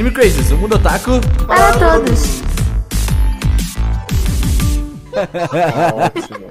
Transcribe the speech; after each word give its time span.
Anime 0.00 0.14
Crazes, 0.14 0.50
o 0.50 0.56
mundo 0.56 0.76
otaku. 0.76 1.20
Para 1.46 1.72
todos. 1.72 2.40
Ótimo. 5.92 6.50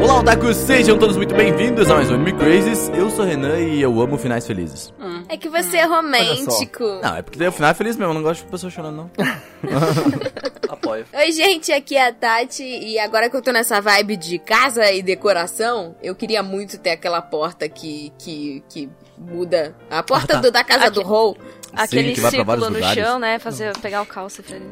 Olá, 0.00 0.20
otakus, 0.20 0.56
sejam 0.56 0.96
todos 0.96 1.16
muito 1.16 1.34
bem-vindos 1.34 1.90
a 1.90 1.96
mais 1.96 2.08
um 2.12 2.14
Anime 2.14 2.32
Crazes. 2.34 2.92
Eu 2.94 3.10
sou 3.10 3.24
o 3.24 3.28
Renan 3.28 3.58
e 3.58 3.82
eu 3.82 4.00
amo 4.00 4.16
finais 4.16 4.46
felizes. 4.46 4.94
É 5.28 5.36
que 5.36 5.48
você 5.48 5.78
é 5.78 5.84
romântico. 5.84 6.84
Não, 7.02 7.16
é 7.16 7.22
porque 7.22 7.44
o 7.44 7.50
final 7.50 7.70
é 7.72 7.74
feliz 7.74 7.96
mesmo, 7.96 8.12
eu 8.12 8.14
não 8.14 8.22
gosto 8.22 8.44
de 8.44 8.50
pessoa 8.52 8.70
chorando, 8.70 8.96
não. 8.96 9.10
Apoio. 10.88 11.06
Oi, 11.12 11.32
gente, 11.32 11.72
aqui 11.72 11.96
é 11.96 12.08
a 12.08 12.12
Tati 12.12 12.62
e 12.64 12.98
agora 12.98 13.28
que 13.30 13.36
eu 13.36 13.42
tô 13.42 13.50
nessa 13.52 13.80
vibe 13.80 14.16
de 14.16 14.38
casa 14.38 14.90
e 14.92 15.02
decoração, 15.02 15.94
eu 16.02 16.14
queria 16.14 16.42
muito 16.42 16.78
ter 16.78 16.90
aquela 16.90 17.20
porta 17.22 17.68
que, 17.68 18.12
que, 18.18 18.62
que 18.68 18.88
muda. 19.16 19.74
A 19.90 20.02
porta 20.02 20.34
Ah, 20.34 20.36
tá. 20.36 20.40
do, 20.42 20.50
da 20.50 20.64
casa 20.64 20.84
Aqui- 20.86 20.94
do 20.94 21.02
Hall. 21.02 21.36
Aquele 21.76 22.12
que 22.14 22.20
vai 22.20 22.30
pra 22.32 22.44
vários 22.44 22.64
círculo 22.64 22.80
no 22.80 22.86
lugares. 22.88 23.04
chão, 23.10 23.18
né? 23.18 23.38
Fazer, 23.38 23.76
pegar 23.78 24.00
o 24.00 24.06
calça 24.06 24.42
pra 24.42 24.56
ele. 24.56 24.64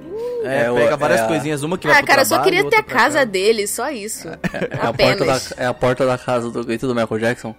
É, 0.44 0.62
É, 0.62 0.72
pega 0.72 0.96
várias 0.96 1.20
é 1.20 1.26
coisinhas, 1.26 1.62
uma 1.62 1.76
que 1.76 1.86
vai 1.86 1.96
Ah, 1.96 1.98
pro 1.98 2.06
cara, 2.06 2.22
eu 2.22 2.26
só 2.26 2.36
trabalho, 2.36 2.54
queria 2.56 2.70
ter 2.70 2.76
a 2.76 2.82
casa 2.82 3.24
dele, 3.26 3.66
só 3.68 3.90
isso. 3.90 4.26
É 4.28 4.78
a, 4.80 4.92
porta 4.94 5.24
da, 5.24 5.40
é 5.62 5.66
a 5.66 5.74
porta 5.74 6.06
da 6.06 6.16
casa 6.18 6.50
do 6.50 6.64
grito 6.64 6.86
do 6.88 6.94
Michael 6.94 7.20
Jackson. 7.20 7.54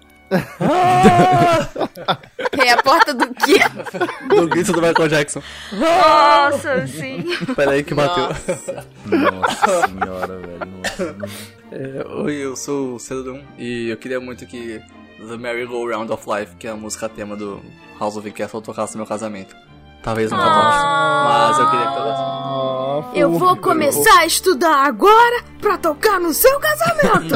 É 2.60 2.72
a 2.72 2.82
porta 2.84 3.14
do 3.14 3.28
quê? 3.34 3.60
Do 4.36 4.48
grito 4.48 4.74
do 4.74 4.82
Michael 4.82 5.08
Jackson. 5.08 5.42
Nossa, 5.72 6.86
sim. 6.88 7.24
Pera 7.56 7.72
aí 7.72 7.84
que 7.84 7.94
bateu. 7.94 8.28
Nossa 9.06 9.88
senhora, 9.88 10.38
velho. 10.38 10.66
Nossa. 10.66 11.16
É, 11.72 12.06
Oi, 12.24 12.36
eu 12.36 12.56
sou 12.56 12.96
o 12.96 13.00
Cedron 13.00 13.42
e 13.58 13.90
eu 13.90 13.98
queria 13.98 14.20
muito 14.20 14.46
que 14.46 14.82
The 15.18 15.38
Merry 15.38 15.66
Go 15.66 15.88
Round 15.90 16.12
of 16.12 16.24
Life, 16.30 16.56
que 16.58 16.68
é 16.68 16.72
a 16.72 16.76
música 16.76 17.08
tema 17.10 17.36
do 17.36 17.62
House 18.00 18.18
of 18.18 18.30
the 18.30 18.36
Castle, 18.36 18.62
tocasse 18.62 18.94
no 18.96 19.00
meu 19.00 19.08
casamento. 19.08 19.56
Talvez 20.04 20.32
nunca 20.32 20.44
toque, 20.44 20.84
mas 21.26 21.60
eu 21.60 21.70
queria 21.70 21.88
que 21.88 21.94
tocasse. 21.94 23.20
Eu 23.20 23.32
vou 23.32 23.58
começar 23.58 24.20
a 24.20 24.26
estudar 24.26 24.86
agora 24.86 25.44
pra 25.60 25.78
tocar 25.78 26.20
no 26.20 26.34
seu 26.34 26.60
casamento. 26.60 27.36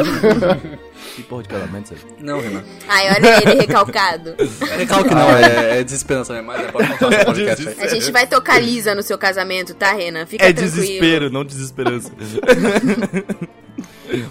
Que 1.15 1.23
porra 1.23 1.43
de 1.43 1.49
casamento, 1.49 1.89
sério? 1.89 2.03
Não, 2.19 2.39
Renan. 2.39 2.63
Ai, 2.87 3.09
olha 3.09 3.41
ele 3.41 3.61
recalcado. 3.61 4.35
Recalque 4.77 5.13
não, 5.13 5.29
é, 5.29 5.79
é 5.79 5.83
desesperança 5.83 6.33
mesmo, 6.33 6.47
mas 6.47 6.61
é 6.61 6.71
pode 6.71 6.87
contar 6.97 7.09
no 7.09 7.25
podcast. 7.25 7.67
A 7.79 7.87
gente 7.87 8.11
vai 8.11 8.25
tocar 8.27 8.59
Lisa 8.59 8.95
no 8.95 9.03
seu 9.03 9.17
casamento, 9.17 9.73
tá, 9.73 9.91
Renan? 9.91 10.25
Fica 10.25 10.45
É 10.45 10.53
tranquilo. 10.53 10.77
desespero, 10.81 11.29
não 11.29 11.43
desesperança. 11.43 12.11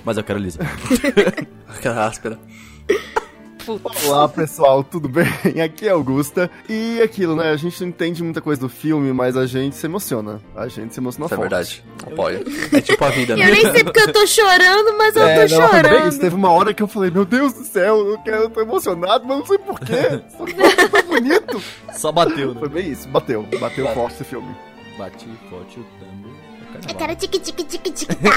Mas 0.04 0.16
eu 0.16 0.24
quero 0.24 0.38
Lisa. 0.38 0.58
Aquela 1.68 2.06
áspera. 2.06 2.38
Olá 4.06 4.28
pessoal, 4.28 4.82
tudo 4.82 5.08
bem? 5.08 5.26
Aqui 5.62 5.86
é 5.86 5.90
Augusta. 5.90 6.50
E 6.68 7.00
aquilo, 7.02 7.36
né? 7.36 7.50
A 7.50 7.56
gente 7.56 7.80
não 7.80 7.88
entende 7.88 8.22
muita 8.22 8.40
coisa 8.40 8.60
do 8.60 8.68
filme, 8.68 9.12
mas 9.12 9.36
a 9.36 9.46
gente 9.46 9.76
se 9.76 9.86
emociona. 9.86 10.40
A 10.56 10.66
gente 10.66 10.94
se 10.94 11.00
emociona 11.00 11.26
Isso 11.26 11.34
é 11.34 11.36
forte. 11.36 11.50
verdade. 11.50 11.84
Apoio. 12.12 12.44
É 12.76 12.80
tipo 12.80 13.04
a 13.04 13.10
vida, 13.10 13.34
Eu 13.34 13.38
né? 13.38 13.50
nem 13.50 13.70
sei 13.70 13.84
porque 13.84 14.00
eu 14.00 14.12
tô 14.12 14.26
chorando, 14.26 14.96
mas 14.96 15.14
eu 15.14 15.22
É, 15.24 15.46
tô 15.46 15.54
não, 15.54 15.68
foi 15.70 15.82
bem 15.82 15.90
chorando. 15.90 16.08
isso. 16.08 16.20
Teve 16.20 16.34
uma 16.34 16.50
hora 16.50 16.72
que 16.74 16.82
eu 16.82 16.88
falei, 16.88 17.10
meu 17.10 17.24
Deus 17.24 17.52
do 17.52 17.64
céu, 17.64 17.98
eu, 18.08 18.18
quero, 18.18 18.44
eu 18.44 18.50
tô 18.50 18.60
emocionado, 18.60 19.24
mas 19.26 19.38
não 19.38 19.46
sei 19.46 19.58
porquê. 19.58 20.20
Só 20.36 20.44
que 20.44 20.54
foi 20.54 20.88
tão 20.88 21.02
bonito. 21.08 21.62
Só 21.94 22.10
bateu, 22.12 22.54
né? 22.54 22.60
Foi 22.60 22.68
bem 22.68 22.90
isso, 22.90 23.08
bateu. 23.08 23.46
Bateu 23.60 23.86
forte 23.94 24.14
esse 24.14 24.24
filme. 24.24 24.48
Bati 24.98 25.26
forte 25.48 25.80
o 25.80 25.84
tambor. 25.98 26.30
Eu 26.88 26.94
quero 26.94 27.16
tique 27.16 27.38
tique 27.40 27.64
tique 27.64 27.90
tique 27.90 28.14
tá. 28.14 28.30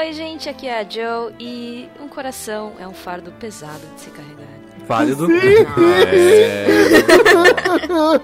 Oi, 0.00 0.14
gente, 0.14 0.48
aqui 0.48 0.66
é 0.66 0.80
a 0.80 0.82
Joe 0.82 1.34
e 1.38 1.86
um 2.00 2.08
coração 2.08 2.72
é 2.78 2.88
um 2.88 2.94
fardo 2.94 3.30
pesado 3.32 3.82
de 3.94 4.00
se 4.00 4.08
carregar. 4.08 4.48
Válido. 4.88 5.28
É. 5.30 5.66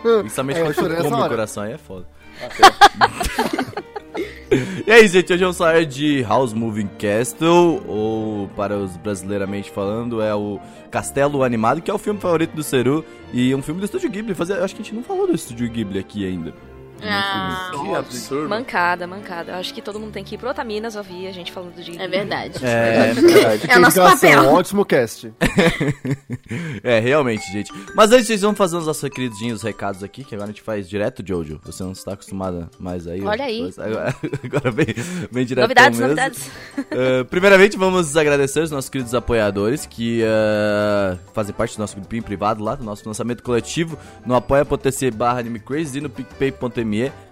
Principalmente 0.20 0.56
É, 0.56 0.60
eu 0.60 0.65
quando 0.65 0.75
chorei 0.75 0.97
tu 0.97 1.03
come 1.03 1.22
o 1.22 1.28
coração, 1.28 1.65
aí 1.65 1.75
é 1.75 1.76
foda. 1.76 2.06
e 4.86 4.91
aí, 4.91 5.06
gente, 5.06 5.31
hoje 5.31 5.44
é 5.44 5.47
um 5.47 5.53
sair 5.53 5.84
de 5.84 6.22
House 6.22 6.54
Moving 6.54 6.88
Castle, 6.98 7.82
ou 7.86 8.48
para 8.56 8.78
os 8.78 8.97
brasileiramente 8.97 9.70
falando, 9.70 10.22
é 10.22 10.34
o 10.34 10.59
Castelo 10.91 11.44
Animado, 11.44 11.82
que 11.82 11.91
é 11.91 11.94
o 11.94 11.98
filme 11.98 12.19
favorito 12.19 12.56
do 12.56 12.62
Seru, 12.62 13.04
e 13.34 13.54
um 13.54 13.60
filme 13.60 13.82
do 13.82 13.84
Estúdio 13.84 14.09
Ghibli. 14.09 14.34
Fazia, 14.34 14.56
eu 14.56 14.65
acho 14.65 14.75
que 14.75 14.81
a 14.81 14.84
gente 14.84 14.94
não 14.94 15.03
falou 15.03 15.26
do 15.26 15.34
Estúdio 15.34 15.69
Ghibli 15.69 15.98
aqui 15.98 16.26
ainda. 16.26 16.54
Ah, 17.03 17.71
Que 17.73 17.95
absurdo. 17.95 18.49
Mancada, 18.49 19.07
mancada. 19.07 19.53
Eu 19.53 19.57
acho 19.57 19.73
que 19.75 19.83
todo 19.83 20.01
mundo 20.01 20.12
tem 20.12 20.25
que 20.25 20.34
ir 20.34 20.39
pro 20.39 20.49
Otaminas 20.51 20.97
ouvir 20.97 21.27
a 21.27 21.33
gente 21.33 21.53
falando 21.53 21.75
de. 21.75 22.01
é 22.01 22.09
verdade. 22.09 22.65
É, 22.65 23.12
Verdade. 23.12 23.71
É 23.71 23.77
o 23.77 23.81
nosso 23.81 24.01
papel. 24.01 24.45
Ótimo 24.55 24.84
cast. 24.84 25.33
é, 26.83 26.99
realmente, 26.99 27.51
gente. 27.53 27.73
Mas 27.95 28.11
antes, 28.12 28.27
vocês 28.27 28.41
vão 28.43 28.55
fazer 28.55 28.77
os 28.77 28.87
nossos 28.87 29.09
queridinhos 29.11 29.62
recados 29.62 30.03
aqui, 30.03 30.25
que 30.25 30.34
agora 30.34 30.51
a 30.51 30.53
gente 30.53 30.62
faz 30.62 30.89
direto, 30.89 31.23
Jojo. 31.27 31.61
Você 31.65 31.83
não 31.83 31.93
está 31.93 32.12
acostumada 32.15 32.71
mais 32.79 33.07
aí. 33.07 33.23
Olha 33.23 33.45
aí. 33.45 33.71
Agora, 33.78 34.15
agora 34.45 34.73
bem, 34.73 34.87
bem 35.31 35.45
direto 35.45 35.63
Novidades, 35.65 35.99
mesmo. 35.99 36.15
novidades. 36.15 36.47
Uh, 36.78 37.25
primeiramente, 37.27 37.77
vamos 37.77 38.17
agradecer 38.17 38.61
os 38.61 38.71
nossos 38.71 38.89
queridos 38.91 39.15
apoiadores 39.15 39.87
que 39.87 40.23
uh, 40.23 41.19
fazem 41.34 41.55
parte 41.55 41.77
do 41.77 41.81
nosso 41.81 41.97
grupinho 41.97 42.23
privado 42.23 42.63
lá, 42.65 42.75
do 42.75 42.84
nosso 42.84 43.07
lançamento 43.07 43.43
coletivo 43.43 43.99
no 44.25 44.34
apoia.se 44.34 45.11
barra 45.11 45.41
animecrazes 45.41 45.95
e 45.97 46.01
no 46.01 46.09
picpay.me 46.09 46.85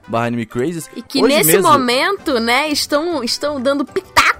barra 0.06 0.26
animecrazes. 0.26 0.90
E 0.96 1.02
que 1.02 1.22
Hoje 1.22 1.34
nesse 1.36 1.52
mesmo- 1.52 1.70
momento, 1.70 2.38
né, 2.38 2.68
estão, 2.68 3.22
estão 3.24 3.60
dando 3.60 3.84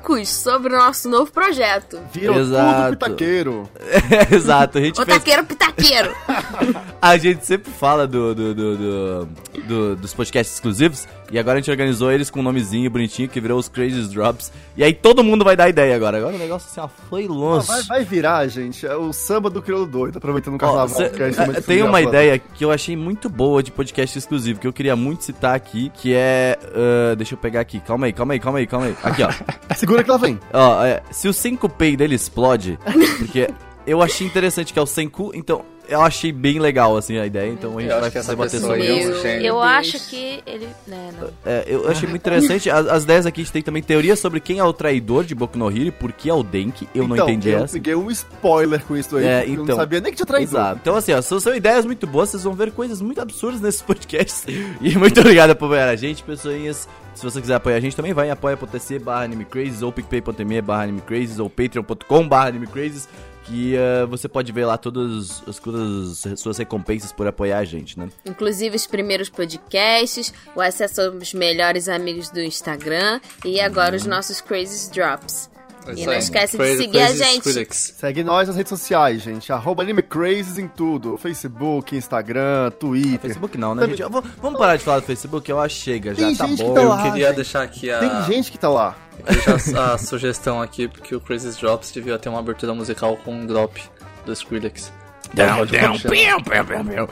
pitacos 0.05 0.29
sobre 0.29 0.75
o 0.75 0.77
nosso 0.79 1.09
novo 1.09 1.31
projeto. 1.33 1.99
Viram 2.13 2.39
Exato. 2.39 2.83
tudo 2.85 2.99
pitaqueiro. 2.99 3.69
Exato, 4.31 4.79
a 4.79 4.81
gente 4.81 5.01
O 5.01 5.05
fez... 5.05 5.19
taqueiro 5.19 5.45
pitaqueiro. 5.45 6.15
A 7.05 7.19
gente 7.19 7.45
sempre 7.45 7.71
fala 7.71 8.07
do, 8.07 8.35
do- 8.35 8.55
do- 8.55 8.77
do- 8.79 9.29
do- 9.69 9.97
dos 9.97 10.15
podcasts 10.15 10.55
exclusivos 10.57 11.07
e 11.31 11.39
agora 11.39 11.59
a 11.59 11.61
gente 11.61 11.71
organizou 11.71 12.11
eles 12.11 12.31
com 12.31 12.41
um 12.41 12.43
nomezinho 12.43 12.91
bonitinho 12.91 13.29
que 13.29 13.39
virou 13.43 13.59
os 13.59 13.69
Crazy 13.69 14.09
Drops. 14.09 14.51
E 14.75 14.83
aí 14.83 14.95
todo 14.95 15.23
mundo 15.23 15.45
vai 15.45 15.55
dar 15.55 15.69
ideia 15.69 15.95
agora. 15.95 16.17
Agora 16.17 16.35
o 16.35 16.39
negócio 16.39 16.67
assim, 16.71 16.81
ó, 16.81 16.89
foi 17.11 17.27
Ah, 17.27 17.29
longe. 17.29 17.67
vai, 17.67 17.83
vai 17.83 18.05
virar, 18.05 18.47
gente, 18.49 18.87
é 18.87 18.97
o 18.97 19.13
samba 19.13 19.51
do 19.51 19.61
crioulo 19.61 19.85
doido, 19.85 20.17
aproveitando 20.17 20.55
o 20.55 20.57
Ó, 20.57 20.59
carnaval. 20.61 20.89
cê- 20.89 21.11
que 21.11 21.23
eh, 21.23 21.61
tem 21.61 21.83
uma 21.83 22.01
gravando. 22.01 22.09
ideia 22.09 22.39
que 22.39 22.65
eu 22.65 22.71
achei 22.73 22.97
muito 22.97 23.29
boa 23.29 23.63
de 23.63 23.71
podcast 23.71 24.17
exclusivo, 24.17 24.59
que 24.59 24.67
eu 24.67 24.73
queria 24.73 24.97
muito 24.97 25.25
citar 25.25 25.55
aqui, 25.55 25.93
que 25.95 26.15
é. 26.15 26.59
ah, 26.75 27.15
deixa 27.17 27.35
eu 27.35 27.39
pegar 27.39 27.61
aqui, 27.61 27.81
calma 27.81 28.07
aí, 28.07 28.15
calma 28.15 28.33
aí, 28.33 28.41
calma 28.41 28.59
aí, 28.61 28.67
calma 28.67 28.87
aí. 28.87 28.97
Aqui, 29.03 29.23
ó. 29.23 29.31
Segura 29.75 29.94
que 30.03 30.11
ela 30.11 30.19
vem. 30.19 30.41
ó 30.53 30.85
é, 30.85 31.03
se 31.11 31.29
o 31.29 31.33
Senkupei 31.33 31.97
dele 31.97 32.15
explode, 32.15 32.79
porque 33.19 33.49
eu 33.87 34.03
achei 34.03 34.27
interessante 34.27 34.73
que 34.73 34.79
é 34.79 34.83
o 34.83 34.87
Senku, 34.87 35.31
então 35.35 35.63
eu 35.89 36.01
achei 36.01 36.33
bem 36.33 36.59
legal 36.59 36.97
assim 36.97 37.19
a 37.19 37.27
ideia, 37.27 37.51
então 37.51 37.77
a 37.77 37.81
gente 37.81 37.91
Eu 37.91 38.01
vai 38.01 38.09
essa 38.09 38.31
debater 38.31 38.51
pessoa 38.53 38.77
sobre 38.77 38.89
aí 38.89 39.01
isso. 39.01 39.27
Eu 39.27 39.61
acho 39.61 40.09
que 40.09 40.43
ele. 40.47 40.69
Né, 40.87 41.11
não. 41.21 41.29
É, 41.45 41.65
eu 41.67 41.89
achei 41.89 42.09
muito 42.09 42.23
interessante. 42.23 42.71
As, 42.71 42.87
as 42.87 43.05
ideias 43.05 43.27
aqui 43.27 43.41
a 43.41 43.45
gente 43.45 43.53
tem 43.53 43.63
também 43.63 43.83
teoria 43.83 44.17
sobre 44.17 44.41
quem 44.41 44.59
é 44.59 44.65
o 44.65 44.73
traidor 44.73 45.25
de 45.25 45.35
Boku 45.35 45.59
no 45.59 45.71
Hero 45.71 45.87
e 45.87 45.91
por 45.91 46.13
que 46.13 46.29
é 46.31 46.35
o 46.35 46.43
Denki. 46.43 46.89
Eu 46.95 47.07
não 47.07 47.17
então, 47.17 47.29
entendi 47.29 47.51
eu 47.51 47.65
essa. 47.65 47.75
peguei 47.75 47.95
um 47.95 48.11
spoiler 48.11 48.83
com 48.85 48.97
isso 48.97 49.17
aí, 49.17 49.25
É, 49.27 49.39
porque 49.39 49.51
eu 49.51 49.55
então. 49.55 49.67
não 49.67 49.77
sabia 49.77 50.01
nem 50.01 50.11
que 50.13 50.17
tinha 50.17 50.27
traído. 50.27 50.51
Exato. 50.51 50.79
Então, 50.83 50.97
assim, 50.97 51.13
ó, 51.13 51.23
são, 51.23 51.39
são 51.41 51.55
ideias 51.55 51.85
muito 51.85 52.07
boas, 52.07 52.31
vocês 52.31 52.45
vão 52.45 52.55
ver 52.55 52.73
coisas 52.73 53.01
muito 53.01 53.21
absurdas 53.21 53.61
nesses 53.61 53.83
podcasts. 53.83 54.45
E 54.81 54.97
muito 54.99 55.21
obrigado 55.21 55.55
por 55.57 55.67
apoiar 55.67 55.89
a 55.89 55.97
gente, 55.97 56.23
pessoinhas. 56.23 56.89
Se 57.15 57.23
você 57.23 57.41
quiser 57.41 57.55
apoiar 57.55 57.77
a 57.77 57.81
gente 57.81 57.95
também, 57.95 58.13
vai 58.13 58.27
em 58.29 58.31
apoia.se 58.31 58.99
barra 58.99 59.23
animecrazes 59.25 59.83
ou 59.83 59.93
picpay.me 59.93 60.61
barra 60.61 60.83
animecrazes 60.83 61.39
ou 61.39 61.49
patreon.com 61.49 62.29
barra 62.29 62.49
animecrazes 62.49 63.09
que 63.45 63.77
eh, 63.77 64.07
você 64.07 64.29
pode 64.29 64.51
ver 64.53 64.65
lá 64.65 64.77
todas 64.77 65.43
as, 65.47 65.59
todas 65.59 66.27
as 66.27 66.41
suas 66.41 66.59
recompensas 66.59 67.13
por 67.13 67.27
apoiar 67.27 67.59
a 67.59 67.65
gente, 67.65 67.99
né? 67.99 68.09
Inclusive 68.25 68.75
os 68.75 68.87
primeiros 68.87 69.29
podcasts, 69.29 70.33
o 70.55 70.61
acesso 70.61 71.03
aos 71.03 71.35
melhores 71.35 71.89
amigos 71.89 72.31
do 72.31 72.41
Instagram 72.41 73.21
e 73.45 73.61
agora 73.61 73.97
os 73.97 74.07
nossos 74.07 74.41
Crazy 74.41 74.91
Drops. 74.91 75.54
É 75.87 75.93
E 75.95 76.07
não 76.07 76.13
esquece 76.15 76.53
de 76.53 76.59
Crazy- 76.59 76.77
seguir 76.79 76.99
a 76.99 77.07
Crazy 77.07 77.19
gente. 77.25 77.37
Skrillex. 77.39 77.95
Segue 77.99 78.25
nós 78.25 78.49
nas 78.49 78.57
redes 78.57 78.71
sociais, 78.71 79.23
gente. 79.23 79.53
Arroba 79.53 79.83
AnimeCrazes 79.83 80.59
em 80.59 80.67
tudo. 80.69 81.17
Facebook, 81.19 81.95
Instagram, 81.97 82.71
Twitter. 82.79 83.21
Facebook 83.21 83.59
não, 83.59 83.75
né, 83.75 83.87
gente? 83.89 84.03
Vamos 84.41 84.59
parar 84.59 84.77
de 84.77 84.85
falar 84.85 85.01
do 85.01 85.07
Facebook, 85.07 85.51
eu 85.51 85.61
acho 85.61 85.75
que 85.77 85.83
chega, 85.83 86.15
já 86.15 86.27
Tem 86.27 86.37
tá 86.37 86.47
gente 86.47 86.57
que 86.59 86.65
bom. 86.65 86.75
tá 86.75 86.81
Eu 86.83 86.89
lá, 86.89 87.03
queria 87.03 87.27
gente. 87.29 87.37
deixar 87.37 87.63
aqui 87.63 87.91
a, 87.91 87.99
Tem 87.99 88.35
gente 88.35 88.51
que 88.53 88.59
tá 88.59 88.69
lá. 88.69 88.97
deixar 89.29 89.79
a, 89.79 89.95
a 89.95 89.99
sugestão 89.99 90.61
aqui, 90.63 90.89
porque 90.89 91.15
o 91.15 91.21
Crazy 91.21 91.59
Drops 91.61 91.93
devia 91.93 92.19
ter 92.19 92.29
uma 92.29 92.39
abertura 92.41 92.73
musical 92.75 93.17
com 93.19 93.33
um 93.35 93.47
drop 93.47 93.81
do 94.25 94.33
Skrillex. 94.33 94.91
Down, 95.33 95.59
Pode 95.59 95.73
down, 95.73 95.93
continuar. 95.93 96.15
piu, 96.17 96.65
piu, 96.65 96.65
piu, 96.85 97.07
piu. 97.07 97.09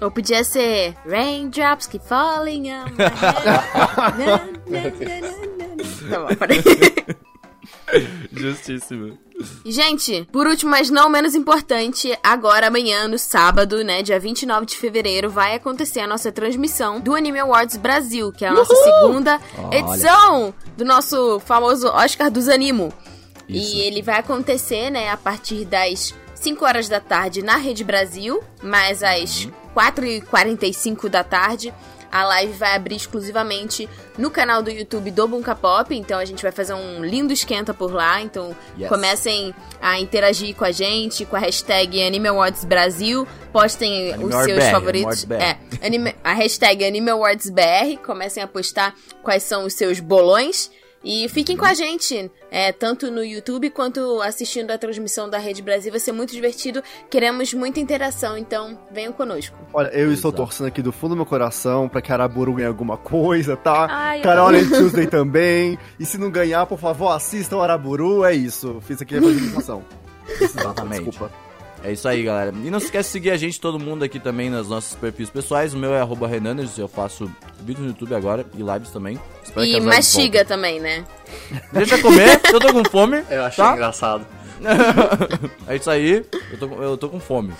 Ou 0.00 0.10
podia 0.10 0.42
ser 0.42 0.94
Raindrops 1.08 1.86
keep 1.86 2.04
falling 2.06 2.72
on 2.72 2.84
my 2.86 3.04
head. 3.04 3.44
Na, 3.44 4.10
na, 4.10 4.26
na, 4.26 4.80
na, 4.90 5.58
na. 5.58 5.63
Tá 6.10 6.20
bom, 6.20 6.34
peraí. 6.34 6.62
Justíssimo. 8.32 9.18
Gente, 9.64 10.26
por 10.32 10.46
último, 10.46 10.70
mas 10.70 10.90
não 10.90 11.08
menos 11.08 11.34
importante, 11.34 12.16
agora 12.22 12.68
amanhã, 12.68 13.08
no 13.08 13.18
sábado, 13.18 13.82
né, 13.82 14.02
dia 14.02 14.18
29 14.18 14.66
de 14.66 14.76
fevereiro, 14.76 15.28
vai 15.28 15.54
acontecer 15.54 16.00
a 16.00 16.06
nossa 16.06 16.30
transmissão 16.30 17.00
do 17.00 17.14
Anime 17.14 17.40
Awards 17.40 17.76
Brasil, 17.76 18.32
que 18.32 18.44
é 18.44 18.48
a 18.48 18.52
nossa 18.52 18.74
segunda 18.74 19.40
Olha. 19.58 19.78
edição 19.78 20.54
do 20.76 20.84
nosso 20.84 21.40
famoso 21.40 21.88
Oscar 21.88 22.30
dos 22.30 22.48
Animo. 22.48 22.92
Isso. 23.48 23.76
E 23.76 23.80
ele 23.80 24.02
vai 24.02 24.18
acontecer, 24.18 24.90
né, 24.90 25.10
a 25.10 25.16
partir 25.16 25.64
das 25.64 26.14
5 26.34 26.64
horas 26.64 26.88
da 26.88 27.00
tarde 27.00 27.42
na 27.42 27.56
Rede 27.56 27.82
Brasil, 27.84 28.42
mais 28.62 29.02
às 29.02 29.48
4h45 29.74 31.08
da 31.08 31.24
tarde. 31.24 31.74
A 32.14 32.24
live 32.24 32.52
vai 32.52 32.76
abrir 32.76 32.94
exclusivamente 32.94 33.88
no 34.16 34.30
canal 34.30 34.62
do 34.62 34.70
YouTube 34.70 35.10
do 35.10 35.26
Bunka 35.26 35.52
Pop, 35.56 35.92
então 35.92 36.16
a 36.20 36.24
gente 36.24 36.44
vai 36.44 36.52
fazer 36.52 36.72
um 36.72 37.04
lindo 37.04 37.32
esquenta 37.32 37.74
por 37.74 37.92
lá. 37.92 38.22
Então 38.22 38.54
Yes. 38.78 38.88
comecem 38.88 39.52
a 39.82 39.98
interagir 39.98 40.54
com 40.54 40.64
a 40.64 40.70
gente, 40.70 41.24
com 41.24 41.34
a 41.34 41.40
hashtag 41.40 42.00
Anime 42.00 42.28
Awards 42.28 42.64
Brasil. 42.64 43.26
Postem 43.52 44.12
Anime 44.14 44.30
os 44.32 44.44
seus 44.44 44.58
BR, 44.64 44.70
favoritos. 44.70 45.26
É, 45.30 45.56
anime- 45.84 46.14
a 46.22 46.32
hashtag 46.34 46.84
Anime 46.84 47.10
Awards 47.10 47.50
BR. 47.50 47.96
Comecem 48.06 48.40
a 48.42 48.46
postar 48.46 48.94
quais 49.20 49.42
são 49.42 49.64
os 49.64 49.74
seus 49.74 49.98
bolões. 49.98 50.70
E 51.04 51.28
fiquem 51.28 51.56
com 51.56 51.66
a 51.66 51.74
gente, 51.74 52.30
é, 52.50 52.72
tanto 52.72 53.10
no 53.10 53.22
YouTube 53.22 53.68
quanto 53.68 54.22
assistindo 54.22 54.70
a 54.70 54.78
transmissão 54.78 55.28
da 55.28 55.36
Rede 55.36 55.60
Brasil. 55.60 55.90
Vai 55.90 56.00
ser 56.00 56.12
muito 56.12 56.32
divertido. 56.32 56.82
Queremos 57.10 57.52
muita 57.52 57.78
interação, 57.78 58.38
então 58.38 58.78
venham 58.90 59.12
conosco. 59.12 59.54
Olha, 59.72 59.88
eu 59.88 60.10
estou 60.12 60.30
Exato. 60.30 60.42
torcendo 60.44 60.66
aqui 60.68 60.80
do 60.80 60.92
fundo 60.92 61.10
do 61.10 61.16
meu 61.16 61.26
coração 61.26 61.88
pra 61.88 62.00
que 62.00 62.10
a 62.10 62.14
Araburu 62.14 62.54
ganhe 62.54 62.68
alguma 62.68 62.96
coisa, 62.96 63.56
tá? 63.56 63.86
Ai, 63.90 64.20
eu 64.20 64.22
Carol 64.22 64.48
and 64.48 64.68
Tuesday 64.68 65.06
também. 65.06 65.78
E 66.00 66.06
se 66.06 66.16
não 66.16 66.30
ganhar, 66.30 66.64
por 66.64 66.78
favor, 66.78 67.10
assistam 67.10 67.56
o 67.58 67.62
Araburu. 67.62 68.24
É 68.24 68.34
isso. 68.34 68.80
Fiz 68.80 69.02
aqui 69.02 69.18
a 69.18 69.20
participação. 69.20 69.84
Exatamente. 70.40 71.04
Desculpa. 71.04 71.53
É 71.84 71.92
isso 71.92 72.08
aí, 72.08 72.22
galera. 72.22 72.50
E 72.64 72.70
não 72.70 72.80
se 72.80 72.86
esquece 72.86 73.08
de 73.10 73.12
seguir 73.12 73.30
a 73.30 73.36
gente, 73.36 73.60
todo 73.60 73.78
mundo 73.78 74.02
aqui 74.04 74.18
também, 74.18 74.48
nos 74.48 74.68
nossos 74.70 74.94
perfis 74.94 75.28
pessoais. 75.28 75.74
O 75.74 75.76
meu 75.76 75.92
é 75.94 76.00
arroba 76.00 76.26
Renaners, 76.26 76.78
eu 76.78 76.88
faço 76.88 77.30
vídeos 77.60 77.80
no 77.84 77.88
YouTube 77.92 78.14
agora 78.14 78.46
e 78.56 78.62
lives 78.62 78.90
também. 78.90 79.20
Espero 79.42 79.66
que 79.66 79.76
E 79.76 79.80
mastiga 79.80 80.44
também, 80.46 80.80
né? 80.80 81.04
voltem. 81.04 81.64
Deixa 81.72 81.94
eu 81.96 82.00
comer, 82.02 82.40
eu 82.52 82.58
tô 82.60 82.72
com 82.72 82.84
fome. 82.90 83.22
Eu 83.28 83.44
achei 83.44 83.62
tá? 83.62 83.72
engraçado. 83.74 84.26
É 85.68 85.76
isso 85.76 85.90
aí, 85.90 86.24
eu 86.52 86.58
tô, 86.58 86.68
com- 86.68 86.82
eu 86.82 86.96
tô 86.96 87.08
com 87.10 87.20
fome. 87.20 87.52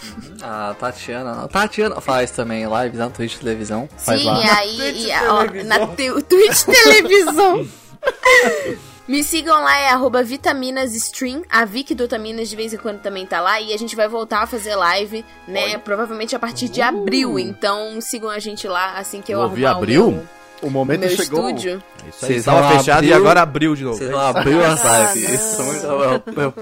A 0.43 0.75
Tatiana. 0.79 1.45
A 1.45 1.49
Tatiana 1.49 2.01
faz 2.01 2.31
também 2.31 2.65
lives 2.65 2.99
na 2.99 3.11
Twitch 3.11 3.37
televisão. 3.37 3.87
Faz 3.99 4.21
Sim, 4.21 4.27
lá. 4.27 4.41
e 4.43 4.49
aí. 4.49 5.05
e 5.07 5.13
a- 5.13 5.35
ó, 5.35 5.45
na 5.65 5.87
te- 5.89 6.23
Twitch 6.23 6.63
Televisão. 6.65 7.67
Me 9.07 9.23
sigam 9.23 9.63
lá, 9.63 9.79
é 9.79 9.91
arroba 9.91 10.23
vitaminasstream. 10.23 11.43
A 11.51 11.67
Vicky 11.67 11.95
do 11.95 12.05
Vitaminas 12.05 12.49
de 12.49 12.57
vez 12.57 12.73
em 12.73 12.79
quando 12.79 13.01
também 13.01 13.27
tá 13.27 13.41
lá. 13.41 13.61
E 13.61 13.75
a 13.75 13.77
gente 13.77 13.95
vai 13.95 14.09
voltar 14.09 14.43
a 14.43 14.47
fazer 14.47 14.75
live, 14.75 15.25
né? 15.47 15.77
Provavelmente 15.77 16.35
a 16.35 16.39
partir 16.39 16.69
de 16.71 16.81
abril. 16.81 17.39
Então 17.39 18.01
sigam 18.01 18.31
a 18.31 18.39
gente 18.39 18.67
lá 18.67 18.97
assim 18.97 19.21
que 19.21 19.33
eu, 19.33 19.41
ouvi 19.41 19.67
arrumar 19.67 19.83
abril? 19.83 20.09
o 20.09 20.13
meu, 20.13 20.29
O 20.67 20.71
momento 20.71 21.01
meu 21.01 21.11
chegou. 21.11 21.49
estúdio. 21.49 21.83
Isso 22.09 22.25
aí, 22.25 22.33
Vocês 22.33 22.45
tava 22.45 22.61
vão 22.63 22.71
fechado 22.79 22.97
abrir 22.99 23.09
e 23.09 23.13
agora 23.13 23.43
abriu 23.43 23.75
de 23.75 23.85
novo. 23.85 23.97
Vocês 23.99 24.11
vão 24.11 24.21
abrir 24.21 24.63
as 24.65 24.85
Ah, 24.85 25.13
lives. 25.15 25.59
não. 25.59 26.55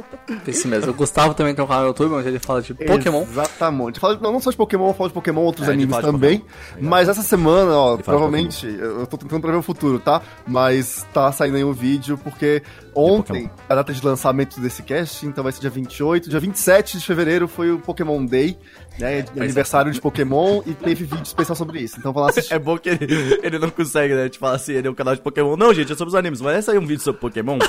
Isso 0.47 0.67
é 0.67 0.71
mesmo. 0.71 0.91
O 0.91 0.95
Gustavo 0.95 1.35
também 1.35 1.55
tem 1.55 1.65
um 1.65 1.69
canal 1.69 1.83
no 1.83 1.89
YouTube 1.89 2.13
onde 2.15 2.29
ele 2.29 2.39
fala 2.39 2.63
de 2.63 2.75
Pokémon. 2.75 3.23
Exatamente. 3.23 3.99
Fala, 4.01 4.19
não, 4.21 4.33
não 4.33 4.41
só 4.41 4.51
de 4.51 4.57
Pokémon, 4.57 4.93
fala 4.95 5.09
de 5.09 5.15
Pokémon, 5.15 5.41
outros 5.43 5.69
É, 5.69 5.73
animes 5.73 5.97
também. 5.99 6.39
Pokémon. 6.41 6.89
Mas 6.89 7.09
essa 7.09 7.23
semana, 7.23 7.73
ó, 7.77 7.97
provavelmente, 7.97 8.67
eu 8.67 8.93
eu 9.03 9.07
tô 9.07 9.17
tentando 9.17 9.41
prever 9.41 9.57
o 9.59 9.63
futuro, 9.63 9.99
tá? 9.99 10.23
Mas 10.47 11.05
tá 11.13 11.31
saindo 11.33 11.57
aí 11.57 11.65
um 11.65 11.73
vídeo, 11.73 12.19
porque 12.23 12.63
ontem, 12.95 13.51
a 13.69 13.75
data 13.75 13.93
de 13.93 14.05
lançamento 14.05 14.61
desse 14.61 14.83
cast, 14.83 15.27
então 15.27 15.43
vai 15.43 15.53
ser 15.53 15.61
dia 15.61 15.71
28, 15.71 16.29
dia 16.31 16.39
27 16.41 16.99
de 16.99 17.05
fevereiro 17.05 17.49
foi 17.49 17.71
o 17.73 17.79
Pokémon 17.79 18.25
Day, 18.25 18.57
né? 18.99 19.19
é. 19.19 19.41
aniversário 19.41 19.93
de 19.93 20.01
Pokémon, 20.01 20.63
e 20.67 20.75
teve 20.75 21.05
vídeo 21.05 21.23
especial 21.23 21.57
sobre 21.57 21.81
isso. 21.81 21.97
Então 21.99 22.13
vão 22.13 22.23
lá 22.23 22.31
assistir. 22.31 22.53
É 22.53 22.59
bom 22.59 22.77
que 22.77 22.91
ele, 22.91 23.41
ele 23.43 23.59
não 23.59 23.71
consegue, 23.71 24.15
né? 24.15 24.29
Te 24.29 24.39
falar 24.39 24.57
assim, 24.57 24.73
ele 24.75 24.87
é 24.87 24.91
um 24.91 24.95
canal 24.95 25.15
de 25.15 25.23
Pokémon. 25.23 25.57
Não, 25.57 25.73
gente, 25.73 25.93
é 25.93 25.97
sobre 25.97 26.11
os 26.11 26.15
animes. 26.15 26.41
Mas 26.41 26.53
vai 26.53 26.63
sair 26.63 26.79
um 26.79 26.87
vídeo 26.87 27.03
sobre 27.03 27.21
Pokémon? 27.21 27.59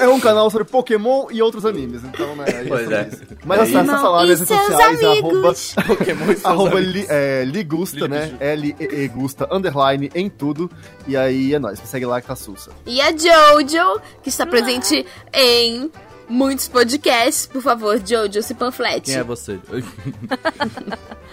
É 0.00 0.08
um 0.08 0.20
canal 0.20 0.50
sobre 0.50 0.66
Pokémon 0.66 1.26
e 1.30 1.40
outros 1.40 1.64
animes, 1.64 2.02
então, 2.04 2.34
né? 2.36 2.44
é 2.46 2.64
Pois 2.64 2.90
é. 2.90 3.08
isso. 3.08 3.22
Mas 3.44 3.58
É 3.58 3.62
acessa 3.78 4.08
lá 4.08 4.26
nas 4.26 4.40
redes 4.40 4.48
sociais, 4.48 5.04
amigos. 5.04 5.74
arroba 5.76 5.96
Pokémon 5.96 6.32
e 6.32 6.36
Arroba 6.44 6.80
li, 6.80 7.06
é, 7.08 7.44
Ligusta, 7.44 8.08
né? 8.08 8.36
L-E-E 8.40 9.08
Gusta, 9.08 9.48
underline, 9.50 10.10
em 10.14 10.28
tudo. 10.28 10.70
E 11.06 11.16
aí 11.16 11.54
é 11.54 11.58
nóis, 11.58 11.80
me 11.80 11.86
segue 11.86 12.06
lá 12.06 12.20
que 12.20 12.26
tá 12.26 12.36
sussa. 12.36 12.70
E 12.86 13.00
a 13.00 13.10
Jojo, 13.10 14.00
que 14.22 14.28
está 14.28 14.46
presente 14.46 15.06
em 15.32 15.90
muitos 16.28 16.68
podcasts. 16.68 17.46
Por 17.46 17.62
favor, 17.62 18.00
Jojo, 18.04 18.42
se 18.42 18.54
panflete. 18.54 19.12
Quem 19.12 19.20
é 19.20 19.24
você? 19.24 19.58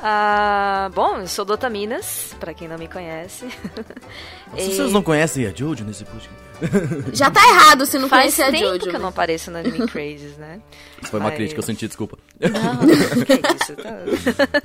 Ah, 0.00 0.90
bom, 0.94 1.18
eu 1.18 1.26
sou 1.26 1.44
Dota 1.44 1.70
Minas, 1.70 2.34
pra 2.38 2.52
quem 2.52 2.68
não 2.68 2.76
me 2.78 2.86
conhece. 2.88 3.48
Se 3.48 4.56
E 4.56 4.62
vocês 4.74 4.92
não 4.92 5.02
conhecem 5.02 5.46
a 5.46 5.52
Jojo 5.54 5.84
nesse 5.84 6.04
podcast. 6.04 6.46
Já 7.12 7.30
tá 7.30 7.40
errado 7.48 7.84
se 7.84 7.98
não 7.98 8.08
Faz 8.08 8.22
conhecer 8.34 8.42
a 8.42 8.50
tempo 8.50 8.78
Jojo. 8.78 8.90
que 8.90 8.96
eu 8.96 9.00
não 9.00 9.08
apareço 9.08 9.50
no 9.50 9.58
Anime 9.58 9.84
Crazes, 9.88 10.36
né? 10.38 10.60
Isso 11.02 11.10
foi 11.10 11.20
uma 11.20 11.28
Mas- 11.28 11.36
crítica, 11.36 11.58
eu 11.58 11.62
senti, 11.62 11.86
desculpa. 11.86 12.18
Não, 12.40 13.24
que 13.24 13.32
isso, 13.34 13.76
tá... 13.76 14.56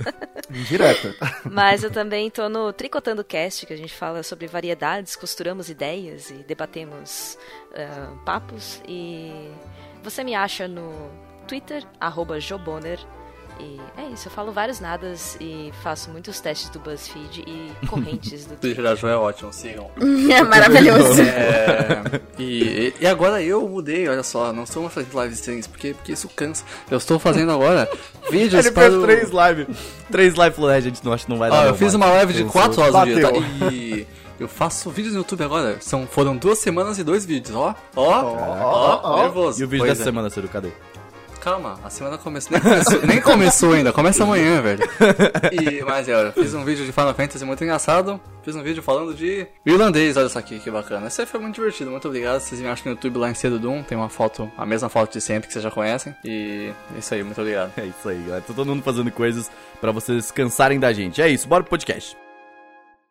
Direta. 0.68 1.14
Mas 1.50 1.82
eu 1.82 1.90
também 1.90 2.30
tô 2.30 2.48
no 2.48 2.72
Tricotando 2.72 3.24
Cast, 3.24 3.66
que 3.66 3.72
a 3.72 3.76
gente 3.76 3.92
fala 3.94 4.22
sobre 4.22 4.46
variedades, 4.46 5.16
costuramos 5.16 5.68
ideias 5.70 6.30
e 6.30 6.44
debatemos 6.46 7.38
ah, 7.74 8.12
papos. 8.24 8.80
E 8.86 9.50
você 10.02 10.22
me 10.24 10.34
acha 10.34 10.66
no 10.68 11.10
Twitter, 11.46 11.84
arroba 12.00 12.38
Joboner. 12.40 12.98
E 13.60 13.80
é 13.96 14.08
isso, 14.10 14.28
eu 14.28 14.32
falo 14.32 14.50
vários 14.52 14.80
nadas 14.80 15.36
e 15.40 15.72
faço 15.82 16.10
muitos 16.10 16.40
testes 16.40 16.68
do 16.70 16.78
BuzzFeed 16.80 17.44
e 17.46 17.72
correntes 17.86 18.44
do 18.46 18.54
O 18.54 18.56
Twitter 18.56 18.82
da 18.82 18.94
Jo 18.94 19.06
é 19.08 19.16
ótimo, 19.16 19.52
sigam. 19.52 19.90
É 20.32 20.42
maravilhoso. 20.42 21.22
É, 21.22 22.20
e, 22.38 22.94
e 23.00 23.06
agora 23.06 23.42
eu 23.42 23.66
mudei, 23.68 24.08
olha 24.08 24.22
só, 24.22 24.52
não 24.52 24.64
estou 24.64 24.82
mais 24.82 24.94
fazendo 24.94 25.14
live 25.14 25.34
streams, 25.34 25.68
porque, 25.68 25.94
porque 25.94 26.12
isso 26.12 26.28
cansa. 26.28 26.64
Eu 26.90 26.98
estou 26.98 27.18
fazendo 27.18 27.52
agora 27.52 27.88
vídeos 28.30 28.64
Ele 28.66 28.74
para 28.74 28.82
fez 28.84 28.94
o... 28.94 29.02
três 29.02 29.30
lives. 29.30 29.76
Três 30.10 30.34
lives 30.34 30.54
falou, 30.56 30.70
é, 30.70 30.80
gente, 30.80 31.04
não 31.04 31.12
acho 31.12 31.24
que 31.26 31.30
não 31.30 31.38
vai 31.38 31.50
dar. 31.50 31.56
Ó, 31.56 31.62
eu 31.64 31.68
não, 31.70 31.74
fiz 31.76 31.94
uma 31.94 32.06
live 32.06 32.32
de 32.32 32.42
Eu 32.42 32.48
4 32.48 32.74
sou- 32.74 32.84
horas 32.84 32.94
no 32.94 33.04
dia, 33.04 33.20
tá? 33.22 33.32
Bateu. 33.32 33.70
E 33.72 34.06
eu 34.40 34.48
faço 34.48 34.90
vídeos 34.90 35.14
no 35.14 35.20
YouTube 35.20 35.44
agora. 35.44 35.76
São, 35.80 36.06
foram 36.06 36.36
duas 36.36 36.58
semanas 36.58 36.98
e 36.98 37.04
dois 37.04 37.24
vídeos, 37.24 37.54
ó. 37.54 37.74
Ó, 37.94 38.02
ó, 38.02 39.00
ó. 39.02 39.22
nervoso. 39.22 39.60
E 39.60 39.64
o 39.64 39.68
vídeo 39.68 39.84
Pois 39.84 39.90
dessa 39.92 40.02
é. 40.02 40.04
semana, 40.04 40.30
Ciro, 40.30 40.48
cadê? 40.48 40.70
Calma, 41.42 41.76
a 41.82 41.90
semana 41.90 42.16
começou, 42.16 42.52
nem 42.52 42.60
começou, 42.60 43.02
nem 43.04 43.20
começou 43.20 43.72
ainda, 43.72 43.92
começa 43.92 44.22
amanhã, 44.22 44.62
velho. 44.62 44.80
E, 45.50 45.82
mas 45.82 46.08
é, 46.08 46.30
fiz 46.30 46.54
um 46.54 46.64
vídeo 46.64 46.86
de 46.86 46.92
Final 46.92 47.12
Fantasy 47.12 47.44
muito 47.44 47.64
engraçado, 47.64 48.20
fiz 48.44 48.54
um 48.54 48.62
vídeo 48.62 48.80
falando 48.80 49.12
de 49.12 49.44
irlandês, 49.66 50.16
olha 50.16 50.28
só 50.28 50.38
aqui, 50.38 50.60
que 50.60 50.70
bacana. 50.70 51.08
Esse 51.08 51.26
foi 51.26 51.40
muito 51.40 51.56
divertido, 51.56 51.90
muito 51.90 52.06
obrigado. 52.06 52.38
Vocês 52.38 52.60
me 52.60 52.68
acham 52.68 52.84
no 52.84 52.90
YouTube 52.92 53.18
lá 53.18 53.28
em 53.28 53.34
Cedo 53.34 53.58
Doom, 53.58 53.82
tem 53.82 53.98
uma 53.98 54.08
foto, 54.08 54.48
a 54.56 54.64
mesma 54.64 54.88
foto 54.88 55.14
de 55.14 55.20
sempre 55.20 55.48
que 55.48 55.52
vocês 55.52 55.64
já 55.64 55.70
conhecem. 55.72 56.14
E 56.24 56.72
é 56.94 56.98
isso 57.00 57.12
aí, 57.12 57.24
muito 57.24 57.40
obrigado. 57.40 57.72
É 57.76 57.86
isso 57.86 58.08
aí, 58.08 58.22
galera. 58.22 58.44
Todo 58.46 58.64
mundo 58.64 58.84
fazendo 58.84 59.10
coisas 59.10 59.50
pra 59.80 59.90
vocês 59.90 60.30
cansarem 60.30 60.78
da 60.78 60.92
gente. 60.92 61.20
É 61.20 61.28
isso, 61.28 61.48
bora 61.48 61.64
pro 61.64 61.70
podcast. 61.70 62.16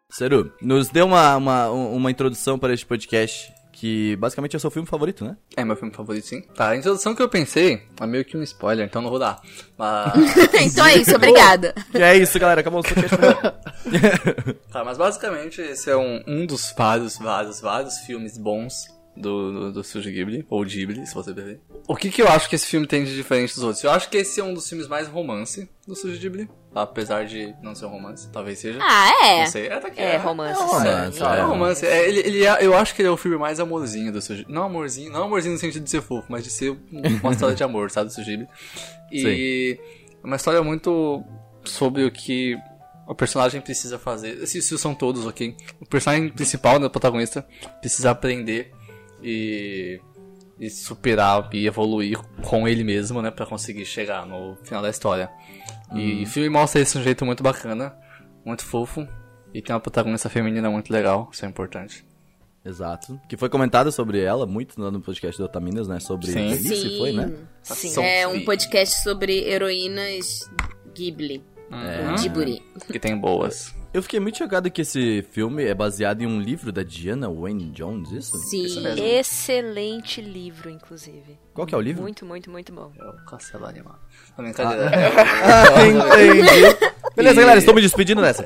Ceru, 0.10 0.54
nos 0.62 0.88
dê 0.88 1.02
uma, 1.02 1.36
uma, 1.36 1.70
uma 1.70 2.10
introdução 2.10 2.58
para 2.58 2.74
este 2.74 2.86
podcast, 2.86 3.52
que 3.82 4.16
basicamente 4.18 4.56
é 4.56 4.58
o 4.58 4.60
seu 4.60 4.70
filme 4.70 4.88
favorito, 4.88 5.26
né? 5.26 5.36
É 5.58 5.66
meu 5.66 5.76
filme 5.76 5.92
favorito, 5.92 6.28
sim. 6.28 6.42
Tá, 6.54 6.70
a 6.70 6.78
introdução 6.78 7.16
que 7.16 7.22
eu 7.24 7.28
pensei 7.28 7.82
é 8.00 8.06
meio 8.06 8.24
que 8.24 8.38
um 8.38 8.44
spoiler, 8.44 8.86
então 8.86 9.02
não 9.02 9.10
vou 9.10 9.18
dar. 9.18 9.42
Mas. 9.76 10.14
então 10.62 10.86
é 10.86 10.98
isso, 10.98 11.16
obrigada. 11.16 11.74
E 11.92 11.98
é 11.98 12.16
isso, 12.16 12.38
galera. 12.38 12.62
Acabou 12.62 12.82
o. 12.82 12.84
Tá, 14.72 14.86
mas 14.86 15.00
basicamente 15.00 15.62
esse 15.62 15.90
é 15.90 15.98
um, 15.98 16.22
um 16.28 16.46
dos 16.46 16.72
vários, 16.78 17.18
vários, 17.18 17.60
vários 17.60 17.98
filmes 18.02 18.38
bons 18.38 18.86
do, 19.18 19.52
do, 19.52 19.74
do 19.74 19.84
Studio 19.84 20.12
Ghibli, 20.12 20.46
ou 20.48 20.64
Ghibli, 20.64 21.06
se 21.08 21.16
você 21.16 21.34
preferir. 21.34 21.60
O 21.88 21.96
que 21.96 22.12
que 22.12 22.22
eu 22.22 22.28
acho 22.28 22.48
que 22.48 22.56
esse 22.56 22.68
filme 22.68 22.86
tem 22.86 23.04
de 23.04 23.16
diferente 23.16 23.56
dos 23.56 23.64
outros? 23.64 23.84
Eu 23.84 23.90
acho 23.90 24.10
que 24.12 24.18
esse 24.18 24.40
é 24.40 24.44
um 24.44 24.54
dos 24.54 24.70
filmes 24.70 24.88
mais 24.88 25.08
romance 25.08 25.68
do 25.88 25.96
Studio 25.96 26.20
Ghibli, 26.20 26.50
apesar 26.74 27.26
de 27.26 27.54
não 27.62 27.76
ser 27.76 27.86
um 27.86 27.90
romance, 27.90 28.30
talvez 28.32 28.60
seja. 28.60 28.80
Ah, 28.82 29.12
é. 29.26 29.40
Não 29.42 29.48
sei, 29.52 29.68
é, 29.68 29.78
tá 29.80 29.88
aqui, 29.88 30.00
É, 30.00 30.18
romance, 30.18 30.52
É, 30.62 30.66
sim. 30.66 30.72
romance, 30.72 31.22
é, 31.22 31.26
é 31.26 31.38
é. 31.38 31.42
romance. 31.42 31.86
É, 31.86 32.08
ele, 32.10 32.20
ele 32.20 32.46
é- 32.46 32.66
eu 32.66 32.76
acho 32.76 32.96
que 32.96 33.02
ele 33.02 33.10
é 33.10 33.12
o 33.12 33.18
filme 33.18 33.38
mais 33.38 33.60
amorzinho 33.60 34.12
do 34.12 34.22
Studio 34.22 34.46
Não 34.48 34.64
amorzinho, 34.64 35.12
não 35.12 35.24
amorzinho 35.24 35.54
no 35.54 35.60
sentido 35.60 35.84
de 35.84 35.90
ser 35.90 36.02
fofo, 36.02 36.26
mas 36.30 36.44
de 36.44 36.50
ser 36.50 36.78
uma 36.92 37.32
história 37.34 37.56
de 37.56 37.64
amor, 37.64 37.92
sabe, 37.92 38.10
do 38.14 38.24
Ghibli. 38.24 38.48
E 39.12 39.78
é 40.24 40.26
uma 40.26 40.36
história 40.38 40.64
muito 40.64 41.24
sobre 41.66 42.04
o 42.06 42.12
que 42.12 42.58
o 43.08 43.14
personagem 43.16 43.60
precisa 43.60 44.00
fazer. 44.00 44.42
Esses 44.42 44.64
isso 44.66 44.78
são 44.78 44.96
todos, 44.96 45.26
ok? 45.26 45.56
O 45.82 45.86
personagem 45.86 46.30
principal, 46.30 46.80
né, 46.80 46.86
o 46.86 46.90
protagonista, 46.90 47.46
precisa 47.82 48.12
aprender 48.12 48.72
e, 49.22 50.00
e 50.58 50.70
superar 50.70 51.50
e 51.52 51.68
evoluir 51.68 52.18
com 52.42 52.66
ele 52.68 52.84
mesmo, 52.86 53.22
né, 53.22 53.30
pra 53.30 53.46
conseguir 53.46 53.86
chegar 53.86 54.26
no 54.26 54.56
final 54.64 54.82
da 54.82 54.90
história. 54.90 55.30
E 55.94 56.24
o 56.24 56.28
filme 56.28 56.50
mostra 56.50 56.82
isso 56.82 56.94
de 56.94 57.00
um 57.00 57.04
jeito 57.04 57.26
muito 57.26 57.44
bacana, 57.44 57.96
muito 58.46 58.66
fofo, 58.66 59.08
e 59.54 59.62
tem 59.62 59.74
uma 59.74 59.80
protagonista 59.80 60.30
feminina 60.30 60.70
muito 60.70 60.92
legal, 60.92 61.30
isso 61.32 61.46
é 61.46 61.48
importante. 61.48 62.06
Exato. 62.64 63.20
Que 63.28 63.36
foi 63.36 63.50
comentado 63.50 63.92
sobre 63.92 64.22
ela 64.22 64.46
muito 64.46 64.80
no 64.80 65.02
podcast 65.02 65.38
do 65.38 65.46
Otaminas, 65.46 65.88
né? 65.88 66.00
Sobre 66.00 66.28
Sim. 66.28 66.50
velhice, 66.50 66.98
foi, 66.98 67.12
né? 67.12 67.34
Sim. 67.64 68.04
É 68.04 68.28
um 68.28 68.46
podcast 68.46 69.02
sobre 69.04 69.50
heroínas 69.50 70.50
Ghibli. 70.94 71.44
Uhum. 71.72 72.16
Ghibli. 72.22 72.62
Que 72.92 73.00
tem 73.00 73.18
boas. 73.18 73.74
Eu 73.94 74.02
fiquei 74.02 74.22
muito 74.22 74.38
chocado 74.38 74.72
que 74.72 74.84
esse 74.84 75.22
filme 75.32 75.66
é 75.66 75.74
baseado 75.76 76.22
em 76.22 76.26
um 76.26 76.40
livro 76.40 76.72
da 76.72 76.82
Diana 76.82 77.30
Wayne 77.30 77.72
Jones, 77.72 78.10
isso? 78.12 78.38
Sim. 78.38 78.64
Isso 78.64 78.80
mesmo. 78.82 79.06
Excelente 79.06 80.22
livro, 80.22 80.70
inclusive. 80.70 81.38
Qual 81.54 81.68
que 81.68 81.76
é 81.76 81.78
o 81.78 81.82
livro? 81.82 82.02
Muito, 82.02 82.26
muito, 82.26 82.50
muito 82.50 82.72
bom. 82.72 82.90
É 82.98 83.04
o 83.04 83.26
Castelo 83.26 83.66
Animado. 83.66 84.00
Não, 84.38 84.46
brincadeira. 84.46 84.92
Ah, 85.44 85.86
entendi. 85.86 86.92
Beleza, 87.18 87.36
E- 87.36 87.42
galera, 87.44 87.60
estou 87.60 87.76
me 87.76 87.82
despedindo 87.82 88.22
dessa. 88.22 88.46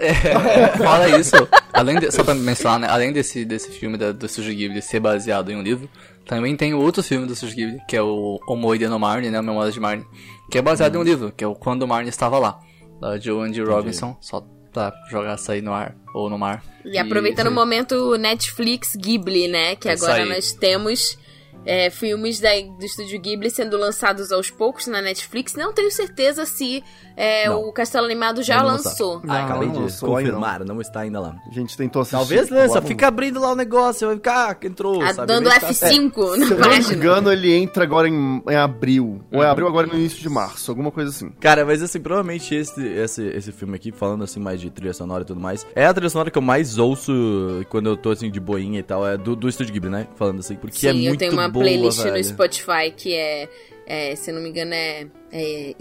Fala 0.80 1.20
isso, 1.20 1.36
além 1.72 2.00
de, 2.00 2.12
só 2.12 2.24
pra 2.24 2.34
mencionar, 2.34 2.80
né? 2.80 2.88
Além 2.90 3.14
desse, 3.14 3.46
desse 3.46 3.70
filme 3.72 3.98
da, 4.00 4.12
do 4.12 4.28
Studio 4.28 4.56
Ghibli 4.56 4.82
ser 4.82 5.00
baseado 5.00 5.52
em 5.52 5.56
um 5.58 5.62
livro, 5.62 5.88
também 6.25 6.58
tem 6.58 6.74
outro 6.74 7.04
filme 7.04 7.28
do 7.28 7.36
Studio 7.36 7.56
Ghibli, 7.56 7.80
que 7.88 7.96
é 7.96 8.02
o 8.02 8.40
Omoide 8.48 8.88
no 8.88 8.98
Marne, 8.98 9.30
né? 9.30 9.40
Memórias 9.44 9.75
de 9.75 9.80
Marne, 9.80 10.04
que 10.50 10.58
é 10.58 10.62
baseado 10.64 10.96
em 10.96 10.98
um 10.98 11.04
livro, 11.04 11.32
que 11.32 11.44
é 11.44 11.48
o 11.48 11.54
Quando 11.54 11.88
Marne 11.88 12.10
Estava 12.10 12.40
Lá, 12.40 12.60
da 13.00 13.20
Joan 13.20 13.52
D. 13.52 13.62
Robinson, 13.64 14.18
só 14.20 14.44
pra 14.75 14.94
jogar 15.10 15.38
aí 15.50 15.62
no 15.62 15.74
ar, 15.74 15.96
ou 16.13 16.29
no 16.29 16.38
mar. 16.38 16.63
E 16.84 16.98
aproveitando 16.98 17.48
o 17.48 17.51
momento 17.51 18.15
Netflix 18.17 18.96
Ghibli, 18.96 19.48
né? 19.48 19.75
Que 19.75 19.91
Isso 19.91 20.05
agora 20.05 20.25
nós 20.25 20.51
temos 20.51 21.17
é, 21.66 21.90
filmes 21.90 22.40
da- 22.40 22.50
do 22.78 22.86
estúdio 22.86 23.20
Ghibli 23.20 23.50
sendo 23.50 23.78
lançados 23.78 24.32
aos 24.32 24.50
poucos 24.52 24.88
na 24.88 25.02
Netflix. 25.02 25.56
Não 25.56 25.74
tenho 25.74 25.92
certeza 25.92 26.46
se 26.46 26.84
é, 27.18 27.48
Não. 27.50 27.62
o 27.70 27.72
Castelo 27.74 28.06
Animado 28.06 28.44
já 28.44 28.58
não 28.60 28.66
lançou. 28.68 29.22
Ah, 29.28 29.46
acabei 29.46 29.68
não 29.68 29.74
de 29.76 29.80
lançou 29.84 30.10
confirmar, 30.10 30.64
não 30.66 30.82
está 30.82 31.00
ainda 31.02 31.20
lá. 31.20 31.36
A 31.50 31.54
gente 31.54 31.76
tentou 31.78 32.02
assistir. 32.02 32.18
Talvez, 32.18 32.50
no- 32.50 32.82
fica 32.82 33.08
abrindo 33.08 33.40
lá 33.40 33.52
o 33.54 33.56
negócio, 33.56 34.08
vai 34.08 34.16
ficar, 34.18 34.52
ah, 34.62 34.66
entrou, 34.68 35.02
Ah, 35.02 35.14
sabe? 35.14 35.28
dando 35.28 35.50
Vê 35.50 35.56
se 35.74 35.80
tá- 35.80 35.88
F5 35.88 36.34
Se 36.34 36.40
na 36.40 36.46
eu 36.46 36.60
não 36.82 36.88
me 36.90 36.96
engano, 36.96 37.32
ele 37.32 37.54
entra 37.54 37.84
agora 37.84 38.08
em, 38.10 38.44
em 38.50 38.56
abril. 38.56 39.22
Ou 39.32 39.42
é 39.44 39.48
abril 39.48 39.68
agora 39.68 39.88
no 39.88 39.96
início 39.96 40.20
de 40.20 40.30
março, 40.30 40.70
alguma 40.70 40.92
coisa 40.92 41.10
assim. 41.10 41.30
Cara, 41.40 41.66
mas 41.66 41.82
assim, 41.82 42.00
provavelmente 42.00 42.54
esse, 42.54 42.86
esse, 42.86 43.24
esse 43.24 43.52
filme 43.52 43.76
aqui, 43.76 43.92
falando 43.92 44.24
assim 44.24 44.40
mais 44.40 44.60
de 44.60 44.70
trilha 44.70 44.94
sonora 44.94 45.24
e 45.24 45.26
tudo 45.26 45.40
mais, 45.40 45.66
é 45.74 45.86
a 45.86 45.94
trilha 45.94 46.10
sonora 46.10 46.30
que 46.30 46.38
eu 46.38 46.42
mais 46.42 46.78
ouço 46.78 47.66
quando 47.70 47.88
eu 47.88 47.98
tô 47.98 48.12
assim 48.12 48.30
de 48.30 48.40
boinha 48.40 48.80
e 48.80 48.84
tal, 48.84 49.08
é 49.08 49.18
do, 49.18 49.36
do 49.36 49.48
Estúdio 49.48 49.74
Ghibli, 49.74 49.90
né? 49.90 50.08
Falando 50.16 50.40
assim, 50.40 50.56
porque 50.56 50.78
Sim, 50.78 50.88
é 50.88 50.94
muito 50.94 51.14
eu 51.14 51.18
tenho 51.18 51.34
uma 51.34 51.48
boa, 51.56 51.66
playlist 51.66 52.04
velho. 52.04 52.16
no 52.18 52.24
Spotify 52.24 52.92
que 52.96 53.14
é, 53.14 53.50
é, 53.88 54.16
se 54.16 54.30
eu 54.32 54.36
não 54.36 54.42
me 54.42 54.50
engano, 54.50 54.74
é, 54.74 55.08
é 55.32 55.74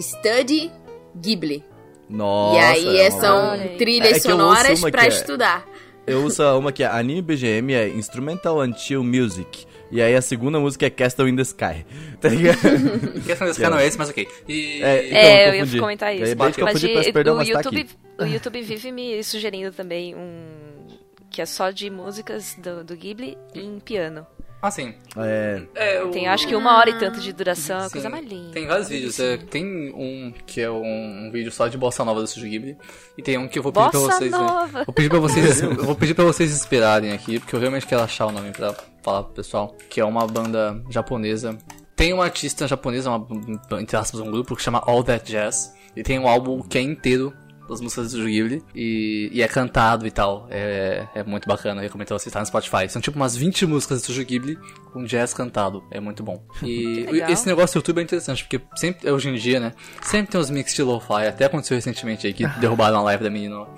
Study 0.00 0.70
Ghibli. 1.16 1.64
Nossa, 2.08 2.56
e 2.58 2.60
aí 2.60 2.96
é 2.98 3.06
é- 3.06 3.10
uma 3.10 3.20
são 3.20 3.50
aí. 3.52 3.76
trilhas 3.76 4.08
É 4.10 4.14
ouço 4.14 4.28
sonoras 4.30 4.84
é- 4.84 5.08
estudar. 5.08 5.66
Eu 6.06 6.24
uso 6.24 6.42
uma 6.58 6.72
que 6.72 6.82
é 6.82 6.86
Anime 6.86 7.22
BGM, 7.22 7.74
é 7.74 7.88
Instrumental 7.88 8.58
Until 8.60 9.04
Music. 9.04 9.66
E 9.90 10.00
aí 10.02 10.14
a 10.16 10.22
segunda 10.22 10.58
música 10.58 10.86
é 10.86 10.90
Castle 10.90 11.28
in 11.28 11.36
the 11.36 11.42
Sky. 11.42 11.86
Tá 12.20 12.28
ligado? 12.28 12.58
Questão 13.24 13.46
desse 13.46 13.60
cara 13.60 13.74
não 13.76 13.82
é 13.82 13.86
esse, 13.86 13.98
mas 13.98 14.08
ok. 14.08 14.26
E... 14.48 14.82
É, 14.82 15.06
Então, 15.06 15.18
é, 15.18 15.48
eu 15.48 15.54
ia 15.66 15.80
comentar 15.80 16.14
isso. 16.14 16.36
Mas 16.36 16.56
confundi, 16.56 16.86
de- 16.88 17.30
o, 17.30 17.34
mas 17.36 17.48
tá 17.48 17.54
YouTube, 17.58 17.80
aqui. 17.80 17.90
o 18.18 18.24
YouTube 18.26 18.62
vive 18.62 18.90
me 18.92 19.22
sugerindo 19.24 19.70
também 19.72 20.14
um. 20.14 20.86
que 21.30 21.40
é 21.42 21.46
só 21.46 21.70
de 21.70 21.88
músicas 21.90 22.56
do, 22.58 22.82
do 22.84 22.96
Ghibli 22.96 23.36
em 23.54 23.78
piano. 23.80 24.26
Ah, 24.62 24.70
sim. 24.70 24.94
É, 25.16 25.62
É, 25.74 26.02
o- 26.04 26.10
Tem 26.12 26.28
acho 26.28 26.46
que 26.46 26.54
uma 26.54 26.78
hora 26.78 26.88
e 26.90 26.96
tanto 26.96 27.18
de 27.20 27.32
duração, 27.32 27.80
é 27.80 27.84
Sim, 27.86 27.90
coisa 27.90 28.08
mais 28.08 28.24
linda. 28.24 28.52
Tem 28.52 28.64
vários 28.66 28.88
vídeos. 28.88 29.18
é, 29.18 29.36
tem 29.36 29.92
um 29.92 30.32
que 30.46 30.60
é 30.60 30.70
um, 30.70 31.26
um 31.26 31.30
vídeo 31.32 31.50
só 31.50 31.66
de 31.66 31.76
bossa 31.76 32.04
nova 32.04 32.20
do 32.20 32.26
Studio 32.28 32.48
Ghibli. 32.48 32.78
E 33.18 33.22
tem 33.22 33.36
um 33.36 33.48
que 33.48 33.58
eu 33.58 33.62
vou 33.64 33.72
pedir 33.72 33.90
pra 33.90 33.98
Bossa 34.00 34.16
vocês. 34.18 34.30
né, 34.30 34.38
nova! 34.38 34.84
Vou 34.84 34.94
pedir 34.94 35.08
pra 35.08 35.18
vocês. 35.18 35.60
eu 35.62 35.74
vou 35.84 35.96
pedir 35.96 36.14
para 36.14 36.24
vocês 36.24 36.52
esperarem 36.52 37.10
aqui, 37.12 37.40
porque 37.40 37.56
eu 37.56 37.60
realmente 37.60 37.86
quero 37.86 38.02
achar 38.02 38.26
o 38.26 38.30
nome 38.32 38.52
pra 38.52 38.72
falar 39.02 39.24
pro 39.24 39.32
pessoal. 39.34 39.76
Que 39.90 40.00
é 40.00 40.04
uma 40.04 40.24
banda 40.28 40.80
japonesa. 40.88 41.58
Tem 41.96 42.12
uma 42.12 42.22
artista 42.24 42.66
japonesa, 42.68 43.10
uma, 43.10 43.26
entre 43.80 43.96
aspas, 43.96 44.20
um 44.20 44.30
grupo 44.30 44.54
que 44.54 44.62
chama 44.62 44.80
All 44.86 45.02
That 45.02 45.30
Jazz. 45.30 45.74
E 45.96 46.02
tem 46.04 46.18
um 46.18 46.26
álbum 46.28 46.62
que 46.62 46.78
é 46.78 46.80
inteiro 46.80 47.34
das 47.72 47.80
músicas 47.80 48.12
do 48.12 48.24
Ghibli 48.24 48.62
e, 48.74 49.30
e 49.32 49.42
é 49.42 49.48
cantado 49.48 50.06
e 50.06 50.10
tal. 50.10 50.46
É, 50.50 51.06
é 51.14 51.22
muito 51.24 51.48
bacana, 51.48 51.80
eu 51.80 51.82
recomendo 51.82 52.08
você 52.10 52.28
estar 52.28 52.40
no 52.40 52.46
Spotify. 52.46 52.88
São 52.88 53.00
tipo 53.02 53.16
umas 53.18 53.36
20 53.36 53.66
músicas 53.66 53.98
do 53.98 54.02
Studio 54.04 54.24
Ghibli 54.24 54.58
com 54.92 55.04
jazz 55.04 55.34
cantado. 55.34 55.82
É 55.90 55.98
muito 56.00 56.22
bom. 56.22 56.42
E 56.62 57.20
esse 57.30 57.46
negócio 57.46 57.74
do 57.74 57.78
YouTube 57.78 57.98
é 57.98 58.02
interessante, 58.02 58.44
porque 58.44 58.60
sempre, 58.76 59.10
hoje 59.10 59.28
em 59.28 59.34
dia, 59.34 59.58
né? 59.60 59.72
Sempre 60.02 60.32
tem 60.32 60.40
uns 60.40 60.50
mix 60.50 60.74
de 60.74 60.82
lo-fi. 60.82 61.26
Até 61.26 61.46
aconteceu 61.46 61.74
recentemente 61.76 62.26
aí 62.26 62.32
que 62.32 62.46
derrubaram 62.60 62.98
a 62.98 63.02
live 63.02 63.24
da 63.24 63.30
menina. 63.30 63.58
lá. 63.58 63.68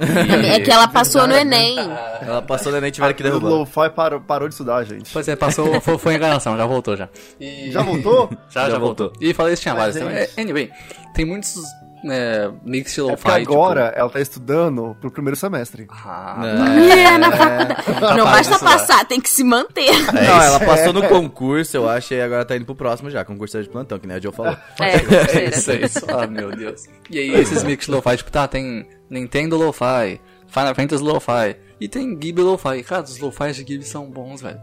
É 0.00 0.60
que 0.60 0.70
ela 0.70 0.86
passou 0.86 1.26
no 1.26 1.34
Enem. 1.34 1.76
ela 2.22 2.40
passou 2.40 2.70
da 2.70 2.80
net 2.80 2.94
tiveram 2.94 3.12
que 3.14 3.20
O 3.20 3.24
derrubar. 3.24 3.48
Lo-Fi 3.48 3.90
parou, 3.90 4.20
parou 4.20 4.48
de 4.48 4.54
estudar, 4.54 4.84
gente. 4.84 5.10
Pois 5.12 5.26
é, 5.26 5.34
passou, 5.34 5.78
foi, 5.82 5.98
foi 5.98 6.14
enganação, 6.14 6.56
já 6.56 6.64
voltou 6.66 6.96
já. 6.96 7.08
E- 7.40 7.72
Já 7.72 7.82
voltou? 7.82 8.30
já, 8.48 8.66
já, 8.66 8.70
Já 8.70 8.78
voltou. 8.78 9.12
E 9.20 9.34
falei 9.34 9.54
isso 9.54 9.62
tinha 9.62 9.74
vários. 9.74 9.96
gente. 9.96 10.06
Então, 10.06 10.16
é, 10.16 10.28
anyway, 10.40 10.70
tem 11.14 11.24
muitos 11.24 11.56
é, 12.04 12.50
mix 12.64 12.94
de 12.94 13.00
É 13.00 13.02
lo-fi. 13.02 13.16
porque 13.22 13.40
tipo- 13.40 13.52
agora 13.54 13.92
ela 13.96 14.08
tá 14.10 14.20
estudando 14.20 14.96
pro 15.00 15.10
primeiro 15.10 15.36
semestre. 15.36 15.86
Ah, 15.90 16.36
É, 16.44 17.18
na 17.18 17.30
faculdade. 17.32 18.16
Não 18.18 18.24
basta 18.24 18.54
né? 18.54 18.58
passar, 18.60 19.04
tem 19.06 19.20
que 19.20 19.28
se 19.30 19.42
manter. 19.44 19.90
Não, 20.12 20.42
ela 20.42 20.60
passou 20.60 20.92
no 20.92 21.02
concurso, 21.08 21.76
eu 21.76 21.88
acho, 21.88 22.14
e 22.14 22.20
agora 22.20 22.44
tá 22.44 22.56
indo 22.56 22.64
pro 22.64 22.74
próximo 22.74 23.10
já, 23.10 23.24
concurso 23.24 23.62
de 23.62 23.68
plantão, 23.68 23.98
que 23.98 24.06
nem 24.06 24.16
a 24.16 24.20
Joe 24.20 24.32
falou. 24.32 24.56
É, 24.80 25.38
É 25.38 25.48
isso, 25.48 25.70
é 25.70 25.76
isso. 25.76 25.98
Ah, 26.08 26.26
meu 26.26 26.50
Deus. 26.50 26.84
E 27.10 27.18
aí, 27.18 27.34
esses 27.40 27.62
mix 27.64 27.84
de 27.86 27.90
lo-fi, 27.92 28.16
tipo, 28.16 28.30
tá, 28.30 28.46
tem 28.48 28.86
Nintendo 29.10 29.56
Lo-Fi, 29.56 30.20
Final 30.46 30.74
Fantasy 30.74 31.02
Lo-Fi, 31.02 31.56
e 31.80 31.88
tem 31.88 32.14
Ghibli 32.16 32.42
Lo-Fi. 32.42 32.82
Cara, 32.82 33.02
os 33.02 33.18
Lo-Fis 33.18 33.56
de 33.56 33.64
Ghibli 33.64 33.84
são 33.86 34.06
bons, 34.10 34.40
velho. 34.42 34.58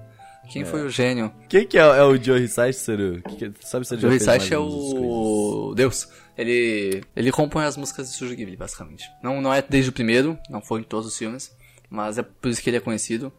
Quem 0.50 0.64
foi 0.66 0.84
o 0.84 0.90
gênio? 0.90 1.32
Quem 1.50 1.66
que 1.66 1.78
é, 1.78 1.82
é 1.82 2.04
o 2.04 2.16
Joe 2.22 2.42
Hisaishi, 2.44 2.80
Seru? 2.80 3.22
Que 3.24 3.50
que- 3.50 3.68
sabe 3.68 3.86
se 3.86 3.94
ele 3.96 4.02
Joe 4.02 4.16
Hisaishi 4.16 4.54
é 4.54 4.58
o 4.60 5.74
Deus. 5.76 6.08
Ele, 6.38 7.02
ele 7.16 7.32
compõe 7.32 7.64
as 7.66 7.78
músicas 7.78 8.10
do 8.10 8.14
Studio 8.14 8.36
Ghibli, 8.36 8.56
basicamente. 8.58 9.06
Não, 9.24 9.42
não 9.42 9.54
é 9.54 9.62
desde 9.62 9.90
o 9.90 9.94
primeiro, 9.94 10.38
não 10.50 10.62
foi 10.62 10.82
em 10.82 10.84
todos 10.84 11.08
os 11.08 11.18
filmes, 11.18 11.56
mas 11.90 12.18
é 12.18 12.24
por 12.24 12.50
isso 12.50 12.62
que 12.62 12.70
ele 12.70 12.78
é 12.78 12.82
conhecido. 12.82 13.32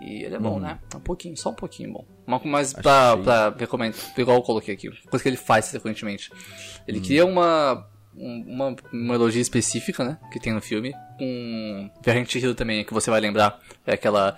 E 0.00 0.24
ele 0.24 0.34
é 0.34 0.38
bom, 0.38 0.58
né? 0.58 0.80
Um 0.96 1.00
pouquinho, 1.00 1.36
só 1.36 1.50
um 1.50 1.54
pouquinho 1.54 1.92
bom. 1.92 2.04
Mas 2.44 2.72
pra, 2.72 3.16
pra 3.16 3.54
recomendar, 3.56 3.98
igual 4.18 4.38
eu 4.38 4.42
coloquei 4.42 4.74
aqui, 4.74 4.90
coisa 5.08 5.22
que 5.22 5.28
ele 5.28 5.36
faz 5.36 5.68
frequentemente. 5.70 6.30
Ele 6.88 7.00
cria 7.00 7.24
uma, 7.24 7.86
uma, 8.14 8.68
uma 8.68 8.76
melodia 8.92 9.40
específica, 9.40 10.04
né? 10.04 10.18
Que 10.30 10.38
tem 10.38 10.52
no 10.52 10.60
filme. 10.60 10.94
Um 11.20 11.90
Verrent 12.04 12.34
Hill 12.34 12.54
também, 12.54 12.84
que 12.84 12.92
você 12.92 13.10
vai 13.10 13.20
lembrar. 13.20 13.60
É 13.86 13.94
aquela. 13.94 14.36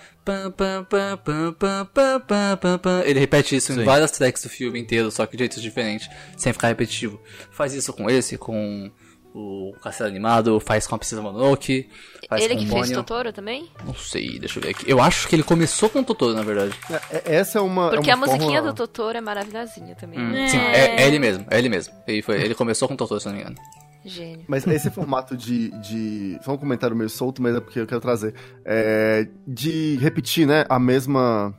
Ele 3.04 3.20
repete 3.20 3.56
isso 3.56 3.72
Sim. 3.72 3.80
em 3.80 3.84
várias 3.84 4.10
tracks 4.10 4.42
do 4.42 4.48
filme 4.48 4.80
inteiro, 4.80 5.10
só 5.10 5.26
que 5.26 5.36
de 5.36 5.42
jeitos 5.42 5.62
diferentes, 5.62 6.08
sem 6.36 6.52
ficar 6.52 6.68
repetitivo. 6.68 7.20
Faz 7.50 7.74
isso 7.74 7.92
com 7.92 8.08
esse, 8.08 8.38
com 8.38 8.90
o 9.34 9.72
Castelo 9.82 10.08
Animado, 10.08 10.60
faz 10.60 10.86
com 10.86 10.94
a 10.94 10.98
Princesa 10.98 11.20
Mononoke, 11.20 11.90
faz 12.28 12.44
Ele 12.44 12.54
com 12.54 12.60
que 12.60 12.66
o 12.66 12.72
fez. 12.74 12.90
Totoro 12.92 13.32
também? 13.32 13.68
Não 13.84 13.92
sei, 13.94 14.38
deixa 14.38 14.58
eu 14.58 14.62
ver 14.62 14.70
aqui. 14.70 14.88
Eu 14.88 15.00
acho 15.00 15.26
que 15.26 15.34
ele 15.34 15.42
começou 15.42 15.90
com 15.90 15.98
o 15.98 16.04
Totoro, 16.04 16.34
na 16.34 16.42
verdade. 16.42 16.72
É- 17.10 17.34
Essa 17.36 17.58
é 17.58 17.60
uma. 17.60 17.90
Porque 17.90 18.10
é 18.10 18.12
a 18.12 18.16
uma 18.16 18.26
musiquinha 18.26 18.60
forma... 18.60 18.72
do 18.72 18.76
Totoro 18.76 19.18
é 19.18 19.20
maravilhosinha 19.20 19.96
também. 19.96 20.20
Hum, 20.20 20.48
Sim, 20.48 20.58
é, 20.58 21.02
é 21.02 21.06
ele 21.08 21.18
mesmo, 21.18 21.44
é 21.50 21.58
ele 21.58 21.68
mesmo. 21.68 21.92
Ele, 22.06 22.22
foi, 22.22 22.40
ele 22.40 22.54
começou 22.54 22.86
com 22.86 22.94
o 22.94 22.96
Totoro, 22.96 23.20
se 23.20 23.26
não 23.26 23.34
me 23.34 23.40
engano. 23.40 23.56
Gênio. 24.04 24.44
Mas 24.46 24.66
esse 24.66 24.90
formato 24.90 25.36
de, 25.36 25.70
de. 25.80 26.38
Só 26.42 26.52
um 26.52 26.58
comentário 26.58 26.94
meio 26.94 27.08
solto, 27.08 27.40
mas 27.42 27.56
é 27.56 27.60
porque 27.60 27.80
eu 27.80 27.86
quero 27.86 28.00
trazer. 28.00 28.34
É, 28.64 29.26
de 29.46 29.96
repetir, 29.96 30.46
né, 30.46 30.64
a 30.68 30.78
mesma. 30.78 31.54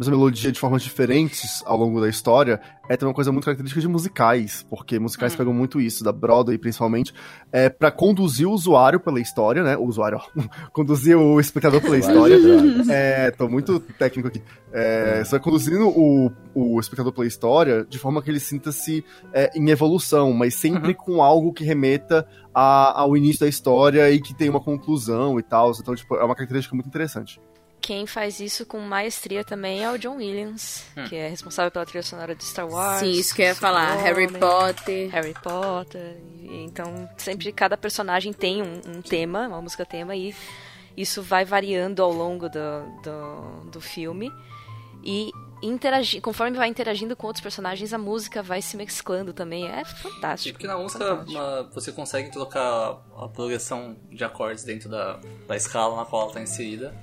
Mesma 0.00 0.16
melodia 0.16 0.50
de 0.50 0.58
formas 0.58 0.82
diferentes 0.82 1.62
ao 1.66 1.76
longo 1.76 2.00
da 2.00 2.08
história 2.08 2.58
é 2.88 2.96
também 2.96 3.10
uma 3.10 3.14
coisa 3.14 3.30
muito 3.30 3.44
característica 3.44 3.80
de 3.82 3.86
musicais, 3.86 4.66
porque 4.70 4.98
musicais 4.98 5.36
pegam 5.36 5.52
muito 5.52 5.78
isso, 5.78 6.02
da 6.02 6.10
Broadway 6.10 6.56
principalmente, 6.56 7.12
é 7.52 7.68
para 7.68 7.90
conduzir 7.90 8.48
o 8.48 8.50
usuário 8.52 8.98
pela 8.98 9.20
história, 9.20 9.62
né? 9.62 9.76
O 9.76 9.84
usuário, 9.84 10.18
ó, 10.18 10.42
conduzir 10.72 11.16
o 11.18 11.38
espectador 11.38 11.82
pela 11.82 11.98
história. 11.98 12.36
É, 12.90 13.30
tô 13.30 13.46
muito 13.46 13.78
técnico 13.78 14.28
aqui. 14.28 14.42
É, 14.72 15.22
Você 15.22 15.32
vai 15.32 15.40
conduzindo 15.40 15.86
o, 15.88 16.32
o 16.54 16.80
espectador 16.80 17.12
pela 17.12 17.26
história 17.26 17.84
de 17.84 17.98
forma 17.98 18.22
que 18.22 18.30
ele 18.30 18.40
sinta-se 18.40 19.04
é, 19.34 19.50
em 19.54 19.68
evolução, 19.68 20.32
mas 20.32 20.54
sempre 20.54 20.94
com 20.94 21.22
algo 21.22 21.52
que 21.52 21.62
remeta 21.62 22.26
a- 22.54 23.00
ao 23.02 23.16
início 23.16 23.40
da 23.40 23.48
história 23.48 24.10
e 24.10 24.18
que 24.20 24.34
tem 24.34 24.48
uma 24.48 24.60
conclusão 24.60 25.38
e 25.38 25.42
tal. 25.42 25.72
Então, 25.78 25.94
tipo, 25.94 26.16
é 26.16 26.24
uma 26.24 26.34
característica 26.34 26.74
muito 26.74 26.86
interessante. 26.88 27.38
Quem 27.80 28.06
faz 28.06 28.40
isso 28.40 28.66
com 28.66 28.78
maestria 28.80 29.42
também 29.42 29.82
é 29.82 29.90
o 29.90 29.98
John 29.98 30.16
Williams, 30.16 30.84
Hum. 30.96 31.04
que 31.08 31.16
é 31.16 31.28
responsável 31.28 31.70
pela 31.70 31.86
trilha 31.86 32.02
sonora 32.02 32.34
de 32.34 32.44
Star 32.44 32.68
Wars. 32.68 33.00
Sim, 33.00 33.10
isso 33.12 33.34
que 33.34 33.42
eu 33.42 33.46
ia 33.46 33.54
falar. 33.54 33.92
Super 33.96 34.04
Harry 34.04 34.26
Homem, 34.26 34.40
Potter. 34.40 35.10
Harry 35.10 35.34
Potter. 35.42 36.16
e- 36.42 36.64
Então, 36.64 37.08
sempre 37.16 37.50
cada 37.52 37.76
personagem 37.76 38.32
tem 38.32 38.60
um, 38.62 38.80
um 38.86 39.02
tema, 39.02 39.48
uma 39.48 39.62
música 39.62 39.84
tema, 39.86 40.14
e 40.14 40.34
isso 40.96 41.22
vai 41.22 41.44
variando 41.44 42.02
ao 42.02 42.12
longo 42.12 42.48
do, 42.48 43.00
do, 43.02 43.70
do 43.70 43.80
filme. 43.80 44.30
E 45.02 45.30
interagi 45.62 46.20
conforme 46.20 46.56
vai 46.56 46.68
interagindo 46.68 47.14
com 47.16 47.26
outros 47.26 47.42
personagens, 47.42 47.92
a 47.92 47.98
música 47.98 48.42
vai 48.42 48.60
se 48.60 48.76
mesclando 48.76 49.32
também. 49.32 49.66
É 49.68 49.84
fantástico. 49.84 50.54
Porque 50.58 50.66
na 50.66 50.76
música 50.76 51.14
uma- 51.26 51.62
você 51.72 51.92
consegue 51.92 52.30
trocar 52.30 52.98
a 53.16 53.28
progressão 53.28 53.96
de 54.10 54.22
acordes 54.24 54.64
dentro 54.64 54.88
da, 54.90 55.18
da 55.46 55.56
escala 55.56 55.96
na 55.96 56.04
qual 56.04 56.22
ela 56.22 56.30
está 56.30 56.42
inserida. 56.42 56.94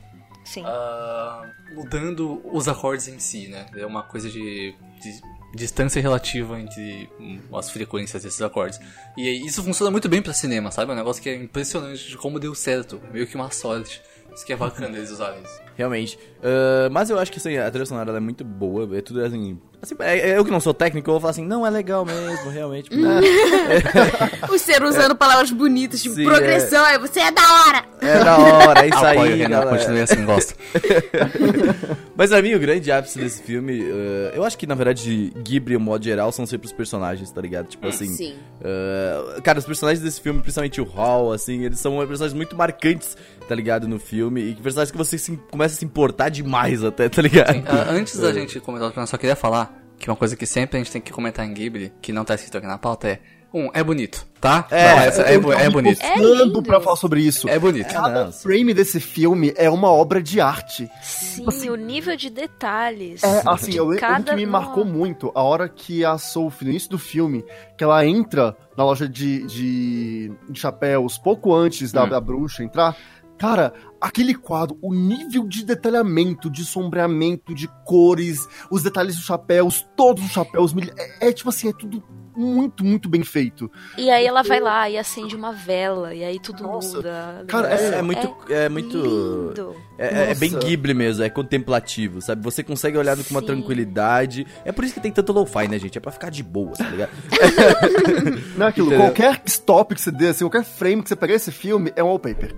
Sim. 0.48 0.64
ah, 0.66 1.50
mudando 1.74 2.42
os 2.52 2.68
acordes 2.68 3.08
em 3.08 3.20
si, 3.20 3.48
né? 3.48 3.66
É 3.76 3.86
uma 3.86 4.04
coisa 4.04 4.30
de, 4.30 4.74
de 5.02 5.22
distância 5.54 6.02
relativa 6.02 6.60
entre 6.60 7.10
hum, 7.20 7.40
as 7.54 7.70
frequências 7.70 8.24
desses 8.24 8.42
acordes. 8.42 8.80
E 9.18 9.46
isso 9.46 9.64
funciona 9.64 9.92
muito 9.92 10.08
bem 10.08 10.22
pra 10.22 10.34
cinema, 10.34 10.72
sabe? 10.72 10.92
É 10.92 10.94
um 10.94 10.98
negócio 10.98 11.22
que 11.22 11.30
é 11.30 11.36
impressionante 11.36 12.08
de 12.08 12.18
como 12.18 12.40
deu 12.40 12.56
certo. 12.56 13.02
Meio 13.12 13.28
que 13.28 13.36
uma 13.36 13.52
sorte. 13.52 14.02
Isso 14.34 14.46
que 14.46 14.54
é 14.54 14.56
bacana 14.56 14.96
eles 14.98 15.12
usarem 15.12 15.42
isso. 15.44 15.62
Realmente. 15.76 16.18
Ah, 16.44 16.90
mas 16.92 17.10
eu 17.10 17.20
acho 17.20 17.32
que 17.32 17.40
assim, 17.40 17.58
a 17.58 17.70
trilha 17.70 17.86
sonora 17.86 18.10
ela 18.10 18.18
é 18.18 18.22
muito 18.22 18.44
boa. 18.44 18.98
É 18.98 19.02
tudo 19.02 19.24
assim. 19.24 19.60
Assim, 19.82 19.96
é- 20.00 20.32
é 20.32 20.38
eu 20.38 20.44
que 20.46 20.52
não 20.52 20.60
sou 20.60 20.74
técnico, 20.74 21.10
eu 21.10 21.14
vou 21.14 21.22
falar 21.22 21.32
assim, 21.32 21.46
não, 21.46 21.66
é 21.66 21.70
legal 21.70 22.06
mesmo, 22.06 22.50
realmente. 22.50 22.90
O 24.50 24.58
ser 24.58 24.82
usando 24.84 25.16
palavras 25.18 25.52
bonitas, 25.52 26.02
tipo 26.02 26.16
Sim, 26.16 26.24
progressão, 26.26 26.84
aí 26.86 26.98
você 26.98 27.20
é 27.20 27.32
da 27.32 27.42
hora. 27.42 27.84
É 28.02 28.24
da 28.24 28.38
hora, 28.38 28.86
é 28.86 28.90
isso 28.90 28.98
Apoio, 28.98 29.22
aí, 29.22 29.36
Renan, 29.36 29.50
galera. 29.60 29.78
continue 29.78 30.02
assim, 30.02 30.26
gosto. 30.26 30.56
Mas 32.16 32.30
pra 32.30 32.42
mim, 32.42 32.54
o 32.56 32.60
grande 32.60 32.92
ápice 32.92 33.20
desse 33.20 33.44
filme, 33.44 33.82
eh, 33.84 34.32
eu 34.36 34.44
acho 34.44 34.58
que 34.58 34.66
na 34.66 34.74
verdade 34.76 35.32
Ghibli, 35.44 35.76
no 35.76 35.80
modo 35.82 36.04
geral, 36.04 36.32
são 36.32 36.46
sempre 36.46 36.66
os 36.68 36.74
personagens, 36.74 37.30
tá 37.32 37.40
ligado? 37.42 37.68
Tipo 37.68 37.88
assim. 37.88 38.08
Sim. 38.08 38.36
eh, 38.64 39.42
cara, 39.44 39.60
os 39.60 39.66
personagens 39.66 40.04
desse 40.04 40.20
filme, 40.22 40.42
principalmente 40.42 40.82
o 40.82 40.84
Hall, 40.84 41.32
assim, 41.32 41.64
eles 41.64 41.80
são 41.80 41.96
personagens 42.08 42.34
muito 42.34 42.56
marcantes, 42.56 43.16
tá 43.48 43.54
ligado? 43.54 43.88
No 43.88 44.00
filme. 44.00 44.42
E 44.42 44.56
personagens 44.56 44.92
que 44.92 44.98
você 44.98 45.18
se, 45.18 45.38
começa 45.52 45.76
a 45.76 45.78
se 45.78 45.86
importar 45.86 46.30
demais 46.30 46.84
até, 46.84 47.08
tá 47.10 47.22
ligado? 47.22 47.64
Ah, 47.68 47.88
antes 47.92 48.18
da 48.18 48.32
gente 48.34 48.60
comentar 48.60 48.88
o 48.90 48.92
filme, 48.92 49.04
eu 49.04 49.08
só 49.08 49.18
queria 49.18 49.36
falar 49.36 49.67
que 49.98 50.10
uma 50.10 50.16
coisa 50.16 50.36
que 50.36 50.46
sempre 50.46 50.78
a 50.78 50.84
gente 50.84 50.92
tem 50.92 51.02
que 51.02 51.12
comentar 51.12 51.46
em 51.46 51.54
Ghibli, 51.54 51.92
que 52.02 52.12
não 52.14 52.24
tá 52.26 52.36
escrito 52.36 52.58
aqui 52.58 52.68
na 52.68 52.78
pauta, 52.78 53.08
é... 53.08 53.20
Um, 53.54 53.70
é 53.74 53.82
bonito, 53.82 54.28
tá? 54.42 54.68
É, 54.70 54.84
Não, 54.94 55.00
essa- 55.04 55.22
é, 55.22 55.38
bo- 55.40 55.54
é 55.54 55.70
bonito. 55.70 56.02
É 56.04 56.16
Tanto 56.16 56.44
lindo. 56.44 56.64
pra 56.64 56.82
falar 56.82 56.98
sobre 56.98 57.22
isso. 57.22 57.48
É 57.48 57.58
bonito. 57.58 57.88
Cada 57.94 58.26
não, 58.26 58.32
sim. 58.32 58.44
frame 58.44 58.74
desse 58.74 59.00
filme 59.00 59.54
é 59.56 59.70
uma 59.70 59.90
obra 59.90 60.22
de 60.22 60.42
arte. 60.42 60.88
Sim, 61.02 61.46
o 61.70 61.76
nível 61.76 62.18
de 62.18 62.30
detalhes. 62.30 63.24
É, 63.24 63.42
assim, 63.48 63.72
de 63.72 63.78
eu 63.78 63.86
lembro 63.86 64.02
cada 64.02 64.32
que 64.32 64.36
me 64.36 64.46
marcou 64.46 64.84
muito 64.84 65.32
a 65.34 65.42
hora 65.42 65.70
que 65.70 66.04
a 66.04 66.18
Sophie, 66.18 66.66
no 66.66 66.72
início 66.72 66.90
do 66.90 67.00
filme, 67.00 67.44
que 67.78 67.86
ela 67.86 68.06
entra 68.06 68.54
na 68.76 68.84
loja 68.84 69.08
de, 69.08 69.48
de, 69.48 70.32
de 70.50 70.60
chapéus 70.60 71.18
pouco 71.18 71.56
antes 71.56 71.90
da, 71.94 72.04
Hum. 72.04 72.10
da 72.10 72.20
bruxa 72.20 72.64
entrar. 72.66 72.98
Cara, 73.38 73.74
aquele 74.02 74.34
quadro, 74.34 74.78
o 74.82 74.94
nível 74.94 75.48
de 75.48 75.64
detalhamento, 75.64 76.50
de 76.50 76.66
sombreamento, 76.66 77.54
de 77.54 77.68
cores, 77.86 78.48
os 78.72 78.84
detalhes 78.84 79.16
dos 79.16 79.26
chapéus, 79.26 79.86
todos 79.96 80.24
os 80.24 80.32
chapéus, 80.32 80.74
é, 81.20 81.30
é 81.30 81.34
tipo 81.34 81.50
assim, 81.50 81.70
é 81.70 81.74
tudo 81.74 82.04
muito, 82.38 82.86
muito 82.86 83.10
bem 83.10 83.24
feito. 83.24 83.70
E 83.98 84.12
aí 84.12 84.26
ela 84.26 84.44
vai 84.44 84.60
lá 84.60 84.88
e 84.88 84.98
acende 84.98 85.36
uma 85.36 85.52
vela, 85.52 86.14
e 86.14 86.24
aí 86.24 86.40
tudo 86.40 86.64
Nossa, 86.64 86.98
muda. 86.98 87.44
cara, 87.48 87.74
É, 87.74 87.96
é 87.96 88.02
muito. 88.02 88.38
É, 88.50 88.70
muito. 88.70 88.98
lindo. 88.98 89.76
É, 89.98 90.32
é 90.32 90.36
bem. 90.36 90.52
Ghibli 90.52 90.94
mesmo, 90.94 91.24
é 91.24 91.30
contemplativo, 91.30 92.22
sabe? 92.22 92.44
Você 92.44 92.64
consegue 92.64 92.98
olhar 92.98 93.18
com 93.18 93.24
uma 93.32 93.42
tranquilidade. 93.42 94.46
É 94.64 94.72
por 94.72 94.86
isso 94.86 94.94
que 94.94 95.00
tem 95.00 95.12
tanto 95.12 95.34
lo-fi, 95.34 95.68
né, 95.68 95.80
gente? 95.80 95.98
É 95.98 96.02
pra 96.02 96.12
ficar 96.12 96.30
de 96.30 96.44
boa, 96.44 96.74
tá 96.74 96.88
ligado? 96.88 97.10
Não 98.56 98.68
é 98.68 98.70
aquilo, 98.70 98.88
Entendeu? 98.88 99.06
qualquer 99.06 99.42
stop 99.46 99.96
que 99.96 100.02
você 100.02 100.12
dê, 100.12 100.28
assim, 100.28 100.46
qualquer 100.48 100.64
frame 100.64 101.02
que 101.02 101.10
você 101.10 101.16
pegar 101.16 101.34
esse 101.34 101.52
filme 101.52 101.92
é 101.96 102.04
um 102.04 102.08
wallpaper. 102.08 102.56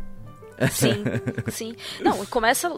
Sim, 0.72 1.04
sim. 1.52 1.76
Não, 2.02 2.26
começa 2.26 2.70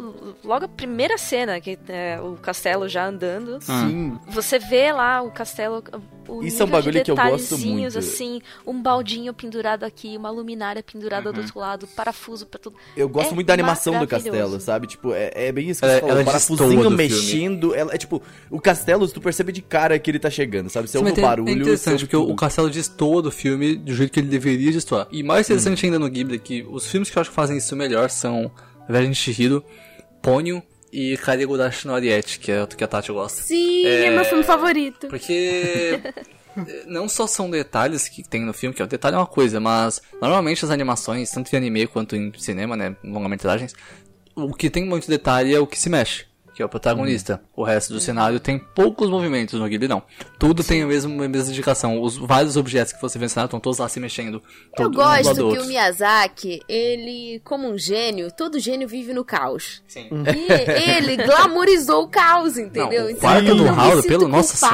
logo 0.43 0.65
a 0.65 0.67
primeira 0.67 1.17
cena, 1.17 1.59
que 1.59 1.77
é 1.87 2.19
o 2.21 2.33
castelo 2.37 2.87
já 2.87 3.07
andando. 3.07 3.59
Sim. 3.61 4.17
Você 4.29 4.59
vê 4.59 4.91
lá 4.91 5.21
o 5.21 5.31
castelo, 5.31 5.83
o 6.27 6.43
Isso 6.43 6.61
é 6.61 6.65
um 6.65 6.69
bagulho 6.69 7.03
que 7.03 7.11
eu 7.11 7.15
gosto 7.15 7.57
muito. 7.57 7.97
assim, 7.97 8.41
um 8.65 8.81
baldinho 8.81 9.33
pendurado 9.33 9.83
aqui, 9.83 10.15
uma 10.15 10.29
luminária 10.29 10.83
pendurada 10.83 11.29
Uhum. 11.29 11.35
do 11.35 11.41
outro 11.41 11.59
lado, 11.59 11.87
parafuso 11.87 12.45
pra 12.45 12.59
tudo. 12.59 12.75
Eu 12.95 13.09
gosto 13.09 13.31
É 13.31 13.35
muito 13.35 13.47
da 13.47 13.53
animação 13.53 13.97
do 13.99 14.07
castelo, 14.07 14.59
sabe? 14.59 14.87
Tipo, 14.87 15.13
é, 15.13 15.31
é 15.33 15.51
bem 15.51 15.69
isso 15.69 15.79
que 15.81 15.85
Ela- 15.85 15.93
você 15.95 15.99
falou. 16.01 16.11
ela 16.15 16.21
O 16.21 16.25
parafusinho 16.25 16.83
do 16.83 16.91
mexendo. 16.91 17.73
Ela, 17.75 17.93
é 17.93 17.97
tipo, 17.97 18.21
o 18.49 18.59
castelo, 18.61 19.07
tu 19.07 19.19
percebe 19.21 19.51
de 19.51 19.61
cara 19.61 19.97
que 19.99 20.09
ele 20.11 20.19
tá 20.19 20.29
chegando, 20.29 20.69
sabe? 20.69 20.87
Você 20.87 20.93
Sim, 20.93 20.97
ouve 20.99 21.09
mas 21.09 21.13
o 21.13 21.15
tem- 21.15 21.23
barulho. 21.25 21.49
É 21.49 21.53
interessante, 21.53 21.93
ouve 21.93 22.05
porque 22.05 22.15
o, 22.17 22.21
tudo. 22.21 22.33
o 22.33 22.35
castelo 22.35 22.69
destoa 22.69 23.21
do 23.21 23.31
filme 23.31 23.75
do 23.75 23.93
jeito 23.93 24.11
que 24.11 24.19
ele 24.19 24.27
deveria 24.29 24.71
destoar. 24.71 25.07
E 25.11 25.23
mais 25.23 25.47
interessante 25.47 25.85
ainda 25.85 25.97
no 25.99 26.09
Ghibli 26.09 26.35
é 26.35 26.39
que 26.39 26.63
os 26.69 26.85
filmes 26.87 27.09
que 27.09 27.17
eu 27.17 27.21
acho 27.21 27.29
que 27.29 27.35
fazem 27.35 27.57
isso 27.57 27.70
melhor 27.75 28.09
são 28.09 28.51
Viagem 28.89 29.11
de 29.11 29.17
Chihiro, 29.17 29.63
Ponyo 30.21 30.61
e 30.91 31.17
Karigurashi 31.17 31.87
no 31.87 31.93
Ariete, 31.93 32.37
que 32.39 32.51
é 32.51 32.59
outro 32.61 32.77
que 32.77 32.83
a 32.83 32.87
Tati 32.87 33.11
gosta. 33.11 33.41
Sim, 33.41 33.85
é, 33.85 34.05
É. 34.07 34.11
meu 34.11 34.25
filme 34.25 34.43
favorito. 34.43 35.07
Porque 35.07 35.99
eh, 36.57 36.83
não 36.85 37.07
só 37.07 37.25
são 37.27 37.49
detalhes 37.49 38.09
que 38.09 38.23
tem 38.27 38.41
no 38.41 38.53
filme, 38.53 38.75
que 38.75 38.83
o 38.83 38.87
detalhe 38.87 39.15
é 39.15 39.19
uma 39.19 39.25
coisa, 39.27 39.59
mas 39.59 40.01
normalmente 40.21 40.65
as 40.65 40.71
animações, 40.71 41.29
tanto 41.31 41.53
em 41.53 41.57
anime 41.57 41.87
quanto 41.87 42.15
em 42.15 42.31
cinema, 42.37 42.75
né, 42.75 42.95
longa-metragens, 43.03 43.73
o 44.35 44.53
que 44.53 44.69
tem 44.69 44.85
muito 44.85 45.07
detalhe 45.07 45.53
é 45.55 45.59
o 45.59 45.67
que 45.67 45.79
se 45.79 45.89
mexe, 45.89 46.25
que 46.61 46.63
é 46.63 46.65
o 46.65 46.69
protagonista. 46.69 47.41
O 47.55 47.63
resto 47.63 47.91
do 47.91 47.99
cenário 47.99 48.39
tem 48.39 48.59
poucos 48.59 49.09
movimentos 49.09 49.59
no 49.59 49.67
Ghibli, 49.67 49.87
não. 49.87 50.03
Tudo 50.37 50.63
tem 50.63 50.83
a 50.83 50.85
mesma, 50.85 51.25
a 51.25 51.27
mesma 51.27 51.49
indicação. 51.51 51.99
Os 52.01 52.17
vários 52.17 52.55
objetos 52.55 52.93
que 52.93 53.01
você 53.01 53.17
vê 53.17 53.25
no 53.25 53.29
cenário 53.29 53.47
estão 53.47 53.59
todos 53.59 53.79
lá 53.79 53.89
se 53.89 53.99
mexendo. 53.99 54.35
Eu 54.35 54.43
todo 54.75 54.91
um 54.93 54.95
gosto 54.95 55.33
que 55.35 55.41
outro. 55.41 55.63
o 55.63 55.65
Miyazaki, 55.67 56.61
ele, 56.69 57.41
como 57.43 57.67
um 57.67 57.77
gênio, 57.77 58.31
todo 58.31 58.59
gênio 58.59 58.87
vive 58.87 59.11
no 59.13 59.25
caos. 59.25 59.81
Sim. 59.87 60.07
E 60.35 60.91
ele 60.91 61.17
glamorizou 61.17 62.03
o 62.03 62.07
caos, 62.07 62.57
entendeu? 62.57 63.01
Não, 63.01 63.07
o 63.07 63.09
Então, 63.09 63.21
quarto 63.21 63.47
eu 63.47 63.55
do 63.55 63.65
Howard, 63.65 64.07
pelo- 64.07 64.27
nossa. 64.27 64.67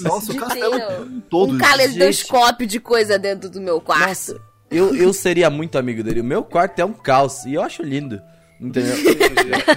Nossa, 0.00 0.30
o 0.30 0.34
de 0.34 0.40
castelo 0.40 0.78
ter 0.78 1.06
todo. 1.28 1.54
um 1.54 1.58
caleidoscópio 1.58 2.66
de 2.66 2.80
coisa 2.80 3.18
dentro 3.18 3.50
do 3.50 3.60
meu 3.60 3.80
quarto. 3.80 4.40
Eu, 4.70 4.96
eu 4.96 5.12
seria 5.12 5.50
muito 5.50 5.76
amigo 5.78 6.02
dele. 6.02 6.20
O 6.20 6.24
meu 6.24 6.42
quarto 6.42 6.78
é 6.80 6.84
um 6.84 6.92
caos 6.92 7.44
e 7.44 7.54
eu 7.54 7.62
acho 7.62 7.82
lindo. 7.82 8.20
Entendeu? 8.60 8.94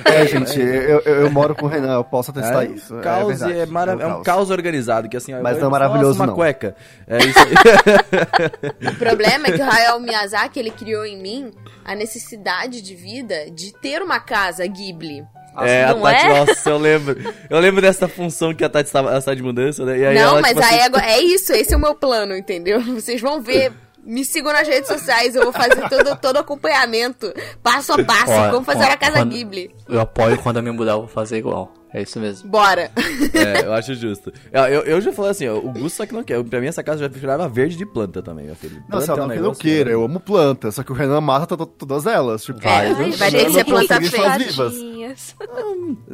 É, 0.05 0.25
gente, 0.25 0.59
eu, 0.59 0.99
eu, 1.01 1.15
eu 1.23 1.31
moro 1.31 1.53
com 1.55 1.65
o 1.65 1.69
Renan, 1.69 1.95
eu 1.95 2.03
posso 2.03 2.31
atestar 2.31 2.63
É, 2.63 2.67
isso. 2.67 2.95
caos 2.99 3.27
verdade, 3.27 3.59
é, 3.59 3.65
mara- 3.65 3.91
é 3.99 4.07
um 4.07 4.23
caos 4.23 4.49
organizado, 4.49 5.07
que 5.09 5.15
assim, 5.17 5.33
Mas 5.41 5.57
eu- 5.57 5.61
não 5.63 5.67
é 5.69 5.71
maravilhoso, 5.71 6.07
nossa, 6.09 6.19
uma 6.21 6.27
não. 6.27 6.35
cueca. 6.35 6.75
É 7.07 7.17
isso 7.23 7.39
aí. 7.39 8.89
O 8.91 8.95
problema 8.97 9.47
é 9.47 9.51
que 9.51 9.61
o 9.61 9.69
Hayao 9.69 9.99
Miyazaki, 9.99 10.59
ele 10.59 10.71
criou 10.71 11.05
em 11.05 11.17
mim 11.21 11.51
a 11.85 11.93
necessidade 11.95 12.81
de 12.81 12.95
vida 12.95 13.49
de 13.51 13.73
ter 13.73 14.01
uma 14.01 14.19
casa 14.19 14.65
Ghibli. 14.65 15.23
é, 15.61 15.83
a 15.85 15.93
Tati, 15.93 16.25
é? 16.25 16.45
nossa, 16.45 16.69
eu 16.69 16.77
lembro. 16.77 17.33
Eu 17.49 17.59
lembro 17.59 17.81
dessa 17.81 18.07
função 18.07 18.53
que 18.53 18.63
a 18.63 18.69
Tati 18.69 18.87
estava, 18.87 19.19
de 19.35 19.43
mudança, 19.43 19.85
né? 19.85 19.97
E 19.97 20.05
aí 20.05 20.15
Não, 20.15 20.31
ela, 20.31 20.41
mas 20.41 20.53
tipo, 20.55 20.63
aí 20.65 20.79
assim, 20.81 21.01
é 21.01 21.21
isso, 21.21 21.51
esse 21.53 21.73
é 21.73 21.77
o 21.77 21.79
meu 21.79 21.95
plano, 21.95 22.35
entendeu? 22.35 22.81
Vocês 22.95 23.19
vão 23.21 23.41
ver. 23.41 23.71
Me 24.03 24.23
sigam 24.25 24.51
nas 24.53 24.67
redes 24.67 24.87
sociais, 24.87 25.35
eu 25.35 25.43
vou 25.43 25.51
fazer 25.53 25.87
todo, 25.89 26.15
todo 26.17 26.37
acompanhamento, 26.37 27.31
passo 27.61 27.93
a 27.93 28.03
passo, 28.03 28.51
como 28.51 28.65
fazer 28.65 28.85
ó, 28.85 28.91
a 28.91 28.97
casa 28.97 29.17
quando- 29.19 29.31
Ghibli. 29.31 29.75
Eu 29.87 29.99
apoio 29.99 30.37
quando 30.41 30.57
eu 30.57 30.63
me 30.63 30.71
mudar, 30.71 30.93
eu 30.93 30.99
vou 30.99 31.07
fazer 31.07 31.37
igual. 31.37 31.73
É 31.91 32.03
isso 32.03 32.19
mesmo. 32.19 32.47
Bora. 32.47 32.91
É, 33.33 33.65
eu 33.65 33.73
acho 33.73 33.95
justo. 33.95 34.31
Eu, 34.51 34.61
eu, 34.65 34.81
eu 34.83 35.01
já 35.01 35.11
falei 35.11 35.31
assim, 35.31 35.47
ó, 35.47 35.57
o 35.57 35.71
Gusto 35.71 35.97
só 35.97 36.05
que 36.05 36.13
não 36.13 36.23
quer. 36.23 36.43
Pra 36.43 36.61
mim, 36.61 36.67
essa 36.67 36.83
casa 36.83 36.99
já 36.99 37.07
virava 37.07 37.49
verde 37.49 37.75
de 37.75 37.85
planta 37.85 38.21
também, 38.21 38.45
meu 38.45 38.55
filho. 38.55 38.75
Não, 38.81 38.87
Planta 38.99 39.05
se 39.05 39.09
é 39.11 39.13
um 39.13 39.17
não 39.17 39.27
que 39.27 39.33
eu 39.33 39.41
negócio- 39.41 39.61
queira, 39.61 39.89
eu 39.89 40.03
amo 40.03 40.19
planta, 40.19 40.71
só 40.71 40.83
que 40.83 40.91
o 40.91 40.95
Renan 40.95 41.19
mata 41.19 41.57
to- 41.57 41.65
todas 41.65 42.05
elas. 42.05 42.43
Tipo, 42.43 42.59
Vai, 42.61 42.91
eu- 42.91 42.95
vai 42.95 43.29
eu 43.29 43.31
ter 43.31 43.37
que 43.39 43.43
não 43.45 43.53
ser 43.53 43.63
planta 43.65 44.01
feia. 44.01 44.23
Tadinhas. 44.29 45.35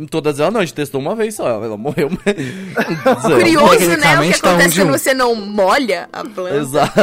Todas 0.10 0.40
elas 0.40 0.54
não, 0.54 0.62
a 0.62 0.66
gente 0.66 0.74
testou 0.76 1.02
uma 1.02 1.14
vez 1.14 1.36
só, 1.36 1.48
ela 1.64 1.76
morreu. 1.76 2.10
mas- 2.10 3.22
Curioso, 3.36 3.98
né? 3.98 4.20
O 4.20 4.32
que 4.32 4.40
tá 4.42 4.48
um 4.50 4.52
acontece 4.52 4.74
de 4.76 4.82
um. 4.82 4.86
quando 4.86 4.98
você 4.98 5.14
não 5.14 5.36
molha 5.36 6.08
a 6.14 6.24
planta. 6.24 6.56
Exato. 6.56 6.94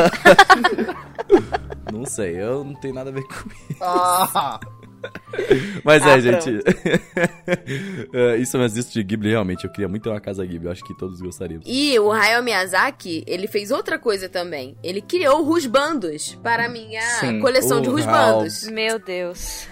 não 1.93 2.07
sei, 2.07 2.41
eu 2.41 2.65
não 2.65 2.75
tenho 2.75 2.95
nada 2.95 3.11
a 3.11 3.13
ver 3.13 3.23
com 3.25 3.49
isso. 3.71 3.79
Ah, 3.83 4.59
Mas 5.85 6.03
Ah, 6.03 6.11
é, 6.17 6.21
gente. 6.21 6.51
É, 8.15 8.37
isso, 8.37 8.57
mas 8.59 8.77
isso 8.77 8.93
de 8.93 9.03
Ghibli, 9.03 9.31
realmente, 9.31 9.65
eu 9.65 9.71
queria 9.71 9.89
muito 9.89 10.03
ter 10.03 10.11
uma 10.11 10.21
casa 10.21 10.45
Ghibli. 10.45 10.67
Eu 10.67 10.73
acho 10.73 10.85
que 10.85 10.97
todos 10.97 11.21
gostaríamos. 11.21 11.65
E 11.67 11.99
o 11.99 12.13
Hayao 12.13 12.43
Miyazaki, 12.43 13.25
ele 13.27 13.47
fez 13.47 13.71
outra 13.71 13.99
coisa 13.99 14.29
também. 14.29 14.77
Ele 14.83 15.01
criou 15.01 15.43
rusbandos 15.43 16.35
para 16.43 16.67
a 16.67 16.69
minha 16.69 17.01
Sim. 17.21 17.41
coleção 17.41 17.81
de 17.81 17.89
rusbandos. 17.89 18.65
Meu 18.65 18.99
Deus. 18.99 19.67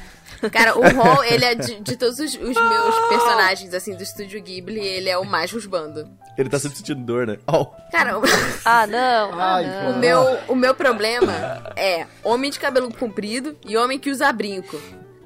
Cara, 0.53 0.77
o 0.79 0.83
Hall, 0.83 1.23
ele 1.29 1.45
é 1.45 1.55
de, 1.55 1.81
de 1.81 1.97
todos 1.97 2.19
os, 2.19 2.35
os 2.35 2.39
meus 2.41 3.09
personagens, 3.09 3.75
assim, 3.75 3.95
do 3.95 4.03
estúdio 4.03 4.43
Ghibli, 4.43 4.81
ele 4.81 5.09
é 5.11 5.19
o 5.19 5.25
mais 5.25 5.53
rusbando. 5.53 6.09
Ele 6.39 6.49
tá 6.49 6.59
sempre 6.59 6.79
sentindo 6.79 7.03
dor, 7.05 7.27
né? 7.27 7.37
Oh, 7.47 7.67
Cara, 7.93 8.19
o, 8.19 8.23
Ah, 8.65 8.87
não. 8.87 9.33
Ah, 9.39 9.55
Ai, 9.57 9.67
não. 9.67 9.91
o 9.93 9.99
meu, 9.99 10.39
o 10.49 10.55
meu 10.55 10.75
problema 10.75 11.73
é 11.77 12.07
homem 12.25 12.51
de 12.51 12.59
cabelo 12.59 12.93
comprido 12.95 13.55
e 13.67 13.77
homem 13.77 13.99
que 13.99 14.11
usa 14.11 14.33
brinco. 14.33 14.81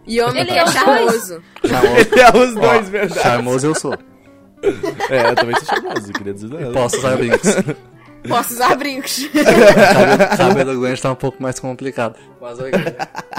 E 0.07 0.21
homem 0.21 0.43
Ele 0.43 0.51
que 0.53 0.59
é 0.59 0.61
é 0.61 0.65
os 0.65 0.73
charmoso. 0.73 1.43
Charmoso. 1.65 1.97
ele 2.13 2.21
é 2.21 2.37
os 2.37 2.55
dois, 2.55 2.89
verdade. 2.89 3.23
Charmoso 3.23 3.67
eu 3.67 3.75
sou. 3.75 3.95
É, 5.11 5.31
eu 5.31 5.35
também 5.35 5.57
sou 5.57 5.67
charmoso, 5.67 6.13
queria 6.13 6.33
dizer. 6.35 6.73
Posso 6.73 6.97
usar 6.99 7.17
brincos. 7.17 7.57
Posso 8.29 8.55
usar 8.55 8.75
brincos. 8.77 9.29
Cabelo 10.37 10.81
grande 10.81 11.03
tá 11.03 11.13
um 11.13 11.15
pouco 11.15 11.43
mais 11.43 11.59
complicado. 11.61 12.17
Mas 12.41 12.59
ok. 12.59 12.71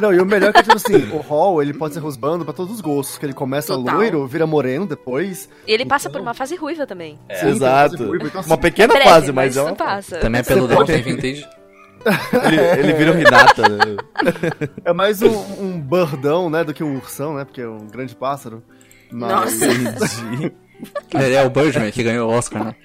Não, 0.01 0.13
e 0.13 0.19
o 0.19 0.25
melhor 0.25 0.49
é 0.49 0.53
que, 0.53 0.61
tipo 0.63 0.75
assim, 0.75 1.09
o 1.11 1.17
Hall, 1.21 1.61
ele 1.61 1.73
pode 1.73 1.93
ser 1.95 1.99
rusbando 1.99 2.43
pra 2.45 2.53
todos 2.53 2.73
os 2.75 2.81
gostos, 2.81 3.17
que 3.17 3.25
ele 3.25 3.33
começa 3.33 3.73
Total. 3.75 3.95
loiro, 3.95 4.27
vira 4.27 4.45
moreno 4.45 4.85
depois. 4.85 5.49
E 5.67 5.71
ele 5.71 5.85
passa 5.85 6.09
por 6.09 6.21
uma 6.21 6.33
fase 6.33 6.55
ruiva 6.55 6.85
também. 6.85 7.17
Sim, 7.39 7.47
Exato. 7.47 7.97
ruiva, 8.05 8.25
então, 8.27 8.41
assim, 8.41 8.49
Uma 8.49 8.57
pequena 8.57 8.93
Breve, 8.93 9.09
fase, 9.09 9.31
mas, 9.31 9.57
é 9.57 9.59
isso 9.59 9.67
uma. 9.69 9.75
passa. 9.75 10.17
Também 10.17 10.41
é 10.41 10.43
peludão, 10.43 10.85
tem 10.85 11.01
vintage. 11.01 11.47
Ele, 12.45 12.61
ele 12.79 12.93
vira 12.93 13.11
o 13.13 13.19
Hinata, 13.19 13.67
né? 13.67 13.97
É 14.83 14.93
mais 14.93 15.21
um, 15.21 15.35
um 15.59 15.79
burdão, 15.79 16.49
né, 16.49 16.63
do 16.63 16.73
que 16.73 16.83
um 16.83 16.95
ursão, 16.95 17.35
né? 17.35 17.45
Porque 17.45 17.61
é 17.61 17.67
um 17.67 17.87
grande 17.87 18.15
pássaro. 18.15 18.63
Mas... 19.11 19.59
Nossa. 19.59 19.65
Ele 21.13 21.33
é 21.33 21.43
o 21.43 21.49
Birdman 21.49 21.91
que 21.91 22.03
ganhou 22.03 22.29
o 22.29 22.33
Oscar, 22.33 22.65
né? 22.65 22.75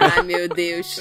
Ai, 0.00 0.22
meu 0.22 0.48
Deus. 0.48 1.00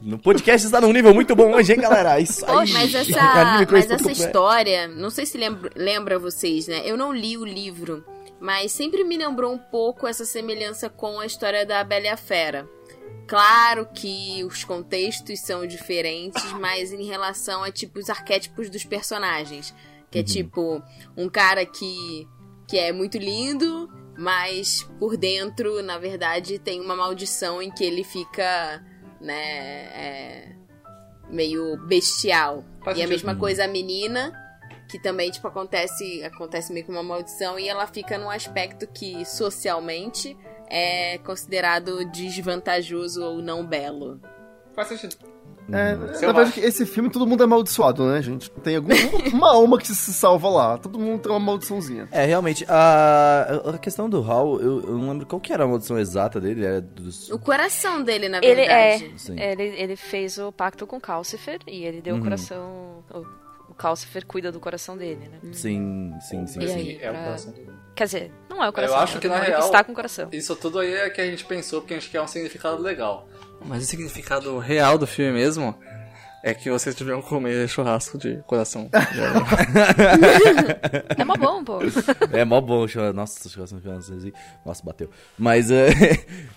No 0.00 0.18
podcast 0.18 0.66
está 0.66 0.80
num 0.80 0.92
nível 0.92 1.14
muito 1.14 1.34
bom 1.36 1.54
hoje, 1.54 1.72
hein, 1.72 1.80
galera? 1.80 2.18
Isso 2.18 2.44
aí. 2.44 2.72
Mas 2.72 2.94
essa, 2.94 3.66
mas 3.70 3.90
essa 3.90 4.02
com. 4.02 4.10
história, 4.10 4.88
não 4.88 5.10
sei 5.10 5.24
se 5.24 5.38
lembra, 5.38 5.70
lembra 5.76 6.18
vocês, 6.18 6.66
né? 6.66 6.82
Eu 6.84 6.96
não 6.96 7.12
li 7.12 7.38
o 7.38 7.44
livro, 7.44 8.04
mas 8.40 8.72
sempre 8.72 9.04
me 9.04 9.16
lembrou 9.16 9.52
um 9.52 9.58
pouco 9.58 10.06
essa 10.08 10.24
semelhança 10.24 10.88
com 10.88 11.20
a 11.20 11.26
história 11.26 11.64
da 11.64 11.84
Bela 11.84 12.06
e 12.06 12.08
a 12.08 12.16
Fera. 12.16 12.68
Claro 13.32 13.86
que 13.86 14.44
os 14.44 14.62
contextos 14.62 15.40
são 15.40 15.66
diferentes, 15.66 16.52
mas 16.60 16.92
em 16.92 17.06
relação 17.06 17.64
a 17.64 17.72
tipo 17.72 17.98
os 17.98 18.10
arquétipos 18.10 18.68
dos 18.68 18.84
personagens, 18.84 19.74
que 20.10 20.18
é 20.18 20.22
tipo 20.22 20.82
um 21.16 21.30
cara 21.30 21.64
que 21.64 22.28
que 22.68 22.76
é 22.76 22.92
muito 22.92 23.16
lindo, 23.16 23.88
mas 24.18 24.82
por 24.98 25.16
dentro, 25.16 25.82
na 25.82 25.96
verdade, 25.96 26.58
tem 26.58 26.78
uma 26.78 26.94
maldição 26.94 27.62
em 27.62 27.70
que 27.70 27.82
ele 27.82 28.04
fica, 28.04 28.84
né, 29.18 29.34
é, 29.34 30.56
meio 31.30 31.78
bestial. 31.86 32.62
Faz 32.84 32.98
e 32.98 33.02
a 33.02 33.08
mesma 33.08 33.34
coisa 33.34 33.64
a 33.64 33.68
menina, 33.68 34.30
que 34.90 34.98
também, 34.98 35.30
tipo, 35.30 35.48
acontece, 35.48 36.22
acontece 36.22 36.70
meio 36.70 36.84
que 36.84 36.92
uma 36.92 37.02
maldição 37.02 37.58
e 37.58 37.66
ela 37.66 37.86
fica 37.86 38.18
num 38.18 38.28
aspecto 38.28 38.86
que 38.86 39.24
socialmente 39.24 40.36
é 40.72 41.18
considerado 41.18 42.04
desvantajoso 42.06 43.22
ou 43.22 43.42
não 43.42 43.64
belo. 43.66 44.18
Faz 44.74 44.88
sentido. 44.88 45.16
É, 45.72 45.94
Seu 46.14 46.26
na 46.32 46.34
verdade, 46.40 46.60
esse 46.60 46.84
filme 46.84 47.08
todo 47.08 47.24
mundo 47.26 47.40
é 47.42 47.44
amaldiçoado, 47.44 48.04
né, 48.04 48.20
gente? 48.20 48.50
Tem 48.50 48.76
alguma 48.76 48.94
uma 49.32 49.54
alma 49.54 49.78
que 49.78 49.86
se 49.86 50.12
salva 50.12 50.48
lá. 50.48 50.76
Todo 50.78 50.98
mundo 50.98 51.22
tem 51.22 51.30
uma 51.30 51.38
maldiçãozinha. 51.38 52.08
É, 52.10 52.24
realmente, 52.24 52.64
a, 52.68 53.60
a 53.72 53.78
questão 53.78 54.10
do 54.10 54.18
Hal, 54.28 54.60
eu, 54.60 54.80
eu 54.82 54.98
não 54.98 55.10
lembro 55.10 55.24
qual 55.26 55.38
que 55.40 55.52
era 55.52 55.62
a 55.64 55.66
maldição 55.68 55.98
exata 55.98 56.40
dele, 56.40 56.64
era 56.64 56.80
dos... 56.80 57.30
O 57.30 57.38
coração 57.38 58.02
dele, 58.02 58.28
na 58.28 58.38
Ele 58.42 58.62
é. 58.62 58.98
verdade. 58.98 59.20
Sim. 59.20 59.38
Ele, 59.38 59.62
ele 59.62 59.94
fez 59.96 60.36
o 60.36 60.50
pacto 60.50 60.84
com 60.86 61.00
Calcifer 61.00 61.60
e 61.66 61.84
ele 61.84 62.00
deu 62.02 62.14
o 62.14 62.18
Uhum. 62.18 62.24
coração. 62.24 63.04
O, 63.14 63.18
o 63.20 63.41
Calcifer 63.82 64.24
cuida 64.24 64.52
do 64.52 64.60
coração 64.60 64.96
dele, 64.96 65.28
né? 65.28 65.38
Sim, 65.52 66.14
sim, 66.20 66.46
sim, 66.46 66.60
E 66.62 66.68
sim. 66.68 66.74
aí? 66.74 66.98
É 67.02 67.10
o 67.10 67.12
pra- 67.12 67.24
coração. 67.24 67.54
Quer 67.96 68.04
dizer, 68.04 68.32
não 68.48 68.62
é 68.64 68.68
o 68.68 68.72
coração. 68.72 68.98
acho 68.98 69.14
é 69.14 69.18
o 69.18 69.20
que, 69.20 69.28
na 69.28 69.38
real- 69.40 69.60
está 69.60 69.82
com 69.84 69.92
o 69.92 69.94
coração. 69.94 70.28
Isso 70.32 70.54
tudo 70.56 70.78
aí 70.78 70.92
é 70.94 71.10
que 71.10 71.20
a 71.20 71.26
gente 71.26 71.44
pensou 71.44 71.80
porque 71.80 71.94
a 71.94 71.98
gente 71.98 72.10
quer 72.10 72.20
um 72.22 72.26
significado 72.28 72.80
legal. 72.80 73.28
Mas 73.64 73.82
o 73.82 73.86
significado 73.86 74.58
real 74.58 74.96
do 74.98 75.06
filme 75.06 75.32
mesmo 75.32 75.76
é 76.42 76.52
que 76.54 76.70
vocês 76.70 76.94
deviam 76.94 77.22
comer 77.22 77.68
churrasco 77.68 78.18
de 78.18 78.36
coração. 78.46 78.88
É 81.16 81.24
mó 81.24 81.34
bom, 81.36 81.64
pô. 81.64 81.78
É 82.32 82.44
mó 82.44 82.60
bom, 82.60 82.86
churrasco. 82.88 83.14
Nossa, 83.16 83.48
churrasco 83.48 83.76
assim. 83.90 84.32
Nossa, 84.64 84.82
bateu. 84.84 85.08
Mas, 85.38 85.70
é, 85.70 85.88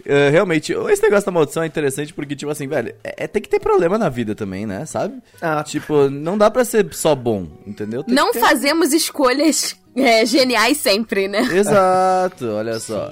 é, 0.06 0.30
realmente, 0.32 0.74
esse 0.74 1.02
negócio 1.02 1.26
da 1.26 1.32
maldição 1.32 1.64
é 1.64 1.68
interessante 1.68 2.14
porque, 2.14 2.36
tipo 2.36 2.52
assim, 2.52 2.68
velho, 2.68 2.94
é, 3.04 3.24
é- 3.24 3.28
tem 3.28 3.42
que 3.42 3.50
ter 3.50 3.60
problema 3.60 3.98
na 3.98 4.10
vida 4.10 4.34
também, 4.36 4.66
né? 4.66 4.86
Sabe? 4.86 5.22
Ah, 5.42 5.64
Tipo, 5.64 6.10
não 6.10 6.38
dá 6.38 6.50
pra 6.50 6.64
ser 6.64 6.88
só 6.94 7.16
bom, 7.16 7.48
entendeu? 7.66 8.04
Tem 8.04 8.14
Não 8.16 8.28
que 8.28 8.34
ter- 8.34 8.40
fazemos 8.40 8.94
escolhas 8.94 9.76
é, 9.96 10.26
geniais 10.26 10.78
sempre, 10.78 11.28
né? 11.28 11.42
Exato, 11.42 12.46
olha 12.48 12.80
só. 12.80 13.10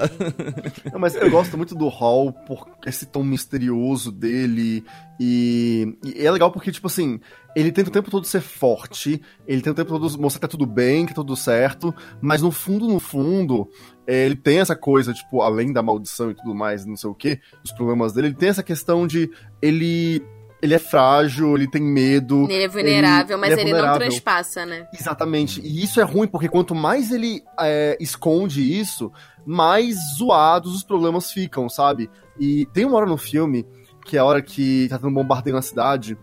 Não, 0.92 1.00
mas 1.00 1.16
eu 1.16 1.30
gosto 1.30 1.58
muito 1.58 1.74
do 1.74 1.88
Hall 1.88 2.34
por 2.34 2.68
esse 2.86 3.06
tom 3.06 3.24
misterioso 3.24 4.12
dele. 4.12 4.84
E, 5.20 5.98
e 6.04 6.26
é 6.26 6.32
legal 6.32 6.52
porque, 6.52 6.72
tipo 6.72 6.88
assim, 6.88 7.20
ele 7.56 7.72
tenta 7.72 7.90
o 7.90 7.94
tempo 7.94 8.10
todo 8.10 8.26
ser 8.26 8.42
forte, 8.42 9.22
ele 9.48 9.62
tenta 9.62 9.82
o 9.82 9.86
tempo 9.86 10.00
todo 10.00 10.20
mostrar 10.20 10.40
que 10.40 10.48
tá 10.48 10.48
tudo 10.48 10.66
bem, 10.66 11.06
que 11.06 11.14
tá 11.14 11.22
tudo 11.22 11.36
certo, 11.36 11.94
mas 12.20 12.42
no 12.42 12.52
fundo, 12.52 12.88
no 12.88 13.00
fundo, 13.00 13.70
é, 14.08 14.26
ele 14.26 14.36
tem 14.36 14.60
essa 14.60 14.76
coisa, 14.76 15.14
tipo, 15.14 15.42
além 15.42 15.72
da 15.72 15.84
maldição 15.84 16.32
e 16.32 16.36
tudo 16.36 16.54
mais, 16.56 16.86
não 16.86 16.98
sei 16.98 17.10
o 17.10 17.16
que, 17.16 17.40
os 17.64 17.72
problemas 17.72 18.14
dele, 18.14 18.28
ele 18.28 18.36
tem 18.36 18.50
essa 18.50 18.64
questão 18.64 19.08
de 19.08 19.30
ele. 19.62 20.24
Ele 20.64 20.74
é 20.74 20.80
frágil, 20.80 21.58
ele 21.58 21.70
tem 21.70 21.82
medo. 21.82 22.50
Ele 22.50 22.64
é 22.64 22.68
vulnerável, 22.70 23.36
ele 23.36 23.42
mas 23.42 23.50
é 23.50 23.54
ele 23.62 23.72
não 23.72 23.80
vulnerável. 23.80 24.00
transpassa, 24.08 24.66
né? 24.66 24.88
Exatamente. 24.98 25.60
E 25.62 25.84
isso 25.84 26.00
é 26.00 26.04
ruim, 26.04 26.26
porque 26.26 26.48
quanto 26.48 26.74
mais 26.74 27.12
ele 27.12 27.44
é, 27.60 27.98
esconde 28.00 28.80
isso, 28.80 29.12
mais 29.46 29.98
zoados 30.18 30.74
os 30.74 30.82
problemas 30.82 31.34
ficam, 31.34 31.68
sabe? 31.68 32.10
E 32.40 32.66
tem 32.68 32.86
uma 32.86 32.96
hora 32.96 33.06
no 33.06 33.18
filme, 33.18 33.66
que 34.06 34.16
é 34.16 34.22
a 34.22 34.26
hora 34.26 34.42
que 34.42 34.88
tá 34.90 34.98
tendo 34.98 35.10
um 35.10 35.14
bombardeio 35.14 35.54
na 35.54 35.62
cidade, 35.62 36.18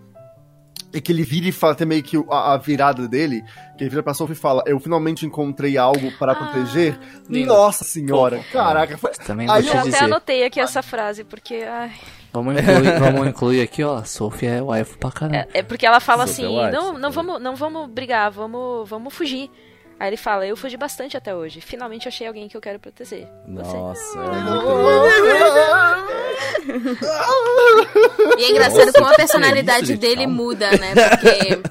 e 0.93 1.01
que 1.01 1.13
ele 1.13 1.23
vira 1.23 1.47
e 1.49 1.53
fala, 1.53 1.73
até 1.73 1.85
meio 1.85 2.03
que 2.03 2.17
a, 2.31 2.55
a 2.55 2.57
virada 2.57 3.07
dele, 3.07 3.43
que 3.79 3.85
ele 3.85 3.91
vira 3.91 4.03
pra 4.03 4.13
Sophie 4.15 4.35
e 4.35 4.39
fala, 4.39 4.63
eu 4.67 4.79
finalmente 4.81 5.25
encontrei 5.25 5.79
algo 5.79 6.11
para 6.19 6.35
proteger. 6.35 6.99
lindo. 7.29 7.47
Nossa 7.47 7.85
senhora, 7.85 8.41
caraca. 8.53 8.99
Foi... 8.99 9.11
Também 9.13 9.49
Aí 9.49 9.67
eu 9.67 9.73
Eu 9.73 9.79
até 9.81 9.91
dizer. 9.91 10.05
anotei 10.05 10.45
aqui 10.45 10.59
essa 10.61 10.83
frase, 10.83 11.23
porque. 11.25 11.65
ai, 11.69 11.93
Vamos 12.33 12.55
incluir, 12.61 12.99
vamos 13.01 13.27
incluir 13.29 13.61
aqui, 13.63 13.83
ó. 13.85 14.03
Sophie 14.05 14.47
é 14.49 14.63
wife 14.63 14.97
pra 14.99 15.11
caramba. 15.11 15.37
é, 15.39 15.49
é 15.61 15.63
porque 15.63 15.85
ela 15.87 16.01
fala 16.01 16.27
Sophie 16.27 16.45
assim: 16.45 16.59
White, 16.59 16.73
não, 16.73 16.83
Sophie 16.87 17.01
não, 17.01 17.11
vamos, 17.11 17.43
não 17.43 17.57
vamos 17.57 17.91
brigar, 17.91 18.31
vamos, 18.31 18.89
vamos 18.89 19.13
fugir. 19.15 19.51
Aí 19.99 20.09
ele 20.09 20.17
fala: 20.17 20.47
Eu 20.47 20.57
fugi 20.57 20.77
bastante 20.77 21.17
até 21.17 21.35
hoje. 21.35 21.61
Finalmente 21.61 22.09
achei 22.09 22.27
alguém 22.27 22.49
que 22.49 22.57
eu 22.57 22.61
quero 22.61 22.79
proteger. 22.81 23.29
Você. 23.49 23.77
Nossa, 23.77 24.19
é 24.19 24.51
muito. 24.51 26.07
E 28.39 28.45
é 28.45 28.51
engraçado 28.51 28.87
Nossa, 28.87 28.93
como 28.93 29.07
a 29.13 29.15
personalidade 29.17 29.97
dele 29.97 30.23
calma. 30.25 30.35
muda, 30.35 30.71
né? 30.73 30.95
Porque 31.11 31.63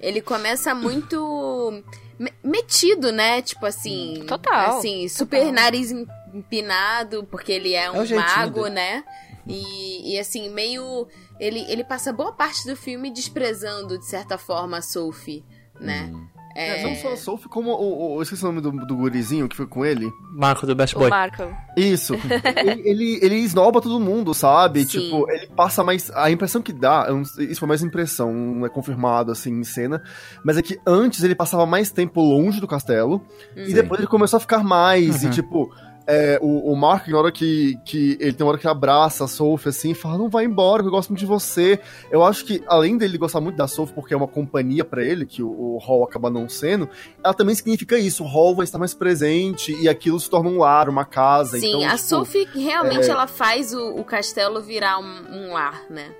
ele 0.00 0.20
começa 0.20 0.74
muito 0.74 1.82
me- 2.18 2.32
metido, 2.42 3.12
né? 3.12 3.42
Tipo 3.42 3.66
assim. 3.66 4.24
Total, 4.26 4.78
Assim, 4.78 5.08
super 5.08 5.52
nariz 5.52 5.90
em- 5.90 6.06
empinado, 6.32 7.24
porque 7.30 7.52
ele 7.52 7.74
é 7.74 7.90
um 7.90 7.98
o 8.00 8.04
jeitinho 8.04 8.28
mago, 8.38 8.62
dele. 8.64 8.74
né? 8.74 9.04
E, 9.46 10.14
e 10.14 10.18
assim, 10.18 10.48
meio. 10.50 11.06
Ele, 11.38 11.64
ele 11.68 11.84
passa 11.84 12.12
boa 12.12 12.32
parte 12.32 12.66
do 12.66 12.76
filme 12.76 13.10
desprezando, 13.10 13.98
de 13.98 14.06
certa 14.06 14.38
forma, 14.38 14.78
a 14.78 14.82
Sophie, 14.82 15.44
né? 15.80 16.12
É, 16.56 16.82
não 16.84 16.94
só 16.94 17.12
a 17.12 17.16
Sophie, 17.16 17.48
como 17.48 17.70
o, 17.72 18.14
o, 18.14 18.18
eu 18.18 18.22
esqueci 18.22 18.42
o 18.44 18.46
nome 18.46 18.60
do, 18.60 18.70
do 18.86 18.96
gurizinho 18.96 19.48
que 19.48 19.56
foi 19.56 19.66
com 19.66 19.84
ele. 19.84 20.12
Marco 20.32 20.66
do 20.66 20.74
Best 20.74 20.94
O 20.94 21.00
Boy. 21.00 21.10
Marco. 21.10 21.42
Isso. 21.76 22.14
ele, 22.56 22.82
ele, 22.88 23.18
ele 23.22 23.34
esnoba 23.36 23.80
todo 23.80 23.98
mundo, 23.98 24.32
sabe? 24.32 24.84
Sim. 24.84 25.00
Tipo, 25.00 25.30
ele 25.30 25.48
passa 25.48 25.82
mais. 25.82 26.10
A 26.12 26.30
impressão 26.30 26.62
que 26.62 26.72
dá, 26.72 27.08
isso 27.38 27.58
foi 27.60 27.68
mais 27.68 27.82
impressão, 27.82 28.32
não 28.32 28.64
é 28.66 28.68
confirmado 28.68 29.32
assim 29.32 29.50
em 29.52 29.64
cena, 29.64 30.02
mas 30.44 30.56
é 30.56 30.62
que 30.62 30.78
antes 30.86 31.24
ele 31.24 31.34
passava 31.34 31.66
mais 31.66 31.90
tempo 31.90 32.20
longe 32.20 32.60
do 32.60 32.68
castelo, 32.68 33.20
e 33.56 33.72
depois 33.74 33.98
ele 34.00 34.08
começou 34.08 34.36
a 34.36 34.40
ficar 34.40 34.62
mais, 34.62 35.22
Uhum. 35.22 35.30
e 35.30 35.32
tipo. 35.32 35.74
É, 36.06 36.38
o, 36.42 36.72
o 36.72 36.76
Mark, 36.76 37.08
na 37.08 37.18
hora 37.18 37.32
que, 37.32 37.78
que 37.84 38.16
ele 38.20 38.32
tem 38.32 38.44
uma 38.44 38.50
hora 38.52 38.58
que 38.58 38.68
abraça 38.68 39.24
a 39.24 39.28
Sophie 39.28 39.70
assim, 39.70 39.90
e 39.92 39.94
fala: 39.94 40.18
Não 40.18 40.28
vai 40.28 40.44
embora, 40.44 40.82
que 40.82 40.88
eu 40.88 40.92
gosto 40.92 41.10
muito 41.10 41.20
de 41.20 41.26
você. 41.26 41.80
Eu 42.10 42.22
acho 42.22 42.44
que, 42.44 42.62
além 42.66 42.96
dele 42.96 43.16
gostar 43.16 43.40
muito 43.40 43.56
da 43.56 43.66
Sophie, 43.66 43.94
porque 43.94 44.12
é 44.12 44.16
uma 44.16 44.28
companhia 44.28 44.84
pra 44.84 45.02
ele, 45.02 45.24
que 45.24 45.42
o, 45.42 45.48
o 45.48 45.78
Hall 45.78 46.04
acaba 46.04 46.28
não 46.30 46.48
sendo, 46.48 46.88
ela 47.22 47.34
também 47.34 47.54
significa 47.54 47.98
isso: 47.98 48.22
o 48.24 48.26
Hall 48.26 48.54
vai 48.54 48.64
estar 48.64 48.78
mais 48.78 48.94
presente 48.94 49.72
e 49.80 49.88
aquilo 49.88 50.20
se 50.20 50.28
torna 50.28 50.50
um 50.50 50.58
lar, 50.58 50.88
uma 50.88 51.04
casa. 51.04 51.58
Sim, 51.58 51.68
então, 51.68 51.84
a 51.84 51.96
tipo, 51.96 52.08
Sophie 52.08 52.48
realmente 52.54 53.08
é- 53.08 53.10
ela 53.10 53.26
faz 53.26 53.72
o, 53.72 53.96
o 53.96 54.04
castelo 54.04 54.60
virar 54.60 54.98
um, 54.98 55.04
um 55.30 55.52
lar, 55.52 55.82
né? 55.88 56.10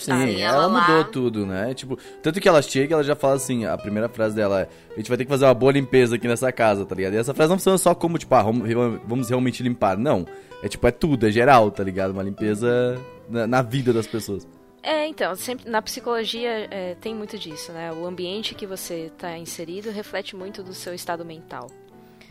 Sim, 0.00 0.12
Assim, 0.12 0.40
ela, 0.40 0.64
ela 0.64 0.66
lá- 0.66 0.80
mudou 0.88 1.04
tudo, 1.04 1.46
né? 1.46 1.74
Tipo, 1.74 1.98
tanto 2.22 2.40
que 2.40 2.48
ela 2.48 2.62
chega, 2.62 2.94
ela 2.94 3.04
já 3.04 3.14
fala 3.14 3.34
assim, 3.34 3.64
a 3.66 3.76
primeira 3.76 4.08
frase 4.08 4.34
dela 4.34 4.62
é, 4.62 4.68
a 4.94 4.96
gente 4.96 5.08
vai 5.08 5.18
ter 5.18 5.24
que 5.24 5.30
fazer 5.30 5.44
uma 5.44 5.54
boa 5.54 5.72
limpeza 5.72 6.16
aqui 6.16 6.26
nessa 6.26 6.50
casa, 6.50 6.84
tá 6.86 6.94
ligado? 6.94 7.14
E 7.14 7.16
essa 7.18 7.34
frase 7.34 7.50
não 7.50 7.58
funciona 7.58 7.78
só 7.78 7.94
como, 7.94 8.18
tipo, 8.18 8.34
ah, 8.34 8.42
vamos, 8.42 9.28
realmente 9.28 9.62
limpar. 9.62 9.96
Não. 9.98 10.26
É 10.62 10.68
tipo, 10.68 10.86
é 10.86 10.90
tudo, 10.90 11.26
é 11.26 11.30
geral, 11.30 11.70
tá 11.70 11.82
ligado? 11.84 12.10
Uma 12.10 12.22
limpeza 12.22 12.98
na, 13.28 13.46
na 13.46 13.62
vida 13.62 13.92
das 13.92 14.06
pessoas. 14.06 14.46
É, 14.82 15.06
então, 15.06 15.34
sempre 15.36 15.68
na 15.70 15.82
psicologia 15.82 16.66
é, 16.70 16.96
tem 17.00 17.14
muito 17.14 17.38
disso, 17.38 17.70
né? 17.72 17.92
O 17.92 18.06
ambiente 18.06 18.54
que 18.54 18.66
você 18.66 19.10
está 19.14 19.36
inserido 19.36 19.90
reflete 19.90 20.34
muito 20.34 20.62
do 20.62 20.72
seu 20.72 20.94
estado 20.94 21.22
mental. 21.24 21.66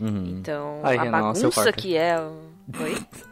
Uhum. 0.00 0.38
Então, 0.40 0.80
Aí, 0.82 0.98
a 0.98 1.02
Renan, 1.02 1.32
bagunça 1.32 1.72
que 1.72 1.96
é. 1.96 2.18
o- 2.18 2.50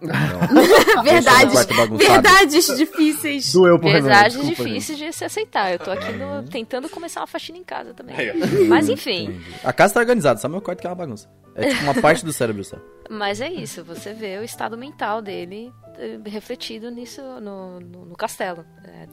Verdades, 1.02 1.66
verdades 1.98 2.76
difíceis. 2.76 3.52
Doeu 3.52 3.78
pro 3.78 3.88
Renan, 3.88 4.02
Verdades 4.02 4.36
desculpa, 4.36 4.62
gente. 4.62 4.72
difíceis 4.74 4.98
de 4.98 5.12
se 5.12 5.24
aceitar. 5.24 5.72
Eu 5.72 5.78
tô 5.78 5.90
aqui 5.90 6.12
no- 6.12 6.42
tentando 6.44 6.88
começar 6.88 7.20
uma 7.20 7.26
faxina 7.26 7.58
em 7.58 7.64
casa 7.64 7.94
também. 7.94 8.16
Mas 8.68 8.88
enfim. 8.88 9.40
A 9.62 9.72
casa 9.72 9.94
tá 9.94 10.00
organizada, 10.00 10.38
só 10.40 10.48
meu 10.48 10.60
quarto 10.60 10.80
que 10.80 10.86
é 10.86 10.90
uma 10.90 10.96
bagunça. 10.96 11.28
É 11.54 11.68
tipo 11.68 11.82
uma 11.84 11.94
parte 11.94 12.24
do 12.24 12.32
cérebro 12.32 12.64
só. 12.64 12.76
mas 13.08 13.40
é 13.40 13.48
isso. 13.48 13.84
Você 13.84 14.12
vê 14.12 14.38
o 14.38 14.42
estado 14.44 14.76
mental 14.76 15.22
dele 15.22 15.72
eh, 15.98 16.18
refletido 16.26 16.90
nisso 16.90 17.22
no, 17.40 17.78
no, 17.80 18.04
no 18.06 18.16
castelo. 18.16 18.64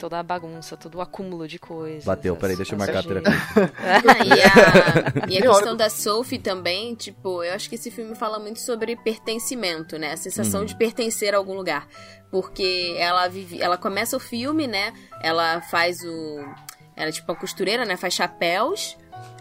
É, 0.01 0.07
toda 0.11 0.19
a 0.19 0.23
bagunça, 0.23 0.75
todo 0.75 0.95
o 0.95 1.01
acúmulo 1.01 1.47
de 1.47 1.59
coisas. 1.59 2.03
Bateu, 2.03 2.35
peraí, 2.35 2.55
deixa 2.55 2.73
eu 2.73 2.79
marcar 2.79 2.99
a 2.99 3.03
terapia. 3.03 3.31
Ah, 3.81 4.25
e 4.25 4.41
a, 4.41 5.29
e 5.29 5.37
a 5.37 5.41
questão 5.41 5.75
da 5.75 5.89
Sophie 5.89 6.39
também, 6.39 6.95
tipo, 6.95 7.43
eu 7.43 7.53
acho 7.53 7.69
que 7.69 7.75
esse 7.75 7.91
filme 7.91 8.15
fala 8.15 8.39
muito 8.39 8.59
sobre 8.59 8.95
pertencimento, 8.95 9.97
né? 9.97 10.13
A 10.13 10.17
sensação 10.17 10.65
de 10.65 10.75
pertencer 10.75 11.33
a 11.33 11.37
algum 11.37 11.53
lugar. 11.53 11.87
Porque 12.31 12.95
ela 12.97 13.27
vive, 13.27 13.61
ela 13.61 13.77
começa 13.77 14.15
o 14.15 14.19
filme, 14.19 14.65
né? 14.67 14.93
Ela 15.21 15.61
faz 15.61 16.01
o. 16.01 16.39
Ela 16.95 17.09
é 17.09 17.11
tipo 17.11 17.31
a 17.31 17.35
costureira, 17.35 17.85
né? 17.85 17.97
Faz 17.97 18.13
chapéus. 18.13 18.97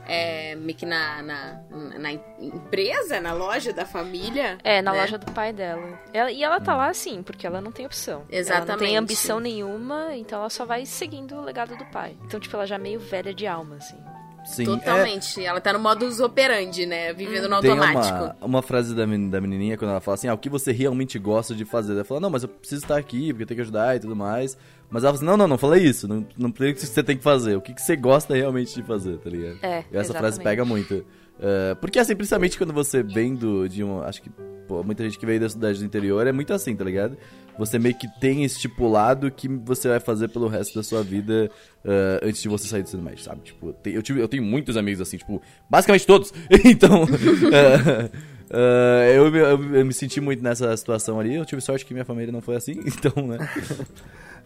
É, 0.06 0.56
meio 0.56 0.76
que 0.76 0.84
na, 0.84 1.22
na, 1.22 1.60
na 1.98 2.12
empresa, 2.40 3.20
na 3.20 3.32
loja 3.32 3.72
da 3.72 3.86
família. 3.86 4.58
É, 4.64 4.82
na 4.82 4.92
né? 4.92 5.00
loja 5.00 5.16
do 5.18 5.30
pai 5.32 5.52
dela. 5.52 6.00
Ela- 6.12 6.32
e 6.32 6.42
ela 6.42 6.60
tá 6.60 6.76
lá 6.76 6.88
assim, 6.88 7.22
porque 7.22 7.46
ela 7.46 7.60
não 7.60 7.70
tem 7.70 7.86
opção. 7.86 8.22
Ela 8.22 8.26
não 8.32 8.38
Exatamente. 8.38 8.78
tem 8.86 8.96
ambição 8.96 9.38
nenhuma, 9.38 10.16
então 10.16 10.40
ela 10.40 10.50
só 10.50 10.64
vai 10.64 10.84
seguindo 10.84 11.36
o 11.36 11.40
legado 11.42 11.76
do 11.76 11.84
pai. 11.86 12.16
Então, 12.24 12.40
tipo, 12.40 12.56
ela 12.56 12.66
já 12.66 12.74
é 12.74 12.78
meio 12.78 12.98
velha 12.98 13.32
de 13.32 13.46
alma, 13.46 13.76
assim. 13.76 14.02
Sim, 14.44 14.62
é- 14.62 14.66
Totalmente. 14.66 15.44
Ela 15.44 15.60
tá 15.60 15.72
no 15.72 15.78
modus 15.78 16.20
operandi, 16.20 16.86
né? 16.86 17.12
Vivendo 17.12 17.48
no 17.48 17.60
Tem 17.60 17.70
automático. 17.70 18.16
uma, 18.18 18.36
uma 18.40 18.62
frase 18.62 18.94
da, 18.94 19.06
men- 19.06 19.28
da 19.30 19.40
menininha 19.40 19.76
quando 19.76 19.90
ela 19.90 20.00
fala 20.00 20.14
assim, 20.14 20.28
ah, 20.28 20.34
o 20.34 20.38
que 20.38 20.48
você 20.48 20.72
realmente 20.72 21.18
gosta 21.18 21.54
de 21.54 21.64
fazer? 21.64 21.92
Ela 21.92 22.04
fala, 22.04 22.20
não, 22.20 22.30
mas 22.30 22.42
eu 22.42 22.48
preciso 22.48 22.82
estar 22.82 22.96
aqui, 22.96 23.28
porque 23.32 23.42
eu 23.42 23.46
tenho 23.46 23.56
que 23.58 23.62
ajudar 23.62 23.96
e 23.96 24.00
tudo 24.00 24.16
mais. 24.16 24.56
Mas 24.90 25.04
ela 25.04 25.12
fala 25.12 25.16
assim, 25.16 25.24
não, 25.26 25.36
não, 25.36 25.46
não 25.48 25.58
falei 25.58 25.84
isso, 25.84 26.08
não, 26.08 26.26
não 26.36 26.52
falei 26.52 26.72
o 26.72 26.74
que 26.74 26.84
você 26.84 27.02
tem 27.02 27.16
que 27.16 27.22
fazer, 27.22 27.54
o 27.56 27.60
que, 27.60 27.72
que 27.74 27.80
você 27.82 27.94
gosta 27.94 28.34
realmente 28.34 28.74
de 28.74 28.82
fazer, 28.82 29.18
tá 29.18 29.30
ligado? 29.30 29.58
É, 29.62 29.84
E 29.92 29.96
essa 29.96 30.12
frase 30.12 30.34
exatamente. 30.40 30.42
pega 30.42 30.64
muito. 30.64 31.04
É, 31.42 31.74
porque 31.76 31.98
assim, 31.98 32.14
principalmente 32.14 32.58
quando 32.58 32.72
você 32.72 33.02
vem 33.02 33.34
do, 33.34 33.66
de 33.68 33.82
um. 33.82 34.02
Acho 34.02 34.20
que 34.20 34.28
pô, 34.68 34.82
muita 34.82 35.02
gente 35.04 35.18
que 35.18 35.24
veio 35.24 35.40
da 35.40 35.48
cidade 35.48 35.78
do 35.78 35.84
interior 35.86 36.26
é 36.26 36.32
muito 36.32 36.52
assim, 36.52 36.76
tá 36.76 36.84
ligado? 36.84 37.16
Você 37.58 37.78
meio 37.78 37.94
que 37.94 38.08
tem 38.20 38.44
estipulado 38.44 39.26
o 39.26 39.30
que 39.30 39.46
você 39.48 39.88
vai 39.88 40.00
fazer 40.00 40.28
pelo 40.28 40.48
resto 40.48 40.74
da 40.74 40.82
sua 40.82 41.02
vida 41.02 41.50
é, 41.84 42.20
antes 42.22 42.40
de 42.40 42.48
você 42.48 42.66
sair 42.66 42.82
do 42.82 42.86
ensino 42.86 43.02
médio, 43.02 43.22
sabe? 43.22 43.42
Tipo, 43.42 43.72
tem- 43.74 43.92
eu, 43.94 44.02
tive, 44.02 44.20
eu 44.20 44.28
tenho 44.28 44.42
muitos 44.42 44.76
amigos 44.76 45.00
assim, 45.00 45.18
tipo, 45.18 45.42
basicamente 45.68 46.06
todos. 46.06 46.32
então. 46.64 47.04
é, 47.52 48.10
é, 49.12 49.18
eu, 49.18 49.30
me- 49.30 49.38
eu, 49.38 49.74
eu 49.76 49.86
me 49.86 49.92
senti 49.92 50.20
muito 50.20 50.42
nessa 50.42 50.74
situação 50.76 51.20
ali. 51.20 51.34
Eu 51.34 51.44
tive 51.44 51.60
sorte 51.60 51.84
que 51.84 51.92
minha 51.92 52.04
família 52.04 52.32
não 52.32 52.40
foi 52.40 52.56
assim, 52.56 52.80
então, 52.86 53.26
né? 53.26 53.38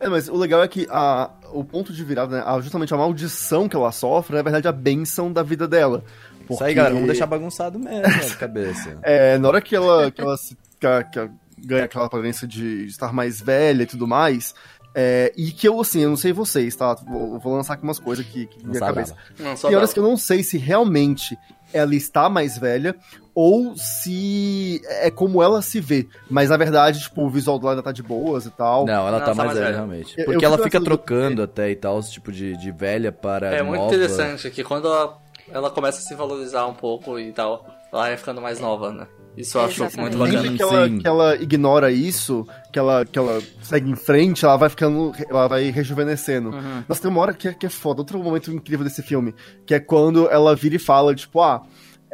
É, 0.01 0.09
mas 0.09 0.29
o 0.29 0.37
legal 0.37 0.63
é 0.63 0.69
que 0.69 0.87
a, 0.91 1.31
o 1.53 1.63
ponto 1.65 1.93
de 1.93 2.03
virada, 2.05 2.37
né, 2.39 2.43
a- 2.45 2.61
justamente 2.61 2.93
a 2.93 2.97
maldição 2.97 3.69
que 3.69 3.77
ela 3.77 3.93
sofre, 3.93 4.35
é, 4.35 4.39
na 4.39 4.43
verdade, 4.43 4.67
a 4.69 4.73
benção 4.73 5.33
da 5.33 5.43
vida 5.43 5.69
dela. 5.69 6.03
Isso 6.51 6.63
aí, 6.63 6.75
galera, 6.75 6.95
vamos 6.95 7.09
deixar 7.09 7.27
bagunçado 7.27 7.79
mesmo 7.79 8.05
a 8.07 8.37
cabeça. 8.37 8.99
É, 9.03 9.39
na 9.39 9.49
hora 9.49 9.61
que 9.63 9.75
ela, 9.75 10.11
que 10.11 10.21
ela, 10.21 10.37
se, 10.37 10.55
que 10.79 11.05
que 11.13 11.19
ela 11.19 11.31
ganha 11.65 11.85
aquela 11.85 12.07
aparência 12.07 12.47
de 12.47 12.85
estar 12.87 13.13
mais 13.13 13.41
velha 13.41 13.83
e 13.83 13.87
tudo 13.87 14.07
mais, 14.07 14.55
é, 14.95 15.33
e 15.37 15.51
que 15.51 15.67
eu, 15.69 15.81
assim, 15.81 16.01
eu 16.03 16.11
não 16.11 16.17
sei 16.17 16.33
vocês, 16.33 16.75
tá? 16.77 16.95
Vou, 16.95 17.39
vou 17.41 17.55
lançar 17.57 17.75
aqui 17.75 17.83
umas 17.83 17.99
coisas 17.99 18.25
que, 18.27 18.47
que 18.47 18.65
minha 18.65 18.79
sabe 18.79 18.95
cabeça. 18.95 19.17
Não, 19.39 19.55
Tem 19.55 19.75
horas 19.77 19.93
que 19.93 19.99
eu 19.99 20.05
não 20.05 20.17
sei 20.17 20.43
se 20.43 20.57
realmente 20.57 21.37
ela 21.73 21.95
está 21.97 22.29
mais 22.29 22.57
velha 22.57 22.95
ou 23.35 23.77
se 23.77 24.81
é 24.87 25.11
como 25.11 25.43
ela 25.43 25.61
se 25.61 25.81
vê. 25.81 26.07
Mas 26.31 26.51
na 26.51 26.57
verdade, 26.57 27.01
tipo, 27.01 27.23
o 27.25 27.29
visual 27.29 27.59
dela 27.59 27.73
ainda 27.73 27.83
tá 27.83 27.91
de 27.91 28.03
boas 28.05 28.47
e 28.47 28.51
tal. 28.51 28.87
Não, 28.87 29.09
ela 29.09 29.19
Não, 29.19 29.19
tá 29.19 29.25
tá 29.27 29.35
mais 29.35 29.47
mais 29.49 29.55
velha, 29.59 29.65
velha. 29.67 29.77
realmente. 29.79 30.15
Eu- 30.17 30.25
Porque 30.27 30.45
eu 30.45 30.49
ela 30.49 30.57
fico 30.59 30.65
fica 30.69 30.79
assim, 30.79 30.85
trocando 30.85 31.43
até 31.43 31.71
e 31.71 31.75
tal, 31.77 32.01
tipo 32.03 32.31
de, 32.31 32.57
de 32.57 32.71
velha 32.71 33.11
para 33.11 33.49
É 33.53 33.63
muito 33.65 33.81
nova. 33.81 33.93
interessante 33.97 34.49
que 34.51 34.63
quando 34.63 34.87
ela, 34.87 35.19
ela 35.51 35.71
começa 35.71 35.99
a 35.99 36.03
se 36.03 36.15
valorizar 36.15 36.67
um 36.67 36.75
pouco 36.75 37.19
e 37.19 37.33
tal, 37.33 37.67
ela 37.93 38.03
vai 38.03 38.17
ficando 38.17 38.41
mais 38.41 38.61
nova, 38.61 38.93
né? 38.93 39.09
Isso 39.37 39.59
eu 39.59 39.63
acho 39.65 39.85
Exatamente. 39.85 40.17
muito 40.17 40.19
bacana. 40.19 40.43
Sempre 40.43 40.57
que 40.57 40.63
ela, 40.63 40.89
Sim. 40.89 40.99
que 40.99 41.07
ela 41.09 41.35
ignora 41.37 41.91
isso, 41.93 42.47
que 42.73 42.79
ela, 42.79 43.05
que 43.05 43.19
ela 43.19 43.41
segue 43.63 43.91
em 43.91 43.97
frente, 43.97 44.45
ela 44.45 44.57
vai 44.57 44.69
ficando. 44.69 45.13
Ela 45.29 45.49
vai 45.49 45.71
rejuvenescendo. 45.71 46.51
Uhum. 46.51 46.85
Nossa, 46.89 47.03
tem 47.03 47.11
uma 47.11 47.21
hora 47.21 47.35
que 47.35 47.49
é, 47.49 47.55
que 47.55 47.67
é 47.67 47.71
foda. 47.71 48.01
Outro 48.01 48.19
momento 48.23 48.53
incrível 48.53 48.85
desse 48.85 49.03
filme, 49.03 49.35
que 49.67 49.75
é 49.75 49.81
quando 49.81 50.29
ela 50.31 50.55
vira 50.55 50.77
e 50.77 50.79
fala, 50.79 51.15
tipo, 51.15 51.41
ah. 51.41 51.63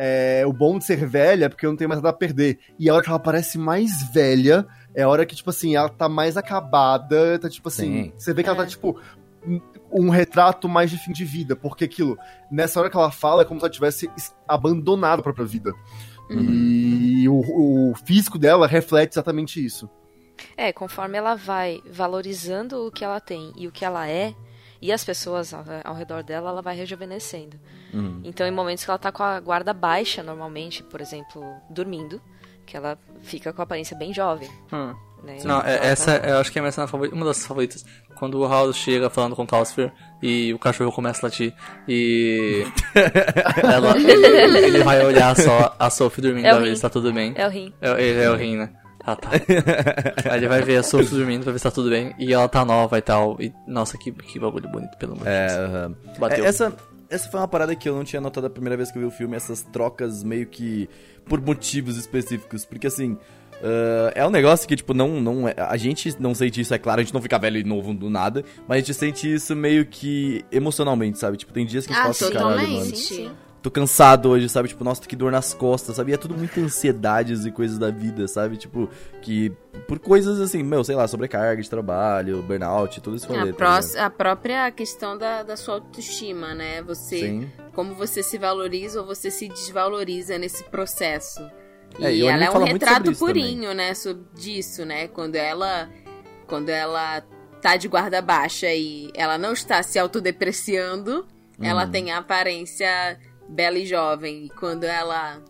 É, 0.03 0.45
o 0.47 0.53
bom 0.53 0.79
de 0.79 0.87
ser 0.87 1.07
velha 1.07 1.45
é 1.45 1.49
porque 1.51 1.67
eu 1.67 1.71
não 1.71 1.77
tenho 1.77 1.87
mais 1.91 2.01
nada 2.01 2.09
a 2.09 2.17
perder. 2.19 2.59
E 2.79 2.89
a 2.89 2.95
hora 2.95 3.03
que 3.03 3.11
ela 3.11 3.19
parece 3.19 3.59
mais 3.59 4.03
velha, 4.15 4.67
é 4.95 5.03
a 5.03 5.09
hora 5.11 5.27
que, 5.27 5.37
tipo 5.37 5.51
assim, 5.51 5.77
ela 5.77 5.91
tá 5.91 6.09
mais 6.09 6.39
acabada, 6.39 7.39
tá 7.39 7.51
tipo 7.51 7.69
assim. 7.69 8.05
Sim. 8.05 8.13
Você 8.17 8.33
vê 8.33 8.43
que 8.43 8.49
ela 8.49 8.57
tá, 8.57 8.65
tipo, 8.67 8.99
um- 9.93 10.09
retrato 10.09 10.71
mais 10.71 10.91
de 10.91 10.97
fim 10.97 11.13
de 11.13 11.23
vida. 11.23 11.55
Porque 11.55 11.85
aquilo, 11.85 12.17
nessa 12.51 12.81
hora 12.81 12.89
que 12.89 12.97
ela 12.97 13.11
fala, 13.11 13.43
é 13.43 13.45
como 13.45 13.61
se 13.61 13.67
ela 13.67 13.73
tivesse 13.73 14.11
es- 14.17 14.35
abandonado 14.49 15.21
a 15.21 15.23
própria 15.23 15.45
vida. 15.45 15.75
E 16.31 17.29
o, 17.29 17.91
o 17.91 17.95
físico 18.05 18.39
dela 18.39 18.67
reflete 18.67 19.13
exatamente 19.13 19.65
isso. 19.65 19.89
É, 20.57 20.73
conforme 20.73 21.19
ela 21.19 21.35
vai 21.35 21.81
valorizando 21.91 22.87
o 22.87 22.91
que 22.91 23.05
ela 23.05 23.21
tem 23.21 23.53
e 23.57 23.67
o 23.67 23.73
que 23.73 23.85
ela 23.85 24.09
é, 24.09 24.35
e 24.81 24.93
as 24.93 25.05
pessoas 25.05 25.53
ao, 25.53 25.65
ao 25.85 25.95
redor 25.95 26.23
dela, 26.23 26.51
ela 26.51 26.63
vai 26.63 26.75
rejuvenescendo. 26.75 27.59
Uhum. 27.93 28.23
Então, 28.25 28.47
em 28.47 28.51
momentos 28.51 28.85
que 28.85 28.91
ela 28.91 28.99
tá 28.99 29.13
com 29.13 29.23
a 29.23 29.39
guarda 29.39 29.75
baixa, 29.75 30.23
normalmente, 30.23 30.83
por 30.83 31.01
exemplo, 31.01 31.43
dormindo, 31.69 32.21
que 32.65 32.77
ela 32.77 32.99
fica 33.21 33.53
com 33.53 33.61
a 33.61 33.65
aparência 33.65 33.97
bem 33.97 34.15
jovem. 34.15 34.49
Hum. 34.73 34.95
Né? 35.23 35.39
Não, 35.45 35.61
é- 35.63 35.87
essa 35.89 36.17
eu 36.19 36.39
acho 36.39 36.51
que 36.53 36.59
é 36.59 36.61
a 36.61 36.63
minha 36.63 36.73
cena 36.73 36.87
favorita, 36.87 37.15
uma 37.17 37.25
das 37.27 37.45
favoritas. 37.47 37.85
Quando 38.17 38.39
o 38.39 38.47
House 38.49 38.77
chega 38.77 39.09
falando 39.09 39.35
com 39.35 39.43
o 39.43 39.47
Calcifer 39.47 39.91
e 40.23 40.53
o 40.53 40.59
cachorro 40.59 40.93
começa 40.93 41.25
a 41.25 41.29
latir 41.29 41.55
e 41.89 42.65
ela, 43.63 43.97
ele, 43.99 44.59
ele 44.59 44.85
vai 44.85 45.05
olhar 45.05 45.35
só 45.37 45.75
a 45.79 45.89
Sophie 45.91 46.21
dormindo 46.23 46.47
É 46.47 46.51
pra 46.51 46.59
ver 46.61 46.77
se 46.77 46.83
tá 46.83 46.91
tudo 46.91 47.13
bem. 47.13 47.33
É 47.37 47.47
o 47.47 47.51
rim. 47.51 47.73
É, 47.81 47.91
ele 48.03 48.21
é 48.21 48.31
o 48.31 48.37
rim, 48.37 48.57
né? 48.57 48.71
Ah, 49.03 49.17
tá. 49.17 49.31
Aí 50.31 50.37
ele 50.39 50.49
vai 50.49 50.61
ver 50.61 50.77
a 50.77 50.83
Sophie 50.83 51.17
dormindo 51.17 51.43
pra 51.45 51.53
ver 51.53 51.59
se 51.59 51.63
tá 51.65 51.71
tudo 51.71 51.89
bem. 51.89 52.15
E 52.19 52.33
ela 52.35 52.47
tá 52.49 52.65
nova 52.65 52.99
e 52.99 53.01
tal. 53.03 53.37
E, 53.41 53.51
nossa, 53.67 53.97
que, 53.97 54.13
que 54.13 54.39
bagulho 54.39 54.69
bonito, 54.69 54.97
pelo 54.99 55.13
amor 55.13 55.25
de 55.25 55.31
É, 55.31 55.47
Deus. 55.47 55.59
aham. 55.71 55.95
Bateu. 56.19 56.45
É, 56.45 56.49
essa, 56.49 56.73
essa 57.09 57.31
foi 57.31 57.41
uma 57.41 57.49
parada 57.49 57.75
que 57.75 57.89
eu 57.89 57.95
não 57.95 58.05
tinha 58.05 58.21
notado 58.21 58.47
a 58.47 58.51
primeira 58.51 58.77
vez 58.77 58.91
que 58.93 58.99
eu 58.99 59.03
vi 59.03 59.09
o 59.09 59.11
filme, 59.11 59.35
essas 59.37 59.63
trocas 59.63 60.23
meio 60.23 60.47
que 60.47 60.87
por 61.27 61.41
motivos 61.41 61.97
específicos. 61.97 62.67
Porque 62.67 62.87
assim. 62.87 63.17
Ah, 63.63 64.13
é 64.15 64.27
um 64.27 64.31
negócio 64.31 64.67
que, 64.69 64.77
tipo, 64.77 64.95
não, 64.95 65.21
não 65.21 65.49
é- 65.49 65.55
A 65.59 65.77
gente 65.77 66.15
não 66.21 66.35
sente 66.35 66.61
isso, 66.61 66.73
é 66.75 66.79
claro, 66.79 67.01
a 67.01 67.05
gente 67.05 67.15
não 67.15 67.23
fica 67.23 67.39
velho 67.39 67.59
e 67.59 67.65
novo 67.65 67.93
do 67.95 68.09
nada, 68.11 68.45
mas 68.67 68.77
a 68.77 68.81
gente 68.81 68.95
sente 68.95 69.33
isso 69.33 69.55
meio 69.57 69.85
que 69.87 70.45
emocionalmente, 70.51 71.19
sabe? 71.19 71.37
Tipo, 71.37 71.53
tem 71.53 71.67
dias 71.67 71.87
que 71.87 71.93
a 71.93 71.97
gente 71.97 72.11
Ah, 72.11 72.15
fala 72.15 72.33
caralho, 72.33 72.57
mano. 72.57 72.69
totalmente. 72.71 72.97
Sim. 72.99 73.31
tô 73.63 73.71
cansado 73.71 74.31
hoje, 74.31 74.49
sabe? 74.49 74.69
Tipo, 74.71 74.83
nossa, 74.83 75.03
tô 75.03 75.07
que 75.07 75.15
dor 75.15 75.31
nas 75.31 75.53
costas, 75.53 75.95
sabe? 75.97 76.13
E 76.13 76.15
é 76.15 76.17
tudo 76.17 76.35
muita 76.35 76.59
ansiedades 76.63 77.45
e 77.45 77.51
coisas 77.53 77.77
da 77.77 77.91
vida, 77.91 78.27
sabe? 78.27 78.57
Tipo, 78.57 78.89
que 79.21 79.53
por 79.87 79.99
coisas 79.99 80.41
assim, 80.41 80.63
meu, 80.63 80.83
sei 80.83 80.97
lá, 80.97 81.07
sobrecarga 81.07 81.61
de 81.61 81.69
trabalho, 81.69 82.41
burnout, 82.43 82.99
tudo 83.03 83.17
isso 83.19 83.31
A, 83.31 83.39
rolê, 83.39 83.51
tá 83.53 83.59
pró- 83.59 83.77
ligado? 83.79 83.97
a 83.99 84.09
própria 84.09 84.71
questão 84.71 85.19
da, 85.19 85.43
da 85.43 85.59
sua 85.59 85.75
autoestima, 85.75 86.55
né? 86.55 86.81
Você, 86.85 87.19
Sim. 87.21 87.51
como 87.75 87.95
você 87.95 88.23
se 88.23 88.39
valoriza 88.39 89.01
ou 89.03 89.07
você 89.07 89.31
se 89.31 89.47
desvaloriza 89.47 90.39
nesse 90.39 90.65
processo. 90.65 91.43
É, 91.99 92.13
e 92.15 92.23
ela 92.27 92.45
é 92.45 92.51
um 92.51 92.65
retrato 92.65 93.13
purinho, 93.17 93.75
né? 93.75 93.95
Sobre 93.95 94.25
disso, 94.35 94.85
né? 94.85 95.09
Quando 95.09 95.37
ela, 95.37 95.91
quando 96.47 96.69
ela 96.69 97.23
tá 97.61 97.77
de 97.77 97.89
guarda 97.89 98.23
baixa 98.23 98.73
e 98.73 99.11
ela 99.15 99.37
não 99.37 99.53
está 99.53 99.83
se 99.83 99.99
autodepreciando, 99.99 101.27
ela 101.61 101.85
Uhum. 101.85 101.91
tem 101.91 102.11
a 102.11 102.19
aparência 102.19 103.19
bela 103.49 103.79
e 103.79 103.85
jovem. 103.85 104.47
E 104.47 104.51
quando 104.51 104.85
ela 104.85 105.43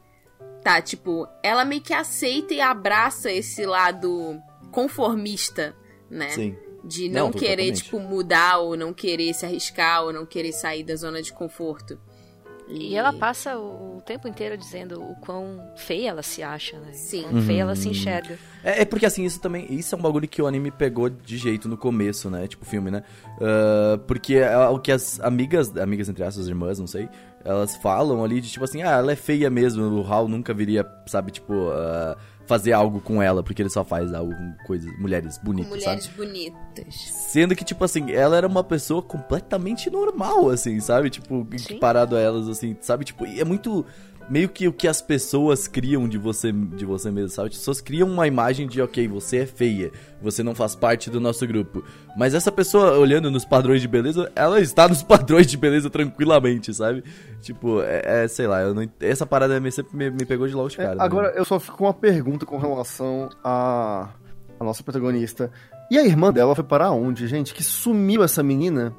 tá, 0.62 0.80
tipo, 0.80 1.26
ela 1.42 1.64
meio 1.64 1.82
que 1.82 1.94
aceita 1.94 2.52
e 2.54 2.60
abraça 2.60 3.30
esse 3.30 3.64
lado 3.64 4.40
conformista, 4.72 5.74
né? 6.10 6.30
Sim. 6.30 6.56
De 6.82 7.08
Não, 7.10 7.26
não, 7.26 7.30
querer, 7.32 7.50
totalmente. 7.56 7.82
tipo, 7.84 8.00
mudar 8.00 8.58
ou 8.58 8.74
não 8.76 8.92
querer 8.94 9.34
se 9.34 9.44
arriscar 9.44 10.02
ou 10.02 10.12
não 10.12 10.24
querer 10.24 10.52
sair 10.52 10.82
da 10.82 10.96
zona 10.96 11.20
de 11.22 11.32
conforto. 11.32 12.00
E 12.72 12.94
ela 12.94 13.12
passa 13.12 13.58
o, 13.58 13.98
o 13.98 14.02
tempo 14.02 14.28
inteiro 14.28 14.56
dizendo 14.56 15.02
o 15.02 15.14
quão 15.16 15.60
feia 15.76 16.10
ela 16.10 16.22
se 16.22 16.42
acha, 16.42 16.78
né? 16.78 16.92
Sim. 16.92 17.24
Quão 17.28 17.42
feia 17.42 17.62
ela 17.62 17.70
Uhum. 17.70 17.76
se 17.76 17.88
enxerga. 17.88 18.38
É, 18.62 18.82
é 18.82 18.84
porque 18.84 19.04
assim, 19.06 19.24
isso 19.24 19.40
também. 19.40 19.66
Isso 19.72 19.94
é 19.94 19.98
um 19.98 20.00
bagulho 20.02 20.28
que 20.28 20.40
o 20.40 20.46
anime 20.46 20.70
pegou 20.70 21.08
de 21.08 21.36
jeito 21.36 21.68
no 21.68 21.76
começo, 21.76 22.30
né? 22.30 22.46
Tipo, 22.46 22.64
filme, 22.64 22.90
né? 22.90 23.02
Ah, 23.40 23.98
porque 24.06 24.36
é 24.36 24.56
o 24.68 24.78
que 24.78 24.92
as 24.92 25.18
amigas, 25.20 25.76
amigas 25.76 26.08
entre 26.08 26.22
aspas, 26.22 26.46
irmãs, 26.48 26.78
não 26.78 26.86
sei, 26.86 27.08
elas 27.44 27.76
falam 27.76 28.22
ali 28.22 28.40
de 28.40 28.50
tipo 28.50 28.64
assim, 28.64 28.82
ah, 28.82 28.92
ela 28.98 29.12
é 29.12 29.16
feia 29.16 29.48
mesmo, 29.50 29.82
o 29.84 30.06
Hal 30.06 30.28
nunca 30.28 30.52
viria, 30.54 30.86
sabe, 31.06 31.30
tipo, 31.32 31.52
ah, 31.72 32.16
fazer 32.50 32.72
algo 32.72 33.00
com 33.00 33.22
ela, 33.22 33.44
porque 33.44 33.62
ele 33.62 33.70
só 33.70 33.84
faz 33.84 34.12
algo 34.12 34.34
com 34.34 34.54
coisas, 34.66 34.90
mulheres 34.98 35.38
bonitas, 35.38 35.70
mulheres 35.70 36.04
sabe? 36.04 36.16
bonitas. 36.16 36.94
Sendo 36.96 37.54
que, 37.54 37.64
tipo 37.64 37.84
assim, 37.84 38.10
ela 38.10 38.36
era 38.36 38.46
uma 38.48 38.64
pessoa 38.64 39.00
completamente 39.00 39.88
normal, 39.88 40.50
assim, 40.50 40.80
sabe? 40.80 41.10
Tipo, 41.10 41.46
Sim. 41.56 41.78
parado 41.78 42.16
a 42.16 42.20
elas, 42.20 42.48
assim, 42.48 42.76
sabe? 42.80 43.04
Tipo, 43.04 43.24
e 43.24 43.40
é 43.40 43.44
muito. 43.44 43.86
Meio 44.30 44.48
que 44.48 44.68
o 44.68 44.72
que 44.72 44.86
as 44.86 45.02
pessoas 45.02 45.66
criam 45.66 46.08
de 46.08 46.16
você, 46.16 46.52
de 46.52 46.84
você 46.84 47.10
mesmo, 47.10 47.30
sabe? 47.30 47.48
As 47.48 47.56
pessoas 47.56 47.80
criam 47.80 48.08
uma 48.08 48.28
imagem 48.28 48.68
de, 48.68 48.80
ok, 48.80 49.08
você 49.08 49.38
é 49.38 49.46
feia, 49.46 49.90
você 50.22 50.40
não 50.40 50.54
faz 50.54 50.76
parte 50.76 51.10
do 51.10 51.20
nosso 51.20 51.44
grupo. 51.48 51.82
Mas 52.16 52.32
essa 52.32 52.52
pessoa, 52.52 52.96
olhando 52.96 53.28
nos 53.28 53.44
padrões 53.44 53.82
de 53.82 53.88
beleza, 53.88 54.30
ela 54.36 54.60
está 54.60 54.86
nos 54.86 55.02
padrões 55.04 55.48
de 55.48 55.56
beleza 55.56 55.90
tranquilamente, 55.90 56.72
sabe? 56.72 57.02
Tipo, 57.42 57.82
é, 57.82 58.24
é, 58.24 58.28
sei 58.28 58.46
lá, 58.46 58.72
não, 58.72 58.88
essa 59.00 59.26
parada 59.26 59.58
me, 59.58 59.72
sempre 59.72 59.96
me, 59.96 60.10
me 60.10 60.24
pegou 60.24 60.46
de 60.46 60.54
logo 60.54 60.68
de 60.68 60.80
É, 60.80 60.84
cara. 60.84 60.94
né? 60.94 61.04
agora, 61.04 61.32
eu 61.34 61.44
só 61.44 61.58
fico 61.58 61.76
com 61.78 61.84
uma 61.84 61.94
pergunta 61.94 62.46
com 62.46 62.56
relação 62.56 63.28
a, 63.42 64.10
a 64.60 64.64
nossa 64.64 64.82
protagonista. 64.84 65.50
E 65.90 65.98
a 65.98 66.04
irmã 66.04 66.32
dela 66.32 66.54
foi 66.54 66.62
para 66.62 66.92
onde, 66.92 67.26
gente? 67.26 67.52
Que 67.52 67.64
sumiu 67.64 68.22
essa 68.22 68.44
menina? 68.44 68.94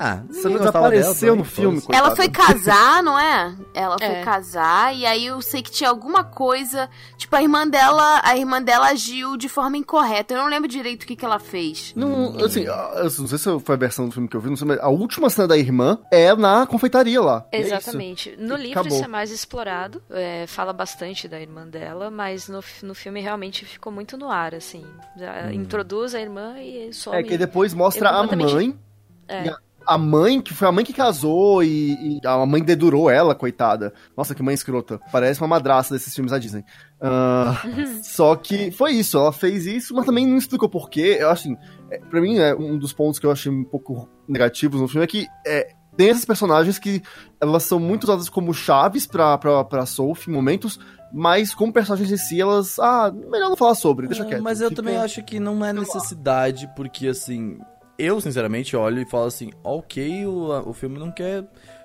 Ah, 0.00 0.22
Você 0.28 0.48
não 0.48 0.58
dela, 0.60 1.36
no 1.36 1.44
filme, 1.44 1.80
foda-se. 1.80 1.98
Ela 2.00 2.14
foi 2.14 2.28
casar, 2.28 3.02
não 3.02 3.18
é? 3.18 3.56
Ela 3.74 3.98
foi 3.98 4.06
É. 4.06 4.22
casar 4.22 4.94
e 4.94 5.04
aí 5.04 5.26
eu 5.26 5.42
sei 5.42 5.60
que 5.60 5.72
tinha 5.72 5.90
alguma 5.90 6.22
coisa, 6.22 6.88
tipo 7.16 7.34
a 7.34 7.42
irmã 7.42 7.66
dela, 7.66 8.20
a 8.22 8.36
irmã 8.36 8.62
dela 8.62 8.86
agiu 8.90 9.36
de 9.36 9.48
forma 9.48 9.76
incorreta. 9.76 10.34
Eu 10.34 10.38
não 10.42 10.46
lembro 10.48 10.68
direito 10.68 11.02
o 11.02 11.06
que 11.06 11.16
que 11.16 11.24
ela 11.24 11.40
fez. 11.40 11.92
Não, 11.96 12.36
assim, 12.44 12.66
ah, 12.68 12.92
eu 12.98 13.02
não 13.04 13.10
sei 13.26 13.38
se 13.38 13.58
foi 13.60 13.74
a 13.74 13.78
versão 13.78 14.06
do 14.06 14.12
filme 14.12 14.28
que 14.28 14.36
eu 14.36 14.40
vi, 14.40 14.48
não 14.48 14.56
sei, 14.56 14.68
mas 14.68 14.78
a 14.78 14.88
última 14.88 15.28
cena 15.28 15.48
da 15.48 15.56
irmã 15.58 15.98
é 16.12 16.32
na 16.36 16.64
confeitaria 16.64 17.20
lá. 17.20 17.44
É. 17.50 17.58
Exatamente. 17.58 18.36
No 18.38 18.56
E 18.56 18.62
livro 18.62 18.80
acabou. 18.80 18.96
isso 18.98 19.04
é 19.04 19.08
mais 19.08 19.32
explorado, 19.32 20.00
é, 20.10 20.46
fala 20.46 20.72
bastante 20.72 21.26
da 21.26 21.40
irmã 21.40 21.66
dela, 21.66 22.08
mas 22.08 22.48
no, 22.48 22.62
no 22.84 22.94
filme 22.94 23.20
realmente 23.20 23.64
ficou 23.64 23.92
muito 23.92 24.16
no 24.16 24.30
ar, 24.30 24.54
assim. 24.54 24.86
Já 25.16 25.52
Introduz 25.52 26.14
a 26.14 26.20
irmã 26.20 26.54
e 26.60 26.92
some. 26.92 27.16
É 27.16 27.22
que 27.24 27.36
depois 27.36 27.74
mostra 27.74 28.10
a 28.10 28.22
mãe. 28.22 28.78
É. 29.26 29.52
a- 29.94 29.98
mãe, 29.98 30.40
que 30.40 30.54
foi 30.54 30.68
a 30.68 30.72
mãe 30.72 30.84
que 30.84 30.92
casou 30.92 31.62
e, 31.62 32.18
e 32.18 32.26
a 32.26 32.44
mãe 32.46 32.62
dedurou 32.62 33.08
ela, 33.10 33.34
coitada. 33.34 33.92
Nossa, 34.16 34.34
que 34.34 34.42
mãe 34.42 34.54
escrota. 34.54 35.00
Parece 35.12 35.40
uma 35.40 35.48
madraça 35.48 35.94
desses 35.94 36.14
filmes 36.14 36.30
da 36.32 36.38
Disney. 36.38 36.64
Ah, 37.00 37.54
só 38.02 38.34
que 38.36 38.70
foi 38.70 38.92
isso, 38.92 39.16
ela 39.16 39.32
fez 39.32 39.66
isso, 39.66 39.94
mas 39.94 40.04
também 40.06 40.26
não 40.26 40.36
explicou 40.36 40.68
porquê. 40.68 41.16
Eu 41.20 41.30
acho 41.30 41.42
assim, 41.48 41.56
é, 41.90 41.98
pra 41.98 42.20
mim, 42.20 42.38
é, 42.38 42.54
um 42.54 42.78
dos 42.78 42.92
pontos 42.92 43.18
que 43.18 43.26
eu 43.26 43.30
achei 43.30 43.50
um 43.50 43.64
pouco 43.64 44.08
negativos 44.28 44.80
no 44.80 44.88
filme 44.88 45.04
é 45.04 45.06
que 45.08 45.26
é, 45.46 45.72
tem 45.96 46.08
esses 46.08 46.24
personagens 46.24 46.78
que 46.78 47.02
elas 47.40 47.64
são 47.64 47.80
muito 47.80 48.04
usadas 48.04 48.28
como 48.28 48.52
chaves 48.54 49.06
pra, 49.06 49.36
pra, 49.38 49.64
pra 49.64 49.86
Sophie 49.86 50.30
em 50.30 50.34
momentos, 50.34 50.78
mas 51.12 51.54
como 51.54 51.72
personagens 51.72 52.12
em 52.12 52.16
si, 52.16 52.40
elas. 52.40 52.78
Ah, 52.78 53.10
melhor 53.12 53.48
não 53.48 53.56
falar 53.56 53.74
sobre, 53.74 54.06
deixa 54.06 54.22
Não, 54.22 54.28
quieto. 54.30 54.42
Mas 54.42 54.60
eu 54.60 54.68
Fica- 54.68 54.82
também 54.82 54.96
acho 54.98 55.22
que 55.24 55.40
não 55.40 55.64
é 55.64 55.72
necessidade, 55.72 56.70
porque 56.76 57.08
assim, 57.08 57.58
eu 57.98 58.20
sinceramente 58.20 58.76
olho 58.76 59.02
e 59.02 59.04
falo 59.04 59.24
assim, 59.24 59.50
ok, 59.64 60.26
o, 60.26 60.70
o 60.70 60.72
filme 60.72 60.98
não 60.98 61.10
quer. 61.10 61.44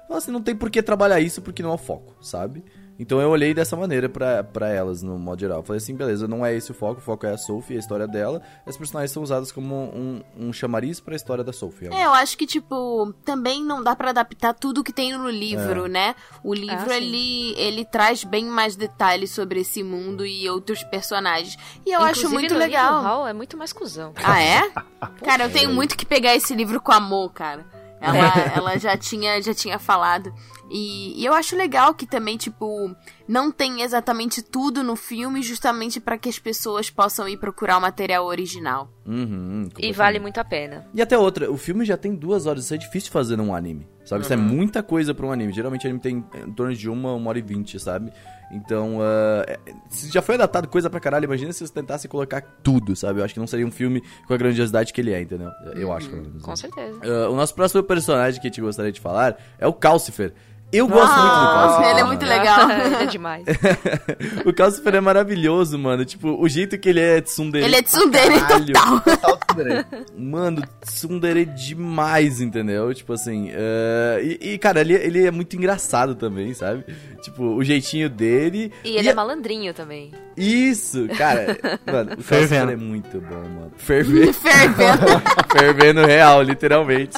Assim, 0.10 0.32
não 0.32 0.41
tem 0.41 0.56
por 0.56 0.69
que 0.69 0.84
trabalhar 0.84 1.19
isso 1.19 1.41
porque 1.41 1.63
não 1.63 1.71
é 1.71 1.73
o 1.73 1.78
foco, 1.78 2.15
sabe? 2.23 2.63
Então 2.99 3.19
eu 3.19 3.29
olhei 3.29 3.53
dessa 3.53 3.75
maneira 3.75 4.08
pra, 4.08 4.43
pra 4.43 4.69
elas, 4.69 5.01
no 5.01 5.17
modo 5.17 5.39
geral. 5.39 5.60
Eu 5.60 5.63
Falei 5.63 5.77
assim, 5.77 5.95
beleza, 5.95 6.27
não 6.27 6.45
é 6.45 6.53
esse 6.53 6.71
o 6.71 6.73
foco, 6.73 6.99
o 6.99 7.03
foco 7.03 7.25
é 7.25 7.34
a 7.34 7.38
Sophie, 7.38 7.75
a 7.75 7.79
história 7.79 8.08
dela. 8.08 8.41
As 8.65 8.77
personagens 8.77 9.12
são 9.12 9.23
usadas 9.23 9.51
como 9.51 9.75
um, 9.75 10.21
um 10.38 10.53
chamariz 10.53 10.99
pra 10.99 11.15
história 11.15 11.43
da 11.43 11.51
Sophie. 11.51 11.88
É, 11.88 12.06
eu 12.06 12.13
acho 12.13 12.38
que, 12.38 12.45
tipo, 12.45 13.13
também 13.25 13.63
não 13.63 13.84
dá 13.84 13.95
pra 13.95 14.12
adaptar 14.12 14.53
tudo 14.53 14.84
que 14.84 14.93
tem 14.93 15.17
no 15.17 15.29
livro, 15.29 15.88
né? 15.88 16.15
O 16.43 16.53
livro, 16.53 16.91
Ah, 16.91 16.97
ele, 16.97 17.53
ele 17.58 17.84
traz 17.84 18.23
bem 18.23 18.45
mais 18.45 18.75
detalhes 18.75 19.32
sobre 19.32 19.62
esse 19.62 19.82
mundo 19.82 20.25
e 20.25 20.47
outros 20.49 20.84
personagens. 20.84 21.58
E 21.86 21.91
eu 21.91 21.99
acho 22.01 22.19
Inclusive, 22.21 22.34
muito 22.34 22.53
no 22.53 22.60
legal. 22.60 22.93
livro, 22.93 23.03
o 23.03 23.08
Hal 23.12 23.27
é 23.27 23.34
muito 23.34 23.58
mais 23.58 23.73
cuzão. 23.73 24.13
Ah, 24.23 24.41
é? 24.41 24.69
Cara, 25.25 25.45
eu 25.45 25.51
tenho 25.51 25.71
muito 25.71 25.97
que 25.97 26.06
pegar 26.06 26.36
esse 26.36 26.53
livro 26.56 26.79
com 26.79 26.91
amor, 26.91 27.32
cara. 27.34 27.65
Ela, 27.99 28.34
ela 28.56 28.77
já, 28.77 28.97
tinha, 28.97 29.41
já 29.41 29.53
tinha 29.53 29.79
falado. 29.79 30.34
E, 30.69 31.21
e 31.21 31.26
eu 31.26 31.34
acho 31.34 31.56
legal 31.56 31.93
que 31.93 32.06
também, 32.08 32.38
tipo, 32.38 32.95
não 33.28 33.52
tem 33.52 33.82
exatamente 33.82 34.41
tudo 34.41 34.84
no 34.84 34.95
filme, 34.95 35.41
justamente 35.43 35.99
pra 35.99 36.17
que 36.17 36.30
as 36.30 36.39
pessoas 36.39 36.89
possam 36.89 37.28
ir 37.28 37.38
procurar 37.38 37.78
o 37.78 37.82
material 37.82 38.26
original. 38.26 38.89
Uhum, 39.06 39.69
E 39.78 39.91
vale 39.91 40.19
muito 40.19 40.39
a 40.39 40.43
pena. 40.43 40.88
E 40.93 41.02
até 41.02 41.17
outra, 41.17 41.52
o 41.52 41.58
filme 41.58 41.86
já 41.86 41.97
tem 41.97 42.15
duas 42.15 42.45
horas, 42.45 42.63
isso 42.65 42.73
é 42.73 42.78
difícil 42.78 43.12
fazer 43.12 43.36
num 43.38 43.54
anime, 43.54 43.88
sabe? 44.13 44.23
Isso 44.23 44.34
é 44.34 44.38
muita 44.38 44.82
coisa 44.84 45.13
pra 45.13 45.26
um 45.26 45.32
anime. 45.32 45.52
Geralmente 45.54 45.86
o 45.86 45.89
anime 45.89 45.99
tem 46.02 46.23
em 46.47 46.52
torno 46.52 46.73
de 46.73 46.89
uma, 46.89 47.13
uma 47.13 47.30
hora 47.30 47.39
e 47.39 47.41
vinte, 47.41 47.80
sabe? 47.80 48.12
Então, 48.52 48.99
é- 49.47 49.58
se 49.89 50.12
já 50.12 50.21
foi 50.21 50.36
adaptado 50.36 50.67
coisa 50.67 50.89
pra 50.89 50.99
caralho, 50.99 51.26
imagina 51.26 51.52
se 51.52 51.63
eles 51.63 51.71
tentassem 51.71 52.10
colocar 52.10 52.41
tudo, 52.62 52.95
sabe? 52.95 53.19
Eu 53.19 53.26
acho 53.26 53.34
que 53.34 53.39
não 53.39 53.47
seria 53.47 53.65
um 53.65 53.71
filme 53.71 54.02
com 54.28 54.34
a 54.34 54.38
grandiosidade 54.38 54.93
que 54.93 55.02
ele 55.02 55.12
é, 55.12 55.21
entendeu? 55.21 55.49
Eu 55.76 55.91
acho, 55.91 56.10
pelo 56.10 56.21
menos. 56.21 56.41
Com 56.43 56.56
certeza. 56.56 56.99
Ah, 57.04 57.30
o 57.30 57.36
nosso 57.36 57.56
próximo 57.56 57.82
personagem 57.84 58.39
que 58.39 58.47
a 58.47 58.49
gente 58.49 58.62
gostaria 58.62 58.91
de 58.91 59.02
falar 59.02 59.38
é 59.58 59.65
o 59.65 59.73
Calcifer. 59.73 60.34
Eu 60.73 60.88
gosto 60.88 61.15
muito 61.15 61.36
do 61.36 61.45
Calcifer. 61.45 61.89
ele 61.91 61.99
é 61.99 62.03
muito 62.03 62.25
legal. 62.25 62.69
Ele 62.71 62.95
é 62.95 63.05
demais. 63.05 63.45
o 64.43 64.51
Calcifer 64.51 64.95
é 64.95 65.01
maravilhoso, 65.01 65.77
mano. 65.77 66.03
Tipo, 66.03 66.41
o 66.41 66.49
jeito 66.49 66.79
que 66.79 66.89
ele 66.89 66.99
é 66.99 67.21
tsundere. 67.21 67.65
Ele 67.65 67.75
é 67.75 67.81
tsundere 67.83 68.39
caralho. 68.39 68.73
total. 68.73 68.99
Total 69.13 69.38
tsundere. 69.38 69.86
Mano, 70.17 70.63
tsundere 70.81 71.45
demais, 71.45 72.41
entendeu? 72.41 72.91
Tipo 72.93 73.13
assim, 73.13 73.51
eh, 73.51 74.38
e, 74.41 74.53
e, 74.53 74.57
cara, 74.57 74.81
ele, 74.81 74.95
ele 74.95 75.27
é 75.27 75.31
muito 75.31 75.55
engraçado 75.55 76.15
também, 76.15 76.55
sabe? 76.55 76.83
Tipo, 77.21 77.43
o 77.55 77.63
jeitinho 77.63 78.09
dele. 78.09 78.71
E 78.83 78.97
ele 78.97 79.09
é 79.09 79.13
malandrinho 79.13 79.73
também. 79.73 80.12
Isso, 80.36 81.07
cara. 81.17 81.57
mano, 81.86 82.15
o 82.17 82.23
Fervendo. 82.23 82.71
É 82.71 82.75
muito 82.75 83.21
bom, 83.21 83.36
mano. 83.36 83.71
Fervendo. 83.77 84.33
Fervendo. 84.33 85.21
Fervendo 85.51 86.05
real, 86.05 86.41
literalmente. 86.41 87.17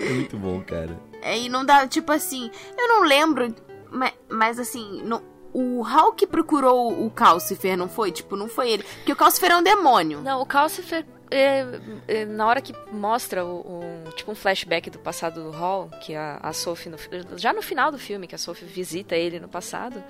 É 0.00 0.08
muito 0.10 0.36
bom, 0.36 0.62
cara. 0.62 0.98
É, 1.22 1.38
e 1.38 1.48
não 1.48 1.64
dá, 1.64 1.86
tipo 1.86 2.12
assim, 2.12 2.50
eu 2.78 2.88
não 2.88 3.02
lembro, 3.04 3.54
mas, 3.90 4.12
mas 4.28 4.58
assim, 4.58 5.02
não, 5.04 5.22
o 5.52 5.82
Hulk 5.82 6.26
procurou 6.26 7.04
o 7.04 7.10
Calcifer, 7.10 7.76
não 7.76 7.88
foi? 7.88 8.12
Tipo, 8.12 8.36
não 8.36 8.48
foi 8.48 8.70
ele. 8.70 8.82
Porque 8.82 9.12
o 9.12 9.16
Calcifer 9.16 9.50
é 9.50 9.56
um 9.56 9.62
demônio. 9.62 10.20
Não, 10.20 10.40
o 10.40 10.46
Calcifer, 10.46 11.04
é, 11.30 11.64
é, 12.06 12.24
na 12.26 12.46
hora 12.46 12.60
que 12.60 12.74
mostra 12.92 13.44
o, 13.44 13.80
o- 14.06 14.10
tipo 14.12 14.30
um 14.30 14.34
flashback 14.34 14.88
do 14.90 14.98
passado 14.98 15.42
do 15.42 15.50
Hall, 15.50 15.90
que 16.02 16.14
a, 16.14 16.38
a 16.42 16.52
Sophie, 16.52 16.90
no 16.90 16.98
já 17.38 17.52
no 17.52 17.62
final 17.62 17.90
do 17.90 17.98
filme, 17.98 18.26
que 18.26 18.34
a 18.34 18.38
Sophie 18.38 18.66
visita 18.66 19.16
ele 19.16 19.40
no 19.40 19.48
passado, 19.48 20.02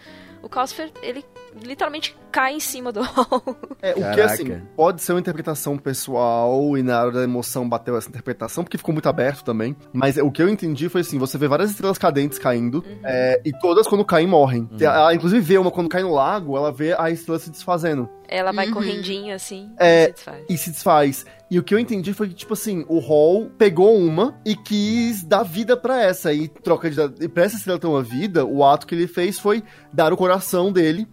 o 0.47 0.49
Calcifer, 0.49 0.91
ele 1.03 1.25
literalmente 1.63 2.17
cai 2.31 2.55
em 2.55 2.61
cima 2.61 2.93
do 2.93 3.01
Hall. 3.03 3.43
É, 3.81 3.93
o 3.93 4.15
que 4.15 4.21
assim, 4.21 4.61
pode 4.77 5.01
ser 5.03 5.13
uma 5.13 5.21
interpretação 5.21 5.77
pessoal 5.79 6.77
e 6.77 6.83
na 6.83 7.01
hora 7.01 7.11
da 7.13 7.23
emoção 7.23 7.69
bateu 7.69 7.97
essa 7.97 8.09
interpretação, 8.09 8.63
porque 8.65 8.77
ficou 8.79 8.93
muito 8.93 9.09
aberto 9.09 9.43
também. 9.45 9.75
Mas 9.93 10.17
o 10.17 10.31
que 10.31 10.43
eu 10.43 10.49
entendi 10.49 10.89
foi 10.89 11.01
assim: 11.01 11.19
você 11.19 11.37
vê 11.39 11.49
várias 11.49 11.71
estrelas 11.71 11.99
cadentes 11.99 12.39
caindo, 12.39 12.85
é, 13.05 13.41
e 13.45 13.53
todas 13.59 13.87
quando 13.87 14.05
caem 14.05 14.27
morrem. 14.27 14.69
Ela, 14.81 15.15
inclusive, 15.15 15.41
vê 15.41 15.59
uma 15.59 15.71
quando 15.71 15.89
cai 15.89 16.03
no 16.03 16.13
lago, 16.13 16.57
ela 16.57 16.73
vê 16.73 16.95
a 16.99 17.11
estrela 17.11 17.39
se 17.39 17.51
desfazendo. 17.51 18.09
Ela 18.29 18.51
vai 18.51 18.67
Uhum. 18.67 18.75
correndinho 18.75 19.33
assim 19.33 19.71
É, 19.79 20.03
e 20.03 20.09
se 20.09 20.13
desfaz. 20.13 20.45
E 20.49 20.59
se 20.59 20.71
desfaz. 20.71 21.27
E 21.49 21.61
o 21.61 21.63
que 21.63 21.73
eu 21.73 21.79
entendi 21.79 22.13
foi 22.13 22.27
que, 22.29 22.35
tipo 22.35 22.55
assim, 22.55 22.85
o 22.89 22.99
Hall 22.99 23.49
pegou 23.57 23.97
uma 23.97 24.37
e 24.45 24.57
quis 24.57 25.23
dar 25.23 25.45
vida 25.45 25.77
pra 25.77 26.03
essa. 26.03 26.33
E 26.33 26.49
troca 26.49 26.91
de. 26.91 27.01
E 27.25 27.29
pra 27.29 27.45
essa 27.45 27.55
estrela 27.57 27.79
ter 27.79 27.87
uma 27.87 28.03
vida, 28.03 28.45
o 28.45 28.65
ato 28.65 28.85
que 28.85 28.97
ele 28.97 29.07
fez 29.07 29.39
foi 29.39 29.63
dar 29.93 30.13
o 30.13 30.17
coração 30.17 30.36
dele 30.73 31.07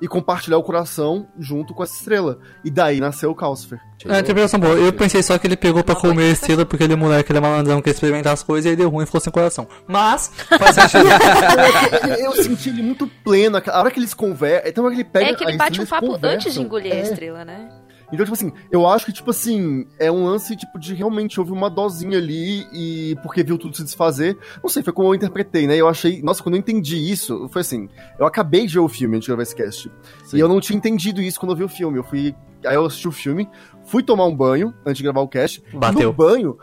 e 0.00 0.06
compartilhar 0.06 0.56
o 0.58 0.62
coração 0.62 1.26
junto 1.40 1.74
com 1.74 1.82
essa 1.82 1.94
estrela. 1.94 2.38
E 2.64 2.70
daí 2.70 3.00
nasceu 3.00 3.30
o 3.32 3.34
Calcifer. 3.34 3.80
É, 4.06 4.20
interpretação 4.20 4.60
boa. 4.60 4.74
Eu 4.74 4.92
pensei 4.92 5.20
só 5.24 5.36
que 5.36 5.44
ele 5.46 5.56
pegou 5.56 5.82
pra 5.82 5.96
comer 5.96 6.22
a 6.28 6.30
estrela 6.30 6.64
porque 6.64 6.84
ele 6.84 6.92
é 6.92 6.96
moleque, 6.96 7.32
ele 7.32 7.38
é 7.38 7.40
malandrão, 7.42 7.82
quer 7.82 7.90
experimentar 7.90 8.32
as 8.32 8.44
coisas 8.44 8.66
e 8.66 8.68
aí 8.68 8.76
deu 8.76 8.88
ruim 8.90 9.02
e 9.02 9.06
ficou 9.06 9.20
sem 9.20 9.32
coração. 9.32 9.66
Mas, 9.88 10.30
faz 10.56 10.76
sentido. 10.78 11.08
eu 12.20 12.32
senti 12.42 12.68
ele 12.68 12.82
muito 12.82 13.08
pleno. 13.24 13.60
A 13.66 13.80
hora 13.80 13.90
que 13.90 13.98
eles 13.98 14.14
conversam. 14.14 14.68
Então, 14.70 14.84
a 14.84 14.86
hora 14.86 14.94
que 14.94 15.02
ele 15.02 15.08
pega 15.10 15.30
É 15.30 15.34
que 15.34 15.44
a 15.44 15.48
ele 15.48 15.58
bate 15.58 15.80
um 15.80 15.86
papo 15.86 16.16
antes 16.22 16.54
de 16.54 16.60
engolir 16.60 16.92
a 16.92 16.96
É. 16.96 17.00
estrela, 17.02 17.44
né? 17.44 17.68
Então, 18.12 18.24
tipo 18.24 18.32
assim, 18.34 18.52
eu 18.70 18.86
acho 18.88 19.04
que, 19.06 19.12
tipo 19.12 19.30
assim, 19.30 19.86
é 19.98 20.10
um 20.10 20.24
lance, 20.24 20.56
tipo, 20.56 20.78
de 20.78 20.94
realmente 20.94 21.38
houve 21.38 21.52
uma 21.52 21.68
dosinha 21.68 22.16
ali 22.18 22.66
e 22.72 23.16
porque 23.22 23.42
viu 23.42 23.58
tudo 23.58 23.76
se 23.76 23.84
desfazer. 23.84 24.36
Não 24.62 24.68
sei, 24.70 24.82
foi 24.82 24.92
como 24.92 25.08
eu 25.08 25.14
interpretei, 25.14 25.66
né? 25.66 25.76
Eu 25.76 25.88
achei. 25.88 26.22
Nossa, 26.22 26.42
quando 26.42 26.54
eu 26.54 26.58
entendi 26.60 26.96
isso, 26.96 27.48
foi 27.52 27.60
assim. 27.60 27.88
Eu 28.18 28.24
acabei 28.26 28.66
de 28.66 28.74
ver 28.74 28.80
o 28.80 28.88
filme 28.88 29.16
antes 29.16 29.26
de 29.26 29.30
gravar 29.30 29.42
esse 29.42 29.54
cast. 29.54 29.90
Sim. 30.24 30.36
E 30.36 30.40
eu 30.40 30.48
não 30.48 30.60
tinha 30.60 30.76
entendido 30.76 31.20
isso 31.20 31.38
quando 31.38 31.52
eu 31.52 31.56
vi 31.56 31.64
o 31.64 31.68
filme. 31.68 31.98
Eu 31.98 32.04
fui. 32.04 32.34
Aí 32.64 32.74
eu 32.74 32.86
assisti 32.86 33.06
o 33.06 33.12
filme, 33.12 33.48
fui 33.84 34.02
tomar 34.02 34.24
um 34.24 34.34
banho 34.34 34.74
antes 34.84 34.96
de 34.96 35.04
gravar 35.04 35.20
o 35.20 35.28
cast. 35.28 35.62
Bateu. 35.74 36.08
No 36.08 36.12
banho, 36.12 36.58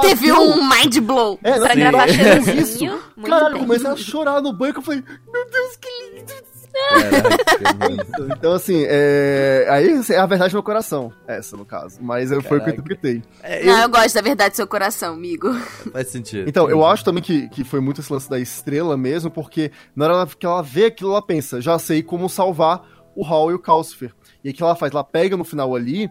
Teve 0.00 0.28
bateu- 0.30 0.40
um 0.40 0.68
mind 0.68 0.98
blow. 1.00 1.38
É, 1.42 1.58
Pra 1.58 1.66
assim, 1.72 1.80
gravar 1.80 2.08
isso. 2.08 2.84
muito 3.14 3.28
Cara, 3.30 3.50
eu 3.54 3.58
comecei 3.58 3.90
a 3.90 3.96
chorar 3.96 4.40
no 4.40 4.54
banho 4.54 4.72
que 4.72 4.78
eu 4.78 4.82
falei, 4.82 5.02
meu 5.30 5.50
Deus, 5.50 5.76
que 5.76 5.88
lindo. 6.14 6.32
Caraca, 6.72 7.74
mano. 7.78 8.34
Então, 8.36 8.52
assim, 8.52 8.84
é... 8.86 9.66
aí 9.70 10.00
é 10.10 10.16
a 10.18 10.26
verdade 10.26 10.50
do 10.52 10.56
meu 10.56 10.62
coração, 10.62 11.12
essa 11.26 11.56
no 11.56 11.64
caso. 11.64 11.98
Mas 12.00 12.30
eu- 12.30 12.42
foi 12.42 12.58
o 12.58 12.60
que 12.64 12.70
eu 12.70 12.72
interpretei. 12.74 13.22
É, 13.42 13.64
Não, 13.64 13.72
eu- 13.76 13.82
eu 13.82 13.88
gosto 13.88 14.14
da 14.14 14.20
verdade 14.20 14.50
do 14.52 14.56
seu 14.56 14.66
coração, 14.66 15.14
amigo. 15.14 15.52
Faz 15.92 16.08
sentido. 16.08 16.48
Então, 16.48 16.68
eu 16.70 16.84
acho 16.86 17.04
também 17.04 17.22
que, 17.22 17.48
que 17.48 17.64
foi 17.64 17.80
muito 17.80 18.00
esse 18.00 18.12
lance 18.12 18.28
da 18.28 18.38
estrela 18.38 18.96
mesmo, 18.96 19.30
porque 19.30 19.70
na 19.94 20.06
hora 20.06 20.26
que 20.26 20.46
ela 20.46 20.62
vê 20.62 20.86
aquilo, 20.86 21.10
ela 21.12 21.22
pensa, 21.22 21.60
já 21.60 21.78
sei 21.78 22.02
como 22.02 22.28
salvar 22.28 22.82
o 23.14 23.24
Hal 23.24 23.50
e 23.50 23.54
o 23.54 23.58
Calcifer. 23.58 24.12
E 24.44 24.48
aí 24.48 24.54
o 24.54 24.56
que 24.56 24.62
ela 24.62 24.76
faz? 24.76 24.92
Ela 24.92 25.02
pega 25.04 25.36
no 25.36 25.44
final 25.44 25.74
ali 25.74 26.08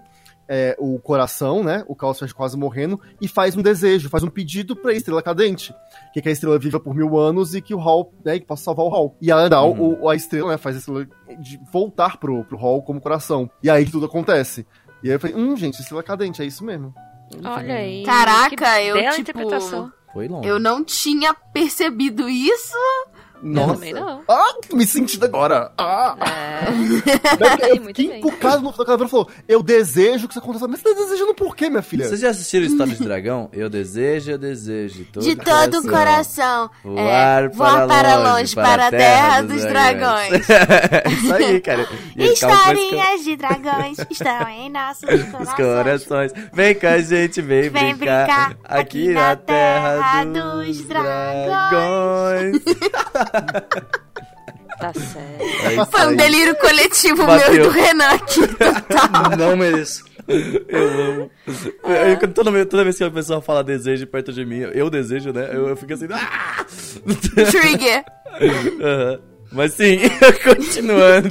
é, 0.48 0.76
o 0.80 0.98
coração, 1.00 1.64
né? 1.64 1.84
O 1.88 1.96
Calcifer 1.96 2.34
quase 2.34 2.58
morrendo, 2.58 3.00
e 3.22 3.28
faz 3.28 3.56
um 3.56 3.62
desejo, 3.62 4.10
faz 4.10 4.24
um 4.24 4.30
pedido 4.30 4.76
pra 4.76 4.94
estrela 4.94 5.22
cadente. 5.22 5.74
Que, 6.14 6.22
que 6.22 6.30
a 6.30 6.32
estrela 6.32 6.58
viva 6.58 6.80
por 6.80 6.96
mil 6.96 7.18
anos 7.18 7.54
e 7.54 7.62
que 7.62 7.74
o 7.76 7.80
Hal, 7.82 8.12
né, 8.24 8.40
que 8.40 8.46
possa 8.46 8.64
salvar 8.64 8.86
o 8.86 8.94
Hal. 8.94 9.16
E 9.22 9.30
ela 9.32 9.50
dá 9.50 9.62
Uhum. 9.62 9.98
o, 10.02 10.10
a 10.10 10.16
estrela, 10.16 10.52
né? 10.52 10.58
Faz 10.58 10.76
a 10.76 10.80
estrela 10.80 11.08
de 11.40 11.60
voltar 11.72 12.18
pro, 12.18 12.44
pro 12.46 12.58
Hal 12.58 12.82
como 12.82 13.02
coração. 13.02 13.50
E 13.62 13.70
aí 13.70 13.86
que 13.86 13.92
tudo 13.92 14.06
acontece. 14.06 14.66
E 15.04 15.10
aí 15.10 15.16
eu 15.16 15.20
falei, 15.20 15.36
hum, 15.36 15.56
gente, 15.56 15.80
estrela 15.80 16.02
cadente, 16.04 16.42
é 16.42 16.46
isso 16.46 16.64
mesmo. 16.64 16.94
Olha 17.44 17.76
aí. 17.76 18.04
Caraca, 18.04 18.56
que 18.56 18.64
eu, 18.88 18.96
bela 18.96 19.10
tipo, 19.12 19.22
interpretação. 19.22 19.92
Eu 20.44 20.60
não 20.60 20.84
tinha 20.84 21.34
percebido 21.34 22.28
isso, 22.28 22.76
Nossa. 23.42 23.74
também 23.74 23.94
não. 23.94 24.22
Ah, 24.28 24.54
me 24.74 24.86
sentindo 24.86 25.26
agora. 25.26 25.72
Ah. 25.78 26.16
É. 26.20 27.70
Eu 27.70 27.76
muito 27.82 27.88
fiquei 27.88 28.08
bem. 28.10 28.20
encucado 28.20 28.62
no 28.62 28.72
final 28.72 28.86
da 28.86 28.92
caveira 28.94 29.10
falou: 29.10 29.30
Eu 29.48 29.62
desejo 29.64 30.28
que 30.28 30.34
isso 30.34 30.40
aconteça. 30.40 30.68
Mas 30.68 30.82
você 30.82 30.94
tá 30.94 31.02
desejando 31.02 31.34
por 31.36 31.56
quê, 31.56 31.70
minha 31.70 31.82
filha? 31.82 32.08
Vocês 32.08 32.20
já 32.20 32.30
assistiram 32.30 32.66
História 32.66 32.94
de 32.96 33.04
Dragão? 33.04 33.50
Eu 33.54 33.70
desejo, 33.70 34.32
eu 34.32 34.38
desejo. 34.38 35.06
Todo 35.14 35.24
De 35.24 35.36
todo 35.36 35.80
o 35.80 35.84
coração. 35.90 36.70
Voar, 36.84 37.44
é, 37.44 37.50
voar 37.50 37.88
para, 37.88 38.16
longe, 38.34 38.56
para 38.56 38.88
a 38.88 38.92
terra 38.92 39.42
dos 39.42 39.62
dragões. 39.62 40.32
Isso 41.24 41.34
aí, 41.34 41.60
cara. 41.62 41.88
E 42.16 42.26
Historinhas 42.34 43.24
de 43.24 43.36
dragões 43.36 43.98
estão 44.10 44.50
em 44.50 44.70
nossos 44.70 45.04
Os 45.04 45.54
corações. 45.54 45.54
corações. 45.56 46.32
Vem 46.54 46.76
com 46.76 46.88
a 46.88 46.98
gente, 47.00 47.42
vem, 47.42 47.70
Vem 47.70 47.96
brincar, 47.96 48.50
brincar 48.50 48.58
aqui 48.80 49.10
na 49.10 49.36
terra 49.36 50.24
dos, 50.26 50.78
dos 50.78 50.86
dragões. 50.88 52.58
Tá 54.80 54.94
certo. 54.94 55.82
É 55.82 55.86
Foi 55.86 56.08
um 56.08 56.16
delírio 56.16 56.56
coletivo 56.58 57.26
Bateu. 57.26 57.52
meu 57.52 57.60
e 57.62 57.64
do 57.64 57.70
Renan 57.70 58.10
aqui. 58.10 58.42
Não 59.38 59.58
mereço. 59.58 60.06
Eu 60.28 60.88
amo. 61.02 61.32
Eu, 61.84 61.96
eu- 61.96 62.28
toda, 62.34 62.52
vez, 62.52 62.66
toda 62.68 62.84
vez 62.84 62.98
que 62.98 63.04
a 63.04 63.10
pessoa 63.10 63.42
fala 63.42 63.64
desejo 63.64 64.06
perto 64.06 64.32
de 64.32 64.46
mim, 64.46 64.60
eu 64.74 64.90
desejo, 64.90 65.32
né? 65.32 65.50
Eu, 65.52 65.68
eu 65.70 65.76
fico 65.76 65.94
assim. 65.94 66.06
Ah! 66.12 66.66
Trigger. 67.52 68.04
Aham. 68.82 69.20
Mas 69.52 69.74
sim, 69.74 69.98
continuando. 70.44 71.30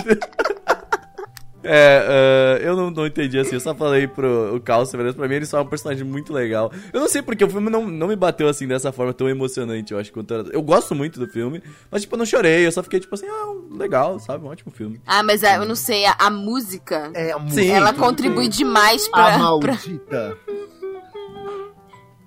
É, 1.69 2.07
ah, 2.09 2.59
eu 2.63 2.77
não, 2.77 2.91
não 2.91 3.07
entendi 3.07 3.39
assim, 3.39 3.55
eu 3.55 3.61
só 3.61 3.75
falei 3.75 4.07
pro 4.07 4.55
o 4.55 4.61
Calcio, 4.61 4.99
mas 4.99 5.15
pra 5.15 5.29
mim 5.29 5.35
ele 5.35 5.47
só 5.47 5.59
é 5.59 5.61
um 5.63 5.67
personagem 5.67 6.05
muito 6.05 6.33
legal. 6.33 6.71
Eu 6.93 7.01
não 7.01 7.09
sei 7.09 7.23
porque 7.23 7.45
o 7.45 7.51
filme 7.51 7.71
não, 7.71 7.87
não 7.87 8.09
me 8.09 8.17
bateu 8.17 8.49
assim 8.49 8.67
dessa 8.67 8.93
forma 8.93 9.13
tão 9.13 9.29
emocionante, 9.29 9.93
eu 9.93 9.99
acho. 9.99 10.13
Quanto 10.13 10.33
era- 10.35 10.49
Eu 10.53 10.63
gosto 10.63 10.95
muito 10.95 11.19
do 11.19 11.27
filme, 11.29 11.63
mas 11.91 12.03
tipo, 12.03 12.15
eu 12.15 12.19
não 12.19 12.27
chorei, 12.27 12.67
eu 12.67 12.73
só 12.73 12.83
fiquei 12.83 13.01
tipo 13.01 13.15
assim, 13.15 13.27
ah, 13.29 13.55
legal, 13.77 14.19
sabe? 14.19 14.45
Um 14.45 14.49
ótimo 14.49 14.73
filme. 14.73 15.01
Ah, 15.07 15.23
mas 15.23 15.43
é, 15.43 15.57
eu 15.57 15.65
não 15.65 15.75
sei, 15.75 16.05
a, 16.07 16.15
a 16.19 16.31
música, 16.31 17.11
É 17.15 17.33
a 17.33 17.49
Sim. 17.49 17.71
ela 17.71 17.93
contribui 17.93 18.49
demais 18.49 19.07
A 19.09 19.11
pra... 19.11 19.25
pra... 19.31 19.39
maldita. 19.39 20.37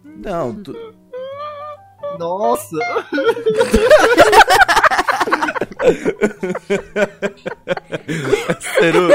Não, 0.04 0.54
tu... 0.56 0.76
Nossa. 2.20 2.76
Peru. 8.80 9.10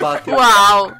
Bateu. 0.00 0.34
Uau. 0.34 0.92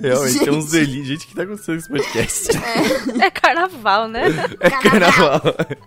Realmente, 0.00 0.38
tem 0.38 0.50
um 0.50 0.60
Gente. 0.60 0.70
zelinho. 0.70 1.04
Gente, 1.04 1.24
o 1.24 1.28
que 1.28 1.34
tá 1.34 1.42
acontecendo 1.42 1.74
nesse 1.76 1.88
podcast? 1.88 2.48
É 3.22 3.30
carnaval, 3.30 4.08
né? 4.08 4.22
É 4.60 4.70
carnaval. 4.70 5.40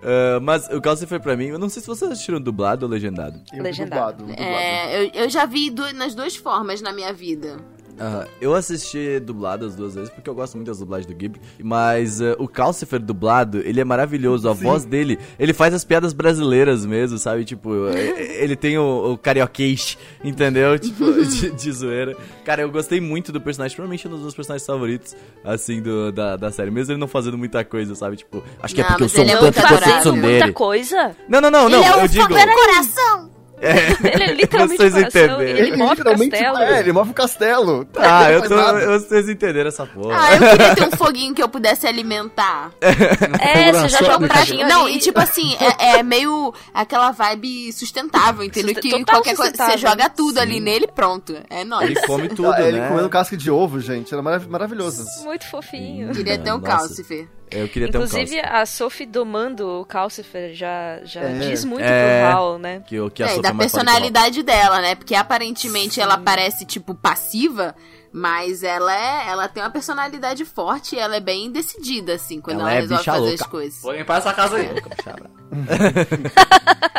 Ah, 0.03 0.39
mas 0.41 0.67
o 0.69 0.81
Calcio 0.81 1.07
foi 1.07 1.19
pra 1.19 1.35
mim. 1.37 1.47
Eu 1.47 1.57
não 1.59 1.69
sei 1.69 1.81
se 1.81 1.87
vocês 1.87 2.11
assistiram 2.11 2.39
dublado 2.41 2.85
ou 2.85 2.91
legendado. 2.91 3.39
Eu 3.53 3.63
Legendado. 3.63 4.17
dublado, 4.17 4.33
dublado. 4.41 4.41
É, 4.41 5.05
eu, 5.05 5.11
eu 5.23 5.29
já 5.29 5.45
vi 5.45 5.69
du- 5.69 5.93
nas 5.93 6.13
duas 6.13 6.35
formas 6.35 6.81
na 6.81 6.91
minha 6.93 7.13
vida. 7.13 7.57
Ah, 8.03 8.25
eu 8.41 8.55
assisti 8.55 9.19
dublado 9.19 9.63
as 9.63 9.75
duas 9.75 9.93
vezes 9.93 10.09
porque 10.09 10.27
eu 10.27 10.33
gosto 10.33 10.55
muito 10.55 10.65
das 10.67 10.79
dublagens 10.79 11.05
do 11.05 11.13
Ghibli. 11.13 11.39
Mas 11.63 12.19
ah, 12.19 12.35
o 12.39 12.47
Calcifer 12.47 12.99
dublado, 12.99 13.59
ele 13.59 13.79
é 13.79 13.83
maravilhoso. 13.83 14.49
A 14.49 14.53
voz 14.53 14.85
dele, 14.85 15.19
ele 15.37 15.53
faz 15.53 15.71
as 15.71 15.85
piadas 15.85 16.11
brasileiras 16.11 16.83
mesmo, 16.83 17.19
sabe? 17.19 17.45
Tipo, 17.45 17.89
eh, 17.93 18.43
ele 18.43 18.55
tem 18.55 18.75
o, 18.79 19.13
o 19.13 19.17
carioquês, 19.19 19.99
entendeu? 20.23 20.79
Tipo, 20.79 21.13
de, 21.23 21.51
de 21.51 21.71
zoeira. 21.71 22.17
Cara, 22.43 22.63
eu 22.63 22.71
gostei 22.71 22.99
muito 22.99 23.31
do 23.31 23.39
personagem. 23.39 23.75
Provavelmente 23.75 24.07
um 24.07 24.11
dos 24.11 24.21
meus 24.21 24.33
personagens 24.33 24.65
favoritos, 24.65 25.15
assim, 25.45 25.79
do, 25.79 26.11
da, 26.11 26.35
da 26.37 26.51
série. 26.51 26.71
Mesmo 26.71 26.93
ele 26.93 26.99
não 26.99 27.07
fazendo 27.07 27.37
muita 27.37 27.63
coisa, 27.63 27.93
sabe? 27.93 28.17
Tipo, 28.17 28.43
acho 28.63 28.73
que 28.73 28.81
é 28.81 28.83
Não, 28.83 28.89
porque 28.89 29.03
eu 29.03 29.05
mas 29.05 29.11
sou 29.11 29.21
ele 29.23 29.31
é 29.31 29.37
um 29.37 29.41
muito 29.41 29.53
tanto 29.55 29.67
quanto 29.67 29.81
Fazendo 29.83 30.15
muita 30.15 30.39
dele. 30.39 30.53
coisa. 30.53 31.15
Não, 31.29 31.39
não, 31.39 31.51
não, 31.51 31.69
não. 31.69 31.79
Ele 31.79 31.87
é 31.87 31.95
um 31.95 32.01
eu 32.01 32.07
digo. 32.07 32.23
fogo 32.23 33.40
coração. 33.61 34.11
Ele 34.11 34.23
é 34.23 34.33
literalmente 34.33 34.77
Vocês 34.77 34.95
entenderam. 34.97 35.41
Ele 35.41 35.71
move 35.77 35.83
o 35.83 35.89
literalmente- 35.95 36.31
castelo. 36.31 36.57
É, 36.57 36.79
ele 36.79 36.91
move 36.91 37.09
o 37.11 37.13
castelo. 37.13 37.87
Ah, 37.97 38.31
Ele 38.31 38.37
eu 38.45 38.49
tô. 38.49 38.55
Vocês 38.99 39.29
entenderam 39.29 39.67
essa 39.69 39.85
porra. 39.85 40.17
Ah, 40.19 40.33
eu 40.35 40.39
queria 40.49 40.75
ter 40.75 40.83
um 40.87 40.91
foguinho 40.97 41.33
que 41.35 41.41
eu 41.43 41.49
pudesse 41.49 41.85
alimentar. 41.87 42.71
É, 42.81 43.71
você 43.73 43.89
já 43.89 43.99
joga 43.99 44.25
um 44.25 44.27
pratinho 44.27 44.67
Não, 44.67 44.87
e 44.89 44.97
tipo 44.99 45.19
assim, 45.19 45.55
é, 45.79 45.97
é 45.99 46.03
meio 46.03 46.53
aquela 46.73 47.11
vibe 47.11 47.71
sustentável, 47.73 48.43
entendeu? 48.43 48.73
Susten- 48.73 48.91
Que 48.91 48.97
total 48.99 49.15
qualquer 49.15 49.35
coisa, 49.35 49.53
você 49.55 49.77
joga 49.77 50.09
tudo 50.09 50.39
ali 50.39 50.59
nele 50.59 50.85
e 50.85 50.91
pronto. 50.91 51.35
É 51.49 51.63
nóis. 51.63 51.89
Ele 51.89 52.01
come 52.01 52.29
tudo, 52.29 52.51
Ah, 52.51 52.61
ele 52.61 52.79
né? 52.79 52.87
comendo 52.87 53.09
casca 53.09 53.35
de 53.37 53.49
ovo, 53.51 53.79
gente. 53.79 54.13
Era 54.13 54.21
marav- 54.21 54.47
maravilhoso. 54.49 55.05
Muito 55.23 55.45
fofinho. 55.49 56.11
Queria 56.13 56.37
ter 56.37 56.51
um 56.51 56.57
Nossa. 56.57 56.77
calcifer. 56.77 57.27
Eu 57.51 57.67
queria 57.67 57.91
ter 57.91 57.97
um 57.97 58.03
Inclusive, 58.05 58.39
a 58.39 58.65
Sophie 58.65 59.05
domando 59.05 59.67
o 59.81 59.85
Calcifer 59.85 60.53
já, 60.53 60.99
já 61.03 61.21
É. 61.21 61.49
diz 61.49 61.65
muito 61.65 61.83
É. 61.83 62.21
pro 62.21 62.29
Hal, 62.37 62.57
né? 62.57 62.81
Que, 62.87 63.09
que 63.09 63.21
a 63.23 63.25
É, 63.25 63.29
e 63.29 63.35
Sophie 63.35 63.41
da 63.43 63.49
é 63.49 63.53
personalidade 63.53 64.41
dela, 64.43 64.79
né? 64.81 64.95
Porque 64.95 65.13
aparentemente 65.13 65.99
ela 65.99 66.17
parece, 66.17 66.65
tipo, 66.65 66.95
passiva, 66.95 67.75
mas 68.13 68.63
ela 68.63 68.93
é. 68.95 69.29
Ela 69.29 69.47
tem 69.47 69.61
uma 69.63 69.69
personalidade 69.69 70.43
forte 70.45 70.95
e 70.95 70.99
ela 70.99 71.15
é 71.15 71.19
bem 71.19 71.51
decidida, 71.51 72.13
assim, 72.15 72.39
quando 72.41 72.59
Ela 72.61 72.69
ela, 72.71 72.77
é 72.77 72.81
resolve 72.81 73.03
fazer 73.05 73.19
louca. 73.19 73.43
as 73.43 73.49
coisas. 73.49 73.81
Vou 73.81 73.93
limpar 73.93 74.17
essa 74.17 74.33
casa 74.33 74.57
aí. 74.57 74.69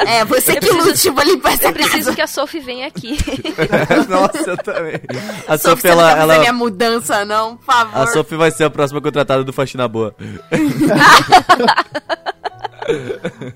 É, 0.06 0.24
você 0.24 0.52
Eu 0.52 0.54
que 0.56 0.60
preciso- 0.66 0.88
lute 0.88 1.12
pra 1.12 1.24
limpar 1.24 1.52
essa 1.52 1.68
Eu 1.68 1.72
preciso 1.72 1.96
casa. 2.04 2.14
que 2.14 2.20
a 2.22 2.26
Sophie 2.26 2.60
venha 2.60 2.86
aqui. 2.86 3.16
Nossa, 4.08 4.50
eu 4.50 4.56
também. 4.58 4.94
A 5.48 5.56
Sophie, 5.56 5.70
Sophie, 5.70 5.80
você 5.82 5.88
não 5.88 6.00
ela, 6.00 6.10
fazer 6.10 6.22
ela, 6.22 6.38
minha 6.38 6.52
mudança, 6.52 7.24
não? 7.24 7.56
Por 7.56 7.64
favor. 7.64 8.02
a 8.02 8.06
Sophie 8.08 8.36
vai 8.36 8.50
ser 8.50 8.64
a 8.64 8.70
próxima 8.70 9.00
contratada 9.00 9.42
do 9.44 9.52
Faxina 9.52 9.88
Boa. 9.88 10.14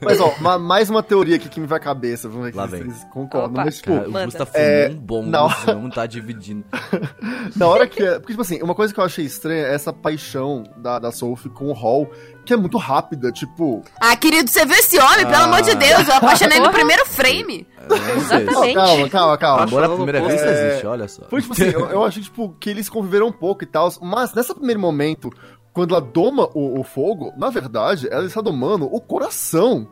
Mas, 0.01 0.21
ó, 0.21 0.35
ma- 0.41 0.59
mais 0.59 0.89
uma 0.91 1.03
teoria 1.03 1.37
aqui 1.37 1.49
que 1.49 1.61
me 1.61 1.67
vai 1.67 1.79
à 1.79 1.81
cabeça. 1.83 2.29
Vamos 2.29 2.47
ver 2.47 2.55
Lá 2.57 2.65
se 2.69 2.71
vem. 2.77 2.85
vocês 2.85 3.05
concordam. 3.13 3.53
Opa. 3.53 3.65
Mas, 3.65 3.77
tipo, 3.77 3.95
Cara, 3.95 4.09
o. 4.09 4.25
Gusta 4.25 4.47
fumou 4.47 4.63
É, 4.67 4.89
um 4.91 4.97
bom, 4.97 5.23
não. 5.25 5.49
não 5.67 5.91
tá 5.91 6.07
dividindo. 6.07 6.65
na 7.57 7.67
hora 7.67 7.87
que. 7.87 8.03
é- 8.03 8.15
Porque, 8.19 8.33
tipo 8.33 8.43
assim, 8.43 8.63
uma 8.63 8.75
coisa 8.75 8.93
que 8.95 9.01
eu 9.01 9.05
achei 9.05 9.25
estranha 9.25 9.67
é 9.67 9.75
essa 9.75 9.93
paixão 9.93 10.65
da, 10.77 10.99
da 10.99 11.11
Sophie 11.13 11.51
com 11.51 11.67
o 11.67 11.73
Hall, 11.73 12.11
que 12.45 12.53
é 12.53 12.57
muito 12.57 12.79
rápida. 12.79 13.31
Tipo, 13.33 13.83
Ah, 14.01 14.17
querido, 14.17 14.51
você 14.51 14.65
viu 14.65 14.77
esse 14.77 14.99
homem? 14.99 15.27
Pelo 15.27 15.35
Ah. 15.37 15.45
amor 15.45 15.63
de 15.63 15.75
Deus, 15.75 16.07
eu 16.09 16.15
apaixonei 16.15 16.61
no 16.61 16.71
primeiro 16.71 17.05
frame. 17.07 17.67
Sei. 17.89 18.17
Exatamente. 18.17 18.75
calma, 18.75 19.09
calma, 19.09 19.39
calma. 19.39 19.63
Amor 19.63 19.79
à 19.85 19.87
Falando 19.87 20.03
primeira 20.05 20.29
vista 20.29 20.47
É, 20.47 20.69
existe, 20.71 20.87
olha 20.89 21.07
só. 21.07 21.23
Foi 21.31 21.41
tipo 21.41 21.53
assim, 21.53 21.67
eu, 21.71 21.89
eu 21.89 22.05
achei 22.05 22.21
tipo, 22.21 22.53
que 22.59 22.69
eles 22.69 22.89
conviveram 22.89 23.29
um 23.29 23.33
pouco 23.33 23.63
e 23.63 23.67
tal, 23.67 23.89
mas 24.03 24.35
nesse 24.35 24.53
primeiro 24.53 24.81
momento, 24.81 25.31
quando 25.77 25.95
ela 25.95 26.01
doma 26.01 26.49
o, 26.55 26.81
o 26.81 26.83
fogo, 26.83 27.35
na 27.37 27.51
verdade, 27.51 28.09
ela 28.11 28.25
está 28.25 28.41
domando 28.41 28.87
o 28.87 28.99
coração 28.99 29.87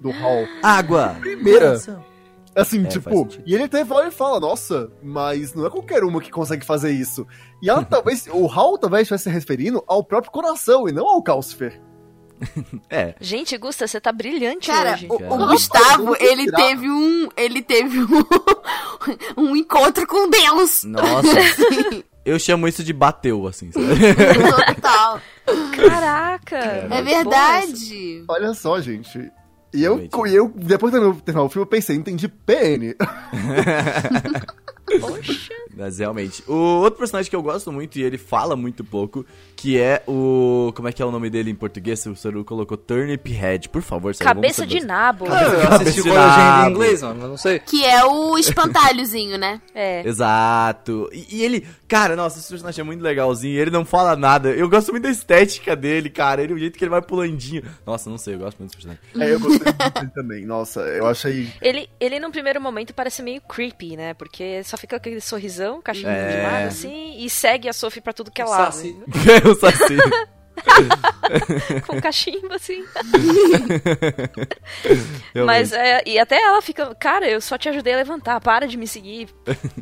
do 0.00 0.10
Hall. 0.10 0.48
Água! 0.64 1.16
Primeira. 1.20 1.66
Coração. 1.66 2.04
Assim, 2.56 2.84
É, 2.84 2.88
tipo, 2.88 3.28
e 3.46 3.54
ele 3.54 3.62
até 3.62 3.86
olha 3.88 4.08
e 4.08 4.10
fala, 4.10 4.40
nossa, 4.40 4.90
mas 5.00 5.54
não 5.54 5.64
é 5.64 5.70
qualquer 5.70 6.02
uma 6.02 6.20
que 6.20 6.28
consegue 6.28 6.66
fazer 6.66 6.90
isso. 6.90 7.24
E 7.62 7.70
ela 7.70 7.84
talvez, 7.86 8.26
o 8.32 8.48
Hal 8.48 8.76
talvez 8.78 9.02
estivesse 9.02 9.24
se 9.24 9.30
referindo 9.30 9.80
ao 9.86 10.02
próprio 10.02 10.32
coração 10.32 10.88
e 10.88 10.92
não 10.92 11.06
ao 11.06 11.22
Calcifer. 11.22 11.80
É. 12.90 13.14
Gente, 13.20 13.56
Gusta, 13.58 13.86
você 13.86 14.00
tá 14.00 14.10
brilhante 14.10 14.68
Cara, 14.68 14.94
hoje. 14.94 15.06
o, 15.08 15.18
Cara. 15.18 15.34
o 15.34 15.46
Gustavo, 15.46 16.16
ele 16.18 16.50
teve 16.50 16.88
um. 16.88 17.28
Ele 17.36 17.62
teve 17.62 18.00
um, 18.00 18.24
um 19.36 19.56
encontro 19.56 20.06
com 20.06 20.28
Deus. 20.28 20.84
Nossa. 20.84 21.28
Eu 22.28 22.38
chamo 22.38 22.68
isso 22.68 22.84
de 22.84 22.92
bateu, 22.92 23.46
assim, 23.46 23.72
sabe? 23.72 23.86
Total. 24.74 25.20
Caraca! 25.74 26.56
É 26.56 27.02
verdade. 27.02 28.24
Olha 28.28 28.52
só, 28.52 28.80
gente. 28.80 29.30
E 29.72 29.82
eu, 29.84 30.08
e 30.26 30.34
eu 30.34 30.52
depois 30.54 30.92
de 30.92 30.98
terminar 31.22 31.44
o 31.44 31.48
filme, 31.48 31.62
eu 31.64 31.66
pensei, 31.66 31.96
entendi 31.96 32.28
PN. 32.28 32.94
Poxa. 35.00 35.52
Mas 35.76 35.98
realmente. 35.98 36.42
O 36.48 36.80
outro 36.80 36.98
personagem 36.98 37.28
que 37.28 37.36
eu 37.36 37.42
gosto 37.42 37.70
muito 37.70 37.98
e 37.98 38.02
ele 38.02 38.16
fala 38.16 38.56
muito 38.56 38.82
pouco, 38.82 39.24
que 39.54 39.78
é 39.78 40.02
o. 40.08 40.72
Como 40.74 40.88
é 40.88 40.92
que 40.92 41.02
é 41.02 41.04
o 41.04 41.10
nome 41.10 41.28
dele 41.28 41.50
em 41.50 41.54
português? 41.54 42.04
O 42.06 42.16
Saru 42.16 42.44
colocou 42.44 42.76
Turnip 42.76 43.30
Head. 43.30 43.68
Por 43.68 43.82
favor, 43.82 44.14
Saru, 44.14 44.28
Cabeça 44.28 44.66
de 44.66 44.80
nabo. 44.80 45.26
eu 45.26 45.32
assisti 45.34 45.68
Cabeça 45.68 46.02
de 46.02 46.08
legenda 46.08 46.10
em 46.10 46.36
nabo. 46.36 46.70
inglês, 46.70 47.02
mano, 47.02 47.28
não 47.28 47.36
sei. 47.36 47.58
Que 47.60 47.84
é 47.84 48.04
o 48.04 48.36
espantalhozinho, 48.38 49.38
né? 49.38 49.60
É. 49.74 50.08
Exato. 50.08 51.08
E, 51.12 51.36
e 51.36 51.42
ele, 51.44 51.66
cara, 51.88 52.14
nossa, 52.14 52.38
esse 52.38 52.48
personagem 52.48 52.80
é 52.82 52.84
muito 52.84 53.02
legalzinho. 53.02 53.58
Ele 53.58 53.70
não 53.70 53.84
fala 53.84 54.14
nada. 54.14 54.50
Eu 54.50 54.68
gosto 54.68 54.92
muito 54.92 55.04
da 55.04 55.10
estética 55.10 55.74
dele, 55.74 56.10
cara. 56.10 56.42
Ele, 56.42 56.52
o 56.52 56.58
jeito 56.58 56.78
que 56.78 56.84
ele 56.84 56.90
vai 56.90 57.02
pulandinho. 57.02 57.62
Nossa, 57.86 58.10
não 58.10 58.18
sei, 58.18 58.34
eu 58.34 58.38
gosto 58.38 58.58
muito 58.58 58.76
desse 58.76 58.86
personagem. 58.86 59.30
É, 59.30 59.34
eu 59.34 59.40
gostei 59.40 59.72
muito 59.72 59.94
dele 59.94 60.10
também. 60.14 60.44
Nossa, 60.46 60.80
eu 60.82 61.06
achei. 61.06 61.52
Ele, 61.60 61.88
ele, 61.98 62.20
num 62.20 62.30
primeiro 62.30 62.60
momento, 62.60 62.94
parece 62.94 63.22
meio 63.22 63.40
creepy, 63.40 63.96
né? 63.96 64.14
Porque 64.14 64.62
só 64.62 64.76
fica 64.76 64.96
aquele 64.96 65.20
sorrisão, 65.20 65.80
cachinho 65.82 66.08
É. 66.08 66.28
de 66.36 66.42
lado, 66.42 66.66
assim, 66.68 67.16
e 67.18 67.28
segue 67.30 67.68
a 67.68 67.72
Sophie 67.72 68.00
pra 68.02 68.12
tudo 68.12 68.30
que 68.30 68.42
é 68.42 68.44
lado. 68.44 68.72
Saci. 68.72 68.96
o 69.48 69.54
Saci. 69.54 69.96
Com 71.86 72.00
cachimbo, 72.00 72.52
assim. 72.52 72.84
Mas 75.46 75.72
é, 75.72 76.02
e 76.06 76.18
até 76.18 76.40
ela 76.40 76.60
fica, 76.62 76.94
cara, 76.94 77.28
eu 77.28 77.40
só 77.40 77.58
te 77.58 77.68
ajudei 77.68 77.94
a 77.94 77.98
levantar, 77.98 78.40
para 78.40 78.66
de 78.66 78.76
me 78.76 78.86
seguir, 78.86 79.28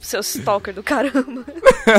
seu 0.00 0.20
stalker 0.20 0.74
do 0.74 0.82
caramba. 0.82 1.44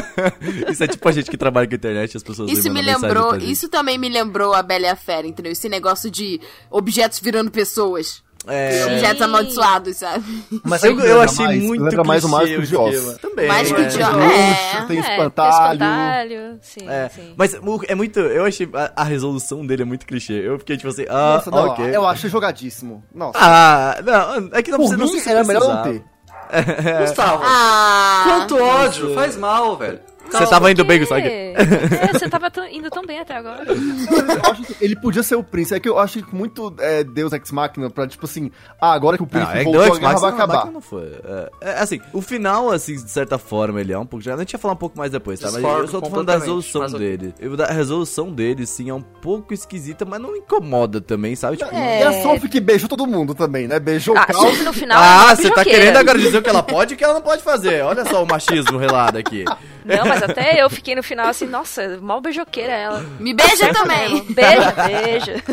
Isso 0.70 0.84
é 0.84 0.88
tipo 0.88 1.08
a 1.08 1.12
gente 1.12 1.30
que 1.30 1.38
trabalha 1.38 1.68
com 1.68 1.74
a 1.74 1.78
internet 1.78 2.18
as 2.18 2.24
pessoas 2.24 2.52
Isso 2.52 2.72
me 2.72 2.82
lembrou, 2.82 3.38
isso 3.38 3.70
também 3.70 3.98
me 3.98 4.10
lembrou 4.10 4.54
a 4.54 4.62
Bela 4.62 4.86
e 4.86 4.90
a 4.90 4.96
Fera, 4.96 5.28
entendeu? 5.28 5.52
Esse 5.52 5.70
negócio 5.70 6.10
de 6.10 6.40
objetos 6.70 7.20
virando 7.20 7.52
pessoas. 7.52 8.24
É, 8.48 8.86
Objetos 8.86 9.22
amaldiçoados, 9.22 9.98
sabe? 9.98 10.44
Mas 10.64 10.84
eu, 10.84 11.00
eu 11.00 11.22
achei 11.22 11.46
mais? 11.46 11.64
muito 11.64 11.84
Lembra 11.84 12.04
mais 12.04 12.24
o 12.24 12.30
Mágico 12.30 12.62
de 12.62 12.76
Oz. 12.76 13.18
Também. 13.18 13.48
Mágico 13.48 13.82
de 13.84 13.98
Tem 13.98 14.06
Oz. 14.06 14.16
É. 14.16 14.86
tem 14.88 14.98
É, 14.98 15.02
espantalho. 15.02 15.74
espantalho, 15.74 16.60
sim, 16.62 16.90
É, 16.90 17.10
sim. 17.10 17.34
mas 17.36 17.54
é 17.88 17.96
muito. 17.96 18.20
Eu 18.20 18.46
achei. 18.46 18.70
A, 18.74 19.02
a 19.02 19.04
resolução 19.04 19.66
dele 19.66 19.82
é 19.82 19.86
muito 19.86 20.06
clichê. 20.06 20.34
Eu 20.34 20.58
fiquei 20.60 20.78
tipo 20.78 20.90
assim, 20.90 21.06
ah, 21.10 21.36
Nossa, 21.36 21.52
não, 21.52 21.68
ok. 21.70 21.86
eu 21.96 22.08
acho 22.08 22.30
jogadíssimo. 22.30 23.04
Nossa. 23.14 23.38
Ah, 23.42 23.98
não, 24.04 24.50
é 24.54 24.62
que 24.64 24.72
não 24.72 24.78
Por 24.80 24.90
precisa 24.96 25.14
mim, 25.14 25.20
se 25.20 25.30
era 25.30 25.44
melhor 25.44 25.68
não 25.68 25.84
ter. 25.84 26.04
Gustavo, 27.02 27.44
Ah! 27.46 28.24
quanto 28.26 28.58
ódio, 28.64 29.14
faz 29.14 29.36
mal, 29.36 29.76
velho. 29.76 30.00
Você 30.32 30.48
tava 30.50 30.72
indo 30.72 30.84
bem, 30.86 30.98
É, 30.98 31.00
Gustavo? 31.00 31.22
é, 31.22 32.14
você 32.14 32.30
tava 32.30 32.52
indo 32.72 32.90
tão 32.90 33.04
bem 33.06 33.20
até 33.20 33.36
agora. 33.36 33.64
Eu 33.68 34.52
acho 34.52 34.64
que 34.64 34.76
ele 34.84 34.96
podia 34.96 35.24
ser 35.24 35.36
o 35.36 35.44
príncipe. 35.44 35.76
É 35.78 35.80
que 35.80 35.90
eu 35.90 36.00
acho 36.00 36.22
que 36.24 36.36
muito 36.36 36.74
é, 36.80 37.04
Deus 37.04 37.34
Ex 37.34 37.52
Machina 37.52 37.90
pra, 37.90 38.08
tipo 38.08 38.26
assim, 38.26 38.52
ah, 38.80 38.94
agora 38.94 39.18
que 39.18 39.24
o 39.24 39.26
Não, 39.26 39.30
príncipe 39.30 39.56
é 39.56 39.60
que 39.60 39.64
voltou, 39.66 39.84
Deus 39.84 39.98
a 39.98 40.00
guerra 40.00 40.20
vai 40.20 40.32
acabar. 40.32 40.66
não 40.72 40.82
foi. 40.82 41.12
É, 41.24 41.50
é, 41.62 41.80
assim, 41.80 42.00
o 42.14 42.22
final, 42.22 42.72
assim, 42.72 42.96
de 42.96 43.10
certa 43.10 43.38
forma, 43.38 43.80
ele 43.82 43.94
é 43.94 43.98
um 44.00 44.06
pouco. 44.06 44.24
Já 44.24 44.36
a 44.36 44.38
gente 44.38 44.54
ia 44.54 44.60
falar 44.60 44.74
um 44.74 44.78
pouco 44.78 44.98
mais 44.98 45.12
depois, 45.12 45.40
tá? 45.40 45.48
Mas 45.48 45.56
Discordo 45.56 45.84
eu 45.84 45.88
só 45.88 46.02
tô 46.02 46.10
falando 46.10 46.26
da 46.28 46.34
resolução 46.38 46.82
mas 46.82 46.94
dele. 46.94 47.34
Eu, 47.40 47.56
da 47.58 47.68
resolução 47.68 48.32
dele, 48.32 48.66
sim, 48.66 48.90
é 48.90 48.94
um 48.94 49.02
pouco 49.02 49.54
esquisita, 49.54 50.06
mas 50.06 50.20
não 50.20 50.36
incomoda 50.36 51.00
também, 51.02 51.36
sabe? 51.36 51.58
Tipo, 51.58 51.74
É. 51.74 52.02
E 52.02 52.04
a 52.04 52.22
Sophie 52.24 52.50
que 52.50 52.60
beijou 52.60 52.90
todo 52.90 53.06
mundo 53.08 53.34
também, 53.34 53.68
né? 53.68 53.80
Beijou 53.80 54.16
o 54.16 54.18
Ah. 54.20 54.28
Sophie 54.34 54.64
no 54.64 54.74
final. 54.74 54.98
Ah, 55.02 55.32
é 55.32 55.36
você 55.36 55.50
tá 55.52 55.64
querendo 55.64 55.98
agora 55.98 56.18
dizer 56.20 56.38
o 56.38 56.42
que 56.42 56.50
ela 56.50 56.64
pode 56.64 56.94
e 56.94 56.96
o 56.96 56.98
que 56.98 57.04
ela 57.04 57.14
não 57.14 57.22
pode 57.22 57.42
fazer. 57.44 57.82
Olha 57.84 58.06
só 58.06 58.24
o 58.24 58.28
machismo 58.28 58.78
relado 58.78 59.18
aqui. 59.18 59.44
Não, 59.86 60.06
mas 60.06 60.17
até 60.24 60.62
eu 60.62 60.70
fiquei 60.70 60.96
no 60.96 61.04
final 61.04 61.28
assim, 61.28 61.46
nossa, 61.46 61.98
mal 62.02 62.22
beijoqueira 62.22 62.74
ela. 62.74 63.00
Me 63.20 63.34
beija 63.34 63.74
também! 63.74 64.24
Beija, 64.34 64.72
beija. 64.72 65.44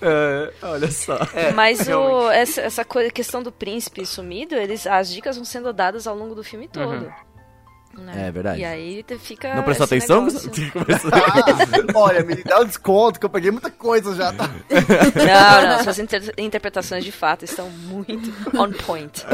É, 0.00 0.52
olha 0.62 0.90
só. 0.90 1.18
Mas 1.54 1.88
o, 1.88 2.30
essa, 2.30 2.60
essa 2.62 2.84
coisa, 2.84 3.10
questão 3.10 3.42
do 3.42 3.52
príncipe 3.52 4.04
sumido, 4.06 4.54
eles, 4.54 4.86
as 4.86 5.10
dicas 5.10 5.36
vão 5.36 5.44
sendo 5.44 5.72
dadas 5.72 6.06
ao 6.06 6.16
longo 6.16 6.34
do 6.34 6.44
filme 6.44 6.68
todo. 6.68 7.12
Né? 7.96 8.28
É 8.28 8.30
verdade. 8.30 8.60
E 8.60 8.64
aí 8.64 9.04
fica. 9.18 9.54
Não 9.54 9.62
prestou 9.62 9.84
atenção? 9.84 10.26
Ah, 11.12 11.98
olha, 11.98 12.22
me 12.22 12.36
dá 12.42 12.60
um 12.60 12.64
desconto, 12.64 13.18
que 13.18 13.26
eu 13.26 13.30
peguei 13.30 13.50
muita 13.50 13.70
coisa 13.70 14.14
já, 14.14 14.32
tá? 14.32 14.48
Não, 14.48 15.68
não, 15.76 15.82
suas 15.82 15.98
inter- 15.98 16.32
interpretações 16.36 17.04
de 17.04 17.12
fato 17.12 17.44
estão 17.44 17.68
muito 17.70 18.32
on 18.56 18.72
point. 18.72 19.24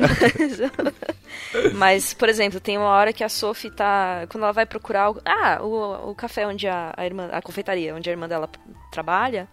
Mas, 0.00 0.60
mas, 1.74 2.14
por 2.14 2.28
exemplo, 2.28 2.60
tem 2.60 2.76
uma 2.78 2.88
hora 2.88 3.12
que 3.12 3.24
a 3.24 3.28
Sophie 3.28 3.70
tá. 3.70 4.26
Quando 4.28 4.44
ela 4.44 4.52
vai 4.52 4.66
procurar. 4.66 5.10
O, 5.10 5.20
ah, 5.24 5.58
o, 5.62 6.10
o 6.10 6.14
café 6.14 6.46
onde 6.46 6.66
a, 6.68 6.92
a 6.96 7.04
irmã. 7.04 7.28
A 7.32 7.40
confeitaria, 7.42 7.94
onde 7.94 8.08
a 8.08 8.12
irmã 8.12 8.28
dela 8.28 8.48
trabalha. 8.90 9.48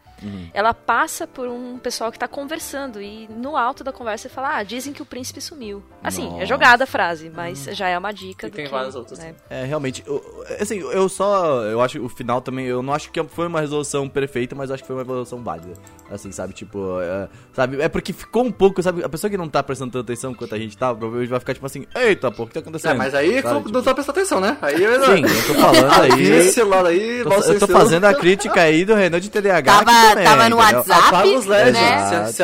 Ela 0.53 0.73
passa 0.73 1.25
por 1.25 1.47
um 1.47 1.77
pessoal 1.77 2.11
que 2.11 2.19
tá 2.19 2.27
conversando 2.27 3.01
e 3.01 3.27
no 3.29 3.55
alto 3.57 3.83
da 3.83 3.91
conversa 3.91 4.29
fala: 4.29 4.57
Ah, 4.57 4.63
dizem 4.63 4.93
que 4.93 5.01
o 5.01 5.05
príncipe 5.05 5.41
sumiu. 5.41 5.83
Assim, 6.03 6.25
Nossa. 6.29 6.43
é 6.43 6.45
jogada 6.45 6.83
a 6.83 6.87
frase, 6.87 7.31
mas 7.33 7.63
já 7.71 7.87
é 7.87 7.97
uma 7.97 8.11
dica. 8.11 8.47
E 8.47 8.49
do 8.49 8.55
tem 8.55 8.65
que, 8.65 8.71
várias 8.71 8.95
outras. 8.95 9.19
né? 9.19 9.33
É, 9.49 9.65
realmente, 9.65 10.03
eu- 10.05 10.23
assim, 10.59 10.79
eu 10.79 11.07
só, 11.09 11.63
eu 11.63 11.81
acho 11.81 11.99
que 11.99 12.05
o 12.05 12.09
final 12.09 12.41
também, 12.41 12.65
eu 12.65 12.81
não 12.81 12.93
acho 12.93 13.11
que 13.11 13.23
foi 13.23 13.47
uma 13.47 13.61
resolução 13.61 14.07
perfeita, 14.09 14.55
mas 14.55 14.69
eu 14.69 14.75
acho 14.75 14.83
que 14.83 14.87
foi 14.87 14.95
uma 14.95 15.03
resolução 15.03 15.43
válida, 15.43 15.73
assim, 16.09 16.31
sabe, 16.31 16.53
tipo, 16.53 16.99
é, 17.01 17.27
sabe, 17.53 17.81
é 17.81 17.87
porque 17.89 18.13
ficou 18.13 18.43
um 18.43 18.51
pouco, 18.51 18.81
sabe, 18.81 19.03
a 19.03 19.09
pessoa 19.09 19.29
que 19.29 19.37
não 19.37 19.47
tá 19.49 19.61
prestando 19.63 19.91
tanta 19.91 20.03
atenção 20.11 20.33
quanto 20.33 20.53
a 20.55 20.57
gente 20.57 20.77
tá, 20.77 20.93
provavelmente 20.93 21.29
vai 21.29 21.39
ficar 21.39 21.53
tipo 21.53 21.65
assim, 21.65 21.85
eita, 21.95 22.31
pô, 22.31 22.43
o 22.43 22.47
que 22.47 22.53
tá 22.53 22.59
acontecendo? 22.59 22.91
É, 22.91 22.97
mas 22.97 23.13
aí 23.13 23.41
Sabe, 23.41 23.53
não 23.53 23.63
tipo, 23.63 23.81
tá 23.81 23.93
prestando 23.93 24.19
atenção, 24.19 24.39
né? 24.41 24.57
Aí 24.61 24.83
é 24.83 24.99
Sim, 24.99 25.23
eu 25.23 25.47
tô 25.47 25.53
falando 25.61 25.91
aí, 26.01 26.31
Esse 26.31 26.63
lado 26.63 26.87
aí, 26.87 27.23
tô- 27.23 27.33
eu 27.33 27.59
tô 27.59 27.67
fazendo 27.67 28.05
a 28.05 28.13
crítica 28.13 28.61
aí 28.61 28.83
do 28.85 28.93
Renan 28.95 29.19
de 29.19 29.29
TDAH 29.29 29.83
Tava, 29.83 30.10
também, 30.13 30.23
tava 30.25 30.49
no 30.49 30.55
entendeu? 30.61 30.77
WhatsApp, 30.77 31.07
Apaga 31.07 31.27
os 31.37 31.45
LEDs, 31.45 31.73
né? 31.73 32.25
Você, 32.25 32.43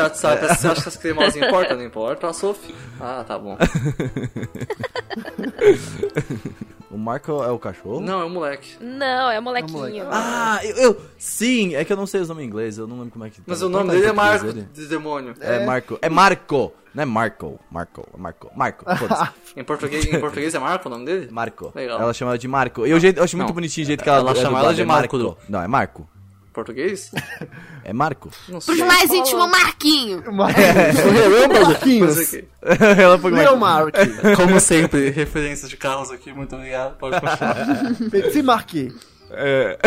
acha 0.68 0.82
que 0.82 0.88
as 0.88 0.96
cremosinhas 0.96 1.48
importam? 1.48 1.76
Não 1.76 1.84
importa, 1.84 2.26
a 2.28 2.32
Sophie. 2.32 2.74
Ah, 3.00 3.24
tá 3.26 3.38
bom. 3.38 3.56
O 6.90 6.96
Marco 6.96 7.30
é 7.44 7.50
o 7.50 7.58
cachorro? 7.58 8.00
Não, 8.00 8.22
é 8.22 8.24
um 8.24 8.30
moleque. 8.30 8.76
Não, 8.80 9.30
é 9.30 9.38
o 9.38 9.42
molequinho. 9.42 10.06
Ah, 10.10 10.58
eu, 10.64 10.74
eu- 10.76 11.00
sim, 11.18 11.74
é 11.74 11.84
que 11.84 11.92
eu 11.92 11.96
não 11.98 12.06
sei 12.06 12.22
os 12.22 12.28
nomes 12.30 12.44
em 12.44 12.46
inglês, 12.46 12.78
eu 12.78 12.86
não 12.86 12.96
lembro 12.96 13.10
como 13.12 13.26
é 13.26 13.30
que 13.30 13.42
Mas 13.46 13.60
tá. 13.60 13.66
o 13.66 13.68
nome 13.68 13.90
dele 13.90 14.06
é 14.06 14.12
Marco 14.12 14.46
dele? 14.46 14.66
de 14.72 14.86
Demônio. 14.86 15.34
É 15.38 15.64
Marco, 15.66 15.98
é 16.00 16.08
Marco, 16.08 16.72
não 16.94 17.02
é 17.02 17.04
Marco, 17.04 17.60
Marco, 17.70 18.08
Marco, 18.16 18.50
Marco, 18.56 18.96
foda-se. 18.96 19.28
Em 19.54 19.62
português, 19.64 20.06
em 20.06 20.18
português 20.18 20.54
é 20.54 20.58
Marco 20.58 20.88
o 20.88 20.90
nome 20.90 21.04
dele? 21.04 21.28
Marco. 21.30 21.70
Legal. 21.74 22.00
Ela 22.00 22.14
chama 22.14 22.30
ela 22.30 22.38
de 22.38 22.48
Marco. 22.48 22.86
Eu, 22.86 22.98
jeito- 22.98 23.18
eu 23.18 23.24
acho 23.24 23.36
muito 23.36 23.48
Não, 23.48 23.54
bonitinho 23.54 23.84
o 23.84 23.86
jeito 23.86 24.02
que 24.02 24.08
ela, 24.08 24.20
ela 24.20 24.30
é 24.30 24.34
chama 24.34 24.58
ela 24.58 24.72
de 24.74 24.80
é 24.80 24.84
Marco. 24.86 25.36
Não, 25.48 25.62
é 25.62 25.68
Marco. 25.68 26.08
Português? 26.52 27.10
É 27.84 27.92
Marco. 27.92 28.30
Não 28.48 28.60
sei. 28.60 28.74
Pros 28.76 28.86
mais 28.86 29.10
íntimos, 29.10 29.50
Marquinho! 29.50 30.22
Mas, 30.32 30.54
o 30.56 31.10
Renan 31.10 31.64
Marquinhos. 31.64 32.16
Mas 32.16 32.34
aqui. 32.34 32.48
ela 33.00 33.18
foi 33.18 33.30
Meu 33.30 33.56
Mark. 33.56 33.94
Como 34.36 34.60
sempre, 34.60 35.10
referências 35.10 35.70
de 35.70 35.76
carros 35.76 36.10
aqui, 36.10 36.32
muito 36.32 36.54
obrigado. 36.54 36.96
Pode 36.98 37.20
continuar. 37.20 37.56
Se 38.32 38.42
Marque. 38.42 38.92
É. 39.30 39.78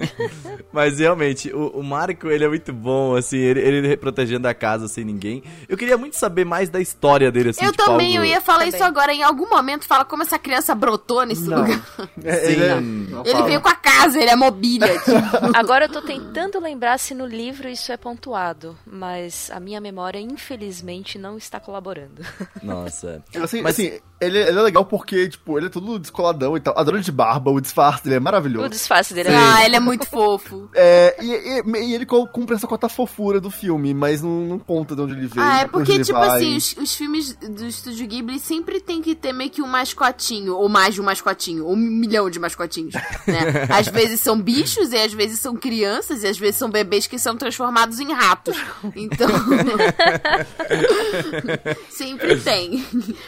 Mas 0.72 0.98
realmente, 0.98 1.52
o, 1.52 1.68
o 1.68 1.82
Marco, 1.82 2.28
ele 2.28 2.44
é 2.44 2.48
muito 2.48 2.72
bom, 2.72 3.14
assim, 3.16 3.38
ele, 3.38 3.60
ele 3.60 3.96
protegendo 3.96 4.46
a 4.46 4.54
casa 4.54 4.88
sem 4.88 5.04
ninguém. 5.04 5.42
Eu 5.68 5.76
queria 5.76 5.96
muito 5.96 6.16
saber 6.16 6.44
mais 6.44 6.68
da 6.68 6.80
história 6.80 7.30
dele, 7.32 7.50
assim, 7.50 7.64
eu 7.64 7.72
tipo, 7.72 7.84
também, 7.84 8.16
algo- 8.16 8.18
eu 8.20 8.24
ia 8.30 8.40
falar 8.40 8.58
Também. 8.64 8.74
isso 8.74 8.84
agora. 8.84 9.12
Em 9.14 9.22
algum 9.22 9.48
momento, 9.48 9.86
fala 9.86 10.04
como 10.04 10.22
essa 10.22 10.38
criança 10.38 10.74
brotou 10.74 11.24
nesse 11.24 11.48
Não. 11.48 11.62
lugar. 11.62 11.80
É, 12.24 12.52
ele 12.52 12.64
é-. 12.64 12.80
Não 12.80 13.22
Ele 13.24 13.42
veio 13.44 13.60
com 13.60 13.68
a 13.68 13.74
casa, 13.74 14.18
ele 14.20 14.30
é 14.30 14.36
mobília. 14.36 14.88
tipo. 14.98 15.10
Agora 15.56 15.84
eu 15.84 15.88
tô 15.88 16.02
tentando 16.02 16.58
lembrar 16.60 16.98
se 16.98 17.14
no 17.14 17.26
livro 17.26 17.68
isso 17.68 17.92
é 17.92 17.96
pontuado, 17.96 18.76
mas 18.86 19.50
a 19.52 19.60
minha 19.60 19.80
memória, 19.80 20.18
infelizmente, 20.18 21.18
não 21.18 21.36
está 21.36 21.60
colaborando. 21.60 22.22
Nossa. 22.62 23.22
Assim, 23.42 23.62
Mas- 23.62 23.78
assim 23.78 23.98
ele, 24.20 24.38
ele 24.38 24.58
é 24.58 24.62
legal 24.62 24.84
porque, 24.84 25.28
tipo, 25.28 25.58
ele 25.58 25.66
é 25.66 25.70
todo 25.70 25.98
descoladão 25.98 26.56
e 26.56 26.60
tal. 26.60 26.78
Adoro 26.78 26.96
ele 26.96 27.04
de 27.04 27.12
barba, 27.12 27.50
o 27.50 27.60
disfarce 27.60 28.02
dele 28.04 28.16
é 28.16 28.18
O 28.18 28.22
maravilhoso. 28.22 28.68
disfarce 28.70 29.12
dele 29.12 29.28
é 29.28 29.36
ah, 29.36 29.64
ele 29.64 29.76
é 29.76 29.80
muito 29.80 30.06
fofo. 30.06 30.68
É, 30.78 31.16
e, 31.20 31.60
e- 31.60 31.86
e 31.86 31.94
ele 31.94 32.06
cumpre 32.06 32.54
essa 32.54 32.66
cota 32.66 32.88
fofura 32.88 33.40
do 33.40 33.50
filme, 33.50 33.94
mas 33.94 34.22
não, 34.22 34.40
não 34.46 34.58
conta 34.58 34.94
de 34.94 35.02
onde 35.02 35.12
ele 35.14 35.26
veio. 35.26 35.46
Ah, 35.46 35.60
é 35.60 35.66
porque, 35.66 35.98
tipo 36.00 36.18
vai. 36.18 36.36
assim, 36.36 36.56
os, 36.56 36.76
os 36.76 36.94
filmes 36.94 37.34
do 37.34 37.66
Estúdio 37.66 38.06
Ghibli 38.06 38.38
sempre 38.38 38.80
tem 38.80 39.00
que 39.00 39.14
ter 39.14 39.32
meio 39.32 39.50
que 39.50 39.62
um 39.62 39.66
mascotinho, 39.66 40.56
ou 40.56 40.68
mais 40.68 40.94
de 40.94 41.00
um 41.00 41.04
mascotinho, 41.04 41.64
ou 41.66 41.72
um 41.72 41.76
milhão 41.76 42.28
de 42.28 42.38
mascotinhos, 42.38 42.94
né? 43.26 43.66
Às 43.70 43.88
vezes 43.88 44.20
são 44.20 44.40
bichos, 44.40 44.92
e 44.92 44.96
às 44.96 45.12
vezes 45.12 45.40
são 45.40 45.56
crianças, 45.56 46.22
e 46.22 46.26
às 46.26 46.38
vezes 46.38 46.56
são 46.56 46.70
bebês 46.70 47.06
que 47.06 47.18
são 47.18 47.36
transformados 47.36 48.00
em 48.00 48.12
ratos. 48.12 48.56
Então... 48.94 49.28
sempre 51.90 52.40
tem. 52.40 52.84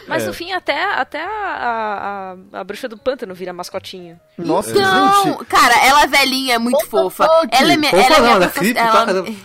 Mas 0.07 0.25
no 0.25 0.33
fim, 0.33 0.51
até, 0.51 0.78
até 0.83 1.23
a, 1.23 2.35
a, 2.53 2.59
a 2.59 2.63
bruxa 2.63 2.87
do 2.87 2.97
pântano 2.97 3.33
vira 3.33 3.51
mascotinho. 3.53 4.19
Nossa, 4.37 4.71
Então, 4.71 5.23
gente. 5.23 5.45
cara, 5.45 5.73
ela 5.85 6.03
é 6.03 6.07
velhinha, 6.07 6.55
é 6.55 6.57
muito 6.59 6.85
fofa. 6.87 7.25
fuck? 7.25 7.47
Ela 7.51 7.73
é 7.73 7.77
minha. 7.77 7.91
Fofa 7.91 8.03
Ela 8.03 8.15
é 8.15 8.19
não, 8.19 8.25
minha 8.25 8.35
ela 8.35 8.45
é 8.45 8.49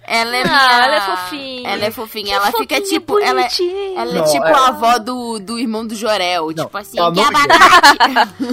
ela, 0.07 0.37
é 0.37 0.43
Ah, 0.43 0.45
minha. 0.45 0.85
ela 0.85 0.97
é 0.97 1.01
fofinha. 1.01 1.69
Ela 1.71 1.85
é 1.87 1.91
fofinha. 1.91 2.25
Que 2.27 2.33
Ela 2.33 2.47
fica 2.47 2.75
fofinha, 2.77 2.81
tipo. 2.83 3.19
Ela, 3.19 3.29
é- 3.29 3.35
bonitinha. 3.35 4.01
ela 4.01 4.11
é 4.11 4.15
Não, 4.15 4.25
tipo 4.25 4.45
é- 4.47 4.53
a 4.53 4.67
avó 4.69 4.99
do, 4.99 5.39
do 5.39 5.59
irmão 5.59 5.87
do 5.87 5.95
Jorel. 5.95 6.53
tipo 6.53 6.77
assim, 6.79 6.99
ela 6.99 7.11
que 7.13 7.21
não- 7.21 7.29
abacate. 7.29 7.99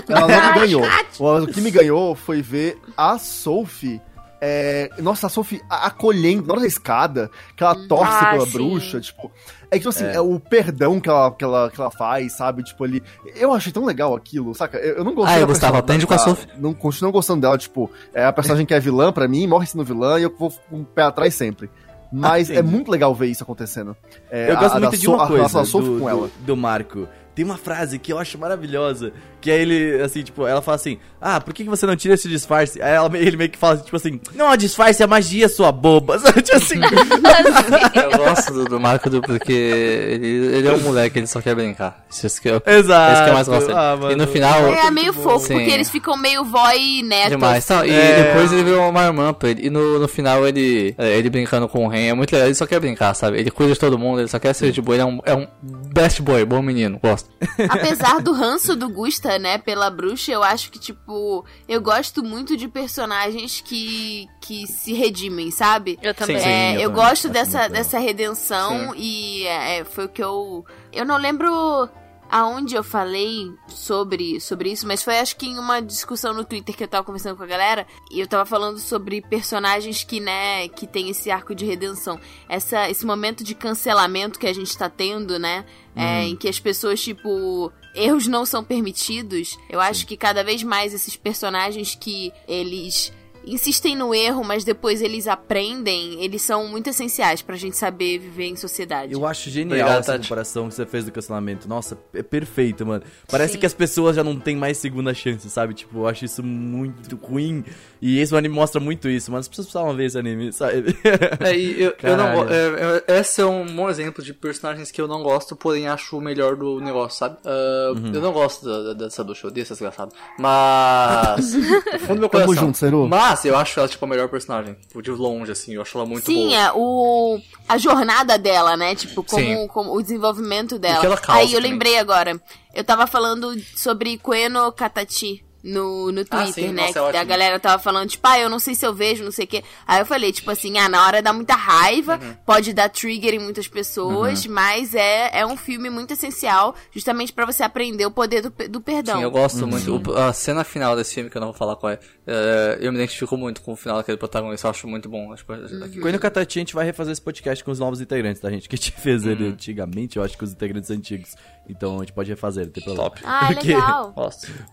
Ela 0.10 0.28
não 0.28 0.54
me 0.54 0.60
ganhou. 0.60 0.84
O 1.20 1.48
que 1.48 1.62
me 1.62 1.72
ganhou 1.72 2.16
foi 2.16 2.42
ver 2.42 2.78
a 2.98 3.18
Sophie. 3.18 4.02
é, 4.44 4.90
nossa, 4.98 5.28
a 5.28 5.30
Sophie 5.30 5.62
acolhendo 5.70 6.48
na 6.48 6.54
hora 6.54 6.62
da 6.62 6.68
escada, 6.68 7.30
que 7.56 7.64
ela 7.64 7.76
torce 7.88 8.12
Ah, 8.26 8.32
pela 8.32 8.46
sim. 8.48 8.52
bruxa, 8.54 9.00
tipo. 9.00 9.32
É 9.72 9.76
que, 9.76 9.80
tipo 9.80 9.90
assim, 9.90 10.04
é. 10.06 10.20
o 10.20 10.38
perdão 10.38 11.00
que 11.00 11.08
ela, 11.10 11.32
que, 11.32 11.44
ela, 11.46 11.72
que 11.72 11.80
ela 11.80 11.90
faz, 11.90 12.34
sabe? 12.34 12.62
Tipo, 12.62 12.84
ali. 12.84 13.02
Eu 13.36 13.54
achei 13.54 13.72
tão 13.72 13.86
legal 13.86 14.14
aquilo, 14.14 14.54
saca? 14.54 14.78
Eu, 14.78 14.98
eu 14.98 15.04
não 15.06 15.16
gostei 15.16 15.38
Ah, 15.38 15.40
da 15.40 15.46
Gustavo, 15.46 15.74
personagem 15.74 15.80
aprende 15.80 16.08
com 16.08 16.14
a 16.14 16.18
Sophie. 16.18 16.48
Não 16.60 16.74
continuo 16.74 17.12
gostando 17.12 17.40
dela, 17.42 17.58
tipo, 17.58 17.90
é 18.14 18.26
a 18.26 18.34
personagem 18.34 18.66
que 18.66 18.74
é 18.74 18.80
vilã 18.82 19.14
pra 19.14 19.30
mim, 19.30 19.48
morre 19.48 19.66
sendo 19.66 19.86
vilã 19.86 20.20
e 20.20 20.24
eu 20.24 20.36
vou 20.38 20.52
com 20.70 20.82
o 20.82 20.86
pé 20.86 21.04
atrás 21.04 21.34
sempre. 21.36 21.70
Mas 22.14 22.50
Ah, 22.52 22.56
é 22.56 22.62
muito 22.62 22.92
legal 22.92 23.16
ver 23.16 23.28
isso 23.28 23.42
acontecendo. 23.44 23.96
É, 24.30 24.52
Eu 24.52 24.58
a- 24.58 24.60
gosto 24.60 24.76
a 24.76 24.80
muito 24.82 24.98
de 24.98 25.06
So- 25.06 25.14
uma 25.14 25.24
a 25.24 25.28
coisa 25.28 25.44
da 25.60 25.64
Sophie 25.66 25.90
do, 25.90 26.00
com 26.02 26.10
ela. 26.10 26.28
do, 26.28 26.32
do 26.48 26.58
Marco. 26.58 27.08
Tem 27.36 27.46
uma 27.46 27.58
frase 27.58 27.98
que 28.00 28.12
eu 28.12 28.20
acho 28.20 28.38
maravilhosa. 28.38 29.12
Que 29.40 29.50
é 29.50 29.60
ele, 29.60 30.00
assim, 30.04 30.22
tipo, 30.22 30.46
ela 30.46 30.62
fala 30.62 30.76
assim: 30.76 31.00
Ah, 31.20 31.42
por 31.42 31.52
que, 31.52 31.64
que 31.64 31.70
você 31.70 31.86
não 31.88 31.96
tira 31.96 32.14
esse 32.14 32.30
disfarce? 32.30 32.80
Aí 32.80 32.92
ela, 32.94 33.10
ele 33.18 33.36
meio 33.36 33.50
que 33.50 33.58
fala, 33.58 33.78
tipo 33.78 33.96
assim: 33.96 34.20
Não, 34.36 34.56
disfarce 34.56 35.02
é 35.02 35.08
magia, 35.08 35.50
sua 35.50 35.72
boba. 35.72 36.20
Tipo 36.42 36.58
assim. 36.58 36.80
Eu 38.12 38.18
gosto 38.18 38.54
do, 38.54 38.66
do 38.66 38.80
Marco 38.80 39.10
do, 39.10 39.22
porque 39.22 39.52
ele, 39.52 40.28
ele 40.58 40.68
é 40.68 40.74
um 40.74 40.80
moleque, 40.82 41.18
ele 41.20 41.28
só 41.28 41.42
quer 41.42 41.56
brincar. 41.56 42.06
Isso 42.12 42.42
que 42.42 42.50
eu, 42.50 42.62
Exato. 42.66 43.14
Isso 43.14 43.24
que 43.24 43.30
eu 43.30 43.34
mais 43.34 43.48
gosto. 43.48 43.72
Ah, 43.72 43.98
e 44.12 44.16
no 44.16 44.28
final. 44.28 44.68
É 44.68 44.92
meio 44.92 45.14
fofo, 45.14 45.48
Sim. 45.48 45.56
porque 45.56 45.72
eles 45.72 45.90
ficam 45.90 46.16
meio 46.18 46.44
vó 46.46 46.72
e 46.74 47.02
neto. 47.04 47.30
Demais. 47.32 47.68
E 47.70 47.90
É. 47.90 48.24
depois 48.24 48.52
ele 48.52 48.64
virou 48.64 48.90
uma 48.90 49.04
irmã 49.06 49.34
pra 49.34 49.50
ele. 49.50 49.66
E 49.68 49.70
no, 49.70 49.98
no 50.00 50.08
final 50.08 50.48
ele, 50.48 50.94
é, 50.98 51.18
ele 51.18 51.30
brincando 51.30 51.68
com 51.68 51.86
o 51.86 51.88
Ren 51.88 52.10
é 52.10 52.14
muito 52.14 52.32
legal. 52.32 52.48
Ele 52.48 52.56
só 52.56 52.66
quer 52.68 52.80
brincar, 52.80 53.14
sabe? 53.16 53.40
Ele 53.40 53.50
cuida 53.52 53.74
de 53.74 53.80
todo 53.80 53.98
mundo, 53.98 54.20
ele 54.22 54.28
só 54.28 54.38
quer 54.40 54.54
ser 54.54 54.72
de 54.72 54.82
boa. 54.82 54.96
Ele 54.96 55.02
é 55.04 55.06
um, 55.06 55.20
é 55.26 55.36
um 55.36 55.48
best 55.94 56.22
boy, 56.22 56.44
bom 56.46 56.62
menino. 56.62 57.00
Gosto. 57.02 57.21
Apesar 57.70 58.22
do 58.22 58.34
ranço 58.34 58.76
do 58.76 58.90
Gusta, 58.90 59.40
né, 59.40 59.58
pela 59.58 59.90
bruxa, 59.90 60.32
eu 60.32 60.44
acho 60.44 60.72
que, 60.72 60.80
tipo, 60.80 61.44
eu 61.68 61.82
gosto 61.82 62.24
muito 62.24 62.56
de 62.56 62.68
personagens 62.68 63.62
que, 63.62 64.28
que 64.40 64.68
se 64.68 64.94
redimem, 64.94 65.50
sabe? 65.52 65.98
Eu 66.02 66.14
também. 66.14 66.40
Sim, 66.40 66.46
É, 66.48 66.76
eu 66.76 66.82
eu, 66.82 66.90
também. 66.90 67.04
gosto 67.06 67.12
Acho 67.28 67.30
dessa, 67.30 67.68
dessa 67.68 68.00
redenção 68.00 68.94
e 68.96 69.46
é, 69.46 69.80
é, 69.80 69.84
foi 69.84 70.06
o 70.06 70.10
que 70.10 70.24
eu. 70.24 70.66
Eu 70.94 71.06
não 71.06 71.18
lembro 71.18 71.90
aonde 72.32 72.76
eu 72.76 72.84
falei 72.84 73.54
sobre, 73.68 74.40
sobre 74.40 74.72
isso, 74.72 74.88
mas 74.88 75.04
foi 75.04 75.20
acho 75.20 75.36
que 75.36 75.46
em 75.46 75.60
uma 75.60 75.82
discussão 75.82 76.34
no 76.34 76.46
Twitter 76.46 76.76
que 76.76 76.84
eu 76.84 76.88
tava 76.88 77.04
conversando 77.04 77.36
com 77.36 77.44
a 77.44 77.48
galera 77.48 77.86
e 78.10 78.20
eu 78.20 78.28
tava 78.28 78.46
falando 78.46 78.80
sobre 78.80 79.22
personagens 79.22 80.04
que, 80.04 80.20
né, 80.20 80.68
que 80.70 80.88
tem 80.88 81.10
esse 81.10 81.30
arco 81.30 81.54
de 81.54 81.66
redenção. 81.66 82.20
Essa, 82.48 82.90
esse 82.90 83.06
momento 83.06 83.44
de 83.44 83.54
cancelamento 83.54 84.40
que 84.40 84.48
a 84.48 84.54
gente 84.54 84.78
tá 84.78 84.90
tendo, 84.90 85.38
né? 85.38 85.66
é, 85.96 86.24
em 86.26 86.36
que 86.36 86.48
as 86.48 86.60
pessoas, 86.60 87.02
tipo, 87.02 87.72
erros 87.94 88.28
não 88.28 88.46
são 88.46 88.64
permitidos. 88.64 89.58
Eu 89.70 89.80
acho 89.80 90.06
que 90.06 90.16
cada 90.16 90.44
vez 90.44 90.64
mais 90.64 90.94
esses 90.94 91.16
personagens 91.16 91.96
que 91.96 92.32
eles 92.48 93.12
insistem 93.46 93.96
no 93.96 94.14
erro, 94.14 94.44
mas 94.44 94.64
depois 94.64 95.02
eles 95.02 95.28
aprendem, 95.28 96.24
eles 96.24 96.42
são 96.42 96.68
muito 96.68 96.90
essenciais 96.90 97.42
pra 97.42 97.56
gente 97.56 97.76
saber 97.78 98.20
viver 98.20 98.46
em 98.46 98.56
sociedade. 98.56 99.14
Eu 99.14 99.26
acho 99.26 99.50
genial 99.50 99.80
Obrigado, 99.80 100.00
essa 100.00 100.12
Tati. 100.14 100.24
comparação 100.28 100.68
que 100.70 100.76
você 100.76 100.86
fez 100.86 101.06
do 101.06 101.12
cancelamento. 101.12 101.68
Nossa, 101.68 101.98
é 102.14 102.22
perfeito, 102.24 102.86
mano. 102.86 103.04
Parece 103.30 103.54
Sim. 103.54 103.60
que 103.60 103.66
as 103.66 103.74
pessoas 103.74 104.16
já 104.16 104.24
não 104.24 104.40
têm 104.40 104.56
mais 104.56 104.78
segunda 104.78 105.14
chance, 105.14 105.50
sabe? 105.50 105.74
Tipo, 105.74 106.00
eu 106.00 106.08
acho 106.08 106.26
isso 106.26 106.44
muito 106.44 107.16
ruim. 107.16 107.64
E 108.02 108.20
esse 108.20 108.36
anime 108.36 108.54
mostra 108.56 108.80
muito 108.82 109.08
isso, 109.10 109.32
mas 109.32 109.42
as 109.42 109.48
pessoas 109.48 109.68
precisavam 109.68 109.96
ver 109.96 110.06
esse 110.06 110.18
anime, 110.18 110.52
sabe? 110.52 110.96
É, 111.40 111.56
eu, 111.56 111.94
eu 112.02 112.18
não 112.18 112.44
é, 112.50 113.04
é, 113.08 113.20
Esse 113.20 113.42
é 113.42 113.46
um 113.46 113.66
bom 113.66 113.90
exemplo 113.90 114.24
de 114.24 114.34
personagens 114.34 114.90
que 114.92 115.00
eu 115.00 115.08
não 115.08 115.22
gosto, 115.22 115.56
porém 115.56 115.88
acho 115.88 116.18
o 116.18 116.22
melhor 116.22 116.56
do 116.56 116.80
negócio, 116.80 117.18
sabe? 117.20 117.38
Ah, 117.46 117.92
Uhum. 117.92 118.12
Eu 118.14 118.22
não 118.22 118.32
gosto 118.32 118.94
dessa 118.96 119.24
ducha, 119.24 119.46
eu 119.46 119.50
odeio 119.52 119.64
essa 119.64 119.74
desgraçada. 119.74 120.12
Mas. 120.38 121.54
no 121.54 122.00
fundo 122.00 122.16
do 122.16 122.20
meu 122.22 122.30
Tamo 122.30 122.46
coração. 122.46 122.56
junto, 122.56 122.78
Seru. 122.78 123.08
Mas 123.08 123.31
eu 123.46 123.56
acho 123.58 123.80
ela, 123.80 123.88
tipo, 123.88 124.04
a 124.06 124.08
melhor 124.08 124.28
personagem. 124.30 124.74
Tipo, 124.88 125.02
De 125.02 125.12
longe, 125.12 125.52
assim, 125.52 125.74
eu 125.76 125.82
acho 125.82 125.98
ela 125.98 126.06
muito 126.06 126.26
Sim, 126.26 126.50
boa. 126.50 126.56
é 126.56 126.72
o 126.74 127.40
a 127.68 127.78
jornada 127.78 128.38
dela, 128.38 128.76
né? 128.78 128.96
Tipo, 128.96 129.24
como, 129.24 129.44
Sim. 129.46 129.68
como 129.68 129.96
o 129.96 130.02
desenvolvimento 130.02 130.78
dela. 130.78 131.00
que 131.00 131.06
ela 131.06 131.18
causa 131.18 131.40
Aí 131.42 131.48
eu 131.54 131.58
também. 131.60 131.72
lembrei 131.72 131.98
agora. 131.98 132.42
Eu 132.74 132.84
tava 132.84 133.08
falando 133.08 133.54
sobre 133.76 134.18
Koeno 134.18 134.72
Katachi. 134.72 135.44
No, 135.64 136.12
no 136.12 136.22
Ah, 136.22 136.26
Twitter, 136.44 136.66
sim, 136.70 136.72
né? 136.74 136.88
nossa, 136.88 137.00
é 137.00 137.12
que 137.12 137.18
a 137.18 137.24
galera 137.24 137.60
tava 137.60 137.82
falando, 137.82 138.10
tipo, 138.10 138.28
ah, 138.28 138.40
eu 138.40 138.50
não 138.50 138.58
sei 138.58 138.74
se 138.74 138.86
eu 138.86 138.94
vejo, 138.94 139.24
não 139.24 139.32
sei 139.32 139.46
o 139.46 139.48
quê. 139.48 139.64
Aí 139.86 140.00
eu 140.02 140.06
falei, 140.06 140.32
tipo 140.32 140.50
assim, 140.50 140.78
ah, 140.80 140.90
na 140.90 141.06
hora 141.06 141.22
dá 141.22 141.32
muita 141.32 141.54
raiva, 141.56 142.20
Uhum. 142.22 142.34
pode 142.46 142.74
dar 142.74 142.90
trigger 142.90 143.34
em 143.36 143.40
muitas 143.40 143.68
pessoas, 143.68 144.46
mas 144.48 144.96
é, 144.96 145.30
é 145.40 145.46
um 145.46 145.56
filme 145.56 145.90
muito 145.90 146.14
essencial, 146.14 146.76
justamente 146.92 147.32
pra 147.32 147.46
você 147.46 147.62
aprender 147.64 148.06
o 148.06 148.12
poder 148.12 148.42
do, 148.42 148.50
do 148.70 148.82
perdão. 148.82 149.18
Sim, 149.18 149.24
eu 149.24 149.30
gosto 149.32 149.68
muito. 149.68 150.12
O- 150.12 150.18
a 150.18 150.34
cena 150.34 150.64
final 150.64 150.96
desse 150.96 151.14
filme, 151.14 151.30
que 151.30 151.38
eu 151.38 151.42
não 151.42 151.50
vou 151.50 151.56
falar 151.58 151.76
qual 151.76 151.92
é, 151.92 152.00
é, 152.26 152.78
eu 152.82 152.92
me 152.92 152.98
identifico 152.98 153.38
muito 153.38 153.62
com 153.62 153.74
o 153.74 153.76
final 153.76 153.98
daquele 153.98 154.18
protagonista, 154.18 154.66
eu 154.68 154.72
acho 154.72 154.88
muito 154.88 155.08
bom. 155.10 155.36
Tipo, 155.36 155.54
Quando 156.02 156.14
no 156.14 156.20
Catati 156.20 156.58
a 156.58 156.62
gente 156.62 156.74
vai 156.74 156.86
refazer 156.86 157.12
esse 157.12 157.22
podcast 157.22 157.64
com 157.64 157.72
os 157.72 157.80
novos 157.80 158.02
integrantes, 158.02 158.42
tá, 158.42 158.50
gente? 158.50 158.68
Que 158.68 158.76
a 158.76 158.78
gente 158.78 158.92
fez 158.94 159.26
ele 159.26 159.48
antigamente, 159.48 160.18
eu 160.18 160.24
acho 160.24 160.38
que 160.38 160.44
os 160.44 160.52
integrantes 160.52 160.90
antigos. 160.90 161.36
Então 161.72 161.98
a 161.98 162.00
gente 162.00 162.14
pode 162.14 162.30
refazer, 162.30 162.66
não 162.66 162.72
tem 162.72 162.84
problema. 162.84 163.10
Top. 163.10 163.22
Ah, 163.24 163.46
é 163.50 163.54
Porque- 163.54 163.68
legal. 163.74 164.14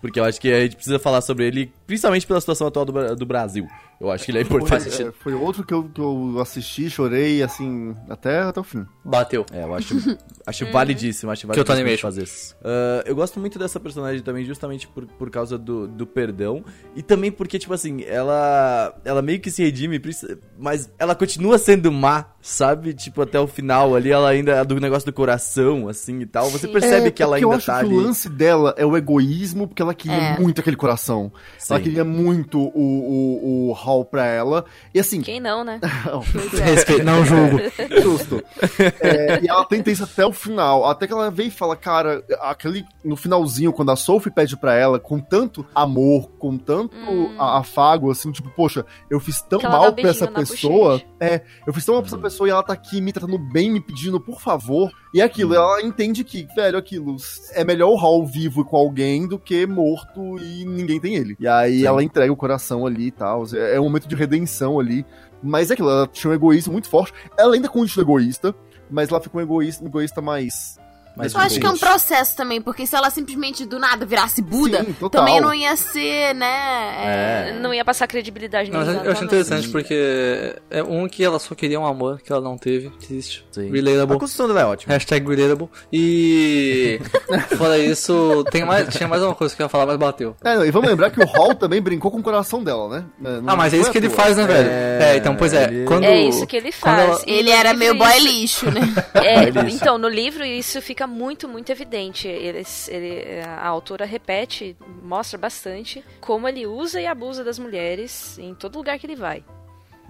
Porque 0.01 0.21
eu 0.21 0.25
acho 0.25 0.41
que 0.41 0.53
a 0.53 0.61
gente 0.61 0.77
precisa 0.77 0.99
falar 0.99 1.21
sobre 1.21 1.47
ele, 1.47 1.73
principalmente 1.87 2.27
pela 2.27 2.41
situação 2.41 2.67
atual 2.67 2.85
do, 2.85 3.17
do 3.17 3.27
Brasil. 3.27 3.67
Eu 4.01 4.13
acho 4.13 4.25
que 4.25 4.31
ele 4.31 4.39
é 4.39 4.43
importante. 4.43 4.91
Foi, 4.91 5.05
é, 5.07 5.13
foi 5.13 5.35
outro 5.35 5.65
que 5.67 5.75
eu, 5.75 5.83
que 5.85 6.01
eu 6.01 6.39
assisti, 6.41 6.89
chorei, 6.89 7.43
assim, 7.43 7.97
até, 8.09 8.43
até 8.43 8.61
o 8.61 8.63
fim. 8.63 8.87
Bateu. 9.05 9.45
É, 9.53 9.65
eu 9.65 9.75
acho, 9.75 9.95
acho 10.47 10.71
validíssimo, 10.71 11.33
acho 11.33 11.49
validíssimo 11.49 11.73
Animation. 11.75 11.97
de 11.97 12.03
fazer 12.03 12.23
isso. 12.23 12.55
Ah, 12.63 13.03
eu 13.05 13.17
gosto 13.17 13.41
muito 13.41 13.59
dessa 13.59 13.81
personagem 13.81 14.23
também, 14.23 14.45
justamente 14.45 14.87
por, 14.87 15.05
por 15.05 15.31
causa 15.31 15.59
do, 15.59 15.89
do 15.89 16.07
perdão. 16.07 16.65
E 16.95 17.03
também 17.03 17.33
porque, 17.33 17.59
tipo 17.59 17.75
assim, 17.75 18.03
ela 18.05 18.95
ela 19.05 19.21
meio 19.21 19.41
que 19.41 19.51
se 19.51 19.65
redime, 19.65 20.01
mas 20.57 20.89
ela 20.97 21.15
continua 21.17 21.59
sendo 21.59 21.91
má, 21.91 22.27
sabe? 22.41 22.95
Tipo, 22.95 23.23
até 23.23 23.41
o 23.41 23.49
final 23.49 23.97
ali, 23.97 24.13
ela 24.13 24.29
ainda 24.29 24.53
é 24.53 24.65
do 24.65 24.79
negócio 24.79 25.07
do 25.07 25.13
coração, 25.13 25.89
assim, 25.89 26.21
e 26.21 26.27
tal. 26.27 26.49
Você 26.51 26.69
percebe 26.69 26.88
É, 26.95 27.11
que 27.11 27.23
ela 27.23 27.33
porque 27.33 27.45
eu 27.45 27.49
ainda 27.51 27.57
acho 27.59 27.67
tá 27.67 27.79
que 27.81 27.87
ali. 27.87 27.95
o 27.95 28.01
lance 28.01 28.29
dela 28.29 28.75
é 28.77 28.85
o 28.87 28.97
egoísmo, 28.97 29.67
porque 29.69 29.83
ela 29.83 29.95
queria 29.95 30.17
É. 30.17 30.39
muito 30.39 30.61
aquele 30.61 30.77
coração. 30.77 31.33
Ela 31.69 31.79
Sim. 31.79 31.85
queria 31.85 32.05
muito 32.05 32.59
o, 32.61 32.71
o, 32.75 33.69
o 33.71 33.73
Hall 33.73 34.05
pra 34.05 34.27
ela. 34.27 34.65
E 34.95 35.01
assim, 35.01 35.21
Quem 35.21 35.41
não, 35.41 35.65
né? 35.65 35.81
Pois 36.33 36.61
é. 36.61 36.65
Respeito, 36.65 37.05
não 37.05 37.25
julgo. 37.25 37.59
Justo. 38.03 38.43
É, 39.01 39.41
e 39.43 39.49
ela 39.49 39.65
tenta 39.65 39.91
isso 39.91 40.05
até 40.05 40.25
o 40.27 40.33
final. 40.33 40.85
Até 40.89 41.07
que 41.07 41.13
ela 41.13 41.31
vem 41.31 41.49
e 41.49 41.51
fala, 41.51 41.77
cara, 41.77 42.25
aquele. 42.41 42.85
No 43.05 43.17
finalzinho, 43.17 43.73
quando 43.73 43.91
a 43.91 43.97
Sophie 43.97 44.31
pede 44.33 44.57
pra 44.57 44.75
ela, 44.75 44.99
com 44.99 45.19
tanto 45.19 45.65
amor, 45.75 46.29
com 46.39 46.57
tanto 46.59 46.95
a- 47.39 47.59
afago, 47.59 48.11
assim, 48.11 48.31
tipo, 48.33 48.51
poxa, 48.51 48.85
eu 49.11 49.19
fiz 49.21 49.41
tão 49.43 49.59
Que 49.59 49.67
ela 49.67 49.79
mal 49.79 49.93
pra 49.93 50.11
essa 50.11 50.27
pessoa. 50.27 50.93
bochecha. 50.99 51.07
É, 51.21 51.43
eu 51.67 51.73
fiz 51.73 51.85
tão 51.85 51.95
mal 51.95 52.03
pra 52.03 52.09
essa 52.09 52.19
pessoa 52.19 52.49
e 52.49 52.51
ela 52.51 52.63
tá 52.63 52.73
aqui 52.73 53.01
me 53.01 53.13
tratando 53.13 53.39
bem, 53.39 53.71
me 53.71 53.81
pedindo, 53.81 54.21
por 54.21 54.41
favor. 54.41 54.91
E 55.13 55.23
aquilo, 55.23 55.55
ela 55.55 55.81
entende 55.83 56.23
que, 56.23 56.47
velho, 56.55 56.77
aquilo, 56.77 57.17
é 57.53 57.65
melhor 57.65 57.91
o 57.91 57.97
Hall 57.97 58.27
vivo 58.27 58.65
com 58.65 58.77
alguém 58.77 59.27
do 59.27 59.39
que 59.39 59.67
morto 59.67 60.39
e 60.39 60.65
ninguém 60.65 61.01
tem 61.01 61.15
ele. 61.15 61.37
E 61.41 61.49
aí 61.49 61.81
Sim. 61.81 61.87
ela 61.87 62.03
entrega 62.03 62.33
o 62.33 62.37
coração 62.37 62.87
ali 62.87 63.07
e 63.07 63.11
tal. 63.11 63.45
É 63.55 63.77
é 63.77 63.81
um 63.81 63.85
momento 63.85 64.09
de 64.09 64.15
redenção 64.15 64.79
ali. 64.79 65.07
Mas 65.43 65.71
é 65.71 65.75
aquilo, 65.75 65.89
ela 65.89 66.07
tinha 66.07 66.31
um 66.31 66.35
egoísmo 66.35 66.73
muito 66.73 66.89
forte. 66.89 67.13
Ela 67.39 67.55
ainda 67.55 67.69
continua 67.69 68.05
egoísta, 68.05 68.55
mas 68.91 69.09
ela 69.09 69.21
fica 69.21 69.39
um 69.39 69.41
egoísta, 69.41 69.85
um 69.85 69.87
egoísta 69.87 70.21
mais. 70.21 70.79
Mais 71.19 71.35
Eu 71.35 71.41
acho 71.41 71.61
que 71.61 71.67
é 71.67 71.71
um 71.71 71.77
processo 71.77 72.37
também, 72.37 72.61
porque 72.61 72.87
se 72.87 72.95
ela 72.97 73.11
simplesmente 73.11 73.67
do 73.67 73.79
nada 73.79 74.07
virasse 74.07 74.41
Buda, 74.41 74.85
Sim, 74.85 74.95
também 75.11 75.41
não 75.41 75.53
ia 75.53 75.77
ser, 75.77 76.35
né? 76.35 77.51
é, 77.57 77.59
Não 77.61 77.75
ia 77.75 77.85
passar 77.85 78.07
credibilidade 78.07 78.71
Não, 78.71 78.79
mas 78.85 79.05
eu 79.05 79.13
acho 79.13 79.25
interessante 79.25 79.69
porque 79.69 80.55
é 80.71 80.83
um 80.83 81.09
que 81.09 81.23
ela 81.25 81.39
só 81.39 81.55
queria 81.55 81.79
um 81.81 81.87
amor 81.87 82.21
que 82.23 82.33
ela 82.33 82.41
não 82.41 82.57
teve. 82.57 82.89
Triste. 83.07 83.45
Sim. 83.51 83.69
A 83.69 83.73
Relatable. 83.73 84.19
construção 84.19 84.47
dela 84.49 84.61
é 84.61 84.65
ótima. 84.65 84.93
Hashtag 84.95 85.29
relatable. 85.29 85.69
E. 85.93 87.01
Fora 87.59 87.79
isso, 87.79 88.45
tem 88.51 88.65
mais, 88.65 88.89
tinha 88.95 89.09
mais 89.09 89.23
uma 89.23 89.35
coisa 89.35 89.55
que 89.55 89.61
eu 89.63 89.65
ia 89.65 89.69
falar, 89.69 89.87
mas 89.87 89.97
bateu. 89.97 90.37
É, 90.45 90.55
não, 90.57 90.65
e 90.65 90.71
vamos 90.71 90.89
lembrar 90.89 91.11
que 91.11 91.21
o 91.21 91.27
Hall 91.27 91.55
também 91.55 91.81
brincou 91.81 92.11
com 92.11 92.19
o 92.19 92.23
coração 92.23 92.63
dela, 92.63 92.89
né? 92.89 93.05
É, 93.25 93.41
não 93.41 93.53
Ah, 93.53 93.57
mas 93.57 93.75
é 93.75 93.79
isso 93.79 93.91
que 93.91 93.99
ele 93.99 94.09
faz, 94.11 94.37
né, 94.37 94.47
velho? 94.47 94.69
É, 94.71 94.99
É, 95.13 95.17
então, 95.17 95.35
pois 95.35 95.53
é. 95.53 95.65
ele- 95.65 95.85
Quando, 95.85 96.05
É 96.05 96.21
isso 96.23 96.47
que 96.47 96.57
ele 96.57 96.71
faz. 96.73 96.99
ela- 96.99 97.21
Ele 97.27 97.51
era 97.51 97.75
meio 97.75 97.95
boy 97.97 98.19
lixo, 98.21 98.71
né? 98.71 98.81
É, 99.15 99.45
É 99.45 99.49
então, 99.71 99.99
no 99.99 100.09
livro 100.09 100.45
isso 100.45 100.81
fica 100.83 101.07
muito, 101.09 101.49
muito 101.49 101.71
evidente. 101.73 102.29
Eles, 102.29 102.89
ele, 102.89 103.41
a 103.45 103.67
autora 103.67 104.05
repete, 104.05 104.77
mostra 105.03 105.39
bastante 105.39 106.05
como 106.21 106.47
ele 106.49 106.67
usa 106.67 107.01
e 107.01 107.07
abusa 107.07 107.43
das 107.43 107.59
mulheres 107.59 108.39
em 108.39 108.55
todo 108.55 108.77
lugar 108.77 108.99
que 108.99 109.07
ele 109.07 109.17
vai. 109.17 109.43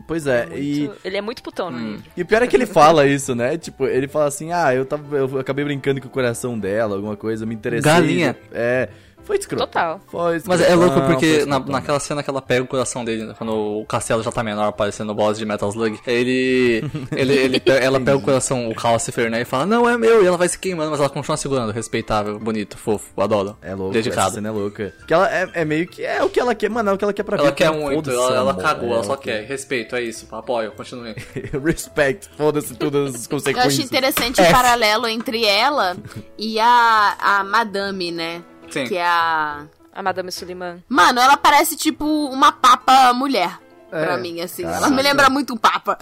Pois 0.06 0.26
é, 0.28 0.46
Muito- 0.46 0.58
e 0.58 0.90
Ele 1.04 1.16
é 1.16 1.20
muito 1.20 1.42
putão 1.42 1.68
Hum. 1.68 1.70
no 1.72 1.90
livro. 1.92 2.04
E 2.16 2.22
o 2.22 2.26
pior 2.26 2.42
é 2.42 2.46
que 2.46 2.54
ele 2.54 2.66
fala 2.66 3.04
isso, 3.06 3.34
né? 3.34 3.58
Tipo, 3.58 3.84
ele 3.86 4.06
fala 4.06 4.26
assim: 4.26 4.52
ah, 4.52 4.72
eu, 4.74 4.84
tava, 4.86 5.16
eu 5.16 5.38
acabei 5.40 5.64
brincando 5.64 6.00
com 6.00 6.06
o 6.06 6.10
coração 6.10 6.56
dela, 6.58 6.94
alguma 6.94 7.16
coisa, 7.16 7.44
me 7.44 7.54
interessei. 7.54 7.82
Galinha. 7.82 8.36
É, 8.52 8.88
foi 9.28 9.36
escroto. 9.36 9.66
Total. 9.66 10.00
Foi 10.06 10.40
Mas 10.46 10.60
escroto. 10.60 10.64
é 10.64 10.74
louco 10.74 11.00
porque 11.02 11.44
na, 11.44 11.58
naquela 11.60 12.00
cena 12.00 12.22
que 12.22 12.30
ela 12.30 12.40
pega 12.40 12.64
o 12.64 12.66
coração 12.66 13.04
dele, 13.04 13.26
né, 13.26 13.34
quando 13.36 13.52
o 13.52 13.84
castelo 13.84 14.22
já 14.22 14.32
tá 14.32 14.42
menor, 14.42 14.68
aparecendo 14.68 15.10
o 15.10 15.14
boss 15.14 15.36
de 15.36 15.44
Metal 15.44 15.68
Slug, 15.68 16.00
ele. 16.06 16.82
ele, 17.14 17.34
ele 17.34 17.62
ela 17.66 18.00
pega 18.00 18.16
o 18.16 18.22
coração, 18.22 18.70
o 18.70 18.74
Calcifer, 18.74 19.30
né? 19.30 19.42
E 19.42 19.44
fala, 19.44 19.66
não, 19.66 19.86
é 19.86 19.98
meu, 19.98 20.24
e 20.24 20.26
ela 20.26 20.38
vai 20.38 20.48
se 20.48 20.58
queimando, 20.58 20.90
mas 20.90 20.98
ela 20.98 21.10
continua 21.10 21.36
segurando. 21.36 21.72
Respeitável, 21.72 22.38
bonito, 22.38 22.78
fofo, 22.78 23.08
adoro. 23.20 23.54
É 23.60 23.74
louco, 23.74 23.90
essa 23.96 24.02
Dedicado. 24.02 24.34
cena 24.36 24.48
é 24.48 24.50
louca. 24.50 24.94
Porque 24.98 25.12
ela 25.12 25.30
é, 25.30 25.50
é 25.52 25.64
meio 25.64 25.86
que. 25.86 26.02
É 26.02 26.24
o 26.24 26.30
que 26.30 26.40
ela 26.40 26.54
quer, 26.54 26.70
mano, 26.70 26.88
é 26.88 26.92
o 26.94 26.96
que 26.96 27.04
ela 27.04 27.12
quer 27.12 27.22
pra 27.22 27.36
Ela 27.36 27.44
vida. 27.44 27.56
quer 27.56 27.66
então 27.66 27.80
muito, 27.80 28.10
ela, 28.10 28.34
ela 28.34 28.54
cagou, 28.54 28.88
É, 28.88 28.92
ela 28.94 29.04
só 29.04 29.16
quer. 29.16 29.44
Respeito, 29.44 29.94
é 29.94 30.02
isso, 30.02 30.26
apoio, 30.34 30.72
continue. 30.72 31.14
Respect, 31.62 32.28
foda-se 32.34 32.74
todas 32.74 33.14
as 33.14 33.14
Eu 33.14 33.18
acho 33.18 33.28
consequências. 33.28 33.78
interessante 33.84 34.40
o 34.40 34.50
paralelo 34.50 35.06
entre 35.06 35.44
ela 35.44 35.96
e 36.38 36.58
a, 36.58 37.16
a 37.20 37.44
Madame, 37.44 38.10
né? 38.10 38.42
Sim. 38.70 38.86
Que 38.86 38.96
é 38.96 39.06
a. 39.06 39.66
A 39.92 40.02
Madame 40.02 40.30
Suliman. 40.30 40.84
Mano, 40.88 41.20
ela 41.20 41.36
parece 41.36 41.76
tipo 41.76 42.04
uma 42.04 42.52
papa 42.52 43.12
mulher. 43.12 43.58
É, 43.90 44.04
pra 44.04 44.16
mim, 44.18 44.40
assim. 44.40 44.62
Ela 44.64 44.72
caraca. 44.74 44.94
me 44.94 45.02
lembra 45.02 45.30
muito 45.30 45.54
um 45.54 45.56
papa. 45.56 45.96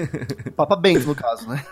Papa 0.56 0.74
Bento, 0.76 1.06
no 1.06 1.14
caso, 1.14 1.46
né? 1.48 1.62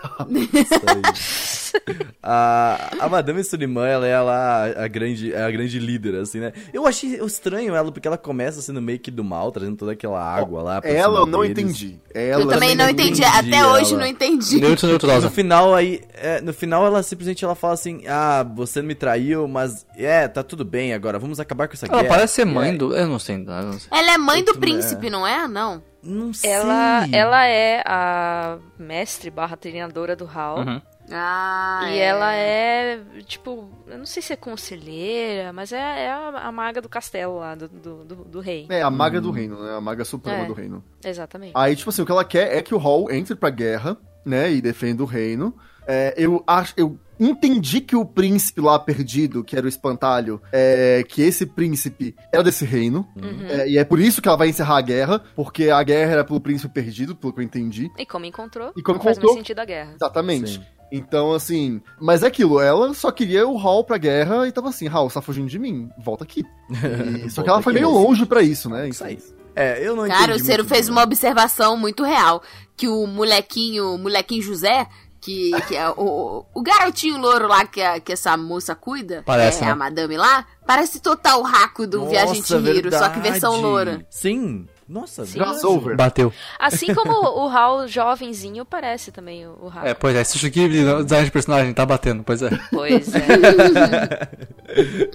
Isso 0.53 0.73
aí. 0.85 1.95
a, 2.21 2.89
a 2.99 3.09
Madame 3.09 3.43
Suliman, 3.43 3.85
ela 3.87 4.07
é 4.07 4.19
lá 4.19 4.65
a 4.83 4.87
grande, 4.87 5.33
é 5.33 5.41
a 5.43 5.49
grande 5.51 5.79
líder, 5.79 6.15
assim, 6.21 6.39
né? 6.39 6.53
Eu 6.73 6.85
achei 6.85 7.15
estranho 7.23 7.73
ela, 7.75 7.91
porque 7.91 8.07
ela 8.07 8.17
começa 8.17 8.61
sendo 8.61 8.81
meio 8.81 8.99
que 8.99 9.09
do 9.09 9.23
mal, 9.23 9.51
trazendo 9.51 9.75
toda 9.75 9.91
aquela 9.93 10.21
água 10.23 10.61
lá. 10.61 10.81
pra 10.81 10.89
Ela 10.89 11.19
eu 11.21 11.25
não 11.25 11.41
deles. 11.41 11.57
entendi. 11.57 11.99
Ela 12.13 12.43
eu 12.43 12.47
também 12.47 12.75
não 12.75 12.89
entendi. 12.89 13.23
Até 13.23 13.39
entendi 13.39 13.63
hoje 13.63 13.91
ela. 13.93 13.99
não 14.01 14.07
entendi. 14.07 14.61
Neutro, 14.61 14.87
neutrosa. 14.87 15.21
No 15.27 15.31
final, 15.31 15.73
aí, 15.73 16.01
é, 16.13 16.41
no 16.41 16.53
final 16.53 16.85
ela 16.85 17.01
simplesmente 17.03 17.43
ela 17.43 17.55
fala 17.55 17.73
assim, 17.73 18.03
ah, 18.07 18.45
você 18.55 18.81
me 18.81 18.93
traiu, 18.95 19.47
mas 19.47 19.85
é, 19.97 20.27
tá 20.27 20.43
tudo 20.43 20.63
bem 20.63 20.93
agora, 20.93 21.17
vamos 21.19 21.39
acabar 21.39 21.67
com 21.67 21.73
essa 21.73 21.87
Ela 21.87 22.01
guerra. 22.03 22.13
parece 22.15 22.33
ser 22.35 22.45
mãe 22.45 22.71
aí- 22.71 22.77
do. 22.77 22.95
Eu 22.95 23.07
não 23.07 23.19
sei. 23.19 23.35
eu 23.35 23.39
não 23.45 23.73
sei. 23.79 23.87
Ela 23.91 24.13
é 24.13 24.17
mãe 24.17 24.43
do 24.43 24.49
Outro, 24.49 24.61
príncipe, 24.61 25.09
não 25.09 25.25
é? 25.25 25.47
Não. 25.55 25.81
Não 26.03 26.33
sei. 26.33 26.51
Ela, 26.51 27.07
ela 27.13 27.45
é 27.47 27.81
a 27.85 28.57
mestre 28.77 29.29
barra 29.31 29.55
treinadora 29.55 30.13
do 30.13 30.29
Hal. 30.29 30.57
Uhum. 30.59 30.81
Ah, 31.09 31.83
E 31.87 31.97
ela 31.97 32.33
é, 32.35 32.99
tipo, 33.25 33.69
eu 33.87 33.97
não 33.97 34.05
sei 34.05 34.21
se 34.21 34.33
é 34.33 34.35
conselheira, 34.35 35.53
mas 35.53 35.71
é, 35.71 35.77
é 35.77 36.11
a, 36.11 36.27
a 36.47 36.51
maga 36.51 36.81
do 36.81 36.89
castelo 36.89 37.37
lá, 37.39 37.55
do, 37.55 37.69
do, 37.69 38.03
do, 38.03 38.15
do 38.25 38.39
rei. 38.41 38.65
É, 38.69 38.81
a 38.81 38.89
maga 38.89 39.21
do 39.21 39.31
reino, 39.31 39.63
né? 39.63 39.77
A 39.77 39.79
maga 39.81 40.03
suprema 40.03 40.43
É. 40.43 40.45
do 40.45 40.53
reino. 40.53 40.83
Exatamente. 41.03 41.53
Aí, 41.55 41.73
tipo 41.73 41.89
assim, 41.89 42.01
o 42.01 42.05
que 42.05 42.11
ela 42.11 42.25
quer 42.25 42.53
é 42.57 42.61
que 42.61 42.75
o 42.75 42.77
Hall 42.77 43.09
entre 43.11 43.33
pra 43.33 43.49
guerra, 43.49 43.95
né? 44.25 44.51
E 44.51 44.61
defenda 44.61 45.03
o 45.03 45.05
reino. 45.05 45.55
É, 45.87 46.13
eu 46.17 46.43
acho. 46.47 46.73
Eu 46.77 46.97
entendi 47.19 47.79
que 47.79 47.95
o 47.95 48.03
príncipe 48.05 48.59
lá 48.59 48.77
perdido, 48.77 49.43
que 49.43 49.55
era 49.55 49.65
o 49.65 49.69
espantalho, 49.69 50.41
é, 50.51 51.03
que 51.07 51.21
esse 51.21 51.45
príncipe 51.45 52.15
era 52.31 52.43
desse 52.43 52.65
reino. 52.65 53.07
Uhum. 53.15 53.45
É, 53.47 53.69
e 53.69 53.77
é 53.77 53.83
por 53.85 53.99
isso 53.99 54.21
que 54.21 54.27
ela 54.27 54.37
vai 54.37 54.49
encerrar 54.49 54.77
a 54.77 54.81
guerra, 54.81 55.21
porque 55.35 55.69
a 55.69 55.81
guerra 55.83 56.11
era 56.11 56.23
pelo 56.25 56.41
príncipe 56.41 56.73
perdido, 56.73 57.15
pelo 57.15 57.31
que 57.33 57.39
eu 57.39 57.43
entendi. 57.43 57.89
E 57.97 58.05
como 58.05 58.25
encontrou, 58.25 58.71
E 58.75 58.81
como 58.81 58.97
não 58.97 59.03
faz 59.03 59.17
encontrou- 59.17 59.33
mais 59.35 59.45
sentido 59.45 59.59
a 59.59 59.65
guerra. 59.65 59.93
Exatamente. 59.95 60.53
Sim. 60.55 60.61
Então, 60.91 61.33
assim. 61.33 61.81
Mas 61.99 62.21
é 62.21 62.27
aquilo, 62.27 62.59
ela 62.59 62.93
só 62.93 63.11
queria 63.11 63.47
o 63.47 63.57
Hall 63.57 63.83
pra 63.83 63.97
guerra 63.97 64.47
e 64.47 64.51
tava 64.51 64.69
assim, 64.69 64.87
Hall, 64.87 65.09
você 65.09 65.15
tá 65.15 65.21
fugindo 65.21 65.47
de 65.49 65.57
mim, 65.57 65.89
volta 65.97 66.23
aqui. 66.23 66.43
E- 67.25 67.29
só 67.29 67.41
que 67.43 67.49
ela 67.49 67.61
foi 67.61 67.73
meio 67.73 67.89
longe 67.89 68.25
pra 68.25 68.41
isso, 68.41 68.69
né? 68.69 68.87
Isso 68.89 69.03
aí. 69.03 69.15
Enfim. 69.15 69.33
É, 69.57 69.87
eu 69.87 69.95
não 69.95 70.05
Cara, 70.05 70.35
o 70.35 70.39
Cero 70.39 70.65
fez 70.65 70.87
bem. 70.87 70.91
uma 70.97 71.03
observação 71.03 71.77
muito 71.77 72.03
real. 72.03 72.43
Que 72.75 72.89
o 72.89 73.07
molequinho, 73.07 73.97
molequinho 73.97 74.41
José, 74.43 74.85
que, 75.25 75.51
que 75.67 75.75
é 75.75 75.89
o, 75.89 76.45
o 76.53 76.61
garotinho 76.61 77.17
louro 77.17 77.47
lá 77.47 77.65
que, 77.65 77.81
a- 77.81 77.99
que 77.99 78.13
essa 78.13 78.37
moça 78.37 78.75
cuida, 78.75 79.23
Parece, 79.25 79.63
é 79.63 79.65
né? 79.65 79.71
a 79.71 79.75
madame 79.75 80.15
lá, 80.17 80.45
parece 80.67 80.99
total 80.99 81.41
raco 81.41 81.87
do 81.87 82.05
Viagem 82.07 82.37
Nossa, 82.41 82.59
Chihiro, 82.59 82.91
só 82.91 83.09
que 83.09 83.19
versão 83.19 83.59
loura. 83.59 84.05
Sim. 84.09 84.67
Nossa, 84.87 85.25
Sim. 85.25 85.39
Crossover. 85.39 85.97
Bateu. 85.97 86.31
Assim 86.59 86.93
como 86.93 87.11
o 87.11 87.47
Hal 87.49 87.87
jovenzinho 87.87 88.63
parece 88.63 89.11
também 89.11 89.47
o, 89.47 89.57
o 89.63 89.69
Hal. 89.69 89.85
É, 89.85 89.93
pois 89.93 90.15
é, 90.15 90.23
Sushi 90.23 90.49
Ghibli, 90.49 90.85
o 90.85 91.03
design 91.03 91.25
de 91.25 91.31
personagem 91.31 91.73
tá 91.73 91.85
batendo, 91.85 92.23
pois 92.23 92.41
é. 92.41 92.49
Pois 92.71 93.13
é. 93.15 94.29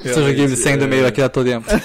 Sushi 0.13 0.35
Ghibli 0.35 0.57
sendo 0.57 0.89
meio 0.89 1.07
aqui 1.07 1.23
a 1.23 1.29
todo 1.29 1.47
tempo. 1.47 1.67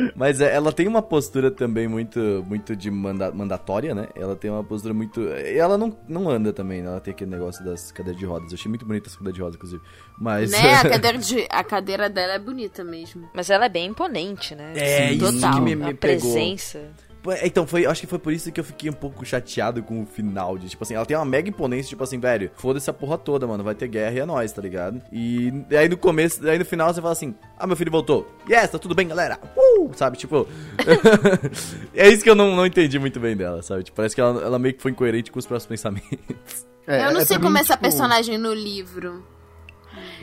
Mas 0.14 0.40
é, 0.40 0.54
ela 0.54 0.72
tem 0.72 0.86
uma 0.88 1.02
postura 1.02 1.50
também 1.50 1.86
muito, 1.88 2.18
muito 2.46 2.74
de 2.74 2.90
manda- 2.90 3.30
mandatória, 3.32 3.94
né? 3.94 4.08
Ela 4.14 4.36
tem 4.36 4.50
uma 4.50 4.64
postura 4.64 4.94
muito. 4.94 5.20
Ela 5.28 5.76
não, 5.76 5.96
não 6.08 6.28
anda 6.28 6.52
também, 6.52 6.82
né? 6.82 6.88
Ela 6.88 7.00
tem 7.00 7.12
aquele 7.12 7.30
negócio 7.30 7.64
das 7.64 7.92
cadeiras 7.92 8.18
de 8.18 8.26
rodas. 8.26 8.52
Eu 8.52 8.58
achei 8.58 8.68
muito 8.68 8.84
bonita 8.84 9.08
essa 9.08 9.16
cadeira 9.16 9.34
de 9.34 9.40
rodas, 9.42 9.56
inclusive. 9.56 9.82
Mas. 10.20 10.50
Né? 10.50 10.74
A 10.74 10.84
cadeira, 10.90 11.18
de- 11.18 11.46
a 11.50 11.64
cadeira 11.64 12.10
dela 12.10 12.34
é 12.34 12.38
bonita 12.38 12.84
mesmo. 12.84 13.28
Mas 13.34 13.48
ela 13.48 13.64
é 13.64 13.68
bem 13.70 13.86
imponente, 13.86 14.54
né? 14.54 14.72
É, 14.76 15.08
Sim, 15.08 15.14
isso 15.14 15.32
total. 15.40 15.54
que 15.54 15.60
me, 15.62 15.72
a 15.72 15.76
me 15.76 15.94
pegou. 15.94 16.30
presença. 16.30 16.80
Pô, 17.22 17.32
Então, 17.42 17.66
foi, 17.66 17.84
acho 17.84 18.00
que 18.00 18.06
foi 18.06 18.18
por 18.18 18.32
isso 18.32 18.50
que 18.50 18.58
eu 18.58 18.64
fiquei 18.64 18.88
um 18.88 18.94
pouco 18.94 19.24
chateado 19.26 19.82
com 19.82 20.02
o 20.02 20.06
final. 20.06 20.56
De, 20.56 20.68
tipo 20.70 20.82
assim, 20.82 20.94
ela 20.94 21.04
tem 21.04 21.14
uma 21.16 21.24
mega 21.26 21.48
imponência, 21.50 21.88
tipo 21.90 22.02
assim, 22.02 22.18
velho, 22.18 22.50
foda-se 22.54 22.88
a 22.88 22.92
porra 22.94 23.18
toda, 23.18 23.46
mano. 23.46 23.62
Vai 23.64 23.74
ter 23.74 23.88
guerra 23.88 24.14
e 24.14 24.18
é 24.20 24.24
nóis, 24.26 24.52
tá 24.52 24.60
ligado? 24.62 25.02
E 25.12 25.52
aí 25.70 25.88
no 25.88 25.96
começo, 25.98 26.46
aí 26.48 26.58
no 26.58 26.64
final 26.64 26.92
você 26.92 27.00
fala 27.00 27.12
assim, 27.12 27.34
ah, 27.58 27.66
meu 27.66 27.76
filho 27.76 27.90
voltou. 27.90 28.26
Yes, 28.48 28.70
tá 28.70 28.78
tudo 28.78 28.94
bem, 28.94 29.08
galera. 29.08 29.38
Uh! 29.56 29.90
Sabe, 29.94 30.16
tipo. 30.16 30.46
é 31.94 32.08
isso 32.08 32.22
que 32.22 32.30
eu 32.30 32.34
não, 32.34 32.54
não 32.56 32.66
entendi 32.66 32.98
muito 32.98 33.18
bem 33.20 33.36
dela, 33.36 33.62
sabe? 33.62 33.82
Tipo, 33.84 33.96
parece 33.96 34.14
que 34.14 34.20
ela, 34.20 34.40
ela 34.42 34.58
meio 34.58 34.74
que 34.74 34.82
foi 34.82 34.90
incoerente 34.90 35.30
com 35.30 35.38
os 35.38 35.46
próprios 35.46 35.66
pensamentos. 35.66 36.66
É, 36.86 37.06
eu 37.06 37.12
não 37.12 37.20
é 37.20 37.24
sei 37.24 37.36
como 37.36 37.50
mim, 37.50 37.58
é 37.58 37.60
essa 37.60 37.74
tipo, 37.74 37.82
personagem 37.82 38.38
no 38.38 38.52
livro. 38.54 39.22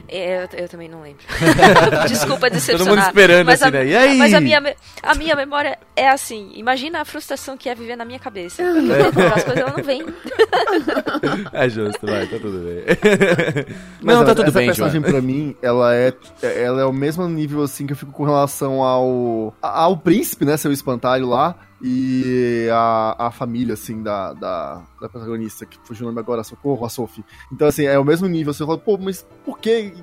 É, 0.08 0.44
eu, 0.44 0.60
eu 0.64 0.70
também 0.70 0.88
não 0.88 1.02
lembro. 1.02 1.24
Desculpa 2.08 2.50
decepcionar. 2.50 2.88
Todo 2.88 2.96
mundo 2.96 3.08
esperando 3.08 3.46
mas 3.46 3.62
assim, 3.62 3.70
a, 3.70 3.72
né? 3.72 3.86
E 3.88 3.96
aí? 3.96 4.18
Mas 4.18 4.34
a 4.34 4.40
minha, 4.40 4.76
a 5.04 5.16
minha 5.16 5.36
memória 5.36 5.78
é 5.96 6.10
assim. 6.10 6.52
Imagina 6.56 7.02
a 7.02 7.06
frustração 7.06 7.58
que 7.58 7.68
é 7.68 7.76
viver 7.76 7.96
na 7.96 8.06
minha 8.06 8.20
cabeça. 8.20 8.64
As 8.64 9.44
coisas 9.44 9.66
não 9.76 9.84
vem. 9.84 10.06
É 11.54 11.70
justo, 11.70 12.06
vai, 12.06 12.26
tá 12.28 12.38
tudo 12.40 12.60
bem. 12.60 12.84
Mas 14.02 14.18
não, 14.18 14.26
tá 14.26 14.36
tudo 14.36 14.48
essa 14.48 14.60
bem, 14.60 14.68
personagem 14.68 15.02
Joana. 15.02 15.14
pra 15.14 15.22
mim, 15.22 15.56
ela 15.62 15.96
é, 15.96 16.14
ela 16.42 16.82
é 16.82 16.86
o 16.86 16.94
mesmo 16.94 17.28
nível 17.28 17.64
assim 17.64 17.86
que 17.86 17.94
eu 17.94 17.98
fico 17.98 18.12
com 18.12 18.24
relação 18.24 18.82
ao 18.84 19.54
ao 19.62 19.98
príncipe, 19.98 20.46
né, 20.46 20.58
seu 20.58 20.72
espantalho 20.72 21.28
lá 21.28 21.56
e 21.82 22.68
a, 22.72 23.28
a 23.28 23.32
família 23.32 23.74
assim 23.74 24.02
da, 24.02 24.34
da, 24.34 24.84
da 25.00 25.10
protagonista 25.10 25.66
que 25.66 25.78
fugiu 25.84 26.06
o 26.06 26.10
nome 26.10 26.20
agora, 26.20 26.44
socorro, 26.44 26.86
a 26.86 26.90
Sophie. 26.90 27.24
Então 27.52 27.68
assim, 27.68 27.86
é 27.86 27.98
o 28.00 28.06
mesmo 28.06 28.28
nível, 28.28 28.54
você 28.54 28.66
fala, 28.66 28.78
pô, 28.78 28.98
mas 28.98 29.26
por 29.46 29.60
que 29.60 29.94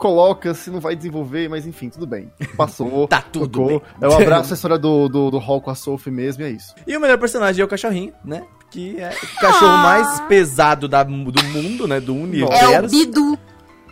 coloca 0.00 0.54
se 0.54 0.70
não 0.70 0.80
vai 0.80 0.96
desenvolver, 0.96 1.48
mas 1.48 1.66
enfim, 1.66 1.90
tudo 1.90 2.06
bem. 2.06 2.32
Passou. 2.56 3.06
Tá 3.10 3.20
tudo 3.20 3.48
tocou. 3.48 3.80
bem. 3.80 3.82
É 4.00 4.08
um 4.08 4.16
abraço 4.16 4.52
a 4.52 4.54
história 4.54 4.78
do, 4.78 5.08
do, 5.08 5.30
do 5.30 5.38
Hall 5.38 5.60
com 5.60 5.70
a 5.70 5.74
Sophie 5.74 6.10
mesmo, 6.10 6.42
e 6.42 6.46
é 6.46 6.50
isso. 6.50 6.74
E 6.86 6.96
o 6.96 7.00
melhor 7.00 7.18
personagem 7.18 7.60
é 7.60 7.64
o 7.64 7.68
cachorrinho, 7.68 8.12
né? 8.24 8.42
Que 8.70 8.98
é 8.98 9.10
o 9.10 9.40
cachorro 9.40 9.78
mais 9.78 10.20
pesado 10.22 10.88
da, 10.88 11.02
do 11.02 11.12
mundo, 11.12 11.86
né? 11.86 12.00
Do 12.00 12.14
universo. 12.14 12.72
É 12.72 12.80
o 12.80 12.88
Bidu. 12.88 13.38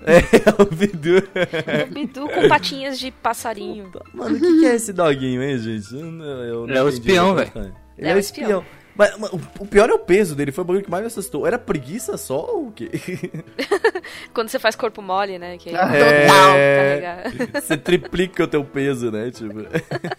É 0.06 0.62
o 0.62 0.66
Bidu. 0.66 1.16
O 1.88 1.92
Bidu 1.94 2.28
com 2.28 2.48
patinhas 2.48 2.98
de 2.98 3.10
passarinho. 3.10 3.90
Mano, 4.14 4.36
o 4.36 4.40
que, 4.40 4.60
que 4.60 4.66
é 4.66 4.74
esse 4.74 4.92
doguinho, 4.92 5.42
hein, 5.42 5.58
gente? 5.58 5.94
Eu 5.94 6.66
eu 6.66 6.68
É 6.70 6.82
o 6.82 6.88
espião, 6.88 7.34
velho. 7.34 7.50
Ele 7.96 8.08
É 8.08 8.10
é, 8.10 8.14
o 8.14 8.16
o 8.16 8.20
espião. 8.20 8.60
espião. 8.60 8.64
Mas, 8.98 9.16
mas 9.16 9.32
o, 9.32 9.64
pior 9.64 9.88
é 9.88 9.94
o 9.94 9.98
peso 10.00 10.34
dele, 10.34 10.50
foi 10.50 10.62
o 10.62 10.66
bagulho 10.66 10.84
que 10.84 10.90
mais 10.90 11.02
me 11.02 11.06
assustou. 11.06 11.46
Era 11.46 11.56
preguiça 11.56 12.16
só 12.16 12.44
ou 12.50 12.66
o 12.66 12.72
quê? 12.72 12.90
Quando 14.34 14.48
você 14.48 14.58
faz 14.58 14.74
corpo 14.74 15.00
mole, 15.00 15.38
né? 15.38 15.56
Que 15.56 15.70
É. 15.70 16.26
carregar. 16.26 17.22
Você 17.62 17.76
triplica 17.76 18.42
o 18.42 18.48
teu 18.48 18.64
peso, 18.64 19.12
né? 19.12 19.30
Tipo. 19.30 19.60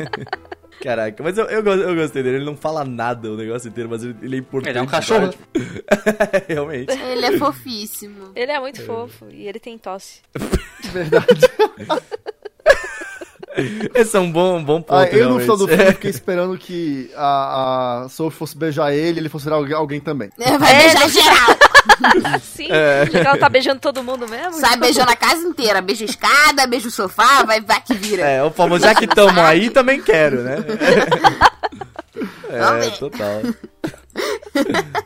Caraca, 0.82 1.21
mas 1.21 1.38
eu, 1.38 1.43
eu, 1.45 1.61
eu 1.61 1.95
gostei 1.95 2.23
dele. 2.23 2.38
Ele 2.38 2.45
não 2.45 2.55
fala 2.55 2.86
nada 2.86 3.30
o 3.30 3.36
negócio 3.36 3.67
inteiro, 3.67 3.89
mas 3.89 4.01
ele, 4.01 4.15
ele 4.21 4.36
é 4.38 4.39
importante. 4.39 4.69
Ele 4.71 4.80
é 4.80 4.82
um 4.82 4.86
cachorro. 4.86 5.34
tá? 5.34 6.43
Realmente. 6.47 6.97
Ele 6.97 7.25
é 7.25 7.38
fofíssimo. 7.38 8.32
Ele 8.34 8.51
é 8.51 8.59
muito 8.61 8.82
fofo 8.86 9.25
e 9.30 9.45
ele 9.45 9.59
tem 9.59 9.77
tosse. 9.77 10.21
Esse 13.95 14.16
é 14.16 14.20
um 14.20 14.32
bom, 14.32 14.58
um 14.58 14.64
bom 14.64 14.82
ponto. 14.82 14.93
Ah, 15.00 15.08
eu 15.08 15.30
no 15.30 15.39
final 15.39 15.58
do 15.58 15.68
filme 15.68 15.91
fiquei 15.93 16.10
esperando 16.12 16.58
que 16.58 17.10
a, 17.16 18.04
a 18.04 18.10
Sophie 18.10 18.38
fosse 18.38 18.58
beijar 18.58 18.93
ele 18.93 19.20
e 19.20 19.22
ele 19.22 19.30
fosse 19.30 19.45
virar 19.45 19.58
alguém, 19.58 19.76
alguém 19.76 20.00
também. 20.00 20.30
É, 20.39 20.58
Vai 20.58 20.76
beijar 20.78 21.10
geral. 21.10 21.58
Sim, 22.41 22.68
que 23.10 23.18
ela 23.18 23.38
tá 23.38 23.50
beijando 23.50 23.80
todo 23.80 24.04
mundo 24.04 24.28
mesmo. 24.28 24.54
Sai 24.54 24.78
beijando 24.78 25.12
a 25.12 25.16
casa 25.16 25.41
inteira. 25.47 25.82
Beija 25.82 26.04
a 26.04 26.08
escada, 26.08 26.68
beija 26.68 26.88
o 26.88 26.91
sofá, 26.91 27.43
vai, 27.43 27.62
vai 27.62 27.82
que 27.82 27.93
vira. 27.93 28.24
É, 28.24 28.43
o 28.43 28.52
famoso, 28.52 28.84
já 28.84 28.93
que 28.93 29.08
tamo 29.08 29.39
aí, 29.41 29.70
também 29.70 30.02
quero, 30.02 30.43
né? 30.43 30.58
É, 32.50 32.89
total. 32.91 33.41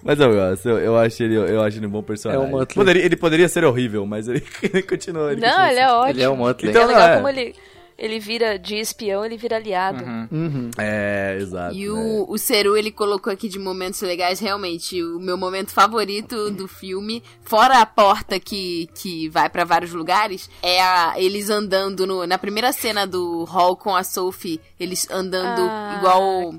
Mas 0.04 0.20
eu 0.20 0.34
gosto, 0.34 0.70
eu, 0.70 0.80
eu 0.80 0.98
acho 0.98 1.24
ele, 1.24 1.36
eu 1.36 1.62
acho 1.62 1.78
ele 1.78 1.86
um 1.88 1.90
bom 1.90 2.02
personagem. 2.02 2.46
É 2.46 2.50
Muttley. 2.50 2.76
Poderia- 2.76 3.06
ele 3.06 3.16
poderia 3.16 3.50
ser 3.50 3.64
horrível, 3.64 4.06
mas 4.06 4.28
ele, 4.28 4.44
ele 4.62 4.82
continua. 4.84 5.32
Ele 5.32 5.42
Não, 5.42 5.50
continua 5.50 5.70
ele 5.72 5.80
é 5.80 5.84
assim. 5.84 5.94
ótimo. 5.94 6.10
Ele 6.10 6.24
é 6.24 6.30
o 6.30 6.36
Muttley. 6.38 6.70
Então 6.72 6.82
é 6.82 6.86
legal 6.86 7.10
é. 7.10 7.16
como 7.16 7.30
ele, 7.30 7.56
ele 7.98 8.20
vira 8.20 8.58
de 8.58 8.76
espião, 8.76 9.24
ele 9.26 9.38
vira 9.38 9.56
aliado. 9.56 10.04
Uhum. 10.32 10.70
É, 10.78 11.38
exato. 11.40 11.76
E 11.76 11.86
né? 11.86 11.92
o, 11.92 12.26
o 12.32 12.38
Seru, 12.38 12.76
ele 12.78 12.92
colocou 12.92 13.32
aqui 13.32 13.48
de 13.48 13.60
momentos 13.60 14.02
legais, 14.02 14.40
realmente, 14.40 15.02
o 15.04 15.20
meu 15.20 15.38
momento 15.38 15.72
favorito 15.72 16.52
do 16.52 16.68
filme, 16.68 17.24
fora 17.44 17.80
a 17.80 17.86
porta 17.86 18.40
que, 18.40 18.90
que 18.96 19.30
vai 19.30 19.50
pra 19.50 19.64
vários 19.64 19.94
lugares, 19.94 20.50
é 20.62 20.82
a- 20.82 21.14
eles 21.18 21.50
andando 21.50 22.06
no- 22.08 22.26
na 22.28 22.38
primeira 22.38 22.72
cena 22.74 23.06
do 23.08 23.44
Hall 23.46 23.76
com 23.76 23.96
a 23.96 24.04
Sophie, 24.04 24.60
eles 24.80 25.10
andando 25.10 25.62
Ah. 25.70 25.96
igual 25.98 26.54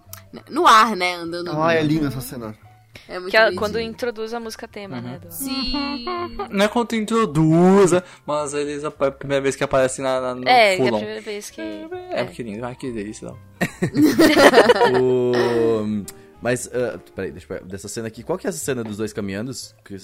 no 0.51 0.67
ar, 0.67 0.97
né? 0.97 1.15
Andando. 1.15 1.51
Ah, 1.53 1.73
é 1.75 1.83
linda 1.83 2.09
essa 2.09 2.21
cena. 2.21 2.57
É 3.09 3.19
muito 3.19 3.31
Que 3.31 3.37
ela, 3.37 3.47
bonitinho. 3.47 3.61
quando 3.61 3.81
introduz 3.81 4.33
a 4.33 4.41
música 4.41 4.67
tema, 4.67 5.01
né? 5.01 5.19
do- 5.23 5.31
Sim. 5.31 6.05
Não 6.51 6.65
é 6.65 6.69
quando 6.69 6.89
tu 6.89 6.97
introduz, 6.97 7.93
né? 7.93 8.03
mas 8.27 8.55
eles 8.55 8.83
é 8.83 8.87
a 8.87 9.11
primeira 9.11 9.43
vez 9.43 9.55
que 9.57 9.63
aparecem 9.65 10.03
na, 10.05 10.21
na, 10.21 10.35
no 10.35 10.49
É, 10.49 10.77
que 10.77 10.83
é 10.83 10.89
a 10.89 10.93
primeira 10.93 11.21
vez 11.21 11.51
que. 11.51 11.61
É, 12.11 12.25
que 12.25 12.43
lindo, 12.43 12.61
vai 12.63 12.75
que 12.75 12.91
delícia. 12.91 13.29
Não. 13.29 13.39
O- 15.01 16.05
Mas, 16.41 16.67
uh, 16.67 16.99
peraí, 17.15 17.31
deixa 17.33 17.47
eu 17.55 17.65
dessa 17.65 17.89
cena 17.89 18.09
aqui. 18.09 18.23
Qual 18.23 18.37
que 18.37 18.47
é 18.47 18.51
essa 18.51 18.59
cena 18.59 18.85
dos 18.85 18.97
dois 18.97 19.13
caminhando? 19.13 19.51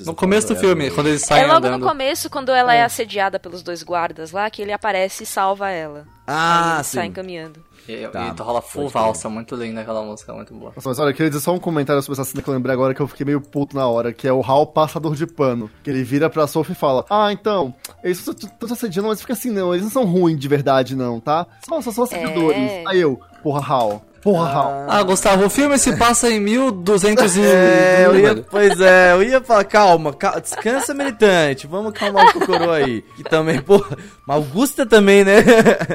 No 0.07 0.14
começo 0.14 0.49
do 0.49 0.57
filme, 0.57 0.87
é, 0.87 0.91
quando 0.91 1.09
eles 1.09 1.22
saem 1.22 1.45
É 1.45 1.47
logo 1.47 1.59
andando. 1.66 1.81
no 1.81 1.87
começo, 1.87 2.31
quando 2.31 2.51
ela 2.51 2.74
é. 2.74 2.83
assediada 2.83 3.39
pelos 3.39 3.62
dois 3.62 3.83
guardas 3.83 4.33
lá, 4.33 4.49
que 4.51 4.62
ele 4.62 4.72
aparece 4.72 5.24
e 5.24 5.26
salva 5.26 5.70
ela. 5.70 6.07
Ah, 6.26 6.76
eles 6.76 6.87
sim. 6.87 6.99
saem 6.99 7.12
caminhando. 7.12 7.62
E, 7.89 8.07
Tá, 8.09 8.35
e 8.39 8.43
rola 8.43 8.62
full 8.62 8.89
valsa, 8.89 9.28
muito 9.28 9.57
linda 9.57 9.81
aquela 9.81 10.03
música, 10.03 10.33
muito 10.33 10.55
boa. 10.55 10.72
Nossa, 10.76 10.89
mas 10.89 10.99
olha, 10.99 11.11
eu 11.11 11.14
queria 11.14 11.31
dizer 11.31 11.43
só 11.43 11.53
um 11.53 11.59
comentário 11.59 12.01
sobre 12.03 12.20
essa 12.20 12.31
cena 12.31 12.43
que 12.43 12.49
eu 12.49 12.55
lembrei 12.55 12.72
agora 12.72 12.95
que 12.95 13.01
eu 13.01 13.09
fiquei 13.09 13.26
meio 13.26 13.41
puto 13.41 13.74
na 13.74 13.87
hora, 13.89 14.12
que 14.12 14.28
é 14.28 14.33
o 14.33 14.41
Hal 14.43 14.66
passador 14.66 15.16
de 15.16 15.26
pano. 15.26 15.68
Que 15.83 15.91
ele 15.91 16.05
vira 16.05 16.31
pra 16.31 16.47
Sophie 16.47 16.72
e 16.72 16.76
fala: 16.76 17.05
Ah, 17.11 17.33
então, 17.33 17.74
eles 18.03 18.18
estão 18.18 18.35
te 18.35 18.72
assediando, 18.72 19.09
mas 19.09 19.20
fica 19.20 19.33
assim, 19.33 19.51
não, 19.51 19.74
eles 19.74 19.85
não 19.85 19.91
são 19.91 20.05
ruins 20.05 20.39
de 20.39 20.47
verdade, 20.49 20.95
não, 20.95 21.18
tá? 21.18 21.47
Só, 21.68 21.81
só 21.81 21.91
são 21.91 22.05
assediadores. 22.05 22.57
É. 22.57 22.85
Aí 22.87 23.01
eu, 23.01 23.20
porra, 23.43 23.61
Hal. 23.66 24.05
Porra, 24.23 24.51
Hal. 24.51 24.87
Ah, 24.89 25.03
Gustavo, 25.03 25.47
o 25.47 25.51
filme 25.51 25.79
se 25.79 25.97
passa 25.97 26.31
em 26.31 26.39
1200 26.41 27.37
e... 27.37 27.41
É, 27.51 28.03
eu 28.07 28.14
ia, 28.18 28.35
velho. 28.35 28.47
pois 28.51 28.81
é, 28.81 29.12
eu 29.12 29.23
ia 29.23 29.41
falar, 29.41 29.64
calma, 29.64 30.12
calma, 30.12 30.41
descansa, 30.41 30.93
militante, 30.93 31.66
vamos 31.66 31.93
calmar 31.93 32.27
o 32.27 32.33
cocoro 32.33 32.71
aí. 32.71 33.03
Que 33.16 33.23
também, 33.25 33.61
pô, 33.62 33.85
mas 34.27 34.37
Augusta 34.37 34.85
também, 34.85 35.25
né? 35.25 35.37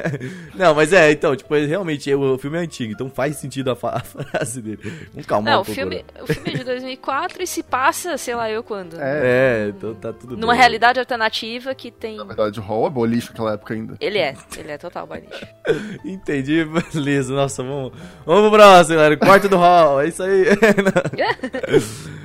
Não, 0.54 0.74
mas 0.74 0.92
é, 0.92 1.10
então, 1.12 1.34
tipo, 1.36 1.54
ele 1.54 1.66
realmente, 1.66 2.12
o 2.14 2.36
filme 2.38 2.56
é 2.58 2.60
antigo, 2.62 2.92
então 2.92 3.08
faz 3.10 3.36
sentido 3.36 3.70
a, 3.70 3.76
fa- 3.76 3.96
a 3.96 4.00
frase 4.00 4.60
dele. 4.60 4.80
Vamos 5.12 5.26
calmar 5.26 5.52
Não, 5.52 5.58
o 5.60 5.62
o 5.62 5.64
filme, 5.64 6.04
o 6.20 6.26
filme 6.26 6.50
é 6.52 6.56
de 6.58 6.64
2004 6.64 7.42
e 7.42 7.46
se 7.46 7.62
passa, 7.62 8.16
sei 8.18 8.34
lá 8.34 8.50
eu 8.50 8.62
quando. 8.62 8.96
É, 9.00 9.68
então 9.76 9.94
tá 9.94 10.12
tudo 10.12 10.36
Numa 10.36 10.52
bem. 10.52 10.60
realidade 10.60 10.98
alternativa 10.98 11.74
que 11.74 11.90
tem... 11.90 12.16
Na 12.16 12.24
verdade, 12.24 12.58
o 12.60 12.62
Hal 12.62 12.86
é 12.86 12.90
boliche 12.90 13.28
naquela 13.30 13.52
época 13.54 13.74
ainda. 13.74 13.94
Ele 14.00 14.18
é, 14.18 14.34
ele 14.56 14.72
é 14.72 14.78
total 14.78 15.06
baixo. 15.06 15.26
Entendi, 16.04 16.64
beleza, 16.92 17.34
nossa, 17.34 17.62
vamos, 17.62 17.92
vamos 18.26 18.50
pro 18.50 18.58
próximo, 18.58 18.96
galera, 18.96 19.16
quarto 19.16 19.48
do 19.48 19.56
hall, 19.56 20.00
é 20.00 20.08
isso 20.08 20.22
aí. 20.22 20.44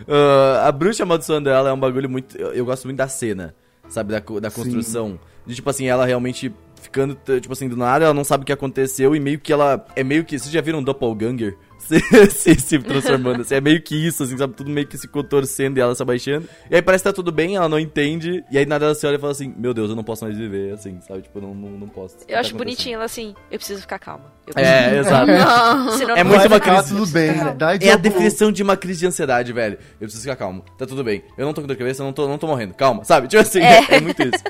Ah, 0.08 0.68
a 0.68 0.72
bruxa 0.74 1.04
amaldiçoando 1.04 1.48
ela 1.48 1.70
é 1.70 1.74
um 1.74 1.80
bagulho 1.80 2.10
muito, 2.10 2.36
eu, 2.36 2.52
eu 2.52 2.66
gosto 2.66 2.84
muito 2.86 2.98
da 2.98 3.08
cena, 3.08 3.56
sabe, 3.88 4.12
da, 4.12 4.20
da 4.42 4.52
construção, 4.52 5.18
de 5.46 5.56
tipo 5.56 5.70
assim, 5.70 5.86
ela 5.88 6.06
realmente 6.06 6.54
ficando, 6.82 7.18
tipo 7.40 7.54
assim, 7.54 7.70
do 7.70 7.78
nada, 7.78 8.06
ela 8.06 8.14
não 8.14 8.24
sabe 8.24 8.42
o 8.42 8.46
que 8.46 8.52
aconteceu 8.52 9.16
e 9.16 9.20
meio 9.20 9.40
que 9.40 9.54
ela, 9.54 9.86
é 9.96 10.04
meio 10.04 10.26
que, 10.26 10.38
vocês 10.38 10.52
já 10.52 10.60
viram 10.60 10.80
um 10.80 10.84
doppelganger? 10.84 11.56
Se, 11.88 12.00
se, 12.32 12.56
se 12.56 12.80
transformando, 12.80 13.42
assim, 13.42 13.56
é 13.56 13.62
meio 13.62 13.82
que 13.82 13.96
isso, 13.96 14.24
assim, 14.24 14.38
sabe, 14.38 14.54
tudo 14.54 14.70
meio 14.70 14.88
que 14.88 14.98
se 14.98 15.08
contorcendo 15.08 15.80
e 15.80 15.82
ela 15.82 15.94
se 15.96 16.02
abaixando, 16.02 16.48
e 16.70 16.76
aí 16.76 16.82
parece 16.82 17.04
que 17.04 17.10
tá 17.10 17.14
tudo 17.14 17.32
bem, 17.32 17.56
ela 17.56 17.68
não 17.68 17.80
entende, 17.80 18.44
e 18.52 18.58
aí 18.58 18.66
nada 18.66 18.86
ela 18.86 18.96
se 18.96 19.06
olha 19.06 19.16
e 19.16 19.20
fala 19.20 19.32
assim, 19.32 19.54
meu 19.58 19.74
Deus, 19.74 19.90
eu 19.90 19.96
não 19.96 20.04
posso 20.04 20.24
mais 20.24 20.38
viver, 20.38 20.74
assim, 20.74 21.00
sabe, 21.02 21.24
tipo, 21.24 21.38
eu 21.40 21.42
não, 21.42 21.56
não, 21.56 21.70
não 21.72 21.88
posso. 21.88 22.16
Eu 22.28 22.36
tá 22.36 22.40
acho 22.40 22.56
bonitinho 22.56 22.96
ela 22.96 23.06
assim, 23.06 23.36
eu 23.52 23.58
preciso 23.58 23.82
ficar 23.82 24.00
calma. 24.00 24.32
Eu 24.48 24.62
É, 24.62 24.98
exato. 25.00 25.28
Não. 25.32 25.92
Senão 25.98 26.16
É 26.16 26.24
não 26.24 26.32
muito 26.32 26.48
uma 26.48 26.60
crise. 26.60 26.90
tudo 26.90 27.08
bem. 27.08 27.32
Dá 27.58 27.78
de 27.78 27.88
É 27.88 27.94
a 27.94 27.96
definição 27.96 28.52
de 28.52 28.64
uma 28.64 28.76
crise 28.76 29.00
de 29.00 29.08
ansiedade, 29.08 29.54
velho. 29.54 29.78
Eu 29.94 30.00
preciso 30.08 30.24
ficar 30.24 30.36
calmo. 30.36 30.64
Tá 30.78 30.86
tudo 30.86 31.04
bem. 31.04 31.24
Eu 31.38 31.46
não 31.46 31.54
tô 31.54 31.62
com 31.62 31.68
dor 31.68 31.76
de 31.76 31.80
cabeça, 31.80 32.02
eu 32.02 32.06
não 32.06 32.14
tô, 32.14 32.28
não 32.28 32.38
tô 32.38 32.48
morrendo. 32.48 32.74
Calma, 32.74 33.04
sabe? 33.04 33.28
Tipo 33.28 33.42
assim, 33.42 33.62
é, 33.62 33.86
é 33.96 34.00
muito 34.00 34.22
isso. 34.22 34.44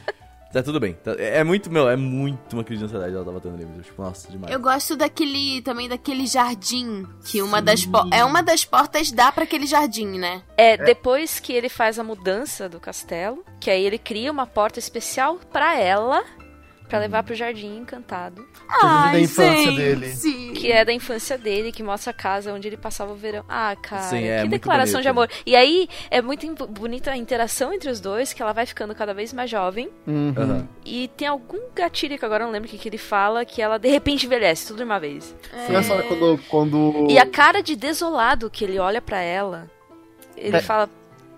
Tá 0.52 0.62
tudo 0.62 0.80
bem. 0.80 0.93
Tá- 0.93 1.16
é 1.18 1.43
muito, 1.43 1.72
meu, 1.72 1.88
é 1.89 1.95
muito 1.95 2.54
uma 2.54 2.64
crise 2.64 2.80
de 2.80 2.86
ansiedade 2.86 3.16
ela 3.16 3.24
tava 3.24 3.39
tendo 3.39 3.56
ali. 3.56 3.66
Tipo, 3.84 4.02
nossa, 4.02 4.30
demais. 4.30 4.52
Eu 4.54 4.60
gosto 4.60 4.95
daquele, 4.97 5.62
também 5.62 5.88
daquele 5.88 6.28
jardim, 6.28 7.08
que 7.26 7.41
uma 7.41 7.62
das 7.62 7.86
po- 7.86 8.08
é 8.12 8.24
uma 8.26 8.41
das 8.43 8.66
portas 8.66 9.12
dá 9.12 9.32
pra 9.32 9.43
aquele 9.45 9.66
jardim, 9.66 10.20
né? 10.20 10.41
É, 10.58 10.76
depois 10.78 11.39
que 11.39 11.54
ele 11.54 11.70
faz 11.70 11.97
a 11.97 12.04
mudança 12.04 12.68
do 12.68 12.80
castelo, 12.80 13.45
que 13.60 13.70
aí 13.70 13.84
ele 13.86 13.97
cria 13.97 14.32
uma 14.32 14.45
porta 14.45 14.78
especial 14.80 15.39
pra 15.52 15.78
ela, 15.78 16.24
pra 16.91 16.99
levar 16.99 17.23
pro 17.23 17.33
jardim 17.33 17.77
encantado, 17.77 18.45
da 18.81 19.17
infância 19.17 19.71
dele. 19.71 20.07
Sim. 20.09 20.51
que 20.53 20.69
é 20.71 20.83
da 20.83 20.91
infância 20.91 21.37
dele, 21.37 21.71
que 21.71 21.81
mostra 21.81 22.11
a 22.11 22.13
casa 22.13 22.53
onde 22.53 22.67
ele 22.67 22.75
passava 22.75 23.13
o 23.13 23.15
verão. 23.15 23.45
Ah, 23.47 23.73
cara, 23.81 24.01
Sim, 24.03 24.25
é 24.25 24.41
que 24.43 24.49
declaração 24.49 24.95
bonito. 24.95 25.03
de 25.03 25.07
amor. 25.07 25.29
E 25.45 25.55
aí 25.55 25.87
é 26.09 26.21
muito 26.21 26.67
bonita 26.67 27.11
a 27.11 27.17
interação 27.17 27.73
entre 27.73 27.89
os 27.89 28.01
dois, 28.01 28.33
que 28.33 28.41
ela 28.41 28.51
vai 28.51 28.65
ficando 28.65 28.93
cada 28.93 29.13
vez 29.13 29.31
mais 29.31 29.49
jovem. 29.49 29.89
Uhum. 30.05 30.33
Aham. 30.37 30.67
E 30.85 31.07
tem 31.15 31.27
algum 31.29 31.59
gatilho 31.73 32.19
que 32.19 32.25
agora 32.25 32.43
não 32.43 32.51
lembro 32.51 32.67
o 32.67 32.71
que, 32.71 32.77
que 32.77 32.89
ele 32.89 32.97
fala, 32.97 33.45
que 33.45 33.61
ela 33.61 33.77
de 33.79 33.87
repente 33.89 34.25
envelhece, 34.25 34.67
tudo 34.67 34.77
de 34.77 34.83
uma 34.83 34.99
vez. 34.99 35.33
Essa 35.69 35.93
hora 35.93 36.03
quando. 36.03 36.39
quando... 36.49 37.07
E 37.09 37.17
a 37.17 37.25
cara 37.25 37.61
de 37.63 37.75
desolado 37.77 38.49
que 38.49 38.65
ele 38.65 38.77
olha 38.79 39.01
pra 39.01 39.21
ela, 39.21 39.69
ele 40.35 40.57
É. 40.57 40.61
fala, 40.61 40.89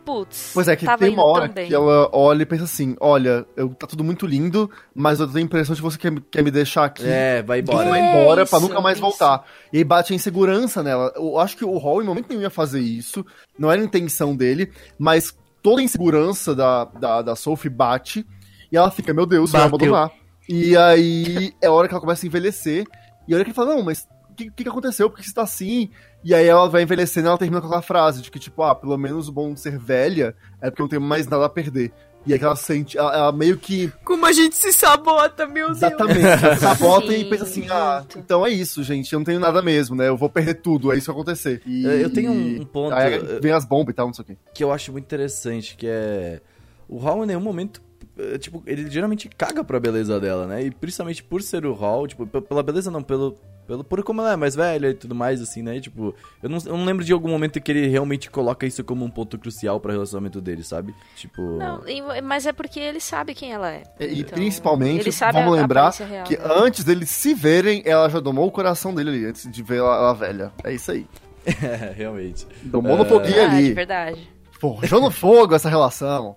putz, 0.06 0.52
Pois 0.54 0.68
é, 0.68 0.76
que 0.76 0.86
tava 0.86 0.98
tem 1.06 1.14
uma 1.14 1.24
hora 1.24 1.50
que 1.50 1.74
ela 1.74 2.10
olha 2.14 2.44
e 2.44 2.46
pensa 2.46 2.64
assim: 2.66 2.96
olha, 3.00 3.46
eu, 3.56 3.70
tá 3.70 3.88
tudo 3.88 4.04
muito 4.04 4.26
lindo, 4.26 4.70
mas 4.94 5.20
eu 5.20 5.28
tenho 5.28 5.40
a 5.40 5.42
impressão 5.42 5.74
de 5.76 5.82
que 5.82 5.88
você 5.90 5.98
quer, 5.98 6.12
me- 6.12 6.22
quer 6.22 6.44
me 6.44 6.52
deixar 6.52 6.86
aqui. 6.86 7.04
É, 7.06 7.42
vai 7.42 7.60
embora. 7.60 7.90
vai 7.90 8.00
embora 8.00 8.46
pra 8.46 8.58
isso, 8.60 8.68
nunca 8.68 8.82
mais 8.82 8.98
isso. 8.98 9.02
voltar. 9.06 9.46
E 9.72 9.78
aí 9.78 9.84
bate 9.84 10.14
a 10.14 10.16
insegurança 10.16 10.84
nela. 10.84 11.12
Eu 11.16 11.38
acho 11.40 11.56
que 11.58 11.66
o 11.66 11.78
Hall 11.78 12.02
em 12.02 12.06
momento 12.06 12.28
nenhum 12.30 12.42
ia 12.42 12.50
fazer 12.50 12.80
isso. 12.82 13.26
Não 13.58 13.72
era 13.72 13.82
a 13.82 13.86
intenção 13.86 14.36
dele, 14.36 14.72
mas 15.00 15.34
toda 15.62 15.82
a 15.82 15.84
insegurança 15.84 16.54
da, 16.54 16.86
da, 16.86 17.22
da 17.22 17.36
Sophie 17.36 17.70
bate. 17.70 18.26
E 18.72 18.78
ela 18.78 18.92
fica, 18.92 19.14
meu 19.14 19.26
Deus, 19.26 19.52
vai 19.52 19.62
Bateu. 19.70 19.76
abandonar. 19.96 20.12
E 20.50 20.76
aí 20.76 21.54
é 21.62 21.68
a 21.68 21.72
hora 21.72 21.88
que 21.88 21.94
ela 21.94 22.02
começa 22.02 22.26
a 22.26 22.28
envelhecer. 22.28 22.86
E 23.28 23.34
a 23.34 23.36
hora 23.38 23.44
que 23.46 23.52
ele 23.52 23.56
fala, 23.56 23.76
não, 23.76 23.84
mas 23.84 24.08
o 24.30 24.36
que, 24.36 24.50
que 24.52 24.64
que 24.64 24.70
aconteceu? 24.70 25.10
Por 25.10 25.18
que 25.20 25.24
você 25.28 25.34
tá 25.34 25.44
assim? 25.44 25.90
E 26.24 26.34
aí 26.34 26.48
ela 26.48 26.70
vai 26.70 26.84
envelhecendo 26.84 27.28
e 27.28 27.30
ela 27.30 27.38
termina 27.38 27.60
com 27.60 27.68
aquela 27.68 27.82
frase 27.82 28.22
de 28.22 28.32
que, 28.32 28.40
tipo, 28.40 28.64
ah, 28.64 28.74
pelo 28.74 28.98
menos 28.98 29.28
o 29.28 29.32
bom 29.32 29.54
de 29.54 29.60
ser 29.60 29.78
velha 29.78 30.36
é 30.62 30.70
porque 30.70 30.82
eu 30.82 30.86
não 30.86 30.90
tenho 30.90 31.02
mais 31.02 31.28
nada 31.28 31.46
a 31.46 31.50
perder. 31.50 31.92
E 32.26 32.34
aí 32.34 32.40
ela 32.40 32.56
sente, 32.56 32.98
ela, 32.98 33.14
ela 33.14 33.32
meio 33.34 33.58
que 33.58 33.92
Como 34.06 34.26
a 34.26 34.32
gente 34.32 34.56
se 34.56 34.72
sabota, 34.72 35.46
meu 35.46 35.68
Deus. 35.68 35.78
Exatamente. 35.82 36.60
Sabota 36.62 37.08
e 37.14 37.20
Sim, 37.24 37.30
pensa 37.30 37.44
assim, 37.44 37.66
ah, 37.70 38.06
então 38.16 38.46
é 38.46 38.50
isso, 38.50 38.82
gente. 38.82 39.12
Eu 39.12 39.20
não 39.20 39.26
tenho 39.26 39.42
nada 39.42 39.62
mesmo, 39.62 39.94
né? 39.94 40.08
Eu 40.08 40.16
vou 40.16 40.30
perder 40.30 40.54
tudo, 40.54 40.94
é 40.94 40.96
isso 40.98 41.08
que 41.08 41.12
vai 41.12 41.22
acontecer. 41.22 41.62
E, 41.66 41.84
Eu 41.86 42.10
tenho 42.14 42.32
um- 42.32 42.62
um 42.62 42.66
ponto, 42.66 42.94
Aí 42.96 43.20
vem 43.42 43.52
as 43.52 43.66
bombas 43.66 43.92
e 43.92 43.96
tal, 43.96 44.08
não 44.08 44.14
sei 44.14 44.24
o 44.24 44.26
quê. 44.26 44.38
que 44.54 44.64
eu 44.64 44.72
acho 44.72 44.92
muito 44.94 45.04
interessante, 45.04 45.76
que 45.76 45.86
é... 45.86 46.40
O 46.88 46.98
Hall 46.98 47.24
em 47.26 47.28
nenhum 47.28 47.42
momento, 47.42 47.82
eh, 48.18 48.38
tipo, 48.38 48.64
ele 48.66 48.90
geralmente 48.90 49.28
caga 49.28 49.62
pra 49.62 49.78
beleza 49.80 50.18
dela, 50.20 50.48
né? 50.48 50.64
E 50.64 50.72
principalmente 50.72 51.22
por 51.22 51.42
ser 51.42 51.66
o 51.66 51.74
Hall, 51.74 52.08
tipo, 52.08 52.26
pela 52.26 52.64
beleza 52.64 52.90
não, 52.90 53.04
pelo... 53.04 53.36
Pelo, 53.68 53.84
por 53.84 54.04
como 54.04 54.22
ela 54.22 54.34
é 54.34 54.36
mais 54.36 54.56
velha 54.56 54.90
e 54.90 54.94
tudo 54.94 55.16
mais, 55.16 55.42
assim, 55.42 55.62
né? 55.62 55.80
Tipo, 55.80 56.14
eu 56.42 56.50
não, 56.50 56.58
eu 56.66 56.78
não 56.78 56.84
lembro 56.86 57.04
de 57.06 57.14
algum 57.14 57.30
momento 57.30 57.62
que 57.62 57.72
ele 57.72 57.88
realmente 57.88 58.30
coloca 58.30 58.66
isso 58.66 58.84
como 58.84 59.06
um 59.06 59.10
ponto 59.10 59.38
crucial 59.38 59.80
pra 59.80 59.94
relacionamento 59.94 60.42
dele, 60.42 60.64
sabe? 60.64 60.94
Tipo... 61.16 61.42
Não, 61.58 61.88
e- 61.88 62.22
mas 62.22 62.46
é 62.46 62.52
porque 62.52 62.80
ele 62.80 63.00
sabe 63.00 63.34
quem 63.34 63.54
ela 63.54 63.72
é. 63.72 63.84
E, 64.00 64.06
e 64.06 64.20
Então, 64.22 64.34
principalmente, 64.36 65.02
ele 65.02 65.12
sabe 65.12 65.34
vamos 65.40 65.54
a- 65.54 65.58
a 65.58 65.62
lembrar 65.62 65.90
real 65.94 66.24
que 66.26 66.36
dela. 66.36 66.64
antes 66.66 66.84
deles 66.84 67.10
se 67.10 67.34
verem, 67.34 67.82
ela 67.86 68.10
já 68.10 68.20
domou 68.20 68.48
o 68.48 68.52
coração 68.52 68.94
dele 68.94 69.10
ali, 69.12 69.26
antes 69.26 69.50
de 69.50 69.64
ver 69.64 69.78
ela, 69.78 69.96
ela 69.96 70.14
velha. 70.14 70.52
É 70.64 70.74
isso 70.74 70.92
aí. 70.92 71.08
É, 71.46 71.94
realmente. 71.96 72.46
Domou 72.64 72.98
no 72.98 73.06
foguinho 73.06 73.34
Verdade, 73.36 73.56
ali. 73.58 73.74
verdade. 73.74 74.30
Forjou 74.60 75.02
no 75.02 75.12
fogo 75.12 75.56
essa 75.56 75.70
relação. 75.70 76.36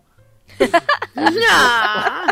Ah, 1.48 2.26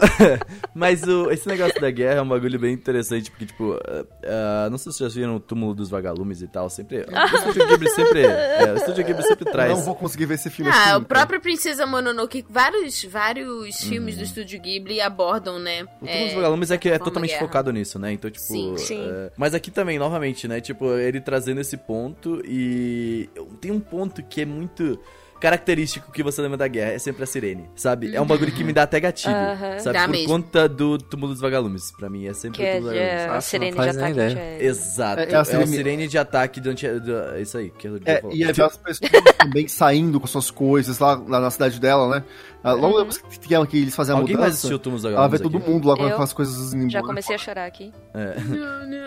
Mas 0.74 1.02
o, 1.02 1.30
esse 1.30 1.46
negócio 1.46 1.80
da 1.80 1.90
guerra 1.90 2.18
é 2.18 2.22
um 2.22 2.28
bagulho 2.28 2.58
bem 2.58 2.72
interessante, 2.72 3.30
porque, 3.30 3.46
tipo, 3.46 3.78
ah, 3.84 4.06
ah, 4.24 4.68
não 4.70 4.78
sei 4.78 4.92
se 4.92 4.98
vocês 4.98 5.12
já 5.12 5.20
viram 5.20 5.36
o 5.36 5.40
túmulo 5.40 5.74
dos 5.74 5.90
vagalumes 5.90 6.40
e 6.42 6.48
tal, 6.48 6.70
sempre. 6.70 6.98
O 6.98 7.36
Estúdio 7.36 7.68
Ghibli 7.68 7.90
sempre. 7.90 8.22
é, 8.22 8.72
o 8.72 8.76
Estúdio 8.76 9.04
Ghibli 9.04 9.22
sempre 9.22 9.44
traz. 9.50 9.70
Não 9.70 9.82
vou 9.82 9.94
conseguir 9.94 10.26
ver 10.26 10.34
esse 10.34 10.50
filme 10.50 10.70
ah, 10.70 10.94
assim. 10.94 11.02
o 11.02 11.04
próprio 11.04 11.40
Princesa 11.40 11.86
Mononoke, 11.86 12.44
vários, 12.48 13.04
vários 13.04 13.82
filmes 13.82 14.16
do 14.16 14.24
Estúdio 14.24 14.60
Ghibli 14.60 15.00
abordam, 15.00 15.58
né? 15.58 15.82
O 16.00 16.06
túmulo 16.06 16.24
dos 16.24 16.34
vagalumes 16.34 16.70
é 16.70 16.78
que 16.78 16.88
é 16.88 16.98
totalmente 16.98 17.30
guerra. 17.30 17.46
focado 17.46 17.72
nisso, 17.72 17.98
né? 17.98 18.12
Então, 18.12 18.30
tipo. 18.30 18.44
Sim. 18.44 18.76
Sim. 18.78 19.06
é, 19.08 19.32
mas 19.36 19.54
aqui 19.54 19.70
também, 19.70 19.98
novamente, 19.98 20.48
né? 20.48 20.60
Tipo, 20.60 20.94
ele 20.94 21.20
trazendo 21.20 21.60
esse 21.60 21.76
ponto 21.76 22.40
e. 22.44 23.28
Tem 23.60 23.70
um 23.70 23.80
ponto 23.80 24.22
que 24.22 24.42
é 24.42 24.46
muito. 24.46 24.98
Característico 25.40 26.12
que 26.12 26.22
você 26.22 26.42
lembra 26.42 26.58
da 26.58 26.68
guerra 26.68 26.92
é 26.92 26.98
sempre 26.98 27.22
a 27.24 27.26
sirene, 27.26 27.68
sabe? 27.74 28.14
É 28.14 28.20
um 28.20 28.26
bagulho 28.26 28.52
que 28.52 28.62
me 28.62 28.72
dá 28.72 28.82
até 28.82 29.00
gatilho, 29.00 29.34
Aham. 29.34 29.78
sabe? 29.78 29.98
Dá 29.98 30.04
Por 30.04 30.10
mesmo. 30.12 30.28
conta 30.28 30.68
do 30.68 30.98
túmulo 30.98 31.32
dos 31.32 31.40
vagalumes. 31.40 31.90
Pra 31.92 32.10
mim 32.10 32.26
é 32.26 32.34
sempre 32.34 32.58
Que 32.58 32.62
o 32.62 32.66
é, 32.66 32.72
túmulo 32.74 32.90
dos 32.92 32.98
vagalumes. 33.00 33.20
é 33.22 33.24
a 33.28 33.34
Nossa, 33.34 33.48
sirene 33.48 33.70
não 33.70 33.70
de 33.70 33.76
faz 33.84 33.96
nem 33.96 34.04
ataque 34.04 34.12
ideia. 34.12 34.30
antiaéreo. 34.30 34.66
Exato. 34.68 35.20
É, 35.20 35.24
É, 35.24 35.30
é 35.32 35.34
a 35.34 35.40
a 35.40 35.44
sirene- 35.44 35.66
sirene 35.76 36.08
de 36.08 36.18
ataque 36.18 36.60
do 36.60 36.70
anti... 36.70 36.88
do- 37.00 37.18
é 37.34 37.40
isso 37.40 37.56
aí. 37.58 37.70
Que 37.70 37.88
eu 37.88 37.96
É, 38.04 38.22
e 38.32 38.44
aí 38.44 38.50
as 38.50 38.76
pessoas 38.76 39.00
também 39.40 39.66
saindo 39.68 40.20
com 40.20 40.26
suas 40.26 40.50
coisas 40.50 40.98
lá, 40.98 41.14
lá 41.26 41.40
na 41.40 41.50
cidade 41.50 41.80
dela, 41.80 42.08
né? 42.08 42.24
Ah, 42.62 42.72
Logo 42.72 42.98
depois 42.98 43.18
que, 43.18 43.38
que- 43.40 43.66
que 43.66 43.76
eles 43.78 43.94
fazem 43.96 44.14
a 44.14 44.18
Alguém 44.18 44.34
mais 44.36 44.46
mudança, 44.48 44.58
assistiu 44.58 44.76
o 44.76 44.78
túmulo 44.78 45.02
dos 45.02 45.10
ela 45.12 45.28
vê 45.28 45.38
todo 45.38 45.56
aqui? 45.56 45.70
mundo 45.70 45.88
lá 45.88 45.96
com 45.96 46.22
as 46.22 46.32
coisas 46.32 46.74
indo 46.74 46.90
Já 46.90 47.00
comecei 47.02 47.34
a 47.34 47.38
chorar 47.38 47.64
aqui. 47.66 47.92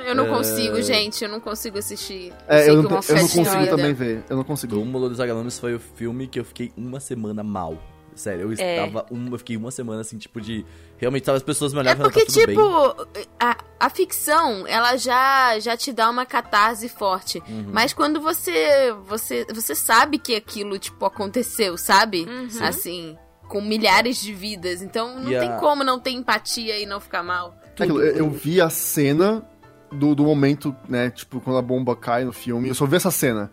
Eu 0.07 0.15
não 0.15 0.25
É. 0.25 0.29
consigo, 0.29 0.81
gente, 0.81 1.23
eu 1.23 1.29
não 1.29 1.39
consigo 1.39 1.77
assistir. 1.77 2.33
É, 2.47 2.69
eu 2.69 2.81
não, 2.81 2.99
te- 2.99 3.09
eu 3.11 3.15
não 3.15 3.27
consigo 3.27 3.67
também 3.67 3.93
ver. 3.93 4.23
Eu 4.29 4.37
não 4.37 4.43
consigo. 4.43 4.75
Túmulo 4.75 5.07
dos 5.09 5.17
vagalumes 5.17 5.59
foi 5.59 5.75
o 5.75 5.79
filme 5.79 6.27
que 6.27 6.39
eu 6.39 6.45
fiquei 6.45 6.71
uma 6.75 6.99
semana 6.99 7.43
mal. 7.43 7.77
Sério, 8.15 8.43
eu 8.51 8.55
É. 8.59 8.85
estava 8.85 9.05
um, 9.11 9.27
eu 9.31 9.37
fiquei 9.39 9.57
uma 9.57 9.71
semana 9.71 10.01
assim, 10.01 10.17
tipo 10.19 10.39
de 10.39 10.63
realmente 11.03 11.29
as 11.29 11.43
pessoas 11.43 11.73
me 11.73 11.79
É 11.79 11.81
olhavam 11.81 12.05
e 12.07 12.11
porque, 12.11 12.25
tá 12.25 12.33
tudo 12.33 12.47
tipo, 12.47 13.05
bem. 13.13 13.25
a, 13.39 13.57
a 13.79 13.89
ficção, 13.89 14.65
ela 14.67 14.97
já, 14.97 15.59
já 15.59 15.77
te 15.77 15.91
dá 15.91 16.09
uma 16.09 16.25
catarse 16.25 16.89
forte. 16.89 17.41
Uhum. 17.47 17.67
Mas 17.71 17.93
quando 17.93 18.19
você, 18.19 18.93
você. 19.05 19.45
Você 19.53 19.75
sabe 19.75 20.17
que 20.17 20.35
aquilo, 20.35 20.77
tipo, 20.79 21.05
aconteceu, 21.05 21.77
sabe? 21.77 22.25
Assim. 22.61 23.17
Com 23.47 23.61
milhares 23.61 24.21
de 24.21 24.33
vidas. 24.33 24.81
Então 24.81 25.19
não 25.19 25.31
E 25.31 25.37
tem 25.37 25.55
como 25.57 25.83
não 25.83 25.99
ter 25.99 26.11
empatia 26.11 26.79
e 26.79 26.85
não 26.85 26.99
ficar 26.99 27.21
mal. 27.21 27.53
É 27.77 27.83
aquilo, 27.83 28.01
eu, 28.01 28.29
vi 28.29 28.59
a 28.61 28.69
cena 28.69 29.43
do, 29.91 30.15
do 30.15 30.23
momento, 30.23 30.75
né? 30.87 31.09
Tipo, 31.11 31.39
quando 31.39 31.57
a 31.57 31.61
bomba 31.61 31.95
cai 31.95 32.23
no 32.23 32.33
filme. 32.33 32.69
Eu 32.69 32.75
só 32.75 32.85
vi 32.85 32.95
essa 32.95 33.11
cena. 33.11 33.51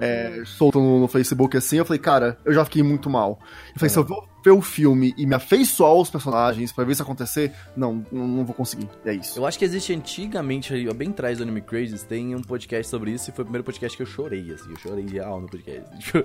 É, 0.00 0.42
solta 0.44 0.78
no, 0.78 1.00
no 1.00 1.08
Facebook 1.08 1.56
assim, 1.56 1.78
eu 1.78 1.84
falei, 1.84 1.98
cara, 1.98 2.38
eu 2.44 2.52
já 2.52 2.64
fiquei 2.64 2.82
muito 2.82 3.10
mal. 3.10 3.38
Eu 3.74 3.80
falei, 3.80 3.90
se 3.90 3.98
eu 3.98 4.04
vou 4.04 4.28
ver 4.44 4.50
o 4.50 4.60
filme 4.62 5.14
e 5.16 5.26
me 5.26 5.34
afeiçoar 5.34 5.90
aos 5.90 6.10
personagens 6.10 6.72
pra 6.72 6.84
ver 6.84 6.92
isso 6.92 7.02
acontecer, 7.02 7.52
não, 7.76 8.04
não, 8.10 8.44
vou 8.44 8.54
conseguir. 8.54 8.88
É 9.04 9.12
isso. 9.12 9.38
Eu 9.38 9.46
acho 9.46 9.58
que 9.58 9.64
existe 9.64 9.92
antigamente, 9.92 10.72
bem 10.94 11.10
atrás 11.10 11.38
do 11.38 11.42
Anime 11.42 11.60
Crazes, 11.60 12.02
tem 12.02 12.34
um 12.34 12.42
podcast 12.42 12.88
sobre 12.88 13.10
isso 13.10 13.30
e 13.30 13.32
foi 13.32 13.42
o 13.42 13.46
primeiro 13.46 13.64
podcast 13.64 13.96
que 13.96 14.02
eu 14.02 14.06
chorei, 14.06 14.52
assim, 14.52 14.70
eu 14.70 14.76
chorei 14.78 15.06
real 15.06 15.40
no 15.40 15.48
podcast. 15.48 15.88
Tipo, 15.98 16.22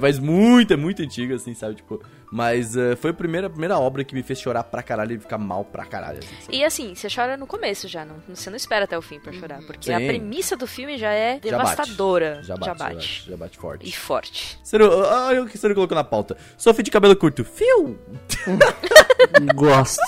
faz 0.00 0.18
muito, 0.18 0.72
é 0.72 0.76
muito 0.76 1.02
antigo, 1.02 1.34
assim, 1.34 1.54
sabe, 1.54 1.74
tipo, 1.76 2.00
mas 2.30 2.76
eh, 2.76 2.96
foi 2.96 3.10
a 3.10 3.14
primeira, 3.14 3.46
a 3.46 3.50
primeira 3.50 3.78
obra 3.78 4.04
que 4.04 4.14
me 4.14 4.22
fez 4.22 4.40
chorar 4.40 4.64
pra 4.64 4.82
caralho 4.82 5.14
e 5.14 5.18
ficar 5.18 5.38
mal 5.38 5.64
pra 5.64 5.84
caralho, 5.84 6.18
assim? 6.18 6.50
E 6.50 6.64
assim, 6.64 6.94
você 6.94 7.08
chora 7.14 7.36
no 7.36 7.46
começo 7.46 7.88
já, 7.88 8.04
não, 8.04 8.16
você 8.28 8.48
não 8.50 8.56
espera 8.56 8.84
até 8.84 8.96
o 8.96 9.02
fim 9.02 9.18
pra 9.20 9.32
chorar, 9.32 9.60
porque 9.66 9.92
a 9.92 9.98
Sim. 9.98 10.06
premissa 10.06 10.56
do 10.56 10.66
filme 10.66 10.96
já 10.98 11.12
é 11.12 11.34
Já 11.42 11.58
bate. 11.58 11.76
devastadora. 11.76 12.40
Já 12.42 12.56
bate, 12.56 12.66
já 12.66 12.74
bate, 12.74 13.24
já 13.30 13.36
bate 13.36 13.58
forte. 13.58 13.88
E 13.88 13.92
forte. 13.92 14.58
Ciro, 14.62 14.88
olha 14.90 15.42
o 15.42 15.46
que 15.46 15.58
Ciro 15.58 15.74
colocou 15.74 15.94
na 15.94 16.04
pauta. 16.04 16.36
Sofia 16.56 16.82
de 16.82 16.90
cabelo 16.90 17.16
curto. 17.16 17.44
Fio! 17.66 17.98
Gosto. 19.54 20.00